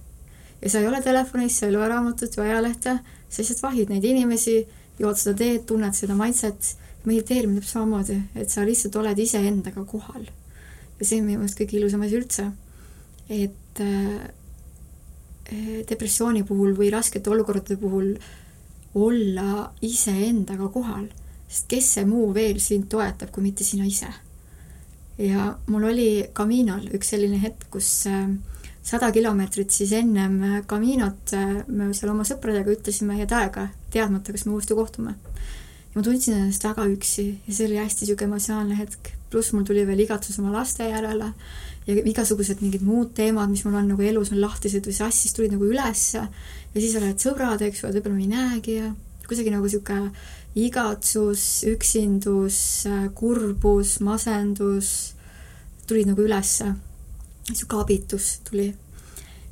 ja 0.63 0.71
sa 0.71 0.81
ei 0.81 0.87
ole 0.87 1.03
telefonis, 1.03 1.59
sa 1.59 1.67
ei 1.67 1.75
loe 1.75 1.89
raamatut 1.89 2.39
või 2.39 2.53
ajalehte, 2.53 2.99
sa 3.29 3.43
lihtsalt 3.43 3.63
vahid 3.67 3.91
neid 3.91 4.05
inimesi, 4.05 4.61
jood 4.99 5.19
seda 5.19 5.37
teed, 5.43 5.67
tunned 5.67 5.97
seda 5.99 6.15
maitset, 6.15 6.77
mediteerimine 7.05 7.59
täpselt 7.59 7.81
samamoodi, 7.81 8.21
et 8.39 8.51
sa 8.51 8.63
lihtsalt 8.65 8.97
oled 8.97 9.19
iseendaga 9.19 9.85
kohal. 9.85 10.29
ja 11.01 11.07
see 11.07 11.19
on 11.19 11.27
minu 11.27 11.41
meelest 11.43 11.59
kõige 11.59 11.81
ilusam 11.81 12.05
asi 12.07 12.15
üldse 12.21 12.53
et 13.33 13.81
äh, 13.81 14.31
depressiooni 15.89 16.45
puhul 16.49 16.77
või 16.77 16.91
raskete 16.93 17.31
olukordade 17.31 17.77
puhul 17.81 18.15
olla 18.95 19.71
iseendaga 19.85 20.69
kohal, 20.73 21.07
sest 21.49 21.69
kes 21.69 21.89
see 21.97 22.07
muu 22.09 22.31
veel 22.37 22.61
sind 22.61 22.91
toetab, 22.93 23.33
kui 23.33 23.45
mitte 23.45 23.65
sina 23.65 23.89
ise. 23.89 24.11
ja 25.19 25.53
mul 25.69 25.85
oli 25.91 26.25
Caminol 26.35 26.89
üks 26.97 27.13
selline 27.13 27.41
hetk, 27.41 27.67
kus 27.71 28.07
äh, 28.11 28.29
sada 28.83 29.11
kilomeetrit 29.13 29.71
siis 29.71 29.93
ennem 29.97 30.65
Caminot 30.69 31.35
me 31.69 31.93
seal 31.95 32.13
oma 32.13 32.25
sõpradega 32.29 32.73
ütlesime 32.73 33.19
head 33.21 33.33
aega, 33.37 33.69
teadmata, 33.93 34.33
kas 34.33 34.47
me 34.47 34.57
uuesti 34.57 34.77
kohtume. 34.77 35.15
ja 35.15 35.95
ma 35.95 36.03
tundsin 36.03 36.39
ennast 36.39 36.65
väga 36.65 36.89
üksi 36.89 37.27
ja 37.47 37.53
see 37.53 37.69
oli 37.69 37.81
hästi 37.81 38.07
niisugune 38.07 38.33
emotsionaalne 38.33 38.79
hetk, 38.81 39.13
pluss 39.31 39.53
mul 39.53 39.69
tuli 39.69 39.87
veel 39.87 40.05
igatsus 40.05 40.41
oma 40.41 40.53
laste 40.53 40.89
järele 40.89 41.33
ja 41.87 41.97
igasugused 41.99 42.61
mingid 42.63 42.85
muud 42.87 43.11
teemad, 43.17 43.51
mis 43.51 43.65
mul 43.67 43.81
on 43.81 43.89
nagu 43.91 44.05
elus 44.07 44.31
on 44.33 44.41
lahtised 44.43 44.87
või 44.87 44.95
sassis, 44.95 45.35
tulid 45.35 45.55
nagu 45.55 45.67
ülesse 45.67 46.21
ja 46.23 46.77
siis 46.77 46.95
oled 46.99 47.19
sõbrad, 47.23 47.65
eks 47.65 47.83
ju, 47.83 47.89
et 47.89 47.99
võib-olla 47.99 48.19
me 48.19 48.27
ei 48.27 48.31
näegi 48.31 48.77
ja 48.79 48.93
kuidagi 49.27 49.53
nagu 49.55 49.67
niisugune 49.67 50.13
igatsus, 50.59 51.65
üksindus, 51.71 52.59
kurbus, 53.17 53.97
masendus 54.05 54.93
tulid 55.89 56.11
nagu 56.11 56.25
ülesse 56.25 56.71
niisugune 57.51 57.83
abitus 57.83 58.37
tuli. 58.47 58.71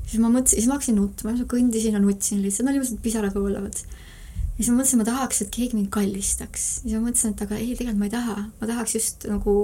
siis 0.06 0.20
ma 0.22 0.30
mõtlesin, 0.30 0.58
siis 0.58 0.68
ma 0.68 0.76
hakkasin 0.76 0.98
nutma, 0.98 1.34
ma 1.34 1.48
kõndisin 1.50 1.96
ja 1.96 2.02
nutsin 2.02 2.42
lihtsalt, 2.42 2.66
no 2.66 2.74
niimoodi 2.74 2.98
pisarad 3.02 3.34
voolavad. 3.34 3.74
ja 3.74 4.58
siis 4.58 4.70
ma 4.70 4.80
mõtlesin, 4.80 5.02
ma 5.02 5.08
tahaks, 5.08 5.42
et 5.42 5.50
keegi 5.54 5.78
mind 5.78 5.90
kallistaks. 5.94 6.68
ja 6.84 6.90
siis 6.90 6.98
ma 6.98 7.08
mõtlesin, 7.08 7.34
et 7.34 7.42
aga 7.46 7.58
ei, 7.58 7.72
tegelikult 7.74 7.98
ma 7.98 8.10
ei 8.10 8.14
taha, 8.14 8.36
ma 8.60 8.70
tahaks 8.70 8.94
just 8.94 9.26
nagu 9.30 9.56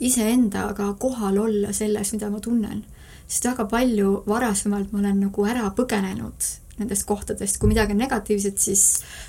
iseendaga 0.00 0.92
kohal 0.98 1.38
olla 1.38 1.72
selles, 1.72 2.12
mida 2.12 2.30
ma 2.30 2.40
tunnen. 2.40 2.84
sest 3.26 3.44
väga 3.44 3.64
palju 3.64 4.22
varasemalt 4.26 4.92
ma 4.92 4.98
olen 4.98 5.20
nagu 5.20 5.44
ära 5.48 5.70
põgenenud 5.76 6.48
nendest 6.78 7.04
kohtadest, 7.06 7.58
kui 7.60 7.68
midagi 7.70 7.92
on 7.94 8.00
negatiivset, 8.00 8.58
siis 8.58 8.82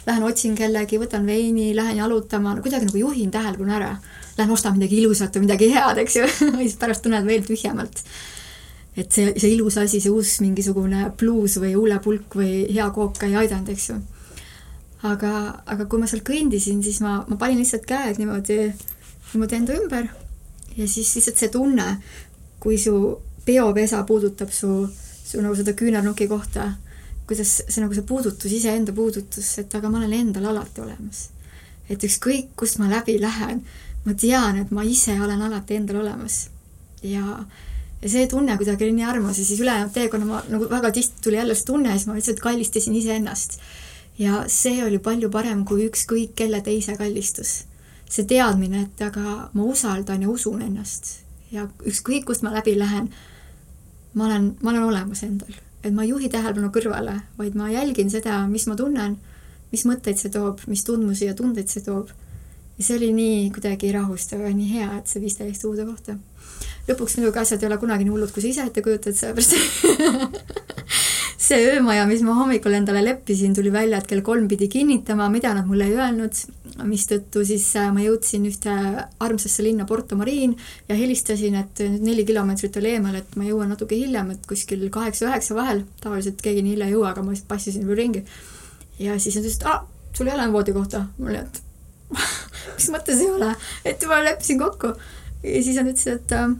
lähen 0.07 0.24
otsin 0.24 0.55
kellegi, 0.55 0.99
võtan 0.99 1.26
veini, 1.28 1.74
lähen 1.76 1.99
jalutama, 1.99 2.55
no 2.55 2.64
kuidagi 2.64 2.88
nagu 2.88 3.01
juhin 3.01 3.32
tähelepanu 3.32 3.76
ära. 3.76 3.89
Lähen 4.38 4.53
ostan 4.55 4.78
midagi 4.78 5.01
ilusat 5.01 5.36
või 5.36 5.45
midagi 5.47 5.70
head, 5.74 5.99
eks 6.01 6.16
ju, 6.18 6.30
ja 6.53 6.53
siis 6.61 6.78
pärast 6.80 7.03
tunned 7.05 7.28
veel 7.28 7.43
tühjemalt 7.47 8.03
et 8.97 9.09
see, 9.09 9.32
see 9.41 9.55
ilus 9.55 9.80
asi, 9.82 9.99
see 10.01 10.14
uus 10.14 10.36
mingisugune 10.43 11.07
bluus 11.18 11.57
või 11.61 11.74
huulepulk 11.74 12.36
või 12.38 12.51
hea 12.70 12.86
kook 12.93 13.24
ei 13.26 13.38
aidanud, 13.41 13.72
eks 13.74 13.88
ju. 13.89 13.95
aga, 15.09 15.32
aga 15.66 15.88
kui 15.89 16.01
ma 16.01 16.09
seal 16.09 16.22
kõndisin, 16.26 16.84
siis 16.86 17.01
ma, 17.01 17.20
ma 17.28 17.38
panin 17.41 17.57
lihtsalt 17.61 17.88
käed 17.89 18.22
niimoodi, 18.22 18.59
niimoodi 19.34 19.57
enda 19.57 19.80
ümber 19.82 20.11
ja 20.78 20.88
siis 20.88 21.15
lihtsalt 21.15 21.38
see 21.38 21.51
tunne, 21.53 21.97
kui 22.59 22.78
su 22.78 22.95
peopesa 23.45 24.03
puudutab 24.07 24.51
su, 24.51 24.88
su 25.26 25.41
nagu 25.41 25.55
seda 25.55 25.76
küünarnuki 25.78 26.28
kohta, 26.32 26.71
kuidas 27.28 27.59
see 27.67 27.84
nagu 27.84 27.95
see 27.95 28.07
puudutus, 28.07 28.51
iseenda 28.51 28.95
puudutus, 28.95 29.51
et 29.61 29.76
aga 29.76 29.91
ma 29.91 30.01
olen 30.01 30.13
endal 30.13 30.49
alati 30.51 30.84
olemas. 30.84 31.30
et 31.89 32.03
ükskõik, 32.03 32.53
kust 32.55 32.80
ma 32.80 32.88
läbi 32.88 33.17
lähen, 33.19 33.59
ma 34.05 34.13
tean, 34.15 34.57
et 34.61 34.71
ma 34.71 34.86
ise 34.88 35.17
olen 35.21 35.41
alati 35.41 35.76
endal 35.76 36.01
olemas. 36.01 36.47
ja 37.03 37.43
ja 38.03 38.09
see 38.11 38.28
tunne 38.28 38.57
kuidagi 38.59 38.84
oli 38.84 38.97
nii 38.97 39.05
armas 39.07 39.39
ja 39.39 39.45
siis 39.45 39.59
ülejäänud 39.63 39.93
teekonna 39.95 40.26
ma 40.28 40.41
nagu 40.49 40.67
väga 40.69 40.91
tihti 40.91 41.24
tuli 41.24 41.39
jälle 41.39 41.55
see 41.55 41.65
tunne 41.65 41.89
ja 41.89 41.95
siis 41.95 42.07
ma 42.07 42.15
lihtsalt 42.17 42.39
kallistasin 42.39 42.95
iseennast. 42.99 43.59
ja 44.19 44.43
see 44.47 44.84
oli 44.86 44.99
palju 44.99 45.30
parem 45.30 45.63
kui 45.65 45.88
ükskõik 45.88 46.36
kelle 46.36 46.61
teise 46.61 46.97
kallistus. 46.97 47.63
See 48.14 48.30
teadmine, 48.30 48.86
et 48.86 49.03
aga 49.05 49.49
ma 49.53 49.66
usaldan 49.66 50.22
ja 50.22 50.30
usun 50.30 50.61
ennast. 50.61 51.20
Ja 51.53 51.68
ükskõik 51.86 52.28
kust 52.30 52.45
ma 52.45 52.53
läbi 52.53 52.76
lähen, 52.78 53.09
ma 54.14 54.28
olen, 54.28 54.51
ma 54.61 54.74
olen 54.74 54.89
olemas 54.89 55.24
endal, 55.26 55.53
et 55.84 55.93
ma 55.93 56.05
ei 56.05 56.11
juhi 56.11 56.30
tähelepanu 56.34 56.70
kõrvale, 56.74 57.20
vaid 57.38 57.57
ma 57.57 57.70
jälgin 57.74 58.11
seda, 58.14 58.41
mis 58.49 58.66
ma 58.70 58.78
tunnen, 58.78 59.18
mis 59.74 59.86
mõtteid 59.89 60.22
see 60.22 60.34
toob, 60.34 60.61
mis 60.70 60.86
tundmusi 60.86 61.30
ja 61.30 61.38
tundeid 61.38 61.70
see 61.70 61.86
toob. 61.86 62.14
ja 62.78 62.84
see 62.84 62.97
oli 62.97 63.11
nii 63.14 63.49
kuidagi 63.53 63.91
rahustav 63.93 64.41
ja 64.41 64.53
nii 64.53 64.70
hea, 64.72 64.89
et 64.97 65.09
see 65.09 65.22
viis 65.22 65.38
täiesti 65.38 65.68
uude 65.70 65.86
kohta. 65.86 66.18
Lõpuks 66.88 67.18
muidugi 67.18 67.39
asjad 67.39 67.61
ei 67.61 67.70
ole 67.70 67.78
kunagi 67.78 68.05
nii 68.05 68.14
hullud, 68.16 68.34
kui 68.34 68.41
sa 68.41 68.49
ise 68.49 68.66
ette 68.70 68.82
kujutad, 68.82 69.14
sellepärast 69.18 69.53
see 71.44 71.64
öömaja, 71.74 72.06
mis 72.08 72.22
ma 72.24 72.36
hommikul 72.38 72.76
endale 72.78 73.02
leppisin, 73.04 73.54
tuli 73.56 73.72
välja, 73.74 74.00
et 74.00 74.08
kell 74.08 74.24
kolm 74.24 74.46
pidi 74.52 74.70
kinnitama, 74.72 75.28
mida 75.32 75.52
nad 75.56 75.68
mulle 75.68 75.89
ei 75.89 75.98
öelnud, 75.98 76.38
mistõttu 76.88 77.44
siis 77.48 77.66
äh, 77.80 77.89
ma 77.94 78.04
jõudsin 78.04 78.46
ühte 78.48 78.74
armsasse 79.24 79.66
linna 79.66 79.86
Porto 79.89 80.16
Marin 80.20 80.56
ja 80.88 80.96
helistasin, 80.98 81.58
et 81.60 81.84
nüüd 81.84 82.08
neli 82.08 82.26
kilomeetrit 82.28 82.80
oli 82.80 82.94
eemal, 82.96 83.20
et 83.20 83.36
ma 83.39 83.48
jõuan 83.48 83.74
natuke 83.74 83.98
hiljem, 84.00 84.32
et 84.34 84.48
kuskil 84.50 84.88
kaheksa-üheksa 84.94 85.58
vahel, 85.58 85.84
tavaliselt 86.04 86.39
keegi 86.44 86.64
nii 86.64 86.78
hilja 86.78 86.89
ei 86.89 86.96
jõua, 86.96 87.12
aga 87.12 87.26
ma 87.26 87.36
lihtsalt 87.36 87.52
passisin 87.52 87.88
veel 87.89 88.00
ringi. 88.00 88.24
ja 89.04 89.20
siis 89.20 89.36
nad 89.36 89.48
ütlesid, 89.50 89.68
aa, 89.68 89.84
sul 90.16 90.32
ei 90.32 90.38
ole 90.38 90.52
voodikohta. 90.56 91.08
mul 91.18 91.34
oli, 91.34 91.44
et 91.44 91.64
mis 92.78 92.91
mõttes 92.94 93.20
ei 93.20 93.32
ole, 93.32 93.52
et 93.84 94.08
ma 94.08 94.24
leppisin 94.24 94.64
kokku. 94.64 94.96
ja 95.44 95.64
siis 95.66 95.76
nad 95.76 95.91
ütlesid, 95.91 96.24
et 96.24 96.38
äh, 96.39 96.56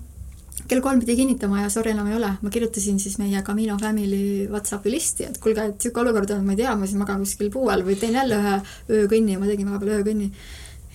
kell 0.68 0.84
kolm 0.84 1.01
pidi 1.03 1.16
kinnitama 1.20 1.64
ja 1.64 1.70
sorry, 1.74 1.91
enam 1.93 2.07
ei 2.11 2.18
ole. 2.18 2.32
ma 2.41 2.51
kirjutasin 2.53 2.99
siis 2.99 3.18
meie 3.20 3.41
Camino 3.43 3.78
Family 3.82 4.47
Whatsappi 4.51 4.91
listi, 4.91 5.28
et 5.28 5.39
kuulge, 5.43 5.66
et 5.68 5.78
niisugune 5.78 6.07
olukord 6.07 6.34
on, 6.36 6.45
ma 6.45 6.55
ei 6.55 6.61
tea, 6.64 6.76
ma 6.80 6.88
siis 6.88 6.99
magan 6.99 7.24
kuskil 7.24 7.51
puu 7.53 7.70
all 7.74 7.86
või 7.86 7.97
teen 7.99 8.16
jälle 8.18 8.39
ühe 8.39 8.55
öökõnni, 8.99 9.38
ma 9.39 9.49
tegin 9.49 9.70
vahepeal 9.72 9.99
öökõnni. 9.99 10.30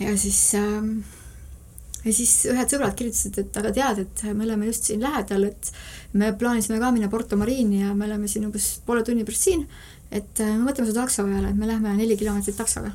ja 0.01 0.15
siis 0.21 0.41
äh, 0.59 0.79
ja 2.05 2.15
siis 2.15 2.33
ühed 2.49 2.73
sõbrad 2.73 2.97
kirjutasid, 2.99 3.43
et 3.43 3.61
aga 3.61 3.75
tead, 3.77 4.05
et 4.07 4.25
me 4.33 4.47
oleme 4.47 4.71
just 4.71 4.89
siin 4.89 5.03
lähedal, 5.05 5.49
et 5.51 5.73
me 6.17 6.33
plaanisime 6.33 6.81
ka 6.81 6.93
minna 6.95 7.11
Porto 7.13 7.37
Marini 7.37 7.83
ja 7.83 7.93
me 7.95 8.09
oleme 8.09 8.31
siin 8.31 8.49
umbes 8.49 8.79
poole 8.87 9.05
tunni 9.05 9.27
pärast 9.29 9.51
siin, 9.51 9.67
et 10.11 10.41
äh, 10.45 10.55
me 10.57 10.71
mõtleme 10.71 10.89
su 10.89 10.97
takso 10.97 11.27
peale, 11.29 11.53
et 11.53 11.61
me 11.61 11.69
lähme 11.69 11.97
neli 11.99 12.17
kilomeetrit 12.17 12.57
taksoga 12.57 12.95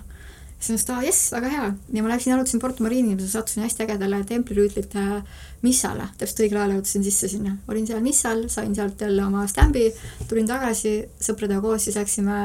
siis 0.64 0.72
mõtlesin, 0.72 0.84
et 0.84 0.92
aa 0.96 1.08
jess, 1.08 1.32
väga 1.34 1.50
hea. 1.52 1.72
ja 1.94 2.04
ma 2.04 2.12
läksin, 2.12 2.32
jalutasin 2.34 2.62
Porto 2.64 2.84
Marini, 2.84 3.16
ma 3.16 3.28
sattusin 3.28 3.64
hästi 3.66 3.84
ägedale 3.84 4.22
templirüütlite 4.28 5.04
missale, 5.64 6.08
täpselt 6.20 6.46
õigel 6.46 6.62
ajal 6.62 6.78
jõudsin 6.78 7.04
sisse 7.04 7.28
sinna. 7.32 7.58
olin 7.68 7.88
seal 7.88 8.04
missal, 8.06 8.46
sain 8.50 8.76
sealt 8.76 9.02
jälle 9.02 9.26
oma 9.26 9.46
stambi, 9.52 9.90
tulin 10.30 10.48
tagasi 10.48 10.96
sõpradega 11.20 11.62
koos, 11.64 11.88
siis 11.88 12.00
läksime 12.00 12.40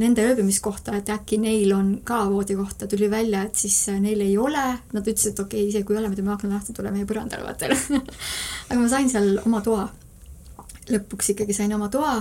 nende 0.00 0.24
ööbimiskohta, 0.24 0.96
et 0.96 1.10
äkki 1.12 1.38
neil 1.38 1.72
on 1.76 1.94
ka 2.04 2.22
voodikohta, 2.30 2.88
tuli 2.88 3.10
välja, 3.12 3.42
et 3.46 3.58
siis 3.60 3.76
neil 4.00 4.24
ei 4.24 4.38
ole, 4.40 4.62
nad 4.92 5.02
ütlesid, 5.02 5.34
et 5.34 5.42
okei 5.44 5.66
okay,, 5.66 5.68
isegi 5.68 5.86
kui 5.86 5.96
ei 5.96 6.00
ole, 6.00 6.08
me 6.08 6.18
teeme 6.18 6.32
akna 6.32 6.56
lahti, 6.56 6.74
tule 6.76 6.90
meie 6.94 7.06
põrandale, 7.08 7.44
vaata 7.44 7.68
aga 8.70 8.78
ma 8.80 8.88
sain 8.90 9.12
seal 9.12 9.36
oma 9.44 9.60
toa. 9.64 9.90
lõpuks 10.90 11.28
ikkagi 11.30 11.54
sain 11.54 11.70
oma 11.76 11.86
toa 11.88 12.16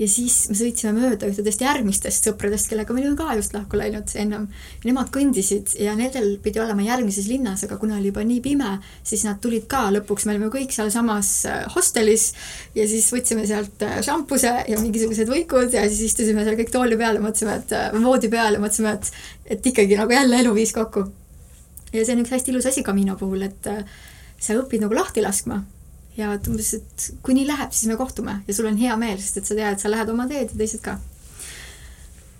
ja 0.00 0.06
siis 0.08 0.36
me 0.48 0.56
sõitsime 0.56 0.94
mööda 0.96 1.28
ühtedest 1.28 1.60
järgmistest 1.60 2.24
sõpradest, 2.26 2.70
kellega 2.70 2.94
me 2.96 3.02
olime 3.02 3.18
ka 3.18 3.34
just 3.36 3.52
lahku 3.52 3.76
läinud 3.76 4.08
ennem. 4.20 4.46
Nemad 4.86 5.10
kõndisid 5.12 5.74
ja 5.80 5.92
nendel 5.98 6.32
pidi 6.42 6.62
olema 6.62 6.84
järgmises 6.86 7.28
linnas, 7.28 7.66
aga 7.66 7.76
kuna 7.80 7.98
oli 7.98 8.08
juba 8.08 8.24
nii 8.24 8.40
pime, 8.44 8.72
siis 9.06 9.26
nad 9.28 9.40
tulid 9.44 9.66
ka 9.70 9.86
lõpuks, 9.92 10.24
me 10.26 10.34
olime 10.34 10.48
kõik 10.52 10.72
sealsamas 10.74 11.32
äh, 11.50 11.64
hostelis 11.74 12.30
ja 12.76 12.86
siis 12.88 13.10
võtsime 13.12 13.44
sealt 13.48 13.84
äh, 13.84 13.98
šampuse 14.06 14.54
ja 14.70 14.78
mingisugused 14.80 15.28
võikud 15.30 15.76
ja 15.76 15.84
siis 15.88 16.06
istusime 16.08 16.46
seal 16.46 16.56
kõik 16.60 16.72
tooli 16.72 16.98
peal 17.00 17.20
ja 17.20 17.24
mõtlesime, 17.24 17.58
et 17.60 17.74
äh, 17.76 17.90
voodi 18.00 18.30
peal 18.32 18.56
ja 18.56 18.62
mõtlesime, 18.62 18.94
et, 18.96 19.10
et 19.56 19.68
ikkagi 19.72 20.00
nagu 20.00 20.16
jälle 20.16 20.40
elu 20.40 20.54
viis 20.56 20.72
kokku. 20.76 21.04
ja 21.92 22.06
see 22.06 22.16
on 22.16 22.24
üks 22.24 22.32
hästi 22.32 22.54
ilus 22.54 22.70
asi 22.70 22.86
Camino 22.86 23.18
puhul, 23.20 23.44
et 23.44 23.68
sa 24.40 24.56
õpid 24.56 24.80
nagu 24.86 24.96
lahti 24.96 25.20
laskma 25.20 25.60
ja 26.18 26.32
et 26.34 26.48
umbes, 26.50 26.72
et 26.74 27.06
kui 27.24 27.36
nii 27.36 27.46
läheb, 27.48 27.72
siis 27.74 27.90
me 27.90 27.96
kohtume 28.00 28.40
ja 28.46 28.56
sul 28.56 28.68
on 28.70 28.78
hea 28.80 28.96
meel, 29.00 29.20
sest 29.22 29.40
et 29.40 29.50
sa 29.50 29.56
tead, 29.58 29.80
sa 29.82 29.92
lähed 29.92 30.10
oma 30.12 30.26
teed 30.30 30.52
ja 30.52 30.58
teised 30.58 30.82
ka. 30.84 30.98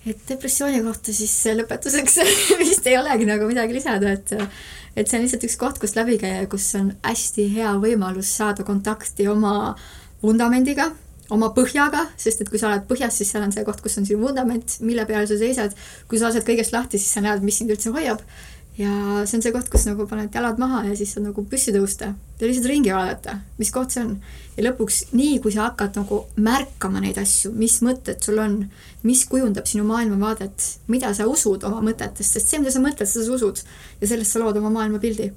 et 0.06 0.20
depressiooni 0.28 0.82
kohta 0.82 1.12
siis 1.14 1.34
lõpetuseks 1.60 2.20
vist 2.62 2.86
ei 2.88 2.98
olegi 2.98 3.28
nagu 3.28 3.48
midagi 3.50 3.76
lisada, 3.76 4.14
et 4.16 4.34
et 4.96 5.06
see 5.06 5.18
on 5.18 5.22
lihtsalt 5.24 5.46
üks 5.46 5.58
koht, 5.60 5.78
kust 5.78 5.96
läbi 5.98 6.18
käia, 6.18 6.46
kus 6.50 6.66
on 6.78 6.90
hästi 7.04 7.46
hea 7.54 7.76
võimalus 7.82 8.32
saada 8.40 8.66
kontakti 8.66 9.28
oma 9.30 9.76
vundamendiga, 10.22 10.90
oma 11.30 11.52
põhjaga, 11.54 12.08
sest 12.18 12.42
et 12.42 12.50
kui 12.50 12.58
sa 12.58 12.72
oled 12.72 12.88
põhjas, 12.88 13.20
siis 13.20 13.30
seal 13.30 13.44
on 13.46 13.54
see 13.54 13.64
koht, 13.64 13.80
kus 13.84 14.00
on 14.00 14.08
sinu 14.08 14.24
vundament, 14.24 14.80
mille 14.82 15.06
peal 15.06 15.28
sa 15.30 15.38
seisad. 15.38 15.76
kui 16.10 16.18
sa 16.18 16.28
lased 16.28 16.46
kõigest 16.46 16.74
lahti, 16.74 16.98
siis 16.98 17.12
sa 17.14 17.22
näed, 17.22 17.44
mis 17.46 17.60
sind 17.62 17.70
üldse 17.70 17.94
hoiab 17.94 18.24
ja 18.80 19.24
see 19.28 19.36
on 19.36 19.42
see 19.44 19.52
koht, 19.52 19.68
kus 19.72 19.84
nagu 19.88 20.06
paned 20.08 20.32
jalad 20.34 20.60
maha 20.60 20.84
ja 20.88 20.94
siis 20.96 21.12
saad 21.14 21.26
nagu 21.26 21.42
püssi 21.48 21.72
tõusta 21.74 22.14
ja 22.14 22.48
lihtsalt 22.48 22.68
ringi 22.70 22.92
vaadata, 22.94 23.36
mis 23.60 23.72
koht 23.74 23.92
see 23.92 24.04
on. 24.06 24.14
ja 24.56 24.64
lõpuks 24.64 25.02
nii, 25.12 25.38
kui 25.44 25.52
sa 25.52 25.66
hakkad 25.68 25.98
nagu 26.00 26.22
märkama 26.40 27.02
neid 27.04 27.18
asju, 27.20 27.52
mis 27.56 27.80
mõtted 27.84 28.22
sul 28.24 28.40
on, 28.40 28.60
mis 29.04 29.24
kujundab 29.28 29.68
sinu 29.68 29.84
maailmavaadet, 29.88 30.68
mida 30.92 31.12
sa 31.16 31.28
usud 31.28 31.64
oma 31.68 31.82
mõtetest, 31.84 32.38
sest 32.38 32.52
see, 32.52 32.60
mida 32.62 32.72
sa 32.72 32.82
mõtled, 32.84 33.08
seda 33.10 33.26
sa 33.26 33.36
usud 33.36 33.60
ja 34.00 34.12
sellest 34.12 34.36
sa 34.36 34.42
lood 34.42 34.60
oma 34.60 34.72
maailmapildi. 34.78 35.32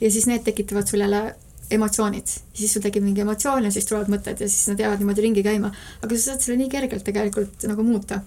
ja 0.00 0.10
siis 0.12 0.28
need 0.30 0.44
tekitavad 0.44 0.88
sul 0.88 1.04
jälle 1.04 1.22
emotsioonid, 1.70 2.32
siis 2.54 2.72
sul 2.72 2.84
tekib 2.84 3.04
mingi 3.04 3.24
emotsioon 3.24 3.66
ja 3.66 3.74
siis 3.74 3.88
tulevad 3.88 4.08
mõtted 4.12 4.40
ja 4.40 4.48
siis 4.48 4.68
nad 4.70 4.80
jäävad 4.80 5.02
niimoodi 5.02 5.26
ringi 5.26 5.42
käima. 5.44 5.72
aga 6.00 6.16
sa 6.16 6.30
saad 6.30 6.46
selle 6.46 6.62
nii 6.62 6.72
kergelt 6.72 7.04
tegelikult 7.04 7.68
nagu 7.68 7.82
muuta. 7.82 8.22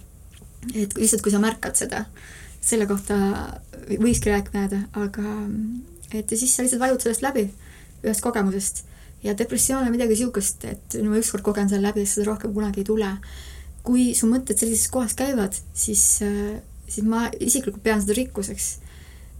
et 0.76 0.93
lihtsalt, 0.93 1.24
kui 1.24 1.32
sa 1.32 1.39
märkad 1.41 1.76
seda 1.80 2.05
selle 2.61 2.86
kohta 2.86 3.15
võikski 3.89 4.31
rääkima 4.33 4.65
jääda, 4.65 4.81
aga 5.01 5.33
et 6.13 6.31
ja 6.31 6.37
siis 6.37 6.53
sa 6.55 6.65
lihtsalt 6.65 6.81
vajud 6.81 7.05
sellest 7.05 7.25
läbi, 7.25 7.47
ühest 8.03 8.23
kogemusest. 8.25 8.85
ja 9.23 9.33
depressioon 9.37 9.83
on 9.83 9.91
midagi 9.91 10.15
niisugust, 10.15 10.63
et 10.63 10.95
no 11.03 11.11
ma 11.11 11.19
ükskord 11.19 11.43
kogen 11.43 11.69
selle 11.69 11.89
läbi 11.89 12.05
seda 12.07 12.29
rohkem 12.29 12.53
kunagi 12.53 12.83
ei 12.83 12.87
tule. 12.87 13.09
kui 13.83 14.13
su 14.15 14.27
mõtted 14.27 14.59
sellises 14.59 14.91
kohas 14.91 15.15
käivad, 15.17 15.55
siis, 15.73 16.21
siis 16.87 17.05
ma 17.05 17.29
isiklikult 17.39 17.83
pean 17.83 18.01
seda 18.01 18.13
rikkuseks. 18.17 18.79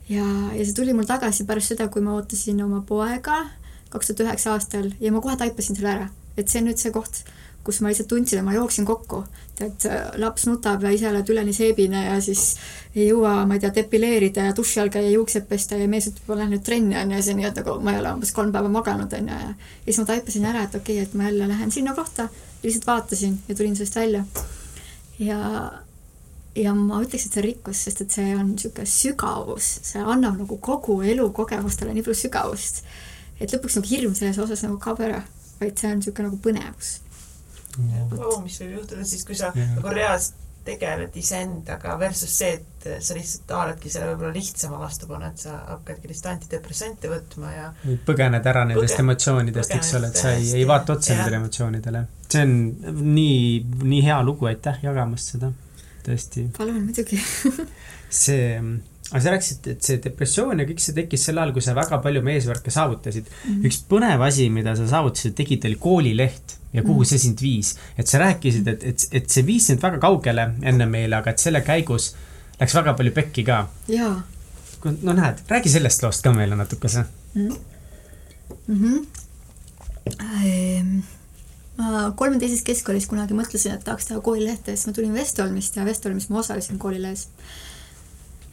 ja, 0.10 0.26
ja 0.56 0.66
see 0.66 0.74
tuli 0.74 0.93
mul 0.93 1.06
tagasi 1.06 1.45
pärast 1.45 1.76
seda, 1.76 1.88
kui 1.88 2.02
ma 2.02 2.16
ootasin 2.18 2.64
oma 2.64 2.82
poega 2.82 3.45
kaks 3.89 4.12
tuhat 4.12 4.28
üheksa 4.28 4.54
aastal 4.54 4.91
ja 5.02 5.12
ma 5.12 5.22
kohe 5.22 5.36
taipasin 5.38 5.78
selle 5.78 5.91
ära, 5.91 6.10
et 6.38 6.50
see 6.50 6.62
on 6.62 6.70
nüüd 6.70 6.82
see 6.82 6.93
koht, 6.93 7.24
kus 7.64 7.82
ma 7.82 7.91
lihtsalt 7.91 8.10
tundsin, 8.10 8.39
et 8.39 8.45
ma 8.45 8.53
jooksin 8.55 8.86
kokku. 8.88 9.24
et 9.60 9.84
laps 10.16 10.45
nutab 10.47 10.84
ja 10.88 10.91
ise 10.95 11.10
oled 11.10 11.30
üleni 11.34 11.51
seebine 11.51 12.05
ja 12.05 12.14
siis 12.24 12.53
ei 12.93 13.10
jõua, 13.10 13.41
ma 13.47 13.57
ei 13.57 13.60
tea, 13.60 13.74
depileerida 13.76 14.45
ja 14.47 14.53
duši 14.55 14.80
all 14.80 14.91
käia, 14.93 15.10
juuksed 15.12 15.49
pesta 15.49 15.76
ja 15.76 15.88
mees 15.91 16.07
ütleb, 16.07 16.30
ma 16.30 16.38
lähen 16.39 16.53
nüüd 16.55 16.64
trenni, 16.64 16.95
on 16.95 17.12
ju, 17.12 17.18
ja 17.18 17.26
siis 17.26 17.36
nii, 17.36 17.47
et 17.49 17.60
nagu 17.60 17.76
ma 17.84 17.91
ei 17.91 17.99
ole 17.99 18.14
umbes 18.16 18.32
kolm 18.38 18.53
päeva 18.55 18.72
maganud, 18.72 19.12
on 19.18 19.28
ju, 19.28 19.39
ja 19.49 19.84
siis 19.84 19.99
ma 19.99 20.05
taipasin 20.14 20.47
ära, 20.47 20.62
et 20.64 20.78
okei 20.80 21.01
okay,, 21.01 21.10
et 21.10 21.18
ma 21.20 21.28
jälle 21.28 21.49
lähen 21.51 21.76
sinna 21.76 21.95
kohta, 21.97 22.30
lihtsalt 22.64 22.88
vaatasin 22.88 23.36
ja 23.49 23.57
tulin 23.60 23.76
sellest 23.76 23.99
välja. 23.99 24.24
ja 25.20 25.41
ja 26.55 26.74
ma 26.76 27.01
ütleks, 27.03 27.28
et 27.28 27.36
see 27.36 27.43
on 27.43 27.47
rikkus, 27.49 27.84
sest 27.84 28.01
et 28.05 28.16
see 28.16 28.32
on 28.38 28.53
niisugune 28.53 28.88
sügavus, 28.88 29.74
see 29.91 29.99
annab 30.16 30.39
nagu 30.39 30.62
kogu 30.64 31.01
elukogemustele 31.03 31.91
nii 31.97 32.07
palju 32.07 32.22
sügavust, 32.24 32.82
et 33.43 33.51
lõpuks 33.51 33.76
nagu 33.82 33.91
hirm 33.91 34.16
selles 34.16 34.39
osas 34.39 34.64
nagu 34.64 34.80
kaob 34.80 35.03
ära, 35.03 35.22
vaid 35.60 35.76
see 35.76 35.91
on 35.91 35.99
niisugune 35.99 36.32
nagu 36.32 36.39
põnevus 36.47 36.95
wow,. 38.12 38.38
mis 38.44 38.60
võib 38.64 38.80
juhtuda 38.80 39.08
siis, 39.08 39.26
kui 39.28 39.38
sa 39.40 39.52
yeah. 39.56 39.76
nagu 39.78 39.96
reaalselt 39.96 40.46
tegeled 40.70 41.16
iseendaga 41.18 41.96
versus 42.00 42.34
see, 42.42 42.58
et 42.60 42.88
sa 43.04 43.16
lihtsalt 43.18 43.54
haaradki 43.56 43.92
selle 43.92 44.12
võib-olla 44.12 44.34
lihtsama 44.36 44.80
vastupanu, 44.82 45.30
et 45.32 45.42
sa 45.42 45.56
hakkadki 45.70 46.12
lihtsalt 46.12 46.34
antidepressante 46.34 47.12
võtma 47.12 47.54
ja 47.54 47.70
põgened 48.06 48.50
ära 48.52 48.66
nendest 48.68 48.98
Põgen... 48.98 49.06
emotsioonidest, 49.08 49.76
eks 49.78 49.94
ole, 50.00 50.12
et 50.12 50.22
sa 50.22 50.34
ei, 50.36 50.52
ei 50.60 50.68
vaata 50.70 50.98
otsa 50.98 51.16
nendele 51.16 51.40
emotsioonidele. 51.42 52.04
see 52.30 52.46
on 52.46 52.54
nii, 53.16 53.40
nii 53.86 54.04
hea 54.06 54.20
lugu, 54.26 54.50
aitäh 54.52 54.84
jagamast 54.86 55.34
seda 55.34 55.52
tõesti. 56.06 56.46
palun, 56.58 56.84
muidugi 56.90 57.20
see, 58.24 58.60
aga 59.10 59.22
sa 59.24 59.34
rääkisid, 59.34 59.68
et 59.72 59.86
see 59.86 59.99
depressioon 60.03 60.62
ja 60.62 60.68
kõik 60.70 60.82
see 60.84 60.95
tekkis 60.97 61.26
sel 61.26 61.39
ajal, 61.41 61.53
kui 61.55 61.66
sa 61.66 61.76
väga 61.78 61.97
palju 62.03 62.22
oma 62.22 62.34
eesmärke 62.36 62.74
saavutasid 62.74 63.26
mm. 63.26 63.43
-hmm. 63.49 63.68
üks 63.70 63.82
põnev 63.89 64.24
asi, 64.26 64.49
mida 64.53 64.76
sa 64.78 64.88
saavutasid, 64.88 65.36
tegid, 65.38 65.66
oli 65.66 65.80
koolileht 65.82 66.57
ja 66.74 66.82
kuhu 66.82 66.93
mm 66.93 67.01
-hmm. 67.01 67.10
see 67.10 67.20
sind 67.26 67.41
viis. 67.41 67.76
et 67.97 68.07
sa 68.07 68.20
rääkisid, 68.20 68.68
et, 68.68 68.84
et, 68.84 69.07
et 69.12 69.30
see 69.30 69.45
viis 69.45 69.68
sind 69.68 69.82
väga 69.82 69.97
kaugele 69.97 70.49
enne 70.62 70.86
meile, 70.86 71.16
aga 71.16 71.32
et 71.32 71.39
selle 71.39 71.62
käigus 71.62 72.16
läks 72.60 72.76
väga 72.76 72.93
palju 72.93 73.12
pekki 73.12 73.43
ka. 73.43 73.68
jaa. 73.88 74.22
no 75.01 75.14
näed, 75.14 75.45
räägi 75.49 75.70
sellest 75.70 76.03
loost 76.03 76.24
ka 76.24 76.34
meile 76.34 76.55
natukese 76.55 77.05
mm. 77.34 77.47
-hmm. 77.47 77.57
Mm. 78.68 79.05
Ähm 80.20 81.01
ma 81.80 82.12
kolmeteises 82.16 82.62
keskkoolis 82.68 83.07
kunagi 83.07 83.36
mõtlesin, 83.38 83.76
et 83.78 83.84
tahaks 83.88 84.10
teha 84.10 84.20
koolilehte, 84.24 84.76
siis 84.76 84.89
ma 84.89 84.95
tulin 84.97 85.14
Vestolmist 85.16 85.78
ja 85.80 85.86
Vestolmis 85.88 86.30
ma 86.30 86.41
osalesin 86.43 86.80
koolilehes. 86.82 87.28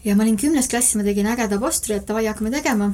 Ja 0.06 0.14
ma 0.16 0.24
olin 0.24 0.38
kümnes 0.40 0.70
klass, 0.70 0.94
ma 0.96 1.04
tegin 1.06 1.28
ägeda 1.28 1.58
postri, 1.62 1.98
et 1.98 2.06
davai, 2.08 2.26
hakkame 2.30 2.52
tegema. 2.54 2.92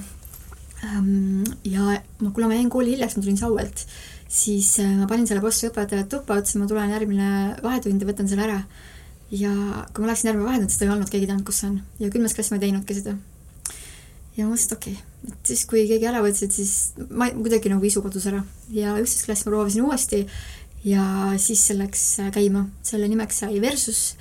Ja 0.83 1.85
ma, 1.85 2.31
kuna 2.33 2.49
ma 2.51 2.57
jäin 2.57 2.71
kooli 2.73 2.97
hiljaks, 2.97 3.15
ma 3.15 3.23
tulin 3.23 3.39
Sauelt, 3.39 3.85
siis 4.33 4.75
äh, 4.83 4.97
ma 4.99 5.07
panin 5.11 5.29
selle 5.31 5.45
postri 5.45 5.71
õpetajale 5.71 6.09
tuppa, 6.11 6.41
ütlesin, 6.41 6.65
ma 6.65 6.71
tulen 6.71 6.91
järgmine 6.91 7.29
vahetund 7.63 8.03
ja 8.03 8.09
võtan 8.09 8.31
selle 8.31 8.49
ära. 8.49 8.63
ja 9.31 9.53
kui 9.95 10.03
ma 10.03 10.11
läksin 10.11 10.33
järgmine 10.33 10.49
vahetund, 10.49 10.75
ta 10.75 10.85
ei 10.85 10.91
olnud, 10.93 11.13
keegi 11.13 11.29
ei 11.29 11.31
teadnud, 11.31 11.47
kus 11.47 11.63
see 11.63 11.71
on. 11.71 11.79
ja 12.03 12.11
kümnes 12.11 12.35
klass 12.35 12.51
ma 12.51 12.59
ei 12.59 12.67
teinudki 12.67 12.99
seda 12.99 13.15
ja 14.37 14.47
ma 14.47 14.55
mõtlesin, 14.55 14.73
et 14.73 14.77
okei 14.77 14.97
okay., 14.97 15.09
et 15.33 15.53
siis, 15.53 15.63
kui 15.71 15.85
keegi 15.87 16.09
ära 16.09 16.23
võttis, 16.25 16.47
et 16.47 16.57
siis 16.57 17.07
ma 17.15 17.29
kuidagi 17.31 17.71
nagu 17.71 17.87
isu 17.87 18.03
kadus 18.05 18.27
ära 18.31 18.43
ja 18.75 18.97
üksteist 18.99 19.29
klassi 19.29 19.47
ma 19.47 19.53
proovisin 19.53 19.85
uuesti 19.87 20.23
ja 20.89 21.05
siis 21.39 21.63
see 21.69 21.77
läks 21.79 22.07
käima, 22.35 22.67
selle 22.83 23.07
nimeks 23.11 23.43
sai 23.45 23.61
Versus. 23.63 24.17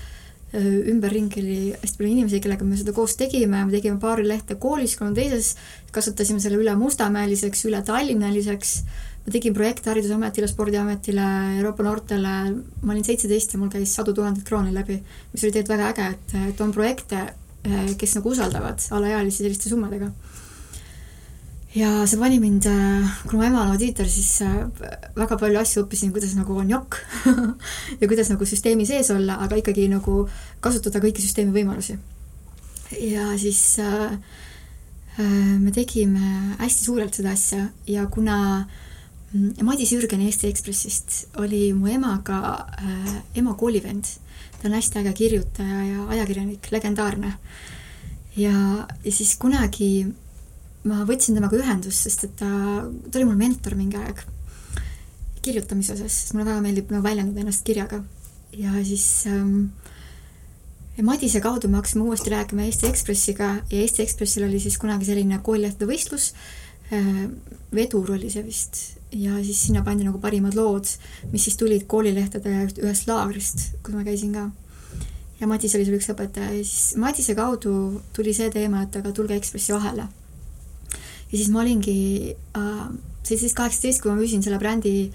Ümberringi 0.54 1.39
oli 1.39 1.60
hästi 1.72 1.99
palju 1.99 2.10
inimesi, 2.12 2.41
kellega 2.43 2.66
me 2.68 2.80
seda 2.80 2.91
koos 2.95 3.16
tegime, 3.20 3.62
me 3.66 3.72
tegime 3.72 3.99
paari 4.02 4.26
lehte 4.28 4.58
koolis, 4.60 4.97
kolm 4.99 5.14
teises, 5.16 5.54
kasutasime 5.95 6.43
selle 6.43 6.60
üle 6.60 6.74
Mustamäeliseks, 6.80 7.64
üle 7.70 7.80
Tallinnaliseks, 7.88 8.74
ma 9.26 9.36
tegin 9.36 9.56
projekte 9.56 9.91
Haridusametile, 9.93 10.49
Spordiametile, 10.52 11.28
Euroopa 11.60 11.86
noortele, 11.88 12.36
ma 12.82 12.95
olin 12.95 13.08
seitseteist 13.08 13.56
ja 13.56 13.62
mul 13.62 13.72
käis 13.72 13.95
sadu 13.95 14.16
tuhandeid 14.18 14.43
kroone 14.47 14.74
läbi, 14.76 14.99
mis 15.32 15.45
oli 15.45 15.54
tegelikult 15.56 15.78
väga 15.78 15.91
äge, 15.93 16.10
et, 16.18 16.36
et 16.52 16.66
on 16.66 16.76
projekte, 16.76 17.24
kes 18.02 18.18
nagu 18.18 18.36
usaldavad 18.36 18.84
alaealisi 18.97 19.45
selliste 19.45 19.70
summadega. 19.70 20.12
Ja 21.76 21.89
see 22.09 22.19
pani 22.19 22.39
mind, 22.43 22.67
äh, 22.67 23.09
kuna 23.28 23.41
mu 23.41 23.47
ema 23.47 23.63
on 23.63 23.74
audiitor, 23.74 24.07
siis 24.11 24.41
äh, 24.45 24.57
väga 25.15 25.38
palju 25.39 25.59
asju 25.61 25.86
õppisin, 25.86 26.11
kuidas 26.15 26.36
nagu 26.36 26.57
on 26.59 26.69
jokk 26.72 26.99
ja 28.01 28.09
kuidas 28.09 28.32
nagu 28.34 28.47
süsteemi 28.47 28.88
sees 28.89 29.11
olla, 29.13 29.39
aga 29.45 29.59
ikkagi 29.61 29.88
nagu 29.91 30.26
kasutada 30.63 31.03
kõiki 31.03 31.24
süsteemi 31.24 31.55
võimalusi. 31.55 31.97
ja 32.99 33.32
siis 33.39 33.63
äh, 33.80 34.17
me 35.59 35.72
tegime 35.76 36.55
hästi 36.59 36.88
suurelt 36.88 37.15
seda 37.15 37.36
asja 37.36 37.67
ja 37.88 38.07
kuna 38.11 38.65
mm, 39.32 39.61
Madis 39.67 39.91
Jürgen 39.93 40.24
Eesti 40.26 40.49
Ekspressist 40.49 41.38
oli 41.39 41.72
mu 41.78 41.88
emaga 41.91 42.41
äh, 42.80 43.15
ema 43.39 43.55
koolivend 43.55 44.17
ta 44.61 44.67
on 44.67 44.74
hästi 44.78 44.99
äge 44.99 45.13
kirjutaja 45.13 45.84
ja 45.86 46.07
ajakirjanik, 46.07 46.67
legendaarne. 46.72 47.34
ja, 48.36 48.88
ja 49.03 49.11
siis 49.11 49.36
kunagi 49.36 50.07
ma 50.88 51.03
võtsin 51.07 51.38
temaga 51.38 51.59
ühendust, 51.59 52.07
sest 52.07 52.25
et 52.27 52.38
ta, 52.39 52.47
ta 52.47 53.19
oli 53.19 53.27
mul 53.27 53.39
mentor 53.39 53.75
mingi 53.77 53.99
aeg 53.99 54.23
kirjutamise 55.41 55.95
osas, 55.95 56.13
sest 56.13 56.34
mulle 56.36 56.49
väga 56.49 56.63
meeldib 56.63 56.91
nagu 56.93 57.05
väljendada 57.05 57.43
ennast 57.43 57.65
kirjaga. 57.65 58.03
ja 58.57 58.71
siis 58.84 59.25
ähm, 59.27 59.71
ja 60.97 61.03
Madise 61.03 61.41
kaudu 61.41 61.67
me 61.67 61.79
hakkasime 61.79 62.03
uuesti 62.03 62.29
rääkima 62.29 62.65
Eesti 62.67 62.88
Ekspressiga 62.88 63.55
ja 63.69 63.77
Eesti 63.82 64.03
Ekspressil 64.03 64.43
oli 64.43 64.59
siis 64.59 64.77
kunagi 64.77 65.05
selline 65.05 65.39
koolilehtede 65.43 65.88
võistlus 65.89 66.34
äh,, 66.93 67.29
Vedur 67.73 68.11
oli 68.11 68.29
see 68.29 68.43
vist, 68.45 68.79
ja 69.15 69.38
siis 69.43 69.61
sinna 69.65 69.84
pandi 69.84 70.03
nagu 70.03 70.19
parimad 70.19 70.55
lood, 70.55 70.89
mis 71.32 71.45
siis 71.47 71.55
tulid 71.59 71.86
koolilehtede 71.88 72.51
ühest 72.84 73.07
laagrist, 73.07 73.69
kus 73.84 73.95
ma 73.95 74.03
käisin 74.03 74.34
ka. 74.36 74.49
ja 75.39 75.47
Madis 75.47 75.75
oli 75.75 75.88
seal 75.88 75.97
üks 75.97 76.11
õpetaja 76.11 76.51
ja 76.51 76.63
siis 76.63 76.97
Madise 76.99 77.36
kaudu 77.36 78.01
tuli 78.13 78.34
see 78.36 78.51
teema, 78.51 78.84
et 78.84 78.95
aga 78.99 79.13
tulge 79.15 79.39
Ekspressi 79.39 79.73
vahele. 79.73 80.09
Ja 81.32 81.38
siis 81.38 81.51
ma 81.53 81.61
olingi 81.63 81.97
äh, 82.32 82.88
seitseteist, 83.23 83.57
kaheksateist, 83.57 84.03
kui 84.03 84.11
ma 84.11 84.17
müüsin 84.19 84.43
selle 84.43 84.59
brändi 84.61 85.11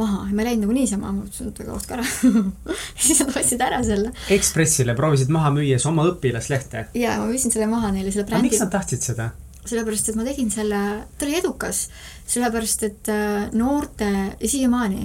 maha 0.00 0.24
ja 0.28 0.34
ma 0.34 0.42
ei 0.42 0.50
läinud 0.50 0.66
nagu 0.66 0.76
niisama, 0.76 1.10
ma 1.10 1.24
mõtlesin, 1.24 1.50
et 1.50 1.60
aga 1.64 1.76
ostke 1.76 1.96
ära 1.96 2.06
siis 3.04 3.20
nad 3.22 3.36
ostsid 3.36 3.62
ära 3.64 3.82
selle. 3.86 4.14
Ekspressile 4.36 4.94
proovisid 4.98 5.32
maha 5.34 5.52
müües 5.54 5.86
oma 5.90 6.06
õpilaslehte? 6.12 6.88
jaa, 6.98 7.18
ma 7.20 7.28
müüsin 7.30 7.54
selle 7.54 7.68
maha 7.70 7.92
neile, 7.94 8.12
selle 8.14 8.28
brändi. 8.28 8.50
miks 8.50 8.62
nad 8.62 8.72
tahtsid 8.74 9.06
seda? 9.10 9.30
sellepärast, 9.60 10.08
et 10.08 10.16
ma 10.16 10.24
tegin 10.24 10.48
selle, 10.50 10.80
ta 11.18 11.26
oli 11.26 11.36
edukas, 11.36 11.84
sellepärast 12.30 12.84
et 12.88 13.10
äh, 13.12 13.50
noorte 13.52 14.08
ja 14.08 14.48
siiamaani 14.48 15.02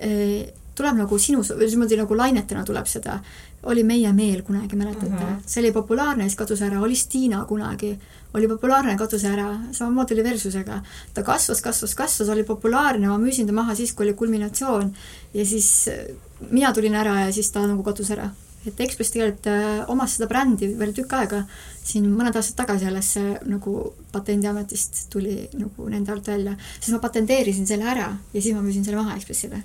äh, 0.00 0.52
tuleb 0.78 1.02
nagu 1.02 1.18
sinus, 1.20 1.52
niimoodi 1.58 1.98
nagu 2.00 2.16
lainetena 2.16 2.64
tuleb 2.64 2.88
seda, 2.88 3.18
oli 3.62 3.84
Meie 3.86 4.12
meel 4.12 4.42
kunagi, 4.42 4.76
mäletate 4.76 5.06
mm? 5.06 5.18
-hmm. 5.18 5.42
see 5.46 5.62
oli 5.62 5.72
populaarne, 5.72 6.24
siis 6.24 6.36
kadus 6.36 6.62
ära, 6.62 6.80
oli 6.80 6.96
Stiina 6.96 7.44
kunagi, 7.44 7.98
oli 8.34 8.48
populaarne, 8.48 8.96
kadus 8.98 9.24
ära, 9.24 9.48
samamoodi 9.70 10.14
oli 10.14 10.24
Versusega. 10.24 10.82
ta 11.14 11.22
kasvas, 11.22 11.62
kasvas, 11.62 11.94
kasvas, 11.94 12.28
oli 12.28 12.44
populaarne, 12.44 13.08
ma 13.08 13.18
müüsin 13.18 13.46
ta 13.46 13.52
maha 13.52 13.74
siis, 13.74 13.92
kui 13.92 14.06
oli 14.06 14.14
kulminatsioon 14.14 14.94
ja 15.34 15.46
siis 15.46 15.88
äh, 15.88 16.16
mina 16.50 16.72
tulin 16.72 16.94
ära 16.94 17.20
ja 17.20 17.32
siis 17.32 17.50
ta 17.50 17.66
nagu 17.66 17.82
kadus 17.82 18.10
ära 18.10 18.30
et 18.66 18.80
Ekspress 18.80 19.10
tegelikult 19.10 19.46
äh, 19.50 19.90
omas 19.90 20.16
seda 20.16 20.28
brändi 20.30 20.68
veel 20.78 20.92
tükk 20.94 21.16
aega, 21.18 21.42
siin 21.82 22.06
mõned 22.14 22.36
aastad 22.38 22.60
tagasi 22.62 22.86
alles 22.86 23.08
see 23.16 23.34
nagu 23.50 23.92
Patendiametist 24.12 25.06
tuli 25.12 25.48
nagu 25.58 25.88
nende 25.90 26.12
alt 26.14 26.28
välja, 26.30 26.54
siis 26.78 26.92
ma 26.94 27.00
patenteerisin 27.02 27.66
selle 27.66 27.88
ära 27.90 28.10
ja 28.12 28.40
siis 28.40 28.54
ma 28.54 28.62
müüsin 28.62 28.84
selle 28.86 29.00
maha 29.00 29.16
Ekspressile. 29.18 29.62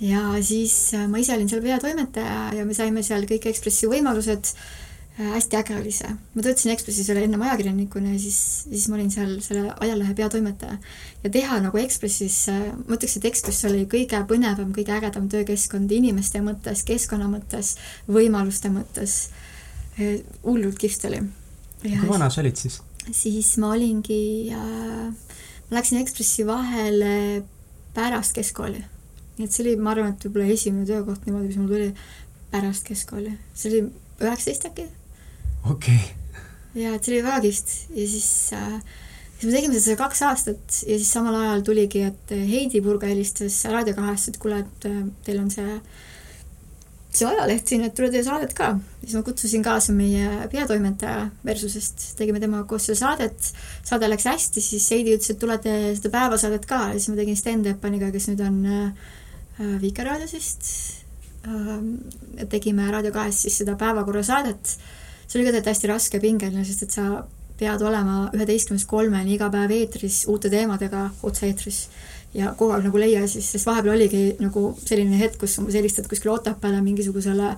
Ja 0.00 0.24
siis 0.42 0.94
äh, 0.94 1.06
ma 1.08 1.18
ise 1.18 1.34
olin 1.34 1.48
seal 1.48 1.62
peatoimetaja 1.64 2.50
ja 2.58 2.64
me 2.64 2.74
saime 2.74 3.02
seal 3.06 3.24
kõik 3.28 3.48
Ekspressi 3.52 3.88
võimalused 3.90 4.54
Äh, 5.20 5.30
hästi 5.32 5.56
äge 5.56 5.76
oli 5.80 5.92
see. 5.96 6.10
ma 6.34 6.42
töötasin 6.44 6.74
Ekspressis 6.74 7.06
veel 7.08 7.22
ennem 7.24 7.40
ajakirjanikuna 7.40 8.10
ja 8.12 8.18
siis, 8.20 8.38
siis 8.68 8.82
ma 8.92 8.98
olin 8.98 9.08
seal 9.10 9.30
selle 9.40 9.70
ajalehe 9.80 10.14
peatoimetaja. 10.14 10.76
ja 11.22 11.30
teha 11.32 11.60
nagu 11.64 11.78
Ekspressis, 11.80 12.36
äh, 12.52 12.66
ma 12.76 12.98
ütleks, 12.98 13.16
et 13.16 13.24
Ekspress 13.24 13.64
oli 13.64 13.86
kõige 13.88 14.20
põnevam, 14.28 14.74
kõige 14.76 14.92
ägedam 14.92 15.30
töökeskkond 15.32 15.94
inimeste 15.96 16.42
mõttes, 16.44 16.84
keskkonna 16.84 17.30
mõttes, 17.32 17.76
võimaluste 18.08 18.68
mõttes. 18.68 19.30
Hullult 20.44 20.76
kihvt 20.76 21.08
oli. 21.08 21.22
kui 21.80 22.08
vana 22.10 22.28
sa 22.28 22.42
olid 22.42 22.60
siis? 22.60 22.82
siis 23.08 23.54
ma 23.56 23.70
olingi 23.72 24.52
äh,, 24.52 25.08
ma 25.70 25.78
läksin 25.78 26.02
Ekspressi 26.02 26.44
vahele 26.44 27.40
pärast 27.96 28.36
keskkooli. 28.36 28.84
Et 29.38 29.52
see 29.52 29.64
oli, 29.64 29.74
ma 29.76 29.92
arvan, 29.92 30.14
et 30.14 30.28
võib-olla 30.28 30.52
esimene 30.52 30.86
töökoht 30.88 31.26
niimoodi, 31.26 31.50
mis 31.50 31.58
mul 31.60 31.72
tuli 31.72 31.90
pärast 32.52 32.86
keskkooli. 32.88 33.34
see 33.54 33.72
oli 33.72 33.82
üheksateist 34.20 34.70
äkki? 34.70 34.86
Okei. 35.70 35.98
Okay.. 35.98 36.82
ja, 36.82 36.94
et 36.94 37.04
see 37.04 37.16
oli 37.16 37.24
väga 37.26 37.42
kihvt 37.44 37.74
ja 37.96 38.08
siis 38.14 38.30
äh, 38.56 38.78
siis 39.36 39.48
me 39.50 39.54
tegime 39.54 39.80
seda 39.80 39.98
kaks 40.00 40.22
aastat 40.30 40.82
ja 40.86 40.96
siis 40.96 41.12
samal 41.12 41.36
ajal 41.38 41.64
tuligi, 41.66 42.04
et 42.08 42.36
Heidi 42.48 42.82
Purga 42.84 43.08
helistas 43.10 43.62
Raadio 43.68 43.96
kahest, 43.96 44.32
et 44.32 44.38
kuule, 44.42 44.62
et 44.64 44.86
äh, 44.88 45.02
teil 45.26 45.40
on 45.42 45.50
see, 45.52 45.76
see 47.12 47.28
ajaleht 47.28 47.68
siin, 47.68 47.84
et 47.84 47.96
tule 47.96 48.08
tee 48.12 48.24
saadet 48.24 48.54
ka. 48.56 48.72
siis 49.02 49.18
ma 49.18 49.24
kutsusin 49.26 49.64
kaasa 49.66 49.92
meie 49.96 50.48
peatoimetaja 50.52 51.28
Versusest, 51.44 52.08
tegime 52.18 52.40
temaga 52.42 52.64
koos 52.70 52.88
seda 52.88 52.98
saadet, 53.02 53.52
saade 53.84 54.08
läks 54.08 54.28
hästi, 54.30 54.64
siis 54.64 54.88
Heidi 54.94 55.18
ütles, 55.18 55.34
et 55.34 55.42
tule 55.42 55.58
tee 55.62 55.92
seda 55.98 56.12
päevasaadet 56.16 56.66
ka. 56.68 56.86
Ja 56.92 56.98
siis 56.98 57.12
ma 57.12 57.20
tegin 57.20 57.38
stand-up 57.38 57.84
Aniga, 57.84 58.10
kes 58.14 58.30
nüüd 58.32 58.42
on 58.46 58.58
äh, 58.64 59.14
äh, 59.60 59.76
Vikerraadios 59.82 60.34
vist 60.36 60.68
äh,. 61.46 62.46
tegime 62.50 62.90
Raadio 62.90 63.12
kahes 63.12 63.42
siis 63.42 63.58
seda 63.62 63.76
päevakorrasaadet. 63.80 64.76
see 65.26 65.38
oli 65.38 65.46
ka 65.46 65.52
tegelikult 65.52 65.72
hästi 65.72 65.90
raske 65.90 66.20
pingeline, 66.20 66.64
sest 66.64 66.86
et 66.86 66.98
sa 66.98 67.24
pead 67.56 67.82
olema 67.82 68.26
üheteistkümnest 68.36 68.86
kolmeni 68.88 69.34
iga 69.34 69.48
päev 69.50 69.72
eetris 69.72 70.24
uute 70.28 70.50
teemadega 70.52 71.08
otse-eetris 71.22 71.86
ja 72.36 72.52
kogu 72.52 72.74
aeg 72.76 72.84
nagu 72.84 73.00
leia 73.00 73.24
siis, 73.26 73.48
sest 73.50 73.66
vahepeal 73.66 73.96
oligi 73.96 74.24
nagu 74.42 74.68
selline 74.84 75.18
hetk, 75.18 75.40
kus 75.40 75.56
umbes 75.62 75.78
helistad 75.78 76.08
kuskile 76.10 76.34
Otepääle 76.34 76.82
mingisugusele 76.84 77.54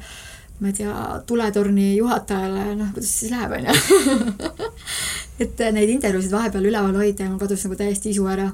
ma 0.58 0.66
ei 0.66 0.74
tea, 0.74 0.92
tuletorni 1.26 1.96
juhatajale, 1.96 2.74
noh, 2.78 2.90
kuidas 2.94 3.12
siis 3.20 3.30
läheb, 3.30 3.52
on 3.54 3.68
ju. 3.68 4.48
et 5.44 5.60
neid 5.74 5.92
intervjuusid 5.92 6.34
vahepeal 6.34 6.66
üleval 6.66 6.98
hoida 6.98 7.26
ja 7.26 7.30
mul 7.30 7.38
kadus 7.42 7.62
nagu 7.66 7.78
täiesti 7.78 8.10
isu 8.10 8.26
ära. 8.30 8.48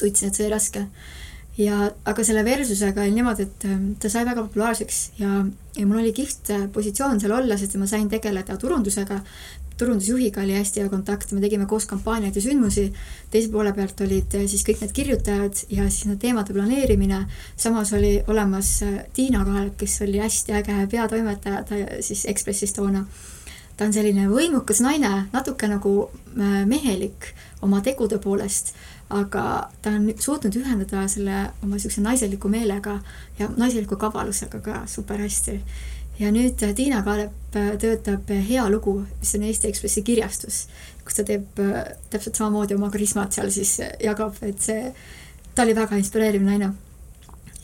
tundsin, 0.00 0.30
et 0.30 0.38
see 0.38 0.46
oli 0.46 0.54
raske. 0.54 0.86
Ja, 1.60 1.90
aga 2.08 2.24
selle 2.24 2.44
Versusega 2.46 3.04
oli 3.04 3.14
niimoodi, 3.14 3.46
et 3.48 3.68
ähm, 3.68 3.92
ta 4.00 4.08
sai 4.12 4.24
väga 4.28 4.46
populaarseks 4.46 5.00
ja, 5.20 5.44
ja 5.76 5.86
mul 5.86 6.02
oli 6.02 6.12
kihvt 6.16 6.52
positsioon 6.72 7.20
seal 7.20 7.36
olla, 7.36 7.58
sest 7.60 7.76
ma 7.80 7.88
sain 7.90 8.08
tegeleda 8.08 8.56
turundusega, 8.60 9.20
turundusjuhiga 9.80 10.42
oli 10.44 10.54
hästi 10.54 10.82
hea 10.82 10.88
kontakt, 10.92 11.32
me 11.32 11.40
tegime 11.40 11.66
koos 11.66 11.86
kampaaniaid 11.88 12.36
ja 12.36 12.42
sündmusi, 12.44 12.86
teise 13.32 13.48
poole 13.52 13.72
pealt 13.76 14.00
olid 14.04 14.36
eh, 14.36 14.46
siis 14.50 14.64
kõik 14.66 14.84
need 14.84 14.92
kirjutajad 14.96 15.62
ja 15.72 15.86
siis 15.88 16.08
need 16.10 16.20
teemade 16.20 16.54
planeerimine, 16.56 17.22
samas 17.56 17.94
oli 17.96 18.12
olemas 18.28 18.74
eh, 18.84 18.98
Tiina 19.16 19.44
Kaalep, 19.48 19.78
kes 19.80 20.00
oli 20.06 20.20
hästi 20.20 20.56
äge 20.60 20.78
peatoimetaja, 20.92 21.64
ta 21.68 21.80
siis 22.04 22.26
Ekspressis 22.28 22.76
toona. 22.76 23.06
ta 23.76 23.86
on 23.88 23.94
selline 23.96 24.26
võimukas 24.28 24.82
naine, 24.84 25.12
natuke 25.32 25.68
nagu 25.68 25.94
eh, 26.36 26.64
mehelik 26.68 27.32
oma 27.64 27.80
tegude 27.80 28.20
poolest, 28.20 28.74
aga 29.10 29.44
ta 29.82 29.90
on 29.90 30.10
suutnud 30.18 30.54
ühendada 30.56 31.06
selle 31.10 31.38
oma 31.62 31.74
niisuguse 31.74 32.02
naiseliku 32.04 32.48
meelega 32.48 33.00
ja 33.38 33.48
naiseliku 33.56 33.96
kavalusega 33.98 34.60
ka 34.62 34.84
super 34.86 35.18
hästi 35.18 35.60
ja 36.20 36.28
nüüd 36.34 36.60
äh, 36.64 36.74
Tiina 36.76 37.00
Kaalep 37.04 37.56
äh, 37.56 37.72
töötab 37.80 38.30
äh, 38.30 38.42
Hea 38.48 38.66
lugu, 38.70 39.00
mis 39.20 39.32
on 39.36 39.46
Eesti 39.48 39.70
Ekspressi 39.70 40.04
kirjastus, 40.06 40.60
kus 41.04 41.16
ta 41.16 41.24
teeb 41.26 41.48
täpselt 42.12 42.36
samamoodi 42.36 42.76
oma 42.76 42.90
karismat 42.92 43.34
seal 43.36 43.50
siis 43.54 43.78
jagab, 44.02 44.36
et 44.46 44.60
see, 44.62 44.92
ta 45.54 45.64
oli 45.64 45.74
väga 45.76 45.98
inspireeriv 46.00 46.44
naine. 46.44 46.72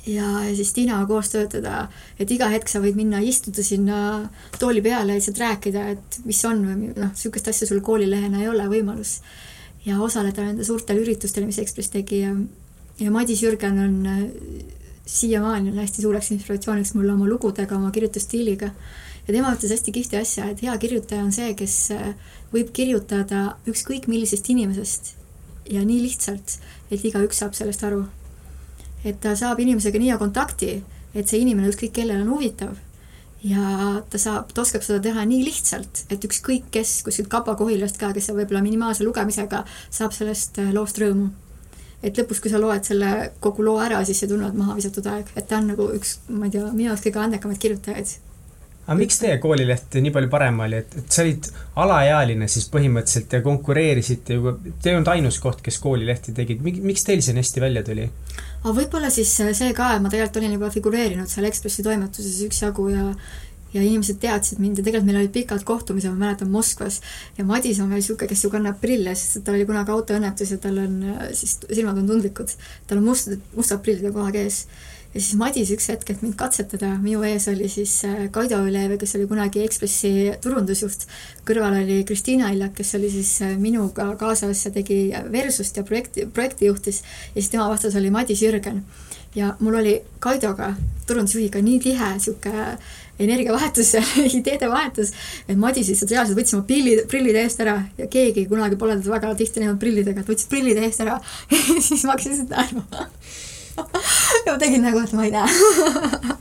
ja 0.06 0.26
siis 0.54 0.72
Tiinaga 0.72 1.06
koos 1.10 1.32
töötada, 1.32 1.88
et 2.18 2.30
iga 2.30 2.48
hetk 2.52 2.70
sa 2.70 2.80
võid 2.80 2.96
minna 2.96 3.20
istuda 3.20 3.62
sinna 3.66 3.98
tooli 4.58 4.82
peale 4.82 5.16
lihtsalt 5.16 5.40
rääkida, 5.42 5.88
et 5.96 6.20
mis 6.24 6.44
on 6.46 6.62
või 6.62 6.92
noh, 6.94 7.10
niisugust 7.10 7.48
asja 7.50 7.66
sul 7.66 7.82
koolilehena 7.82 8.40
ei 8.42 8.48
ole 8.48 8.68
võimalus. 8.70 9.18
Ja 9.86 10.00
osaleda 10.02 10.44
nende 10.44 10.64
suurtel 10.66 10.98
üritustel, 11.02 11.46
mis 11.46 11.58
Ekspress 11.62 11.92
tegi 11.94 12.24
ja, 12.24 12.34
ja 13.00 13.10
Madis 13.14 13.42
Jürgen 13.42 13.78
on 13.78 13.98
siiamaani 15.06 15.70
on 15.70 15.78
hästi 15.78 16.02
suureks 16.02 16.30
inspiratsiooniks 16.30 16.94
mulle 16.94 17.12
oma 17.12 17.28
lugudega, 17.28 17.76
oma 17.76 17.90
kirjutusstiiliga. 17.90 18.70
ja 19.28 19.34
tema 19.34 19.52
ütles 19.54 19.70
hästi 19.70 19.92
kihvti 19.92 20.16
asja, 20.16 20.48
et 20.50 20.62
hea 20.62 20.78
kirjutaja 20.78 21.22
on 21.24 21.32
see, 21.32 21.54
kes 21.54 21.76
äh, 21.94 22.14
võib 22.52 22.72
kirjutada 22.74 23.56
ükskõik 23.66 24.06
millisest 24.10 24.50
inimesest 24.50 25.14
ja 25.70 25.82
nii 25.84 26.02
lihtsalt, 26.02 26.58
et 26.90 27.04
igaüks 27.04 27.42
saab 27.42 27.54
sellest 27.54 27.84
aru. 27.84 28.04
et 29.04 29.20
ta 29.20 29.36
saab 29.36 29.60
inimesega 29.62 29.98
nii 29.98 30.10
hea 30.10 30.18
kontakti, 30.18 30.82
et 31.14 31.28
see 31.28 31.40
inimene 31.40 31.70
ükskõik 31.70 31.94
kellele 31.94 32.22
on 32.22 32.34
huvitav 32.34 32.74
ja 33.44 34.02
ta 34.10 34.18
saab, 34.18 34.52
ta 34.54 34.62
oskab 34.62 34.84
seda 34.86 35.00
teha 35.04 35.24
nii 35.28 35.42
lihtsalt, 35.44 36.06
et 36.10 36.24
ükskõik 36.24 36.70
kes 36.74 37.00
kuskilt 37.06 37.28
Kapa-Kohilast 37.32 38.00
ka, 38.00 38.12
kes 38.16 38.30
võib-olla 38.32 38.64
minimaalse 38.64 39.04
lugemisega 39.04 39.64
saab 39.90 40.16
sellest 40.16 40.62
äh, 40.62 40.72
loost 40.74 41.02
rõõmu 41.02 41.32
et 42.04 42.18
lõpus, 42.20 42.40
kui 42.42 42.52
sa 42.52 42.60
loed 42.60 42.86
selle 42.86 43.32
kogu 43.42 43.64
loo 43.66 43.80
ära, 43.82 44.02
siis 44.06 44.22
ei 44.24 44.30
tunne, 44.30 44.50
et 44.50 44.58
maha 44.58 44.76
visatud 44.78 45.06
aeg, 45.10 45.32
et 45.36 45.48
ta 45.48 45.60
on 45.60 45.72
nagu 45.72 45.88
üks, 45.96 46.18
ma 46.30 46.46
ei 46.48 46.54
tea, 46.54 46.68
minu 46.72 46.90
jaoks 46.90 47.04
kõige 47.06 47.22
andekamaid 47.22 47.60
kirjutajaid. 47.62 48.14
aga 48.86 48.96
miks 49.00 49.18
teie 49.18 49.38
koolileht 49.42 49.96
nii 49.98 50.12
palju 50.14 50.30
parem 50.30 50.60
oli, 50.66 50.82
et, 50.84 50.92
et 51.00 51.16
sa 51.16 51.24
olid 51.24 51.48
alaealine 51.82 52.46
siis 52.52 52.68
põhimõtteliselt 52.70 53.32
ja 53.34 53.42
konkureerisite 53.42 54.36
ju, 54.36 54.54
te 54.82 54.92
ei 54.92 54.98
olnud 54.98 55.10
ainus 55.16 55.40
koht, 55.42 55.64
kes 55.64 55.80
koolilehti 55.82 56.36
tegid, 56.36 56.62
miks 56.62 57.08
teil 57.08 57.24
see 57.24 57.34
nii 57.34 57.46
hästi 57.46 57.64
välja 57.64 57.82
tuli? 57.86 58.06
Aga 58.66 58.74
võib-olla 58.80 59.10
siis 59.14 59.30
see 59.30 59.74
ka, 59.76 59.92
et 59.94 60.02
ma 60.02 60.10
tegelikult 60.10 60.40
olin 60.42 60.56
juba 60.58 60.70
figureerinud 60.74 61.30
seal 61.30 61.46
Ekspressi 61.46 61.84
toimetuses 61.86 62.40
üksjagu 62.48 62.88
ja 62.90 63.10
ja 63.74 63.82
inimesed 63.82 64.18
teadsid 64.22 64.60
mind 64.62 64.80
ja 64.80 64.84
tegelikult 64.86 65.08
meil 65.08 65.18
olid 65.20 65.32
pikad 65.34 65.64
kohtumised, 65.66 66.12
ma 66.14 66.28
mäletan 66.28 66.50
Moskvas 66.52 67.00
ja 67.36 67.44
Madis 67.44 67.80
on 67.82 67.90
veel 67.90 68.00
niisugune, 68.00 68.28
kes 68.30 68.44
ju 68.44 68.50
kannab 68.52 68.78
prille, 68.80 69.14
sest 69.18 69.42
tal 69.44 69.58
oli 69.58 69.66
kunagi 69.68 69.92
autoõnnetus 69.92 70.54
ja 70.54 70.58
tal 70.62 70.78
on 70.80 71.00
siis 71.36 71.58
silmad 71.66 71.98
on 72.00 72.08
tundlikud. 72.08 72.54
tal 72.86 73.02
on 73.02 73.08
mustad, 73.10 73.42
mustad 73.56 73.82
prillid 73.84 74.06
kogu 74.08 74.24
aeg 74.24 74.40
ees. 74.46 74.62
Ja 75.16 75.22
siis 75.22 75.36
Madis 75.40 75.70
üks 75.72 75.88
hetk, 75.88 76.10
et 76.12 76.20
mind 76.20 76.36
katsetada, 76.36 76.90
minu 77.00 77.22
ees 77.24 77.46
oli 77.48 77.70
siis 77.72 77.92
äh, 78.04 78.26
Kaido 78.32 78.58
Ülev, 78.68 78.98
kes 79.00 79.16
oli 79.16 79.24
kunagi 79.30 79.62
Ekspressi 79.64 80.10
turundusjuht, 80.44 81.06
kõrval 81.48 81.78
oli 81.78 82.02
Kristiina 82.08 82.50
Illak, 82.52 82.74
kes 82.76 82.92
oli 82.98 83.08
siis 83.14 83.30
äh, 83.46 83.54
minuga 83.60 84.10
kaasas 84.20 84.66
ja 84.66 84.74
tegi 84.74 84.98
Versust 85.32 85.80
ja 85.80 85.86
projekti, 85.88 86.26
projekti 86.28 86.68
juhtis. 86.68 87.00
Ja 87.32 87.40
siis 87.40 87.50
tema 87.54 87.70
vastas 87.72 87.96
oli 87.96 88.12
Madis 88.12 88.44
Jürgen. 88.44 88.84
ja 89.36 89.50
mul 89.60 89.74
oli 89.80 89.98
Kaidoga, 90.20 90.70
turundusjuhiga 91.06 91.60
nii 91.60 91.80
tihe 91.80 92.12
niisugune 92.14 92.76
energiavahetus 93.20 93.94
ideede 94.38 94.68
vahetus, 94.68 95.12
et 95.48 95.56
Madis 95.56 95.88
lihtsalt 95.88 96.12
reaalselt 96.12 96.38
võttis 96.38 96.56
oma 96.56 96.68
pillid, 96.68 97.04
prillid 97.08 97.36
eest 97.40 97.60
ära 97.64 97.78
ja 97.98 98.08
keegi 98.12 98.46
kunagi 98.48 98.76
pole 98.80 98.96
teda 99.00 99.16
väga 99.16 99.34
tihti 99.36 99.64
näinud 99.64 99.80
prillidega, 99.80 100.20
et 100.20 100.32
võttis 100.32 100.48
prillid 100.48 100.80
eest 100.80 101.04
ära 101.04 101.20
siis 101.88 102.04
ma 102.04 102.16
hakkasin 102.16 102.36
lihtsalt 102.36 102.56
naerma 102.56 103.04
tegin 104.62 104.84
nagu, 104.86 105.00
et 105.02 105.12
ma 105.16 105.26
ei 105.26 105.34
näe. 105.34 105.48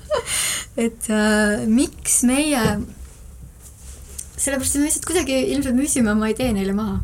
Et 0.76 1.08
äh, 1.08 1.62
miks 1.72 2.18
meie, 2.28 2.62
sellepärast, 4.36 4.76
et 4.76 4.82
me 4.82 4.90
lihtsalt 4.90 5.06
kuidagi 5.08 5.38
ilmselt 5.54 5.78
müüsime 5.78 6.12
oma 6.12 6.28
idee 6.34 6.50
neile 6.56 6.74
maha. 6.76 6.98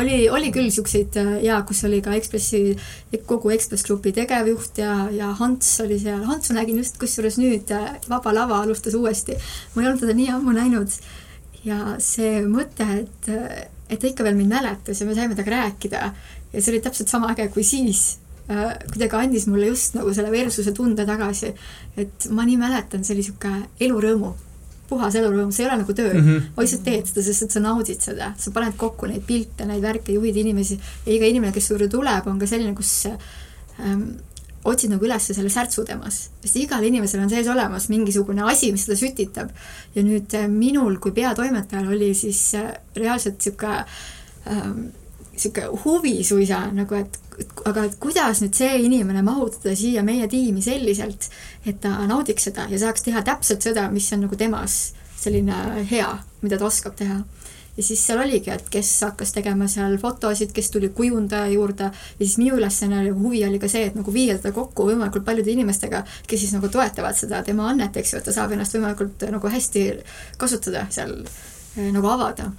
Oli, 0.00 0.24
oli 0.32 0.48
küll 0.54 0.72
siukseid 0.74 1.18
äh, 1.20 1.34
ja 1.44 1.60
kus 1.68 1.84
oli 1.86 2.00
ka 2.02 2.16
Ekspressi, 2.16 2.72
kogu 3.28 3.52
Ekspress 3.54 3.84
Grupi 3.86 4.10
tegevjuht 4.16 4.80
ja, 4.80 5.04
ja 5.14 5.28
Hans 5.38 5.68
oli 5.84 6.00
seal, 6.02 6.24
Hansu 6.26 6.56
nägin 6.56 6.80
just 6.80 6.96
kusjuures 6.98 7.36
nüüd 7.38 7.70
äh, 7.76 7.92
Vaba 8.08 8.32
Lava 8.34 8.62
alustas 8.64 8.96
uuesti. 8.98 9.36
ma 9.74 9.84
ei 9.84 9.90
olnud 9.90 10.02
teda 10.02 10.16
nii 10.16 10.32
ammu 10.34 10.56
näinud. 10.56 10.98
ja 11.64 11.94
see 12.02 12.40
mõte, 12.48 12.88
et, 13.04 13.30
äh, 13.30 13.68
et 13.86 14.00
ta 14.00 14.08
ikka 14.08 14.26
veel 14.26 14.40
mind 14.40 14.56
mäletas 14.56 14.98
ja 15.00 15.06
me 15.06 15.14
saime 15.14 15.36
temaga 15.36 15.60
rääkida. 15.60 16.10
Ja 16.50 16.60
see 16.62 16.72
oli 16.72 16.82
täpselt 16.82 17.12
sama 17.12 17.30
äge 17.36 17.52
kui 17.54 17.62
siis 17.62 18.23
kuidagi 18.46 19.16
andis 19.16 19.46
mulle 19.48 19.70
just 19.70 19.94
nagu 19.96 20.12
selle 20.14 20.32
versuse 20.32 20.72
tunde 20.76 21.06
tagasi. 21.08 21.54
et 21.96 22.26
ma 22.30 22.44
nii 22.44 22.58
mäletan, 22.60 23.04
see 23.04 23.16
oli 23.16 23.24
sihuke 23.24 23.52
elurõõmu 23.80 24.34
puhas 24.88 25.16
elurõõm, 25.18 25.52
see 25.54 25.64
ei 25.64 25.70
ole 25.70 25.78
nagu 25.80 25.96
töö 25.96 26.12
mm. 26.12 26.26
-hmm. 26.26 26.52
ma 26.56 26.64
lihtsalt 26.64 26.84
teed 26.84 27.08
seda, 27.08 27.24
sest 27.24 27.46
et 27.46 27.56
sa 27.56 27.62
naudid 27.64 28.04
seda, 28.04 28.32
sa 28.38 28.52
paned 28.54 28.76
kokku 28.80 29.08
neid 29.10 29.24
pilte, 29.26 29.66
neid 29.68 29.82
värke, 29.82 30.12
juhid 30.12 30.36
inimesi 30.44 30.76
ja 30.76 31.12
iga 31.14 31.30
inimene, 31.30 31.52
kes 31.54 31.68
su 31.68 31.74
juurde 31.74 31.88
tuleb, 31.92 32.28
on 32.30 32.38
ka 32.38 32.48
selline, 32.50 32.74
kus 32.76 32.92
ähm, 33.08 34.04
otsid 34.64 34.92
nagu 34.92 35.04
üles 35.04 35.28
selle 35.28 35.52
särtsu 35.52 35.84
temas, 35.88 36.28
sest 36.42 36.58
igal 36.60 36.84
inimesel 36.84 37.22
on 37.24 37.32
sees 37.32 37.48
olemas 37.52 37.88
mingisugune 37.92 38.44
asi, 38.48 38.72
mis 38.72 38.84
seda 38.86 38.98
sütitab. 39.00 39.54
ja 39.94 40.02
nüüd 40.02 40.36
äh, 40.36 40.48
minul 40.48 40.98
kui 40.98 41.12
peatoimetajal 41.16 41.88
oli 41.96 42.12
siis 42.14 42.42
äh, 42.60 42.74
reaalselt 42.96 43.40
niisugune 43.40 43.84
ähm, 44.50 44.84
niisugune 45.34 45.82
huvi 45.84 46.16
suisa 46.24 46.64
nagu, 46.72 46.98
et 46.98 47.20
aga 47.68 47.86
et 47.88 47.96
kuidas 48.00 48.40
nüüd 48.42 48.54
see 48.56 48.74
inimene 48.86 49.22
mahutada 49.26 49.74
siia 49.78 50.04
meie 50.06 50.26
tiimi 50.30 50.62
selliselt, 50.64 51.28
et 51.66 51.80
ta 51.82 51.96
naudiks 52.08 52.50
seda 52.50 52.68
ja 52.70 52.80
saaks 52.80 53.06
teha 53.06 53.24
täpselt 53.26 53.64
seda, 53.66 53.88
mis 53.92 54.10
on 54.14 54.24
nagu 54.26 54.38
temas 54.38 54.92
selline 55.18 55.86
hea, 55.90 56.10
mida 56.44 56.60
ta 56.60 56.68
oskab 56.68 56.96
teha. 56.98 57.22
ja 57.74 57.82
siis 57.82 58.04
seal 58.06 58.20
oligi, 58.22 58.52
et 58.54 58.68
kes 58.70 58.88
hakkas 59.02 59.32
tegema 59.34 59.66
seal 59.66 59.96
fotosid, 59.98 60.52
kes 60.54 60.68
tuli 60.70 60.92
kujundaja 60.94 61.48
juurde 61.50 61.88
ja 61.90 62.20
siis 62.20 62.36
minu 62.38 62.60
ülesanne 62.60 63.00
ja 63.02 63.14
huvi 63.14 63.40
oli 63.48 63.58
ka 63.58 63.70
see, 63.72 63.88
et 63.88 63.96
nagu 63.98 64.14
viia 64.14 64.36
teda 64.38 64.54
kokku 64.54 64.86
võimalikult 64.92 65.26
paljude 65.26 65.50
inimestega, 65.50 66.04
kes 66.30 66.44
siis 66.44 66.54
nagu 66.54 66.70
toetavad 66.70 67.18
seda 67.18 67.42
tema 67.42 67.66
annet, 67.72 67.96
eks 67.98 68.14
ju, 68.14 68.20
et 68.20 68.28
ta 68.30 68.36
saab 68.36 68.54
ennast 68.54 68.78
võimalikult 68.78 69.26
nagu 69.34 69.50
hästi 69.56 69.88
kasutada 70.38 70.86
seal 70.94 71.16
nagu 71.74 72.12
avada 72.12 72.52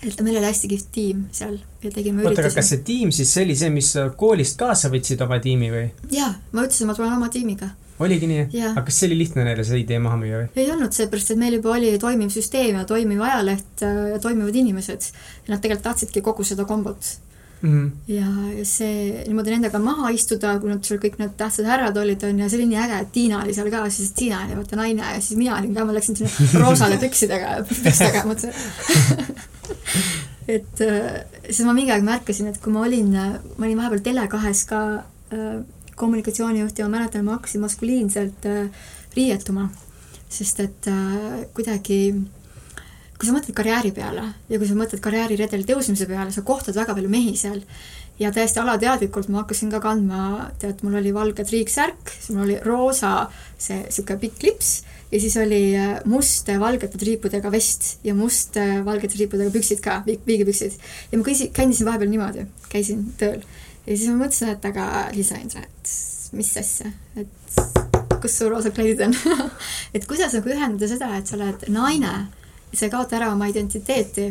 et 0.00 0.20
meil 0.24 0.38
oli 0.38 0.48
hästi 0.48 0.70
kihvt 0.70 0.88
tiim 0.94 1.22
seal 1.34 1.58
ja 1.84 1.92
tegime 1.92 2.24
oota, 2.24 2.40
aga 2.40 2.52
kas 2.54 2.72
see 2.72 2.82
tiim 2.86 3.12
siis 3.14 3.32
see 3.34 3.44
oli 3.44 3.56
see, 3.58 3.70
mis 3.74 3.92
koolist 4.20 4.58
kaasa 4.60 4.90
võtsid 4.92 5.20
oma 5.24 5.40
tiimi 5.42 5.70
või? 5.72 5.86
jaa, 6.14 6.32
ma 6.52 6.66
ütlesin, 6.66 6.88
ma 6.88 6.96
tulen 6.96 7.16
oma 7.16 7.28
tiimiga. 7.32 7.70
oligi 8.00 8.28
nii? 8.30 8.44
aga 8.72 8.84
kas 8.88 9.00
see 9.00 9.10
oli 9.10 9.20
lihtne 9.20 9.44
neile 9.48 9.64
see 9.66 9.82
idee 9.84 10.00
maha 10.02 10.20
müüa 10.20 10.44
või? 10.44 10.52
ei 10.62 10.70
olnud, 10.72 10.96
seepärast 10.96 11.34
et 11.34 11.40
meil 11.40 11.58
juba 11.58 11.74
oli 11.76 11.96
toimiv 12.00 12.32
süsteem 12.32 12.80
ja 12.80 12.86
toimiv 12.88 13.24
ajaleht 13.28 13.84
äh, 13.86 13.98
ja 14.14 14.22
toimivad 14.22 14.56
inimesed. 14.62 15.10
ja 15.44 15.54
nad 15.54 15.60
tegelikult 15.60 15.90
tahtsidki 15.90 16.24
kogu 16.24 16.48
seda 16.48 16.68
kombot 16.68 17.16
Mm 17.60 17.88
-hmm. 17.88 18.12
ja, 18.12 18.26
ja 18.58 18.64
see 18.64 19.24
niimoodi 19.26 19.50
nendega 19.50 19.78
maha 19.78 20.08
istuda, 20.10 20.54
kui 20.58 20.70
nad 20.70 20.84
seal 20.84 20.96
kõik 21.02 21.18
need 21.20 21.34
tähtsad 21.36 21.66
härrad 21.68 21.96
olid, 22.00 22.22
on 22.24 22.38
ju, 22.40 22.48
see 22.48 22.56
oli 22.56 22.68
nii 22.70 22.78
äge, 22.80 23.00
et 23.04 23.12
Tiina 23.12 23.42
oli 23.42 23.54
seal 23.54 23.68
ka, 23.70 23.82
siis 23.90 24.14
Tiina 24.16 24.38
oli 24.46 24.56
vaata 24.56 24.76
naine 24.80 25.02
ja 25.14 25.20
siis 25.20 25.36
mina 25.36 25.58
olin 25.58 25.74
ka, 25.74 25.84
ma 25.84 25.92
läksin 25.92 26.16
sinna 26.16 26.30
roosale 26.64 26.96
püksidega 26.96 27.58
pükstega, 27.68 28.24
mõtlesin 28.30 29.36
et 30.56 30.82
äh, 30.86 31.20
siis 31.48 31.66
ma 31.66 31.74
mingi 31.76 31.94
aeg 31.94 32.06
märkasin, 32.06 32.50
et 32.50 32.58
kui 32.62 32.72
ma 32.74 32.86
olin, 32.86 33.12
ma 33.12 33.66
olin 33.66 33.78
vahepeal 33.78 34.02
Tele2-s 34.06 34.64
ka 34.70 34.80
äh, 35.34 35.60
kommunikatsioonijuht 36.00 36.78
ja 36.78 36.88
ma 36.88 36.98
mäletan, 36.98 37.24
ma 37.26 37.38
hakkasin 37.38 37.64
maskuliinselt 37.64 38.48
äh, 38.48 38.84
riietuma, 39.16 39.68
sest 40.30 40.60
et 40.64 40.90
äh, 40.90 41.46
kuidagi 41.54 42.00
kui 43.20 43.28
sa 43.28 43.34
mõtled 43.36 43.52
karjääri 43.52 43.90
peale 43.92 44.22
ja 44.48 44.58
kui 44.58 44.68
sa 44.68 44.76
mõtled 44.78 45.02
karjääriredeli 45.04 45.66
tõusmise 45.68 46.06
peale, 46.08 46.32
sa 46.32 46.44
kohtad 46.46 46.78
väga 46.78 46.96
palju 46.96 47.10
mehi 47.12 47.34
seal. 47.36 47.60
Ja 48.20 48.30
täiesti 48.32 48.60
alateadlikult 48.60 49.28
ma 49.32 49.42
hakkasin 49.42 49.70
ka 49.72 49.80
kandma, 49.80 50.50
tead, 50.60 50.80
mul 50.84 50.98
oli 51.00 51.12
valge 51.16 51.44
triiksärk, 51.48 52.12
siis 52.12 52.32
mul 52.32 52.46
oli 52.46 52.56
roosa 52.64 53.12
see 53.60 53.78
niisugune 53.82 54.20
pikk 54.24 54.44
lips 54.44 54.72
ja 55.10 55.20
siis 55.20 55.36
oli 55.40 55.62
äh, 55.76 55.96
must 56.04 56.48
valgete 56.60 56.98
triipudega 56.98 57.52
vest 57.52 57.98
ja 58.06 58.14
must 58.14 58.56
valgete 58.84 59.16
triipudega 59.16 59.50
püksid 59.54 59.82
ka, 59.84 60.02
viigipüksid. 60.06 60.78
ja 61.12 61.18
ma 61.18 61.26
käisin, 61.26 61.52
käisin 61.56 61.88
vahepeal 61.88 62.12
niimoodi, 62.12 62.46
käisin 62.68 63.06
tööl. 63.18 63.42
ja 63.86 63.96
siis 63.96 64.08
ma 64.10 64.24
mõtlesin, 64.24 64.54
et 64.54 64.70
aga 64.70 65.08
Liisa-Indra, 65.14 65.64
et 65.66 65.96
mis 66.36 66.52
asja, 66.60 66.92
et 67.18 67.80
kus 68.20 68.36
su 68.38 68.48
roosad 68.50 68.74
kleidid 68.76 69.02
on 69.08 69.16
et 69.96 70.06
kuidas 70.08 70.36
nagu 70.36 70.52
ühendada 70.52 70.88
seda, 70.90 71.10
et 71.18 71.26
sa 71.26 71.38
oled 71.38 71.66
naine, 71.72 72.14
sa 72.72 72.86
ei 72.86 72.92
kaota 72.92 73.18
ära 73.18 73.32
oma 73.34 73.48
identiteeti 73.50 74.30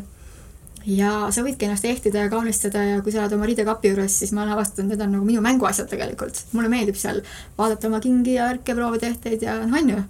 ja 0.87 1.11
sa 1.33 1.43
võidki 1.43 1.67
ennast 1.67 1.85
ehtida 1.89 2.25
ja 2.25 2.31
kaunistada 2.31 2.83
ja 2.85 3.03
kui 3.03 3.11
sa 3.11 3.23
oled 3.23 3.35
oma 3.35 3.47
riidekapi 3.49 3.91
juures, 3.91 4.19
siis 4.21 4.31
ma 4.35 4.45
olen 4.45 4.55
avastanud, 4.55 4.93
need 4.93 5.03
on 5.03 5.15
nagu 5.17 5.27
minu 5.27 5.43
mänguasjad 5.43 5.89
tegelikult. 5.91 6.43
mulle 6.53 6.71
meeldib 6.71 6.97
seal 6.99 7.21
vaadata 7.57 7.89
oma 7.89 7.99
kingi 8.03 8.37
ja 8.37 8.49
ärkeproovetehteid 8.53 9.43
ja 9.43 9.59
noh, 9.63 9.79
on 9.81 9.95
ju 9.95 10.03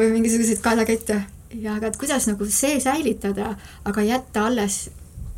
või 0.00 0.14
mingisuguseid 0.16 0.62
kaelakette 0.64 1.20
ja 1.58 1.76
aga 1.76 1.90
et 1.90 1.98
kuidas 2.00 2.28
nagu 2.30 2.46
see 2.50 2.80
säilitada, 2.82 3.54
aga 3.88 4.04
jätta 4.06 4.46
alles 4.50 4.88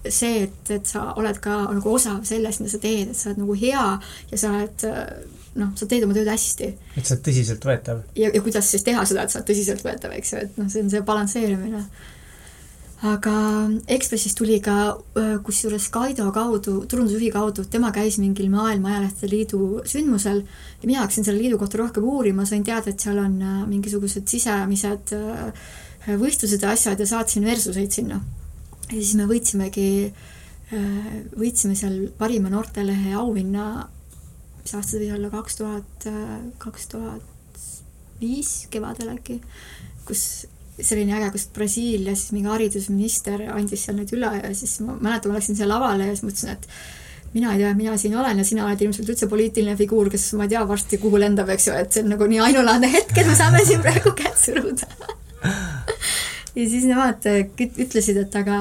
see, 0.09 0.47
et, 0.49 0.71
et 0.75 0.89
sa 0.89 1.13
oled 1.19 1.39
ka 1.43 1.63
nagu 1.71 1.95
osa 1.95 2.17
sellest, 2.27 2.63
mida 2.63 2.73
sa 2.73 2.81
teed, 2.83 3.13
et 3.13 3.19
sa 3.19 3.31
oled 3.31 3.45
nagu 3.45 3.57
hea 3.59 3.85
ja 4.33 4.41
sa 4.41 4.51
oled 4.57 4.87
noh, 5.61 5.71
sa 5.79 5.87
teed 5.89 6.07
oma 6.07 6.17
tööd 6.17 6.31
hästi. 6.33 6.71
et 6.97 7.07
sa 7.07 7.15
oled 7.15 7.25
tõsiseltvõetav. 7.29 8.03
ja, 8.19 8.33
ja 8.35 8.43
kuidas 8.43 8.71
siis 8.73 8.85
teha 8.87 9.05
seda, 9.09 9.27
et 9.27 9.35
sa 9.35 9.41
oled 9.41 9.51
tõsiseltvõetav, 9.53 10.17
eks 10.19 10.35
ju, 10.35 10.43
et 10.47 10.59
noh, 10.61 10.71
see 10.73 10.85
on 10.85 10.91
see 10.93 11.05
balansseerimine 11.07 11.85
aga 13.03 13.35
Ekspressis 13.91 14.35
tuli 14.39 14.61
ka 14.63 14.95
kusjuures 15.43 15.89
Kaido 15.91 16.29
kaudu, 16.35 16.85
turundusjuhi 16.87 17.33
kaudu, 17.35 17.65
tema 17.71 17.91
käis 17.95 18.19
mingil 18.23 18.51
Maailma 18.53 18.93
Ajalehtede 18.93 19.31
Liidu 19.33 19.63
sündmusel 19.91 20.45
ja 20.45 20.87
mina 20.87 21.01
hakkasin 21.03 21.27
selle 21.27 21.43
liidu 21.43 21.59
kohta 21.59 21.81
rohkem 21.81 22.07
uurima, 22.07 22.47
sain 22.47 22.63
teada, 22.67 22.93
et 22.93 23.03
seal 23.03 23.19
on 23.19 23.41
mingisugused 23.67 24.31
sisemised 24.31 25.15
võistlused 26.07 26.63
ja 26.63 26.77
asjad 26.77 27.03
ja 27.03 27.09
saatsin 27.09 27.47
versuseid 27.47 27.91
sinna. 27.95 28.21
ja 28.89 28.95
siis 29.01 29.15
me 29.19 29.27
võitsimegi, 29.27 29.91
võitsime 31.39 31.75
seal 31.79 31.99
parima 32.19 32.51
noortelehe 32.55 33.15
auhinna, 33.19 33.89
mis 34.63 34.75
aasta 34.75 34.95
see 34.95 35.05
võis 35.05 35.15
olla, 35.19 35.31
kaks 35.31 35.59
tuhat, 35.59 36.09
kaks 36.63 36.91
tuhat 36.95 37.63
viis 38.23 38.69
kevadel 38.71 39.15
äkki, 39.17 39.41
kus 40.07 40.47
nii 40.83 41.15
äge, 41.19 41.31
kus 41.35 41.47
Brasiilias 41.55 42.25
mingi 42.35 42.51
haridusminister 42.51 43.47
andis 43.55 43.87
seal 43.87 43.99
need 44.01 44.13
üle 44.17 44.33
ja 44.41 44.51
siis 44.57 44.81
ma 44.85 44.97
mäletan, 44.99 45.33
ma 45.33 45.39
läksin 45.39 45.59
siia 45.59 45.69
lavale 45.71 46.09
ja 46.09 46.17
siis 46.17 46.27
mõtlesin, 46.27 46.57
et 46.57 46.67
mina 47.33 47.53
ei 47.55 47.63
tea, 47.63 47.75
mina 47.79 47.97
siin 47.97 48.17
olen 48.19 48.39
ja 48.39 48.45
sina 48.45 48.67
oled 48.67 48.83
ilmselt 48.85 49.09
üldse 49.09 49.29
poliitiline 49.31 49.77
figuur, 49.79 50.11
kes 50.13 50.33
ma 50.39 50.49
ei 50.49 50.53
tea 50.53 50.65
varsti 50.69 50.99
kuhu 51.01 51.21
lendab, 51.23 51.49
eks 51.55 51.69
ju, 51.69 51.77
et 51.79 51.95
see 51.95 52.05
on 52.05 52.13
nagu 52.13 52.29
nii 52.29 52.43
ainulaadne 52.49 52.91
hetk, 52.93 53.15
et 53.17 53.29
me 53.29 53.37
saame 53.39 53.63
siin 53.69 53.81
praegu 53.85 54.15
kätt 54.19 54.39
suruda. 54.41 54.91
Ja 56.53 56.67
siis 56.69 56.83
nemad 56.85 57.25
ütlesid, 57.25 58.19
et 58.21 58.35
aga, 58.37 58.57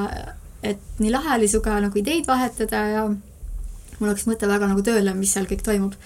et 0.63 0.79
nii 1.03 1.09
lahe 1.11 1.33
oli 1.35 1.49
sinuga 1.51 1.73
nagu 1.83 1.99
ideid 1.99 2.23
vahetada 2.23 2.83
ja 2.87 3.01
mul 3.09 4.13
hakkas 4.13 4.29
mõte 4.29 4.47
väga 4.47 4.69
nagu 4.71 4.83
tööle, 4.85 5.11
mis 5.17 5.33
seal 5.35 5.49
kõik 5.49 5.65
toimub 5.65 5.97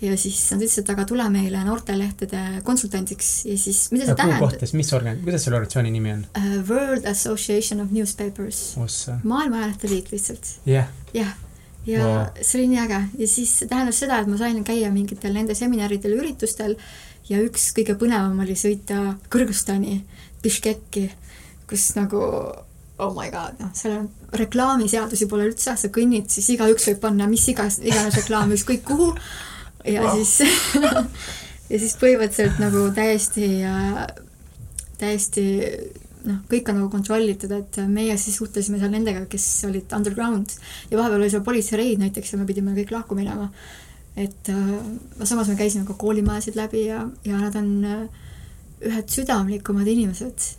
ja 0.00 0.16
siis 0.20 0.38
nad 0.52 0.60
ütlesid, 0.60 0.84
et 0.84 0.92
aga 0.92 1.06
tule 1.08 1.24
meile 1.32 1.62
noortelehtede 1.64 2.42
konsultandiks 2.66 3.30
ja 3.48 3.56
siis 3.60 3.86
mida 3.94 4.10
see 4.10 4.18
tähendab? 4.18 4.44
kohtas, 4.44 4.74
mis 4.76 4.92
organ-, 4.92 5.22
kuidas 5.24 5.46
selle 5.46 5.56
organisatsiooni 5.56 5.92
nimi 5.94 6.12
on 6.12 6.26
uh,? 6.36 6.52
World 6.68 7.08
Association 7.08 7.80
of 7.80 7.94
Newspapers. 7.96 8.60
maailma 9.24 9.62
ajalehtede 9.62 9.94
liit 9.94 10.12
lihtsalt. 10.12 10.52
jah 10.66 10.74
yeah.. 10.74 10.92
jah, 11.14 11.32
ja 11.86 12.04
wow. 12.04 12.42
see 12.42 12.60
oli 12.60 12.68
nii 12.74 12.82
äge 12.84 13.00
ja 13.22 13.30
siis 13.30 13.56
see 13.62 13.70
tähendas 13.72 14.02
seda, 14.04 14.20
et 14.20 14.28
ma 14.28 14.36
sain 14.40 14.60
käia 14.68 14.92
mingitel 14.92 15.32
nende 15.36 15.56
seminaridel, 15.56 16.18
üritustel 16.20 16.76
ja 17.30 17.40
üks 17.42 17.70
kõige 17.76 17.96
põnevam 17.98 18.36
oli 18.44 18.58
sõita 18.58 19.16
Kõrgõzstani, 19.32 20.02
Biškeki, 20.44 21.08
kus 21.70 21.88
nagu 21.96 22.20
oh 23.00 23.12
my 23.16 23.32
god, 23.32 23.56
noh, 23.60 23.72
seal 23.76 23.96
on 23.96 24.06
reklaamiseadusi 24.36 25.28
pole 25.28 25.48
üldse, 25.50 25.72
sa 25.76 25.88
kõnnid, 25.92 26.28
siis 26.32 26.52
igaüks 26.54 26.88
võib 26.92 27.02
panna 27.02 27.26
mis 27.28 27.48
igas, 27.52 27.80
iganes 27.84 28.16
reklaami 28.20 28.56
ükskõik 28.56 28.84
kuhu 28.88 29.12
ja 29.86 30.02
wow. 30.02 30.16
siis 30.16 30.40
ja 31.70 31.78
siis 31.78 31.94
põhimõtteliselt 32.00 32.60
nagu 32.62 32.88
täiesti 32.96 33.50
täiesti 34.98 35.46
noh, 36.26 36.42
kõik 36.50 36.70
on 36.70 36.80
nagu 36.80 36.90
kontrollitud, 36.92 37.52
et 37.56 37.80
meie 37.90 38.16
siis 38.20 38.38
suhtlesime 38.40 38.80
seal 38.80 38.92
nendega, 38.92 39.24
kes 39.30 39.46
olid 39.68 39.92
underground 39.96 40.54
ja 40.90 40.98
vahepeal 40.98 41.20
oli 41.20 41.32
seal 41.32 41.44
politseireid 41.46 42.02
näiteks 42.02 42.34
ja 42.34 42.40
me 42.40 42.48
pidime 42.48 42.76
kõik 42.76 42.94
lahku 42.94 43.18
minema. 43.18 43.50
et 44.16 44.48
äh, 44.48 44.68
samas 45.24 45.48
me 45.48 45.56
käisime 45.56 45.84
ka 45.84 45.94
koolimajasid 45.94 46.56
läbi 46.56 46.86
ja, 46.86 47.02
ja 47.24 47.40
nad 47.40 47.56
on 47.56 47.84
äh, 47.84 48.06
ühed 48.80 49.08
südamlikumad 49.12 49.88
inimesed. 49.88 50.52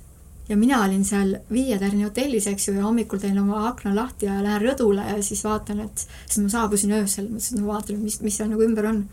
Ja 0.49 0.57
mina 0.57 0.82
olin 0.84 1.06
seal 1.06 1.36
Viie 1.52 1.78
tärni 1.80 2.06
hotellis, 2.06 2.48
eks 2.48 2.69
ju, 2.69 2.76
ja 2.78 2.86
hommikul 2.86 3.19
teen 3.19 3.40
oma 3.40 3.65
akna 3.68 3.95
lahti 3.95 4.30
ja 4.30 4.38
lähen 4.44 4.64
rõdule 4.64 5.06
ja 5.10 5.18
siis 5.24 5.44
vaatan, 5.45 5.82
et, 5.86 6.06
siis 6.26 6.44
ma 6.44 6.52
saabusin 6.53 6.94
öösel, 7.02 7.28
mõtlesin, 7.32 7.57
et 7.57 7.65
ma 7.65 7.74
vaatan, 7.74 7.99
mis, 8.03 8.22
mis 8.24 8.38
seal 8.40 8.52
nagu 8.52 8.64
ümber 8.64 8.88
on 8.90 9.03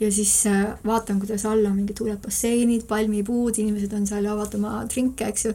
ja 0.00 0.12
siis 0.12 0.32
äh, 0.46 0.66
vaatan, 0.86 1.20
kuidas 1.20 1.46
all 1.48 1.64
on 1.64 1.76
mingid 1.76 1.98
suured 1.98 2.20
basseinid, 2.24 2.86
palmipuud, 2.88 3.58
inimesed 3.58 3.92
on 3.96 4.06
seal, 4.08 4.28
joovad 4.28 4.54
oma 4.58 4.82
drinke, 4.90 5.28
eks 5.30 5.48
ju. 5.48 5.54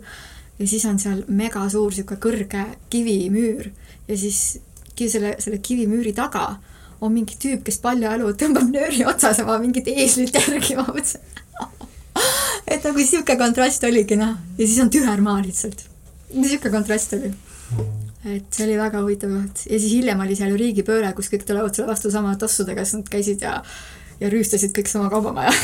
ja 0.59 0.67
siis 0.67 0.85
on 0.89 0.99
seal 0.99 1.23
mega 1.27 1.67
suur 1.69 1.93
sihuke 1.93 2.17
kõrge 2.21 2.65
kivimüür 2.93 3.71
ja 4.07 4.17
siis 4.17 4.59
selle, 5.01 5.35
selle 5.41 5.57
kivimüüri 5.57 6.13
taga 6.13 6.59
on 7.01 7.13
mingi 7.13 7.37
tüüp, 7.41 7.63
kes 7.65 7.79
paljajalu 7.81 8.33
tõmbab 8.37 8.67
nööri 8.69 9.05
otsas 9.09 9.39
oma 9.41 9.57
mingit 9.61 9.87
eeslit 9.89 10.35
järgi, 10.37 10.75
ma 10.77 10.85
mõtlesin 10.85 11.21
et 12.71 12.85
nagu 12.87 13.05
sihuke 13.05 13.37
kontrast 13.39 13.83
oligi, 13.87 14.17
noh. 14.19 14.35
ja 14.57 14.67
siis 14.67 14.79
on 14.83 14.91
tüher 14.93 15.23
maa 15.23 15.39
lihtsalt. 15.43 15.85
sihuke 16.33 16.71
kontrast 16.73 17.15
oli. 17.17 17.31
et 18.25 18.47
see 18.53 18.67
oli 18.67 18.77
väga 18.79 19.01
huvitav 19.03 19.33
koht. 19.35 19.65
ja 19.67 19.79
siis 19.79 19.91
hiljem 19.97 20.19
oli 20.25 20.37
seal 20.39 20.53
ju 20.53 20.59
riigipööre, 20.61 21.13
kus 21.17 21.31
kõik 21.33 21.47
tulevad 21.47 21.75
sulle 21.75 21.91
vastu 21.91 22.11
sama 22.13 22.35
tossudega, 22.39 22.85
siis 22.85 23.01
nad 23.01 23.11
käisid 23.11 23.47
ja 23.47 23.59
ja 24.21 24.29
rüüstasid 24.29 24.73
kõik 24.75 24.91
sama 24.91 25.09
kaubamaja 25.13 25.53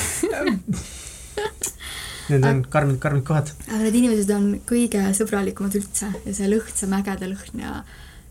Need 2.27 2.43
on 2.43 2.57
karmid, 2.67 2.97
karmid 2.99 3.23
kohad. 3.27 3.53
aga 3.69 3.85
need 3.85 3.95
inimesed 4.01 4.31
on 4.35 4.47
kõige 4.67 4.99
sõbralikumad 5.15 5.77
üldse 5.79 6.09
ja 6.25 6.33
see 6.35 6.49
lõhn, 6.51 6.73
see 6.75 6.89
mägede 6.91 7.29
lõhn 7.31 7.61
ja 7.63 7.77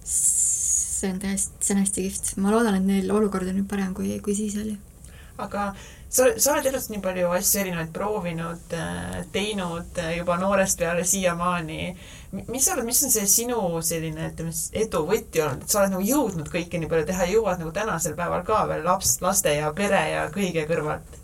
see 0.05 1.15
on 1.15 1.21
täiesti, 1.23 1.57
see 1.65 1.77
on 1.77 1.81
hästi 1.81 2.05
kihvt. 2.05 2.33
ma 2.43 2.53
loodan, 2.53 2.77
et 2.77 2.85
neil 2.85 3.09
olukord 3.15 3.49
on 3.49 3.57
nüüd 3.57 3.69
parem, 3.71 3.95
kui, 3.97 4.11
kui 4.25 4.37
siis 4.37 4.59
oli. 4.61 4.77
aga 5.41 5.71
sa, 6.09 6.29
sa 6.39 6.55
oled 6.55 6.69
elus 6.71 6.89
nii 6.91 7.03
palju 7.05 7.33
asju 7.37 7.61
erinevaid 7.63 7.91
proovinud, 7.95 8.73
äh, 8.77 9.19
teinud 9.33 9.99
äh, 10.03 10.17
juba 10.19 10.39
noorest 10.41 10.79
peale 10.79 11.05
siiamaani. 11.05 11.97
mis 12.49 12.65
sa 12.65 12.73
arvad, 12.73 12.87
mis 12.87 13.03
on 13.05 13.11
see 13.11 13.27
sinu 13.31 13.61
selline, 13.83 14.31
ütleme 14.33 14.53
siis 14.53 14.71
edu 14.87 15.05
võti 15.09 15.43
olnud, 15.43 15.63
et 15.65 15.73
sa 15.73 15.81
oled 15.83 15.95
nagu 15.95 16.07
jõudnud 16.07 16.51
kõike 16.53 16.81
nii 16.81 16.91
palju 16.91 17.07
teha 17.11 17.29
ja 17.29 17.37
jõuad 17.37 17.63
nagu 17.63 17.73
tänasel 17.73 18.17
päeval 18.19 18.43
ka 18.47 18.65
veel 18.71 18.85
laps, 18.85 19.17
laste 19.25 19.55
ja 19.57 19.71
pere 19.77 20.03
ja 20.13 20.27
kõige 20.35 20.67
kõrvalt? 20.69 21.23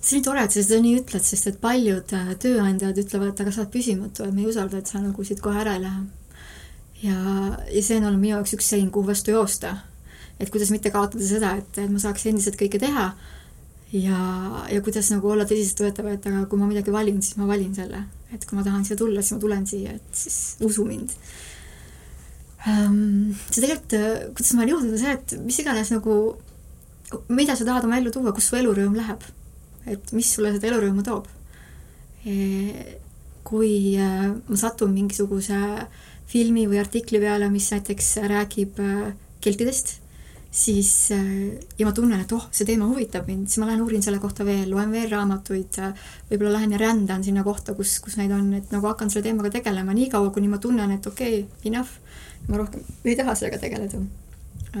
see 0.00 0.16
on 0.16 0.24
tore, 0.24 0.44
et 0.46 0.54
sa 0.54 0.62
seda 0.64 0.80
nii 0.80 1.02
ütled, 1.02 1.24
sest 1.26 1.50
et 1.50 1.60
paljud 1.60 2.14
äh, 2.16 2.32
tööandjad 2.40 3.02
ütlevad, 3.02 3.34
et 3.34 3.44
aga 3.44 3.52
sa 3.52 3.64
oled 3.64 3.74
püsimatu, 3.74 4.24
et 4.24 4.34
me 4.34 4.46
ei 4.46 4.48
usalda, 4.50 4.80
et 4.80 4.88
sa 4.88 5.02
nagu 5.02 5.26
siit 5.26 5.42
kohe 5.44 5.60
ära 5.60 5.76
ei 5.76 5.84
lähe. 5.84 6.06
ja, 7.02 7.18
ja 7.68 7.82
see 7.82 8.00
on 8.00 8.08
olnud 8.08 8.22
minu 8.22 8.38
jaoks 8.38 8.56
üks 8.56 8.72
sein, 8.74 8.88
kuhu 8.90 9.12
vastu 9.12 9.36
joosta. 9.36 9.76
et 10.40 10.50
kuidas 10.50 10.72
mitte 10.72 10.90
kaotada 10.90 11.26
seda, 11.26 11.52
et, 11.60 11.76
et 11.78 11.92
ma 11.92 12.00
saaks 12.00 12.26
endiselt 12.26 12.56
kõike 12.56 12.80
teha 12.80 13.10
ja, 13.92 14.20
ja 14.70 14.80
kuidas 14.84 15.10
nagu 15.14 15.32
olla 15.32 15.46
tõsiseltvõetav, 15.48 16.10
et 16.12 16.26
aga 16.30 16.44
kui 16.50 16.60
ma 16.60 16.68
midagi 16.70 16.92
valin, 16.94 17.20
siis 17.24 17.38
ma 17.40 17.48
valin 17.50 17.72
selle. 17.74 18.04
et 18.30 18.44
kui 18.46 18.58
ma 18.58 18.62
tahan 18.62 18.84
siia 18.86 18.96
tulla, 18.98 19.22
siis 19.22 19.34
ma 19.34 19.42
tulen 19.42 19.66
siia, 19.66 19.96
et 19.98 20.14
siis 20.14 20.36
usu 20.62 20.84
mind 20.86 21.14
um,. 22.66 23.34
see 23.48 23.64
tegelikult, 23.64 23.96
kuidas 24.36 24.54
ma 24.54 24.68
jõudnud, 24.68 24.94
on 24.94 25.02
see, 25.02 25.16
et 25.18 25.34
mis 25.42 25.58
iganes 25.62 25.90
nagu, 25.94 26.16
mida 27.32 27.56
sa 27.58 27.66
tahad 27.66 27.88
oma 27.88 27.98
ellu 27.98 28.14
tuua, 28.14 28.34
kus 28.36 28.50
su 28.50 28.58
elurõõm 28.60 28.94
läheb. 28.98 29.26
et 29.90 30.12
mis 30.14 30.34
sulle 30.36 30.52
seda 30.54 30.70
elurõõmu 30.70 31.06
toob 31.06 31.26
e,. 32.24 32.98
kui 33.50 33.96
äh, 33.98 34.28
ma 34.30 34.56
satun 34.60 34.92
mingisuguse 34.94 35.56
filmi 36.30 36.68
või 36.70 36.78
artikli 36.78 37.18
peale, 37.18 37.48
mis 37.50 37.66
näiteks 37.72 38.12
räägib 38.30 38.78
äh, 38.84 39.10
keltidest 39.42 39.96
siis 40.50 41.10
äh, 41.14 41.58
ja 41.78 41.86
ma 41.86 41.92
tunnen, 41.94 42.20
et 42.20 42.32
oh, 42.34 42.48
see 42.50 42.66
teema 42.66 42.88
huvitab 42.90 43.28
mind, 43.30 43.46
siis 43.48 43.60
ma 43.62 43.68
lähen 43.68 43.82
uurin 43.84 44.02
selle 44.02 44.18
kohta 44.22 44.44
veel, 44.46 44.66
loen 44.70 44.90
veel 44.90 45.10
raamatuid, 45.12 45.78
võib-olla 46.30 46.56
lähen 46.56 46.74
ja 46.74 46.80
rändan 46.80 47.22
sinna 47.24 47.44
kohta, 47.46 47.74
kus, 47.78 47.98
kus 48.02 48.18
neid 48.18 48.34
on, 48.34 48.48
et 48.58 48.72
nagu 48.74 48.90
hakkan 48.90 49.12
selle 49.12 49.28
teemaga 49.28 49.52
tegelema 49.54 49.94
niikaua, 49.94 50.32
kuni 50.34 50.50
ma 50.50 50.58
tunnen, 50.62 50.90
et 50.96 51.06
okei 51.06 51.44
okay,, 51.44 51.70
enough, 51.70 52.00
ma 52.48 52.58
rohkem 52.58 52.82
ei 53.06 53.14
taha 53.18 53.36
sellega 53.38 53.60
tegeleda. 53.62 54.00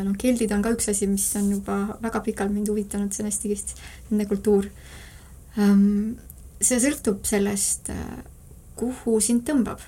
noh, 0.00 0.16
keldid 0.18 0.50
on 0.54 0.64
ka 0.64 0.72
üks 0.74 0.90
asi, 0.90 1.06
mis 1.10 1.28
on 1.38 1.52
juba 1.54 1.76
väga 2.02 2.22
pikalt 2.26 2.54
mind 2.54 2.70
huvitanud, 2.70 3.12
see 3.14 3.22
on 3.22 3.30
hästi 3.30 3.52
kihvt, 3.52 3.72
nende 4.10 4.26
kultuur. 4.30 4.66
see 6.60 6.82
sõltub 6.82 7.22
sellest, 7.26 7.90
kuhu 8.78 9.20
sind 9.22 9.46
tõmbab. 9.46 9.82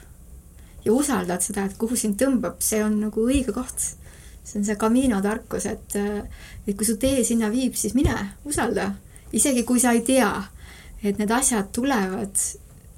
ja 0.84 0.94
usaldad 0.94 1.42
seda, 1.42 1.66
et 1.66 1.76
kuhu 1.78 1.98
sind 1.98 2.18
tõmbab, 2.22 2.62
see 2.62 2.82
on 2.84 3.00
nagu 3.02 3.26
õige 3.26 3.54
koht. 3.54 3.96
See 4.44 4.59
on 4.59 4.66
see 4.66 4.77
Camino 4.77 5.20
tarkus, 5.23 5.66
et, 5.70 5.97
et 6.66 6.77
kui 6.77 6.86
su 6.86 6.97
tee 7.01 7.23
sinna 7.24 7.51
viib, 7.52 7.77
siis 7.78 7.94
mine, 7.94 8.16
usalda. 8.48 8.90
isegi 9.32 9.62
kui 9.64 9.81
sa 9.81 9.94
ei 9.97 10.02
tea, 10.06 10.32
et 11.02 11.19
need 11.19 11.31
asjad 11.31 11.70
tulevad 11.73 12.36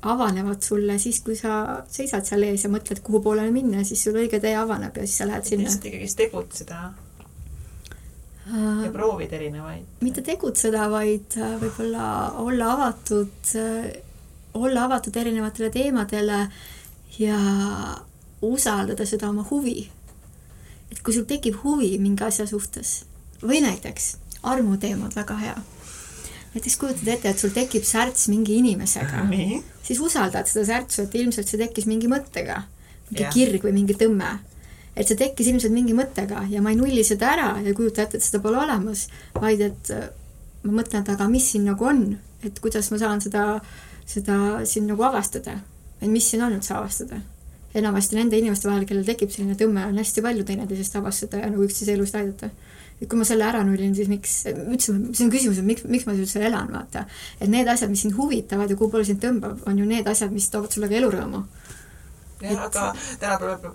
avanevad 0.04 0.60
sulle 0.62 0.98
siis, 0.98 1.20
kui 1.24 1.36
sa 1.36 1.84
seisad 1.88 2.26
seal 2.28 2.44
ees 2.44 2.66
ja 2.66 2.72
mõtled, 2.72 3.00
kuhu 3.04 3.22
poole 3.24 3.46
minna, 3.52 3.84
siis 3.84 4.04
sul 4.04 4.18
õige 4.20 4.40
tee 4.40 4.56
avaneb 4.56 4.96
ja 4.96 5.06
siis 5.06 5.22
sa 5.22 5.28
lähed 5.30 5.48
sinna. 5.48 5.68
lihtsalt 5.68 5.88
ikkagist 5.92 6.20
tegutseda 6.20 6.82
ja 8.84 8.90
proovid 8.92 9.32
erinevaid. 9.32 9.84
mitte 10.00 10.22
tegutseda, 10.22 10.88
vaid 10.92 11.36
äh, 11.40 11.54
võib-olla 11.60 12.06
olla 12.44 12.72
avatud, 12.74 13.52
äh, 13.56 13.90
olla 14.54 14.84
avatud 14.84 15.16
erinevatele 15.16 15.70
teemadele 15.72 16.40
ja 17.18 17.38
usaldada 18.44 19.06
seda 19.06 19.28
oma 19.28 19.46
huvi. 19.50 19.88
Et 20.94 21.02
kui 21.02 21.14
sul 21.16 21.26
tekib 21.28 21.58
huvi 21.64 21.96
mingi 21.98 22.22
asja 22.24 22.46
suhtes 22.46 23.02
või 23.42 23.60
näiteks 23.64 24.14
armuteemad, 24.46 25.14
väga 25.18 25.38
hea 25.40 25.56
näiteks 26.54 26.76
kujutad 26.78 27.08
ette, 27.10 27.30
et 27.30 27.40
sul 27.42 27.50
tekib 27.54 27.82
särts 27.86 28.28
mingi 28.30 28.60
inimesega, 28.60 29.24
siis 29.86 30.00
usaldad 30.00 30.46
seda 30.46 30.66
särtsu, 30.68 31.04
et 31.04 31.14
ilmselt 31.18 31.50
see 31.50 31.58
tekkis 31.60 31.88
mingi 31.90 32.10
mõttega, 32.10 32.60
mingi 33.10 33.24
yeah. 33.24 33.34
kirg 33.34 33.66
või 33.66 33.74
mingi 33.80 33.96
tõmme. 33.98 34.36
et 34.94 35.10
see 35.10 35.18
tekkis 35.18 35.50
ilmselt 35.50 35.74
mingi 35.74 35.96
mõttega 35.98 36.44
ja 36.50 36.62
ma 36.62 36.70
ei 36.70 36.78
nulli 36.78 37.02
seda 37.02 37.32
ära 37.32 37.48
ja 37.64 37.74
kujuta 37.74 38.04
ette, 38.04 38.20
et 38.20 38.22
seda 38.22 38.38
pole 38.38 38.60
olemas, 38.62 39.08
vaid 39.34 39.64
et 39.66 39.90
äh, 39.90 40.06
ma 40.62 40.78
mõtlen, 40.78 41.02
et 41.02 41.10
aga 41.10 41.26
mis 41.28 41.50
siin 41.50 41.66
nagu 41.66 41.90
on, 41.90 42.04
et 42.46 42.60
kuidas 42.62 42.92
ma 42.94 43.00
saan 43.02 43.24
seda, 43.24 43.58
seda 44.06 44.36
siin 44.62 44.86
nagu 44.86 45.02
avastada, 45.02 45.58
et 45.98 46.10
mis 46.10 46.30
siin 46.30 46.46
on 46.46 46.54
üldse 46.54 46.76
avastada 46.78 47.18
enamasti 47.74 48.18
nende 48.18 48.38
inimeste 48.38 48.68
vahel, 48.68 48.86
kellel 48.88 49.06
tekib 49.08 49.32
selline 49.34 49.56
tõmme, 49.58 49.86
on 49.88 49.98
hästi 49.98 50.22
palju 50.24 50.46
teineteisest 50.48 50.96
avastada 51.00 51.42
ja 51.42 51.50
nagu 51.50 51.66
üksteise 51.66 51.96
elust 51.96 52.16
aidata 52.18 52.50
et 53.00 53.08
kui 53.10 53.18
ma 53.18 53.26
selle 53.26 53.46
ära 53.46 53.62
nullin, 53.66 53.94
siis 53.96 54.08
miks, 54.10 54.36
üldse, 54.50 54.94
see 55.16 55.24
on 55.26 55.32
küsimus, 55.32 55.58
et 55.60 55.66
miks, 55.66 55.86
miks 55.90 56.06
ma 56.06 56.14
üldse 56.14 56.42
elan, 56.46 56.70
vaata. 56.72 57.04
et 57.40 57.50
need 57.50 57.68
asjad, 57.68 57.90
mis 57.90 58.04
sind 58.06 58.14
huvitavad 58.18 58.70
ja 58.70 58.78
kuhu 58.78 58.92
poole 58.92 59.06
sind 59.08 59.20
tõmbab, 59.22 59.64
on 59.68 59.80
ju 59.80 59.88
need 59.88 60.08
asjad, 60.10 60.32
mis 60.34 60.46
toovad 60.52 60.74
sulle 60.74 60.90
ka 60.90 60.98
elurõõmu. 61.00 61.42
jah 62.44 62.52
et..., 62.54 62.62
aga 62.68 62.92
tänapäeval 63.20 63.74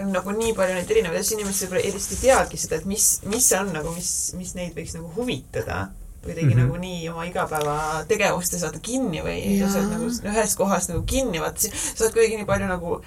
on 0.00 0.12
nagu 0.14 0.32
nii 0.36 0.52
palju 0.56 0.76
neid 0.76 0.92
erinevaid 0.92 1.20
asju, 1.20 1.38
inimesed 1.38 1.66
võib-olla 1.66 1.88
eriti 1.88 2.14
ei 2.14 2.20
teagi 2.22 2.60
seda, 2.60 2.78
et 2.80 2.86
mis, 2.88 3.08
mis 3.28 3.48
see 3.48 3.58
on 3.58 3.72
nagu, 3.74 3.94
mis, 3.96 4.12
mis 4.38 4.52
neid 4.56 4.76
võiks 4.76 4.94
nagu 4.96 5.10
huvitada 5.16 5.80
kuidagi 6.20 6.46
mm 6.46 6.52
-hmm. 6.52 6.62
nagu 6.66 6.76
nii 6.76 7.08
oma 7.08 7.24
igapäevategevuste 7.24 8.58
saada 8.60 8.78
kinni 8.78 9.22
või 9.24 9.40
sa 9.60 9.80
oled 9.80 9.92
nagu 9.94 10.08
ühes 10.32 10.56
kohas 10.56 10.88
nagu 10.92 11.02
kinni, 11.08 11.40
vaata, 11.40 11.72
sa 11.72 12.04
oled 12.04 12.12
kuidagi 12.12 12.36
nii 12.36 12.48
palju 12.48 12.68
nagu 12.68 13.00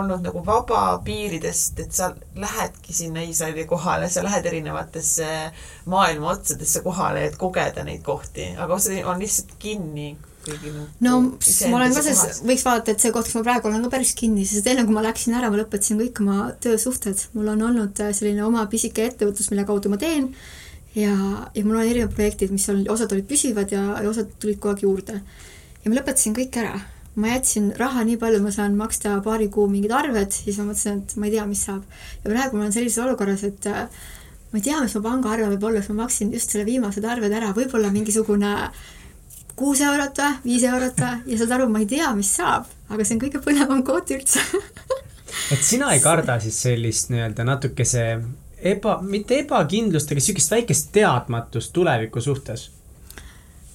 olnud 0.00 0.24
nagu 0.26 0.42
vaba 0.46 0.82
piiridest, 1.04 1.80
et 1.84 1.92
sa 1.94 2.10
lähedki 2.36 2.94
sinna 2.96 3.22
Iisraeli 3.24 3.66
kohale, 3.70 4.08
sa 4.10 4.24
lähed 4.26 4.46
erinevatesse 4.50 5.30
maailma 5.90 6.32
otsadesse 6.34 6.82
kohale, 6.84 7.26
et 7.28 7.36
kogeda 7.40 7.84
neid 7.86 8.02
kohti, 8.06 8.52
aga 8.58 8.78
osa 8.78 8.96
on 9.10 9.22
lihtsalt 9.22 9.56
kinni 9.58 10.14
nagu 10.44 10.70
no 11.00 11.12
ma 11.70 11.78
olen 11.78 11.94
ka 11.94 12.02
selles, 12.04 12.42
võiks 12.44 12.64
vaadata, 12.66 12.92
et 12.92 13.04
see 13.04 13.12
koht, 13.14 13.28
kus 13.28 13.38
ma 13.38 13.44
praegu 13.46 13.70
olen, 13.70 13.84
ka 13.86 13.94
päris 13.94 14.12
kinni, 14.18 14.44
sest 14.48 14.66
enne 14.68 14.84
kui 14.84 14.96
ma 14.96 15.04
läksin 15.04 15.36
ära, 15.38 15.50
ma 15.52 15.60
lõpetasin 15.60 16.00
kõik 16.00 16.20
oma 16.24 16.50
töösuhted. 16.64 17.26
mul 17.36 17.48
on 17.54 17.64
olnud 17.70 18.02
äh, 18.04 18.12
selline 18.16 18.44
oma 18.44 18.66
pisike 18.70 19.06
ettevõtlus, 19.08 19.50
mille 19.52 19.64
kaudu 19.68 19.92
ma 19.92 20.00
teen 20.00 20.28
ja, 20.94 21.14
ja 21.54 21.64
mul 21.64 21.80
on 21.80 21.86
erinevad 21.86 22.16
projektid, 22.16 22.52
mis 22.54 22.68
on, 22.72 22.84
osad 22.92 23.12
olid 23.16 23.28
püsivad 23.30 23.72
ja, 23.72 23.84
ja 24.02 24.10
osad 24.10 24.34
tulid 24.40 24.60
kogu 24.60 24.74
aeg 24.74 24.84
juurde. 24.84 25.20
ja 25.80 25.90
ma 25.90 26.00
lõpetasin 26.00 26.36
kõik 26.36 26.60
ära 26.60 26.76
ma 27.14 27.30
jätsin 27.34 27.70
raha 27.78 28.02
nii 28.08 28.18
palju, 28.18 28.42
ma 28.42 28.50
saan 28.54 28.74
maksta 28.78 29.14
paari 29.24 29.48
kuu 29.52 29.68
mingid 29.70 29.94
arved, 29.94 30.34
siis 30.34 30.58
ma 30.58 30.68
mõtlesin, 30.70 31.02
et 31.04 31.16
ma 31.20 31.28
ei 31.28 31.36
tea, 31.36 31.46
mis 31.46 31.62
saab. 31.68 31.84
ja 32.24 32.30
praegu 32.30 32.58
ma 32.58 32.66
olen 32.66 32.74
sellises 32.74 33.02
olukorras, 33.04 33.44
et 33.46 33.70
äh, 33.70 33.86
ma 34.52 34.60
ei 34.60 34.66
tea, 34.66 34.80
mis 34.82 34.94
mu 34.98 35.02
pangaarve 35.04 35.48
võib 35.54 35.68
olla, 35.70 35.82
sest 35.82 35.94
ma 35.94 36.04
maksin 36.04 36.34
just 36.34 36.54
selle 36.54 36.66
viimased 36.68 37.06
arved 37.06 37.32
ära, 37.32 37.54
võib-olla 37.56 37.92
mingisugune 37.94 38.54
kuus 39.54 39.80
eurot 39.86 40.18
või, 40.18 40.38
viis 40.44 40.66
eurot 40.66 41.00
või 41.00 41.32
ja 41.32 41.40
saad 41.40 41.56
aru, 41.58 41.68
ma 41.70 41.82
ei 41.82 41.90
tea, 41.90 42.10
mis 42.18 42.32
saab, 42.40 42.66
aga 42.90 43.06
see 43.06 43.16
on 43.16 43.22
kõige 43.22 43.42
põnevam 43.44 43.84
koht 43.86 44.10
üldse 44.14 44.42
et 45.54 45.62
sina 45.62 45.92
ei 45.94 46.02
karda 46.02 46.40
siis 46.42 46.58
sellist 46.66 47.12
nii-öelda 47.14 47.46
natukese 47.46 48.04
eba, 48.58 48.98
mitte 49.02 49.38
ebakindlust, 49.42 50.10
aga 50.10 50.20
niisugust 50.20 50.54
väikest 50.54 50.90
teadmatust 50.94 51.74
tuleviku 51.76 52.22
suhtes? 52.24 52.70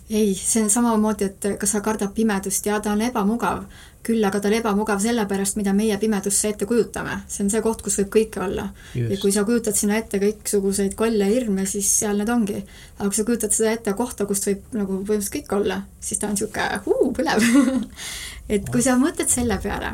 Ei, 0.09 0.33
see 0.35 0.63
on 0.63 0.69
samamoodi, 0.73 1.27
et 1.29 1.47
kas 1.61 1.75
sa 1.75 1.83
kardad 1.85 2.13
pimedust 2.15 2.65
ja 2.65 2.79
ta 2.81 2.93
on 2.95 3.01
ebamugav, 3.05 3.61
küll 4.05 4.25
aga 4.25 4.39
ta 4.41 4.49
on 4.49 4.55
ebamugav 4.57 5.01
sellepärast, 5.03 5.57
mida 5.59 5.73
meie 5.77 5.97
pimedusse 6.01 6.49
ette 6.49 6.65
kujutame. 6.69 7.19
see 7.29 7.43
on 7.45 7.51
see 7.53 7.61
koht, 7.61 7.83
kus 7.85 7.99
võib 8.01 8.09
kõike 8.15 8.41
olla. 8.41 8.69
ja 8.95 9.17
kui 9.21 9.31
sa 9.35 9.43
kujutad 9.45 9.77
sinna 9.77 9.99
ette 10.01 10.21
kõiksuguseid 10.21 10.95
kolle 10.97 11.27
ja 11.27 11.33
hirme, 11.33 11.65
siis 11.69 11.91
seal 12.01 12.17
need 12.17 12.29
ongi. 12.33 12.63
aga 12.97 13.09
kui 13.09 13.19
sa 13.19 13.27
kujutad 13.27 13.53
seda 13.53 13.75
ette 13.77 13.93
kohta, 13.93 14.25
kust 14.25 14.49
võib 14.49 14.73
nagu 14.73 15.01
põhimõtteliselt 15.03 15.35
kõik 15.35 15.57
olla, 15.59 15.81
siis 15.99 16.21
ta 16.21 16.31
on 16.31 16.37
niisugune 16.37 16.81
huu, 16.87 17.11
põnev 17.13 17.45
et 18.57 18.73
kui 18.73 18.81
sa 18.85 18.97
mõtled 18.97 19.29
selle 19.29 19.59
peale, 19.61 19.93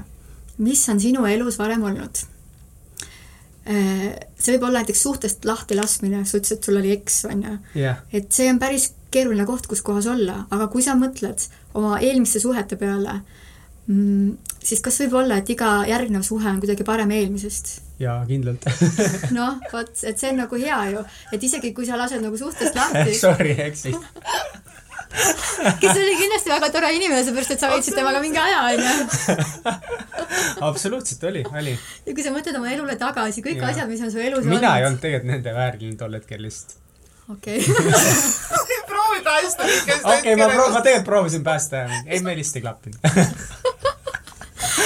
mis 0.63 0.87
on 0.89 1.01
sinu 1.03 1.27
elus 1.27 1.59
varem 1.59 1.83
olnud 1.83 2.23
äh, 3.67 4.13
see 4.39 4.55
võib 4.55 4.69
olla 4.69 4.85
näiteks 4.85 5.07
suhtest 5.09 5.43
lahti 5.49 5.75
laskmine, 5.75 6.23
sa 6.23 6.39
ütlesid, 6.39 6.61
et 6.61 6.69
sul 6.69 6.79
oli 6.79 6.95
eks, 6.95 7.25
on 7.33 7.49
ju. 7.49 7.57
et 8.15 8.31
see 8.31 8.47
on 8.53 8.63
päris 8.63 8.93
keeruline 9.15 9.47
koht, 9.47 9.69
kus 9.71 9.83
kohas 9.85 10.09
olla, 10.11 10.43
aga 10.53 10.67
kui 10.73 10.83
sa 10.85 10.97
mõtled 10.99 11.47
oma 11.77 11.99
eelmiste 12.03 12.41
suhete 12.43 12.77
peale 12.79 13.19
mm,, 13.87 14.35
siis 14.63 14.83
kas 14.85 14.99
võib 15.03 15.19
olla, 15.21 15.39
et 15.41 15.49
iga 15.53 15.77
järgnev 15.89 16.25
suhe 16.27 16.49
on 16.51 16.61
kuidagi 16.63 16.87
parem 16.87 17.11
eelmisest? 17.15 17.79
jaa, 18.01 18.19
kindlalt 18.27 18.67
noh, 19.37 19.59
vot, 19.71 19.91
et 20.03 20.19
see 20.19 20.33
on 20.33 20.43
nagu 20.43 20.59
hea 20.59 20.81
ju, 20.91 21.05
et 21.35 21.49
isegi 21.49 21.73
kui 21.75 21.87
sa 21.87 21.99
lased 21.99 22.23
nagu 22.23 22.37
suhtest 22.39 22.77
lahti 22.77 23.15
Sorry, 23.23 23.55
eksin 23.69 23.95
kes 25.81 25.95
oli 25.95 26.15
kindlasti 26.19 26.51
väga 26.51 26.69
tore 26.73 26.89
inimene, 26.91 27.23
seepärast 27.23 27.53
et 27.55 27.61
sa 27.63 27.69
veetsid 27.71 27.95
temaga 27.95 28.19
mingi 28.23 28.39
aja, 28.41 28.63
onju. 28.73 29.75
absoluutselt 30.67 31.23
oli, 31.29 31.45
oli. 31.55 31.75
ja 32.05 32.15
kui 32.17 32.25
sa 32.25 32.33
mõtled 32.35 32.57
oma 32.59 32.73
elule 32.73 32.97
tagasi, 32.99 33.43
kõik 33.45 33.61
ja. 33.63 33.71
asjad, 33.71 33.91
mis 33.91 34.03
on 34.03 34.11
su 34.11 34.19
elus 34.19 34.43
mina 34.43 34.57
olnud. 34.57 34.59
mina 34.59 34.73
ei 34.79 34.89
olnud 34.89 35.05
tegelikult 35.05 35.31
nende 35.31 35.55
vääriline 35.55 36.01
tol 36.01 36.19
hetkel 36.19 36.43
lihtsalt 36.43 36.81
okei 37.31 37.63
okay. 37.63 38.85
Proovi 39.23 39.23
päästa. 39.23 39.63
okei 39.63 40.33
okay,, 40.33 40.35
ma 40.35 40.53
proov-, 40.53 40.73
ma 40.73 40.81
tegelikult 40.81 41.05
proovisin 41.05 41.43
päästa, 41.43 41.85
ei, 42.05 42.19
meil 42.19 42.37
vist 42.37 42.55
ei 42.55 42.61
klappinud 42.61 42.99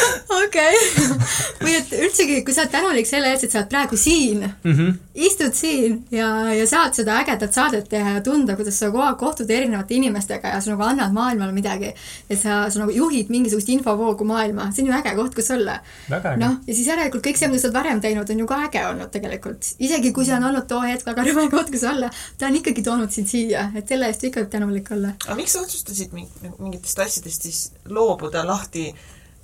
okei 0.43 0.75
okay. 0.75 1.17
või 1.63 1.75
et 1.77 1.93
üldsegi, 1.93 2.39
kui 2.45 2.55
sa 2.55 2.63
oled 2.63 2.73
tänulik 2.73 3.07
selle 3.09 3.31
eest, 3.33 3.45
et 3.47 3.53
sa 3.53 3.61
oled 3.61 3.71
praegu 3.71 3.97
siin 3.99 4.43
mm, 4.45 4.73
-hmm. 4.73 4.97
istud 5.27 5.55
siin 5.57 5.99
ja, 6.13 6.29
ja 6.53 6.67
saad 6.69 6.95
seda 6.97 7.19
ägedat 7.23 7.53
saadet 7.53 7.89
teha 7.89 8.15
ja 8.17 8.23
tunda, 8.25 8.55
kuidas 8.59 8.79
sa 8.79 8.91
kogu 8.91 9.03
aeg 9.05 9.17
kohtud 9.19 9.51
erinevate 9.51 9.97
inimestega 9.97 10.53
ja 10.55 10.61
sa 10.61 10.71
nagu 10.71 10.85
annad 10.87 11.13
maailmale 11.13 11.51
midagi. 11.51 11.93
et 12.29 12.39
sa, 12.39 12.69
sa 12.69 12.79
nagu 12.79 12.91
juhid 12.91 13.29
mingisugust 13.29 13.69
infovoogu 13.69 14.25
maailma, 14.25 14.71
see 14.71 14.83
on 14.83 14.91
ju 14.91 14.97
äge 14.99 15.15
koht, 15.15 15.35
kus 15.35 15.51
olla. 15.51 15.79
noh, 16.09 16.57
ja 16.67 16.73
siis 16.73 16.87
järelikult 16.87 17.25
kõik 17.25 17.37
see, 17.37 17.47
mida 17.47 17.61
sa 17.61 17.67
oled 17.67 17.79
varem 17.79 18.01
teinud, 18.01 18.29
on 18.29 18.39
ju 18.39 18.47
ka 18.47 18.61
äge 18.67 18.85
olnud 18.87 19.11
tegelikult. 19.11 19.73
isegi 19.79 20.13
kui 20.13 20.25
see 20.25 20.35
on 20.35 20.49
olnud 20.51 20.67
too 20.67 20.81
hetk 20.85 21.05
väga 21.05 21.27
rõve 21.29 21.49
koht, 21.51 21.71
kus 21.73 21.83
olla, 21.83 22.09
ta 22.37 22.47
on 22.47 22.59
ikkagi 22.61 22.83
toonud 22.83 23.11
sind 23.11 23.27
siia, 23.27 23.69
et 23.75 23.87
selle 23.87 24.07
eest 24.07 24.23
ikka 24.23 24.43
võib 24.43 24.51
tänulik 24.57 24.91
olla. 24.95 25.15
aga 25.25 25.35
miks 25.39 25.55
sa 25.55 25.63
otsustasid 25.65 26.13
mingitest 26.13 26.99
asjadest 26.99 27.47
siis 27.49 27.63
loobuda, 27.89 28.45
lahti 28.47 28.89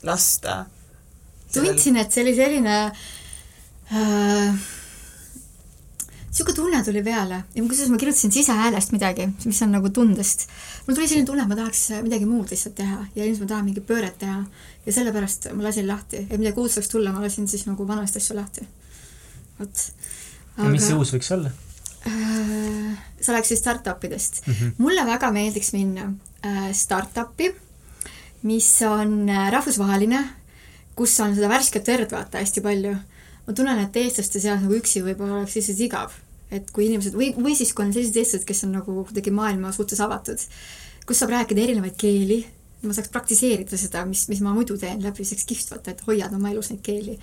lasta? 0.05 0.65
tundsin, 1.55 1.97
et 1.97 2.11
see 2.11 2.23
oli 2.25 2.33
selline 2.35 2.77
äh, 3.93 4.63
niisugune 6.35 6.55
tunne 6.55 6.83
tuli 6.83 7.03
peale 7.03 7.43
ja 7.55 7.63
kusjuures 7.63 7.91
ma 7.93 7.97
kirjutasin 7.97 8.31
sisehäälest 8.31 8.91
midagi, 8.91 9.29
mis 9.45 9.61
on 9.61 9.71
nagu 9.71 9.89
tundest. 9.89 10.47
mul 10.87 10.95
tuli 10.95 11.07
selline 11.07 11.25
tunne, 11.25 11.43
et 11.43 11.49
ma 11.49 11.55
tahaks 11.55 11.83
midagi 12.03 12.25
muud 12.27 12.51
lihtsalt 12.51 12.75
teha 12.75 13.05
ja 13.15 13.25
ilmselt 13.25 13.45
ma 13.45 13.51
tahan 13.53 13.65
mingit 13.69 13.87
pööret 13.87 14.17
teha 14.19 14.41
ja 14.85 14.95
sellepärast 14.97 15.47
ma 15.53 15.63
lasin 15.63 15.87
lahti, 15.87 16.25
et 16.29 16.37
midagi 16.37 16.59
uut 16.59 16.71
saaks 16.71 16.91
tulla, 16.91 17.13
ma 17.15 17.23
lasin 17.23 17.47
siis 17.47 17.65
nagu 17.69 17.87
vanast 17.87 18.19
asju 18.19 18.35
lahti. 18.35 18.67
vot. 19.59 19.85
ja 20.57 20.73
mis 20.73 20.87
see 20.89 20.97
uus 20.99 21.13
võiks 21.15 21.31
olla? 21.37 21.53
Äh, 22.05 22.97
see 23.21 23.31
oleks 23.33 23.53
siis 23.53 23.63
startup 23.63 24.03
idest 24.03 24.41
mm. 24.45 24.53
-hmm. 24.53 24.73
mulle 24.77 25.05
väga 25.05 25.31
meeldiks 25.31 25.71
minna 25.73 26.11
äh, 26.45 26.71
startup'i, 26.71 27.53
mis 28.45 28.69
on 28.85 29.23
äh, 29.29 29.51
rahvusvaheline 29.53 30.23
kus 30.95 31.15
on 31.23 31.35
seda 31.35 31.49
värsket 31.51 31.87
verd 31.91 32.13
vaata 32.15 32.41
hästi 32.41 32.63
palju. 32.63 32.95
ma 33.45 33.53
tunnen, 33.53 33.77
et 33.83 33.97
eestlaste 34.01 34.39
seas 34.41 34.63
nagu 34.63 34.73
üksi 34.73 35.03
võib-olla 35.05 35.35
oleks 35.37 35.53
lihtsalt 35.59 35.81
igav, 35.85 36.13
et 36.49 36.71
kui 36.73 36.87
inimesed 36.87 37.13
või, 37.13 37.27
või 37.37 37.53
siis 37.57 37.75
kui 37.77 37.85
on 37.85 37.91
sellised 37.93 38.17
eestlased, 38.17 38.45
kes 38.47 38.63
on 38.65 38.71
nagu 38.73 38.95
kuidagi 39.05 39.33
maailma 39.35 39.69
suhtes 39.75 40.01
avatud, 40.01 40.41
kus 41.05 41.21
saab 41.21 41.35
rääkida 41.35 41.61
erinevaid 41.61 41.93
keeli, 42.01 42.39
ma 42.81 42.95
saaks 42.97 43.11
praktiseerida 43.13 43.77
seda, 43.77 44.01
mis, 44.09 44.23
mis 44.31 44.41
ma 44.41 44.55
muidu 44.55 44.79
teen 44.81 45.03
läbi, 45.03 45.21
see 45.21 45.37
oleks 45.37 45.49
kihvt 45.51 45.75
vaata, 45.75 45.93
et 45.93 46.01
hoiad 46.07 46.33
oma 46.33 46.55
elus 46.55 46.71
neid 46.73 46.81
keeli 46.85 47.19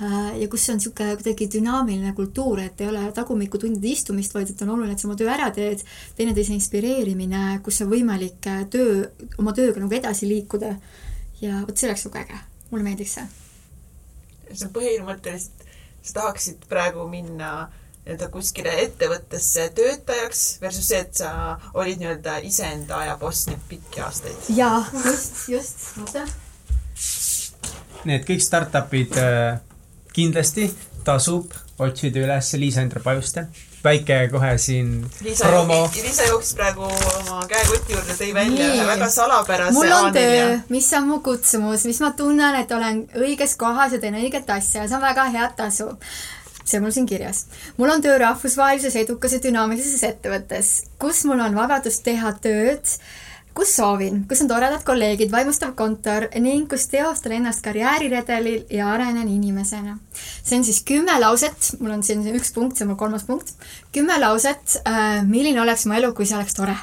ja 0.00 0.48
kus 0.50 0.68
on 0.70 0.80
niisugune 0.80 1.14
kuidagi 1.14 1.46
dünaamiline 1.52 2.12
kultuur, 2.16 2.60
et 2.64 2.80
ei 2.82 2.88
ole 2.90 3.04
tagumikutundide 3.14 3.92
istumist, 3.92 4.34
vaid 4.34 4.50
et 4.50 4.62
on 4.64 4.72
oluline, 4.74 4.96
et 4.96 5.02
sa 5.02 5.06
oma 5.06 5.16
töö 5.18 5.30
ära 5.30 5.50
teed, 5.54 5.84
teineteise 6.18 6.54
inspireerimine, 6.56 7.60
kus 7.62 7.78
on 7.84 7.92
võimalik 7.92 8.48
äh, 8.50 8.64
töö, 8.70 9.04
oma 9.38 9.54
tööga 9.54 9.82
nagu 9.82 9.94
edasi 9.94 10.26
liikuda. 10.30 10.74
ja 11.40 11.62
vot 11.62 11.78
see 11.78 11.88
oleks 11.90 12.06
nagu 12.08 12.18
äge, 12.24 12.40
mulle 12.72 12.88
meeldiks 12.88 13.14
see. 13.18 13.26
see 14.50 14.66
on 14.66 14.74
põhimõtteliselt, 14.74 15.64
sa 16.02 16.18
tahaksid 16.20 16.66
praegu 16.68 17.06
minna 17.08 17.68
nii-öelda 18.04 18.28
kuskile 18.28 18.72
ettevõttesse 18.82 19.68
töötajaks 19.76 20.42
versus 20.60 20.88
see, 20.90 20.98
et 21.06 21.22
sa 21.22 21.30
olid 21.74 22.02
nii-öelda 22.02 22.40
iseenda 22.44 22.98
aja 23.04 23.14
boss 23.20 23.46
nüüd 23.46 23.62
pikki 23.68 24.02
aastaid. 24.02 24.50
jaa, 24.58 24.82
just, 25.06 25.46
just, 25.54 25.86
oota 26.02 26.26
need 28.04 28.26
kõik 28.28 28.42
startup'id 28.44 29.16
äh, 29.22 29.62
kindlasti 30.14 30.68
tasub 31.04 31.52
otsida 31.78 32.22
üles 32.24 32.52
Liisa-Indre 32.58 33.02
Pajuste. 33.02 33.46
väike 33.84 34.28
kohe 34.32 34.58
siin 34.58 34.92
Liisa, 35.20 35.44
promo. 35.44 35.90
Liisa 35.94 36.24
jooksis 36.24 36.54
praegu 36.56 36.86
oma 36.86 37.42
käekoti 37.48 37.92
juurde, 37.92 38.14
tõi 38.16 38.30
välja 38.34 38.68
ühe 38.72 38.86
väga 38.88 39.08
salapärase 39.12 39.76
mul 39.76 39.92
on 39.92 40.12
töö 40.14 40.38
A4., 40.38 40.62
mis 40.72 40.88
on 40.96 41.10
mu 41.10 41.18
kutsumus, 41.26 41.84
mis 41.84 42.00
ma 42.00 42.14
tunnen, 42.16 42.56
et 42.62 42.72
olen 42.72 43.02
õiges 43.20 43.58
kohas 43.60 43.92
ja 43.92 44.00
teen 44.00 44.16
õiget 44.22 44.48
asja 44.48 44.86
ja 44.86 44.88
see 44.88 44.96
on 44.96 45.04
väga 45.04 45.28
head 45.34 45.52
tasu 45.58 45.90
see 46.64 46.78
on 46.78 46.86
mul 46.86 46.94
siin 46.96 47.06
kirjas. 47.06 47.44
mul 47.76 47.92
on 47.92 48.02
töö 48.02 48.16
rahvusvahelises 48.18 48.96
edukas 48.96 49.36
ja 49.36 49.42
dünaamilises 49.44 50.02
ettevõttes, 50.08 50.72
kus 50.98 51.24
mul 51.28 51.44
on 51.44 51.60
vabadus 51.60 52.00
teha 52.06 52.32
tööd, 52.40 52.96
kus 53.54 53.76
soovin, 53.76 54.24
kus 54.28 54.42
on 54.44 54.48
toredad 54.50 54.82
kolleegid, 54.86 55.30
vaimustav 55.32 55.74
kontor 55.78 56.28
ning 56.42 56.68
kus 56.70 56.88
teostan 56.92 57.36
ennast 57.38 57.62
karjääriredelil 57.64 58.64
ja 58.70 58.90
arenen 58.92 59.28
inimesena. 59.28 59.98
see 60.42 60.58
on 60.58 60.64
siis 60.64 60.82
kümme 60.84 61.20
lauset, 61.20 61.74
mul 61.80 61.94
on 61.98 62.02
siin 62.02 62.26
üks 62.34 62.52
punkt, 62.54 62.76
see 62.76 62.84
on 62.84 62.94
mul 62.94 63.00
kolmas 63.00 63.24
punkt, 63.24 63.54
kümme 63.92 64.18
lauset 64.20 64.80
äh,, 64.86 65.22
milline 65.26 65.62
oleks 65.62 65.86
mu 65.86 65.94
elu, 65.94 66.12
kui 66.14 66.26
see 66.26 66.36
oleks 66.38 66.54
tore 66.54 66.76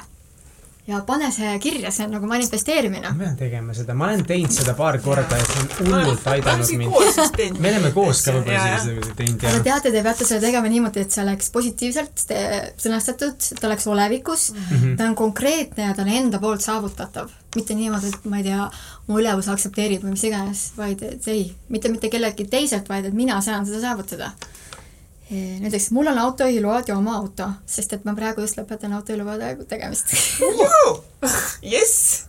ja 0.88 1.00
pane 1.06 1.30
see 1.34 1.52
kirja, 1.62 1.92
see 1.94 2.06
on 2.08 2.16
nagu 2.16 2.28
manifesteerimine. 2.30 3.12
ma 3.12 3.20
pean 3.20 3.36
tegema 3.38 3.74
seda, 3.78 3.94
ma 3.98 4.08
olen 4.10 4.24
teinud 4.26 4.54
seda 4.56 4.74
paar 4.78 4.98
korda 5.04 5.38
ja 5.38 5.46
see 5.46 5.62
on 5.62 5.92
hullult 5.92 6.30
aidanud 6.34 6.72
mind. 6.80 7.60
me 7.60 7.74
oleme 7.74 7.92
koos 7.94 8.24
ka 8.26 8.34
võib-olla 8.36 8.80
seda 8.82 9.14
teinud 9.20 9.46
aga 9.46 9.60
ja 9.60 9.66
teate, 9.68 9.92
te 9.94 10.02
peate 10.08 10.26
selle 10.26 10.42
tegema 10.44 10.72
niimoodi, 10.72 11.04
et 11.06 11.14
see 11.14 11.22
oleks 11.24 11.52
positiivselt 11.54 12.26
te- 12.32 12.48
sõnastatud, 12.82 13.38
ta 13.60 13.70
oleks 13.70 13.86
olevikus 13.94 14.48
mm. 14.56 14.72
-hmm. 14.72 14.96
ta 14.98 15.10
on 15.12 15.16
konkreetne 15.20 15.86
ja 15.90 15.94
ta 15.98 16.06
on 16.06 16.14
enda 16.22 16.42
poolt 16.42 16.66
saavutatav. 16.66 17.30
mitte 17.56 17.76
niimoodi, 17.76 18.08
et 18.08 18.26
ma 18.32 18.42
ei 18.42 18.44
tea, 18.50 18.70
mu 19.08 19.20
ülevus 19.20 19.52
aktsepteerib 19.52 20.06
või 20.06 20.16
mis 20.16 20.24
iganes, 20.24 20.66
vaid 20.78 21.02
et 21.04 21.28
ei, 21.28 21.52
mitte 21.70 21.90
mitte 21.92 22.10
kelleltki 22.10 22.48
teiselt, 22.48 22.90
vaid 22.90 23.06
et 23.06 23.14
mina 23.14 23.42
saan 23.42 23.66
seda 23.66 23.82
saavutada. 23.82 24.32
Näiteks 25.32 25.92
mul 25.96 26.08
on 26.12 26.18
autojuhiload 26.20 26.90
ja 26.92 26.98
oma 26.98 27.16
auto, 27.18 27.48
sest 27.66 27.94
et 27.96 28.06
ma 28.08 28.16
praegu 28.18 28.44
just 28.44 28.58
lõpetan 28.60 28.94
autojuhiloa 28.98 29.54
tegemist 29.70 30.12
jess! 31.74 32.26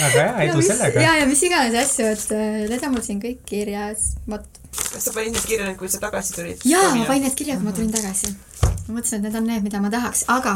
väga 0.00 0.22
hea, 0.22 0.48
edu 0.50 0.62
sellega. 0.62 1.02
ja, 1.02 1.14
ja 1.20 1.26
mis 1.28 1.42
iganes 1.46 1.76
asju, 1.80 2.08
et 2.14 2.34
äh, 2.36 2.58
need 2.70 2.86
on 2.86 2.94
mul 2.94 3.04
siin 3.06 3.22
kõik 3.22 3.42
kirjas, 3.48 4.12
vot. 4.30 4.44
kas 4.76 5.08
sa 5.08 5.14
panid 5.16 5.34
need 5.36 5.48
kirja 5.48 5.68
nüüd, 5.68 5.78
kui 5.80 5.90
sa 5.92 6.02
tagasi 6.02 6.36
tulid? 6.36 6.66
jaa, 6.68 6.92
ma 6.94 7.08
panin 7.08 7.26
need 7.26 7.38
kirja, 7.38 7.56
kui 7.58 7.68
ma 7.68 7.74
tulin 7.76 7.94
tagasi. 7.94 8.34
ma 8.60 8.98
mõtlesin, 8.98 9.18
et 9.18 9.26
need 9.28 9.40
on 9.40 9.48
need, 9.50 9.64
mida 9.66 9.82
ma 9.82 9.92
tahaks, 9.94 10.26
aga 10.36 10.54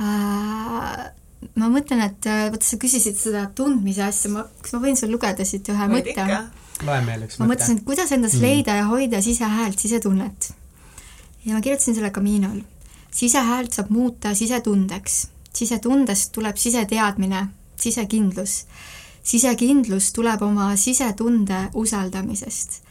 äh, 0.00 1.06
ma 1.60 1.70
mõtlen, 1.70 2.02
et 2.08 2.30
äh, 2.30 2.48
vaata, 2.50 2.66
sa 2.66 2.80
küsisid 2.80 3.20
seda 3.20 3.46
tundmise 3.56 4.04
asja, 4.08 4.32
ma, 4.34 4.48
kas 4.62 4.76
ma 4.76 4.82
võin 4.84 4.98
sul 4.98 5.12
lugeda 5.14 5.46
siit 5.46 5.70
ühe 5.72 5.90
Võid 5.94 6.12
mõtte? 6.12 6.42
loe 6.84 7.00
meile 7.06 7.28
üks 7.28 7.38
ma 7.38 7.46
mõte. 7.46 7.54
mõtlesin, 7.54 7.80
et 7.80 7.88
kuidas 7.88 8.12
endas 8.16 8.36
mm. 8.38 8.46
leida 8.48 8.78
ja 8.80 8.90
hoida 8.90 9.22
sisehäält, 9.24 9.78
sisetunnet. 9.78 10.52
Ja 11.44 11.54
ma 11.54 11.60
kirjutasin 11.60 11.94
selle 11.94 12.10
Caminol. 12.10 12.60
sisehäält 13.10 13.72
saab 13.72 13.90
muuta 13.90 14.34
sisetundeks. 14.34 15.28
sisetundest 15.54 16.32
tuleb 16.32 16.56
siseteadmine, 16.56 17.46
sisekindlus. 17.76 18.66
sisekindlus 19.22 20.12
tuleb 20.12 20.42
oma 20.42 20.76
sisetunde 20.76 21.70
usaldamisest. 21.74 22.82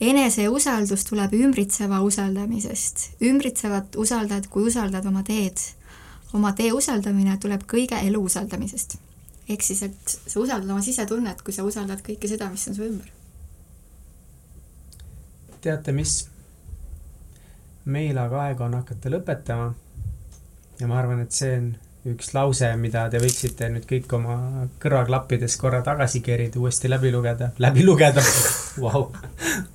eneseusaldus 0.00 1.04
tuleb 1.04 1.32
ümbritseva 1.32 2.00
usaldamisest. 2.00 3.10
ümbritsevat 3.22 3.96
usaldad, 3.96 4.46
kui 4.50 4.62
usaldad 4.62 5.06
oma 5.06 5.22
teed. 5.22 5.56
oma 6.32 6.52
tee 6.52 6.72
usaldamine 6.72 7.38
tuleb 7.38 7.62
kõige 7.62 8.06
elu 8.06 8.24
usaldamisest. 8.24 8.96
ehk 9.48 9.62
siis, 9.62 9.82
et 9.82 10.20
sa 10.26 10.40
usaldad 10.40 10.70
oma 10.70 10.82
sisetunnet, 10.82 11.42
kui 11.42 11.54
sa 11.54 11.64
usaldad 11.64 12.00
kõike 12.00 12.28
seda, 12.28 12.50
mis 12.50 12.68
on 12.68 12.74
su 12.74 12.82
ümber 12.82 13.12
teate 15.62 15.92
mis? 15.92 16.31
Meil 17.84 18.18
aga 18.18 18.48
aega 18.48 18.64
on 18.64 18.74
hakata 18.80 19.10
lõpetama. 19.10 19.72
ja 20.80 20.90
ma 20.90 20.98
arvan, 20.98 21.22
et 21.22 21.32
see 21.32 21.56
on 21.58 21.72
üks 22.12 22.32
lause, 22.34 22.66
mida 22.82 23.04
te 23.10 23.20
võiksite 23.22 23.68
nüüd 23.70 23.84
kõik 23.86 24.10
oma 24.16 24.36
kõrvaklappides 24.82 25.54
korra 25.60 25.84
tagasi 25.86 26.18
kerida, 26.24 26.58
uuesti 26.58 26.90
läbi 26.90 27.12
lugeda, 27.14 27.52
läbi 27.62 27.84
lugeda 27.86 28.24
wow., 28.82 29.06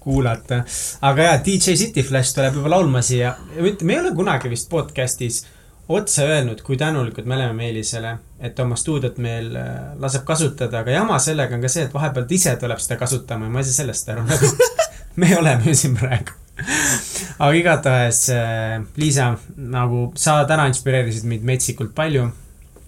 kuulata. 0.03 0.63
aga 1.07 1.29
jaa, 1.29 1.37
DJ 1.45 1.77
City 1.79 2.03
Flash 2.03 2.35
tuleb 2.35 2.59
juba 2.59 2.73
laulma 2.75 3.01
siia. 3.01 3.35
me 3.55 3.93
ei 3.93 3.99
ole 4.01 4.11
kunagi 4.15 4.51
vist 4.51 4.69
podcast'is 4.69 5.45
otse 5.87 6.25
öelnud, 6.27 6.61
kui 6.67 6.77
tänulikud 6.77 7.25
me 7.25 7.35
oleme 7.35 7.53
Meelisele, 7.53 8.17
et 8.39 8.59
oma 8.59 8.75
stuudiot 8.75 9.21
meil 9.23 9.55
äh, 9.55 9.69
laseb 9.99 10.25
kasutada, 10.27 10.81
aga 10.83 10.91
jama 10.91 11.19
sellega 11.23 11.55
on 11.55 11.63
ka 11.63 11.71
see, 11.71 11.87
et 11.87 11.95
vahepeal 11.95 12.27
ta 12.27 12.35
ise 12.35 12.55
tuleb 12.59 12.83
seda 12.83 12.99
kasutama 12.99 13.47
ja 13.47 13.53
ma 13.55 13.63
ei 13.63 13.69
saa 13.69 13.85
sellest 13.85 14.11
aru 14.11 14.27
nagu 14.27 14.51
me 15.23 15.31
oleme 15.37 15.71
ju 15.71 15.79
siin 15.79 15.95
praegu. 15.95 16.35
aga 17.43 17.53
igatahes 17.53 18.23
äh, 18.33 18.81
Liisa, 18.97 19.31
nagu 19.57 20.11
sa 20.17 20.41
täna 20.49 20.67
inspireerisid 20.71 21.27
mind 21.29 21.45
metsikult 21.47 21.93
palju 21.95 22.27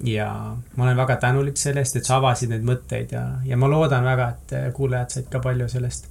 ja 0.03 0.55
ma 0.75 0.83
olen 0.83 0.97
väga 0.97 1.19
tänulik 1.21 1.57
selle 1.59 1.83
eest, 1.83 1.99
et 1.99 2.07
sa 2.07 2.17
avasid 2.19 2.51
neid 2.53 2.65
mõtteid 2.65 3.13
ja, 3.13 3.23
ja 3.45 3.57
ma 3.59 3.69
loodan 3.71 4.05
väga, 4.07 4.29
et 4.35 4.53
äh, 4.57 4.67
kuulajad 4.75 5.17
said 5.17 5.31
ka 5.31 5.41
palju 5.43 5.69
sellest. 5.71 6.07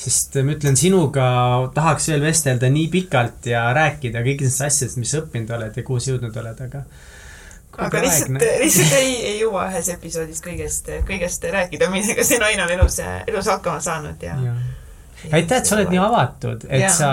sest 0.00 0.36
äh, 0.36 0.46
ma 0.46 0.56
ütlen, 0.56 0.76
sinuga 0.80 1.28
tahaks 1.74 2.10
veel 2.12 2.24
vestelda 2.24 2.70
nii 2.72 2.88
pikalt 2.92 3.48
ja 3.52 3.70
rääkida 3.76 4.24
kõigist 4.26 4.62
asjadest, 4.66 5.00
mis 5.00 5.14
sa 5.14 5.24
õppinud 5.24 5.56
oled 5.56 5.76
ja 5.76 5.86
kuhu 5.86 6.00
sa 6.00 6.14
jõudnud 6.14 6.36
oled, 6.42 6.66
aga 6.68 6.84
aga 7.80 8.02
lihtsalt, 8.04 8.44
lihtsalt 8.60 8.98
ei, 8.98 9.16
ei 9.32 9.40
jõua 9.40 9.70
ühes 9.70 9.88
episoodis 9.94 10.44
kõigest, 10.44 10.92
kõigest 11.08 11.48
rääkida, 11.56 11.90
millega 11.92 12.26
see 12.26 12.38
naine 12.42 12.66
on 12.66 12.76
elus, 12.76 13.00
elus 13.26 13.50
hakkama 13.50 13.80
saanud 13.82 14.22
ja, 14.26 14.36
ja 14.44 14.54
aitäh, 15.32 15.58
et 15.58 15.66
sa 15.66 15.76
oled 15.76 15.90
nii 15.92 16.00
avatud, 16.04 16.64
et 16.68 16.86
ja. 16.86 16.92
sa 16.94 17.10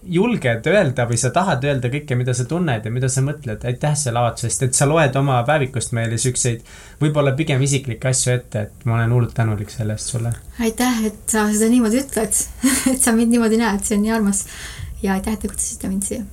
julged 0.00 0.66
öelda 0.66 1.04
või 1.08 1.18
sa 1.20 1.30
tahad 1.34 1.64
öelda 1.64 1.90
kõike, 1.92 2.16
mida 2.16 2.32
sa 2.36 2.46
tunned 2.48 2.86
ja 2.86 2.92
mida 2.92 3.08
sa 3.12 3.20
mõtled. 3.24 3.64
aitäh 3.68 3.94
selle 3.98 4.20
avalduse 4.22 4.48
eest, 4.48 4.62
et 4.64 4.76
sa 4.76 4.88
loed 4.88 5.16
oma 5.16 5.42
päevikust 5.46 5.92
meile 5.96 6.18
siukseid 6.18 6.64
võib-olla 7.02 7.34
pigem 7.36 7.60
isiklikke 7.62 8.08
asju 8.08 8.32
ette, 8.32 8.64
et 8.66 8.86
ma 8.88 8.96
olen 8.96 9.12
hullult 9.12 9.34
tänulik 9.36 9.70
selle 9.70 9.96
eest 9.98 10.14
sulle. 10.14 10.32
aitäh, 10.60 11.04
et 11.10 11.20
sa 11.26 11.44
seda 11.52 11.68
niimoodi 11.72 12.00
ütled 12.00 12.42
et 12.92 13.02
sa 13.02 13.12
mind 13.16 13.36
niimoodi 13.36 13.60
näed, 13.60 13.84
see 13.84 13.98
on 13.98 14.04
nii 14.06 14.14
armas. 14.16 14.44
ja 15.02 15.18
aitäh, 15.18 15.36
et 15.36 15.44
te 15.44 15.52
kutsusite 15.52 15.92
mind 15.92 16.08
siia. 16.08 16.24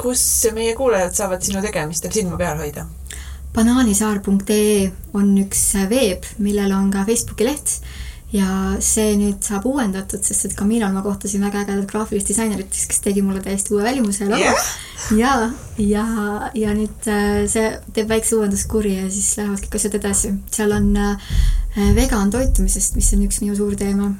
kus 0.00 0.24
meie 0.54 0.74
kuulajad 0.74 1.14
saavad 1.14 1.46
sinu 1.46 1.62
tegemistel 1.62 2.12
silma 2.14 2.40
peal 2.40 2.58
hoida? 2.58 2.88
banaanisaar.ee 3.54 4.90
on 5.14 5.32
üks 5.46 5.64
veeb, 5.90 6.26
millel 6.38 6.74
on 6.74 6.90
ka 6.90 7.06
Facebooki 7.06 7.46
leht 7.46 7.78
ja 8.32 8.76
see 8.84 9.14
nüüd 9.18 9.42
saab 9.42 9.64
uuendatud, 9.66 10.22
sest 10.22 10.46
et 10.46 10.54
Camilal 10.58 10.92
ma 10.94 11.02
kohtasin 11.02 11.42
väga 11.42 11.64
ägedat 11.64 11.88
graafilist 11.90 12.28
disainerit, 12.30 12.70
kes 12.70 13.02
tegi 13.02 13.24
mulle 13.26 13.42
täiesti 13.42 13.74
uue 13.74 13.82
välimuse 13.86 14.24
ja 14.24 14.30
logo 14.30 14.54
Yeah. 15.10 15.50
ja, 15.78 16.02
ja, 16.04 16.50
ja 16.54 16.74
nüüd 16.76 17.06
äh, 17.10 17.46
see 17.50 17.64
teeb 17.96 18.10
väikse 18.12 18.36
uuenduskuri 18.36 18.92
ja 18.98 19.08
siis 19.10 19.32
lähevad 19.38 19.62
kõik 19.64 19.78
asjad 19.78 19.96
edasi. 19.98 20.30
seal 20.54 20.74
on 20.76 20.90
äh, 20.94 21.32
vegan 21.96 22.30
toitumisest, 22.30 22.94
mis 22.98 23.08
on 23.16 23.24
üks 23.24 23.40
minu 23.42 23.56
suur 23.58 23.74
teema, 23.80 24.12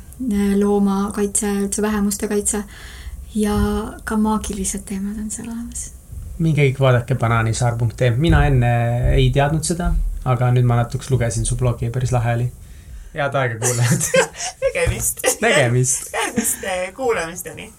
loomakaitse, 0.56 1.52
üldse 1.66 1.82
vähemuste 1.84 2.28
kaitse 2.32 2.62
ja 3.34 3.56
ka 4.04 4.16
maagilised 4.16 4.86
teemad 4.88 5.20
on 5.20 5.30
seal 5.30 5.50
olemas. 5.52 5.90
minge 6.38 6.64
kõik 6.70 6.80
vaadake 6.80 7.14
banaanisaar.ee, 7.20 8.10
mina 8.16 8.46
enne 8.48 8.72
ei 9.14 9.30
teadnud 9.34 9.66
seda, 9.66 9.92
aga 10.24 10.50
nüüd 10.56 10.66
ma 10.66 10.80
natuks 10.80 11.12
lugesin 11.12 11.46
su 11.46 11.60
blogi 11.60 11.86
ja 11.86 11.94
päris 11.94 12.16
lahe 12.16 12.34
oli 12.40 12.50
head 13.14 13.34
aega 13.34 13.58
kuulajad 13.58 14.02
tegemist. 14.60 15.20
nägemist. 15.40 16.12
järgmiste 16.12 16.92
kuulamisteni. 16.96 17.72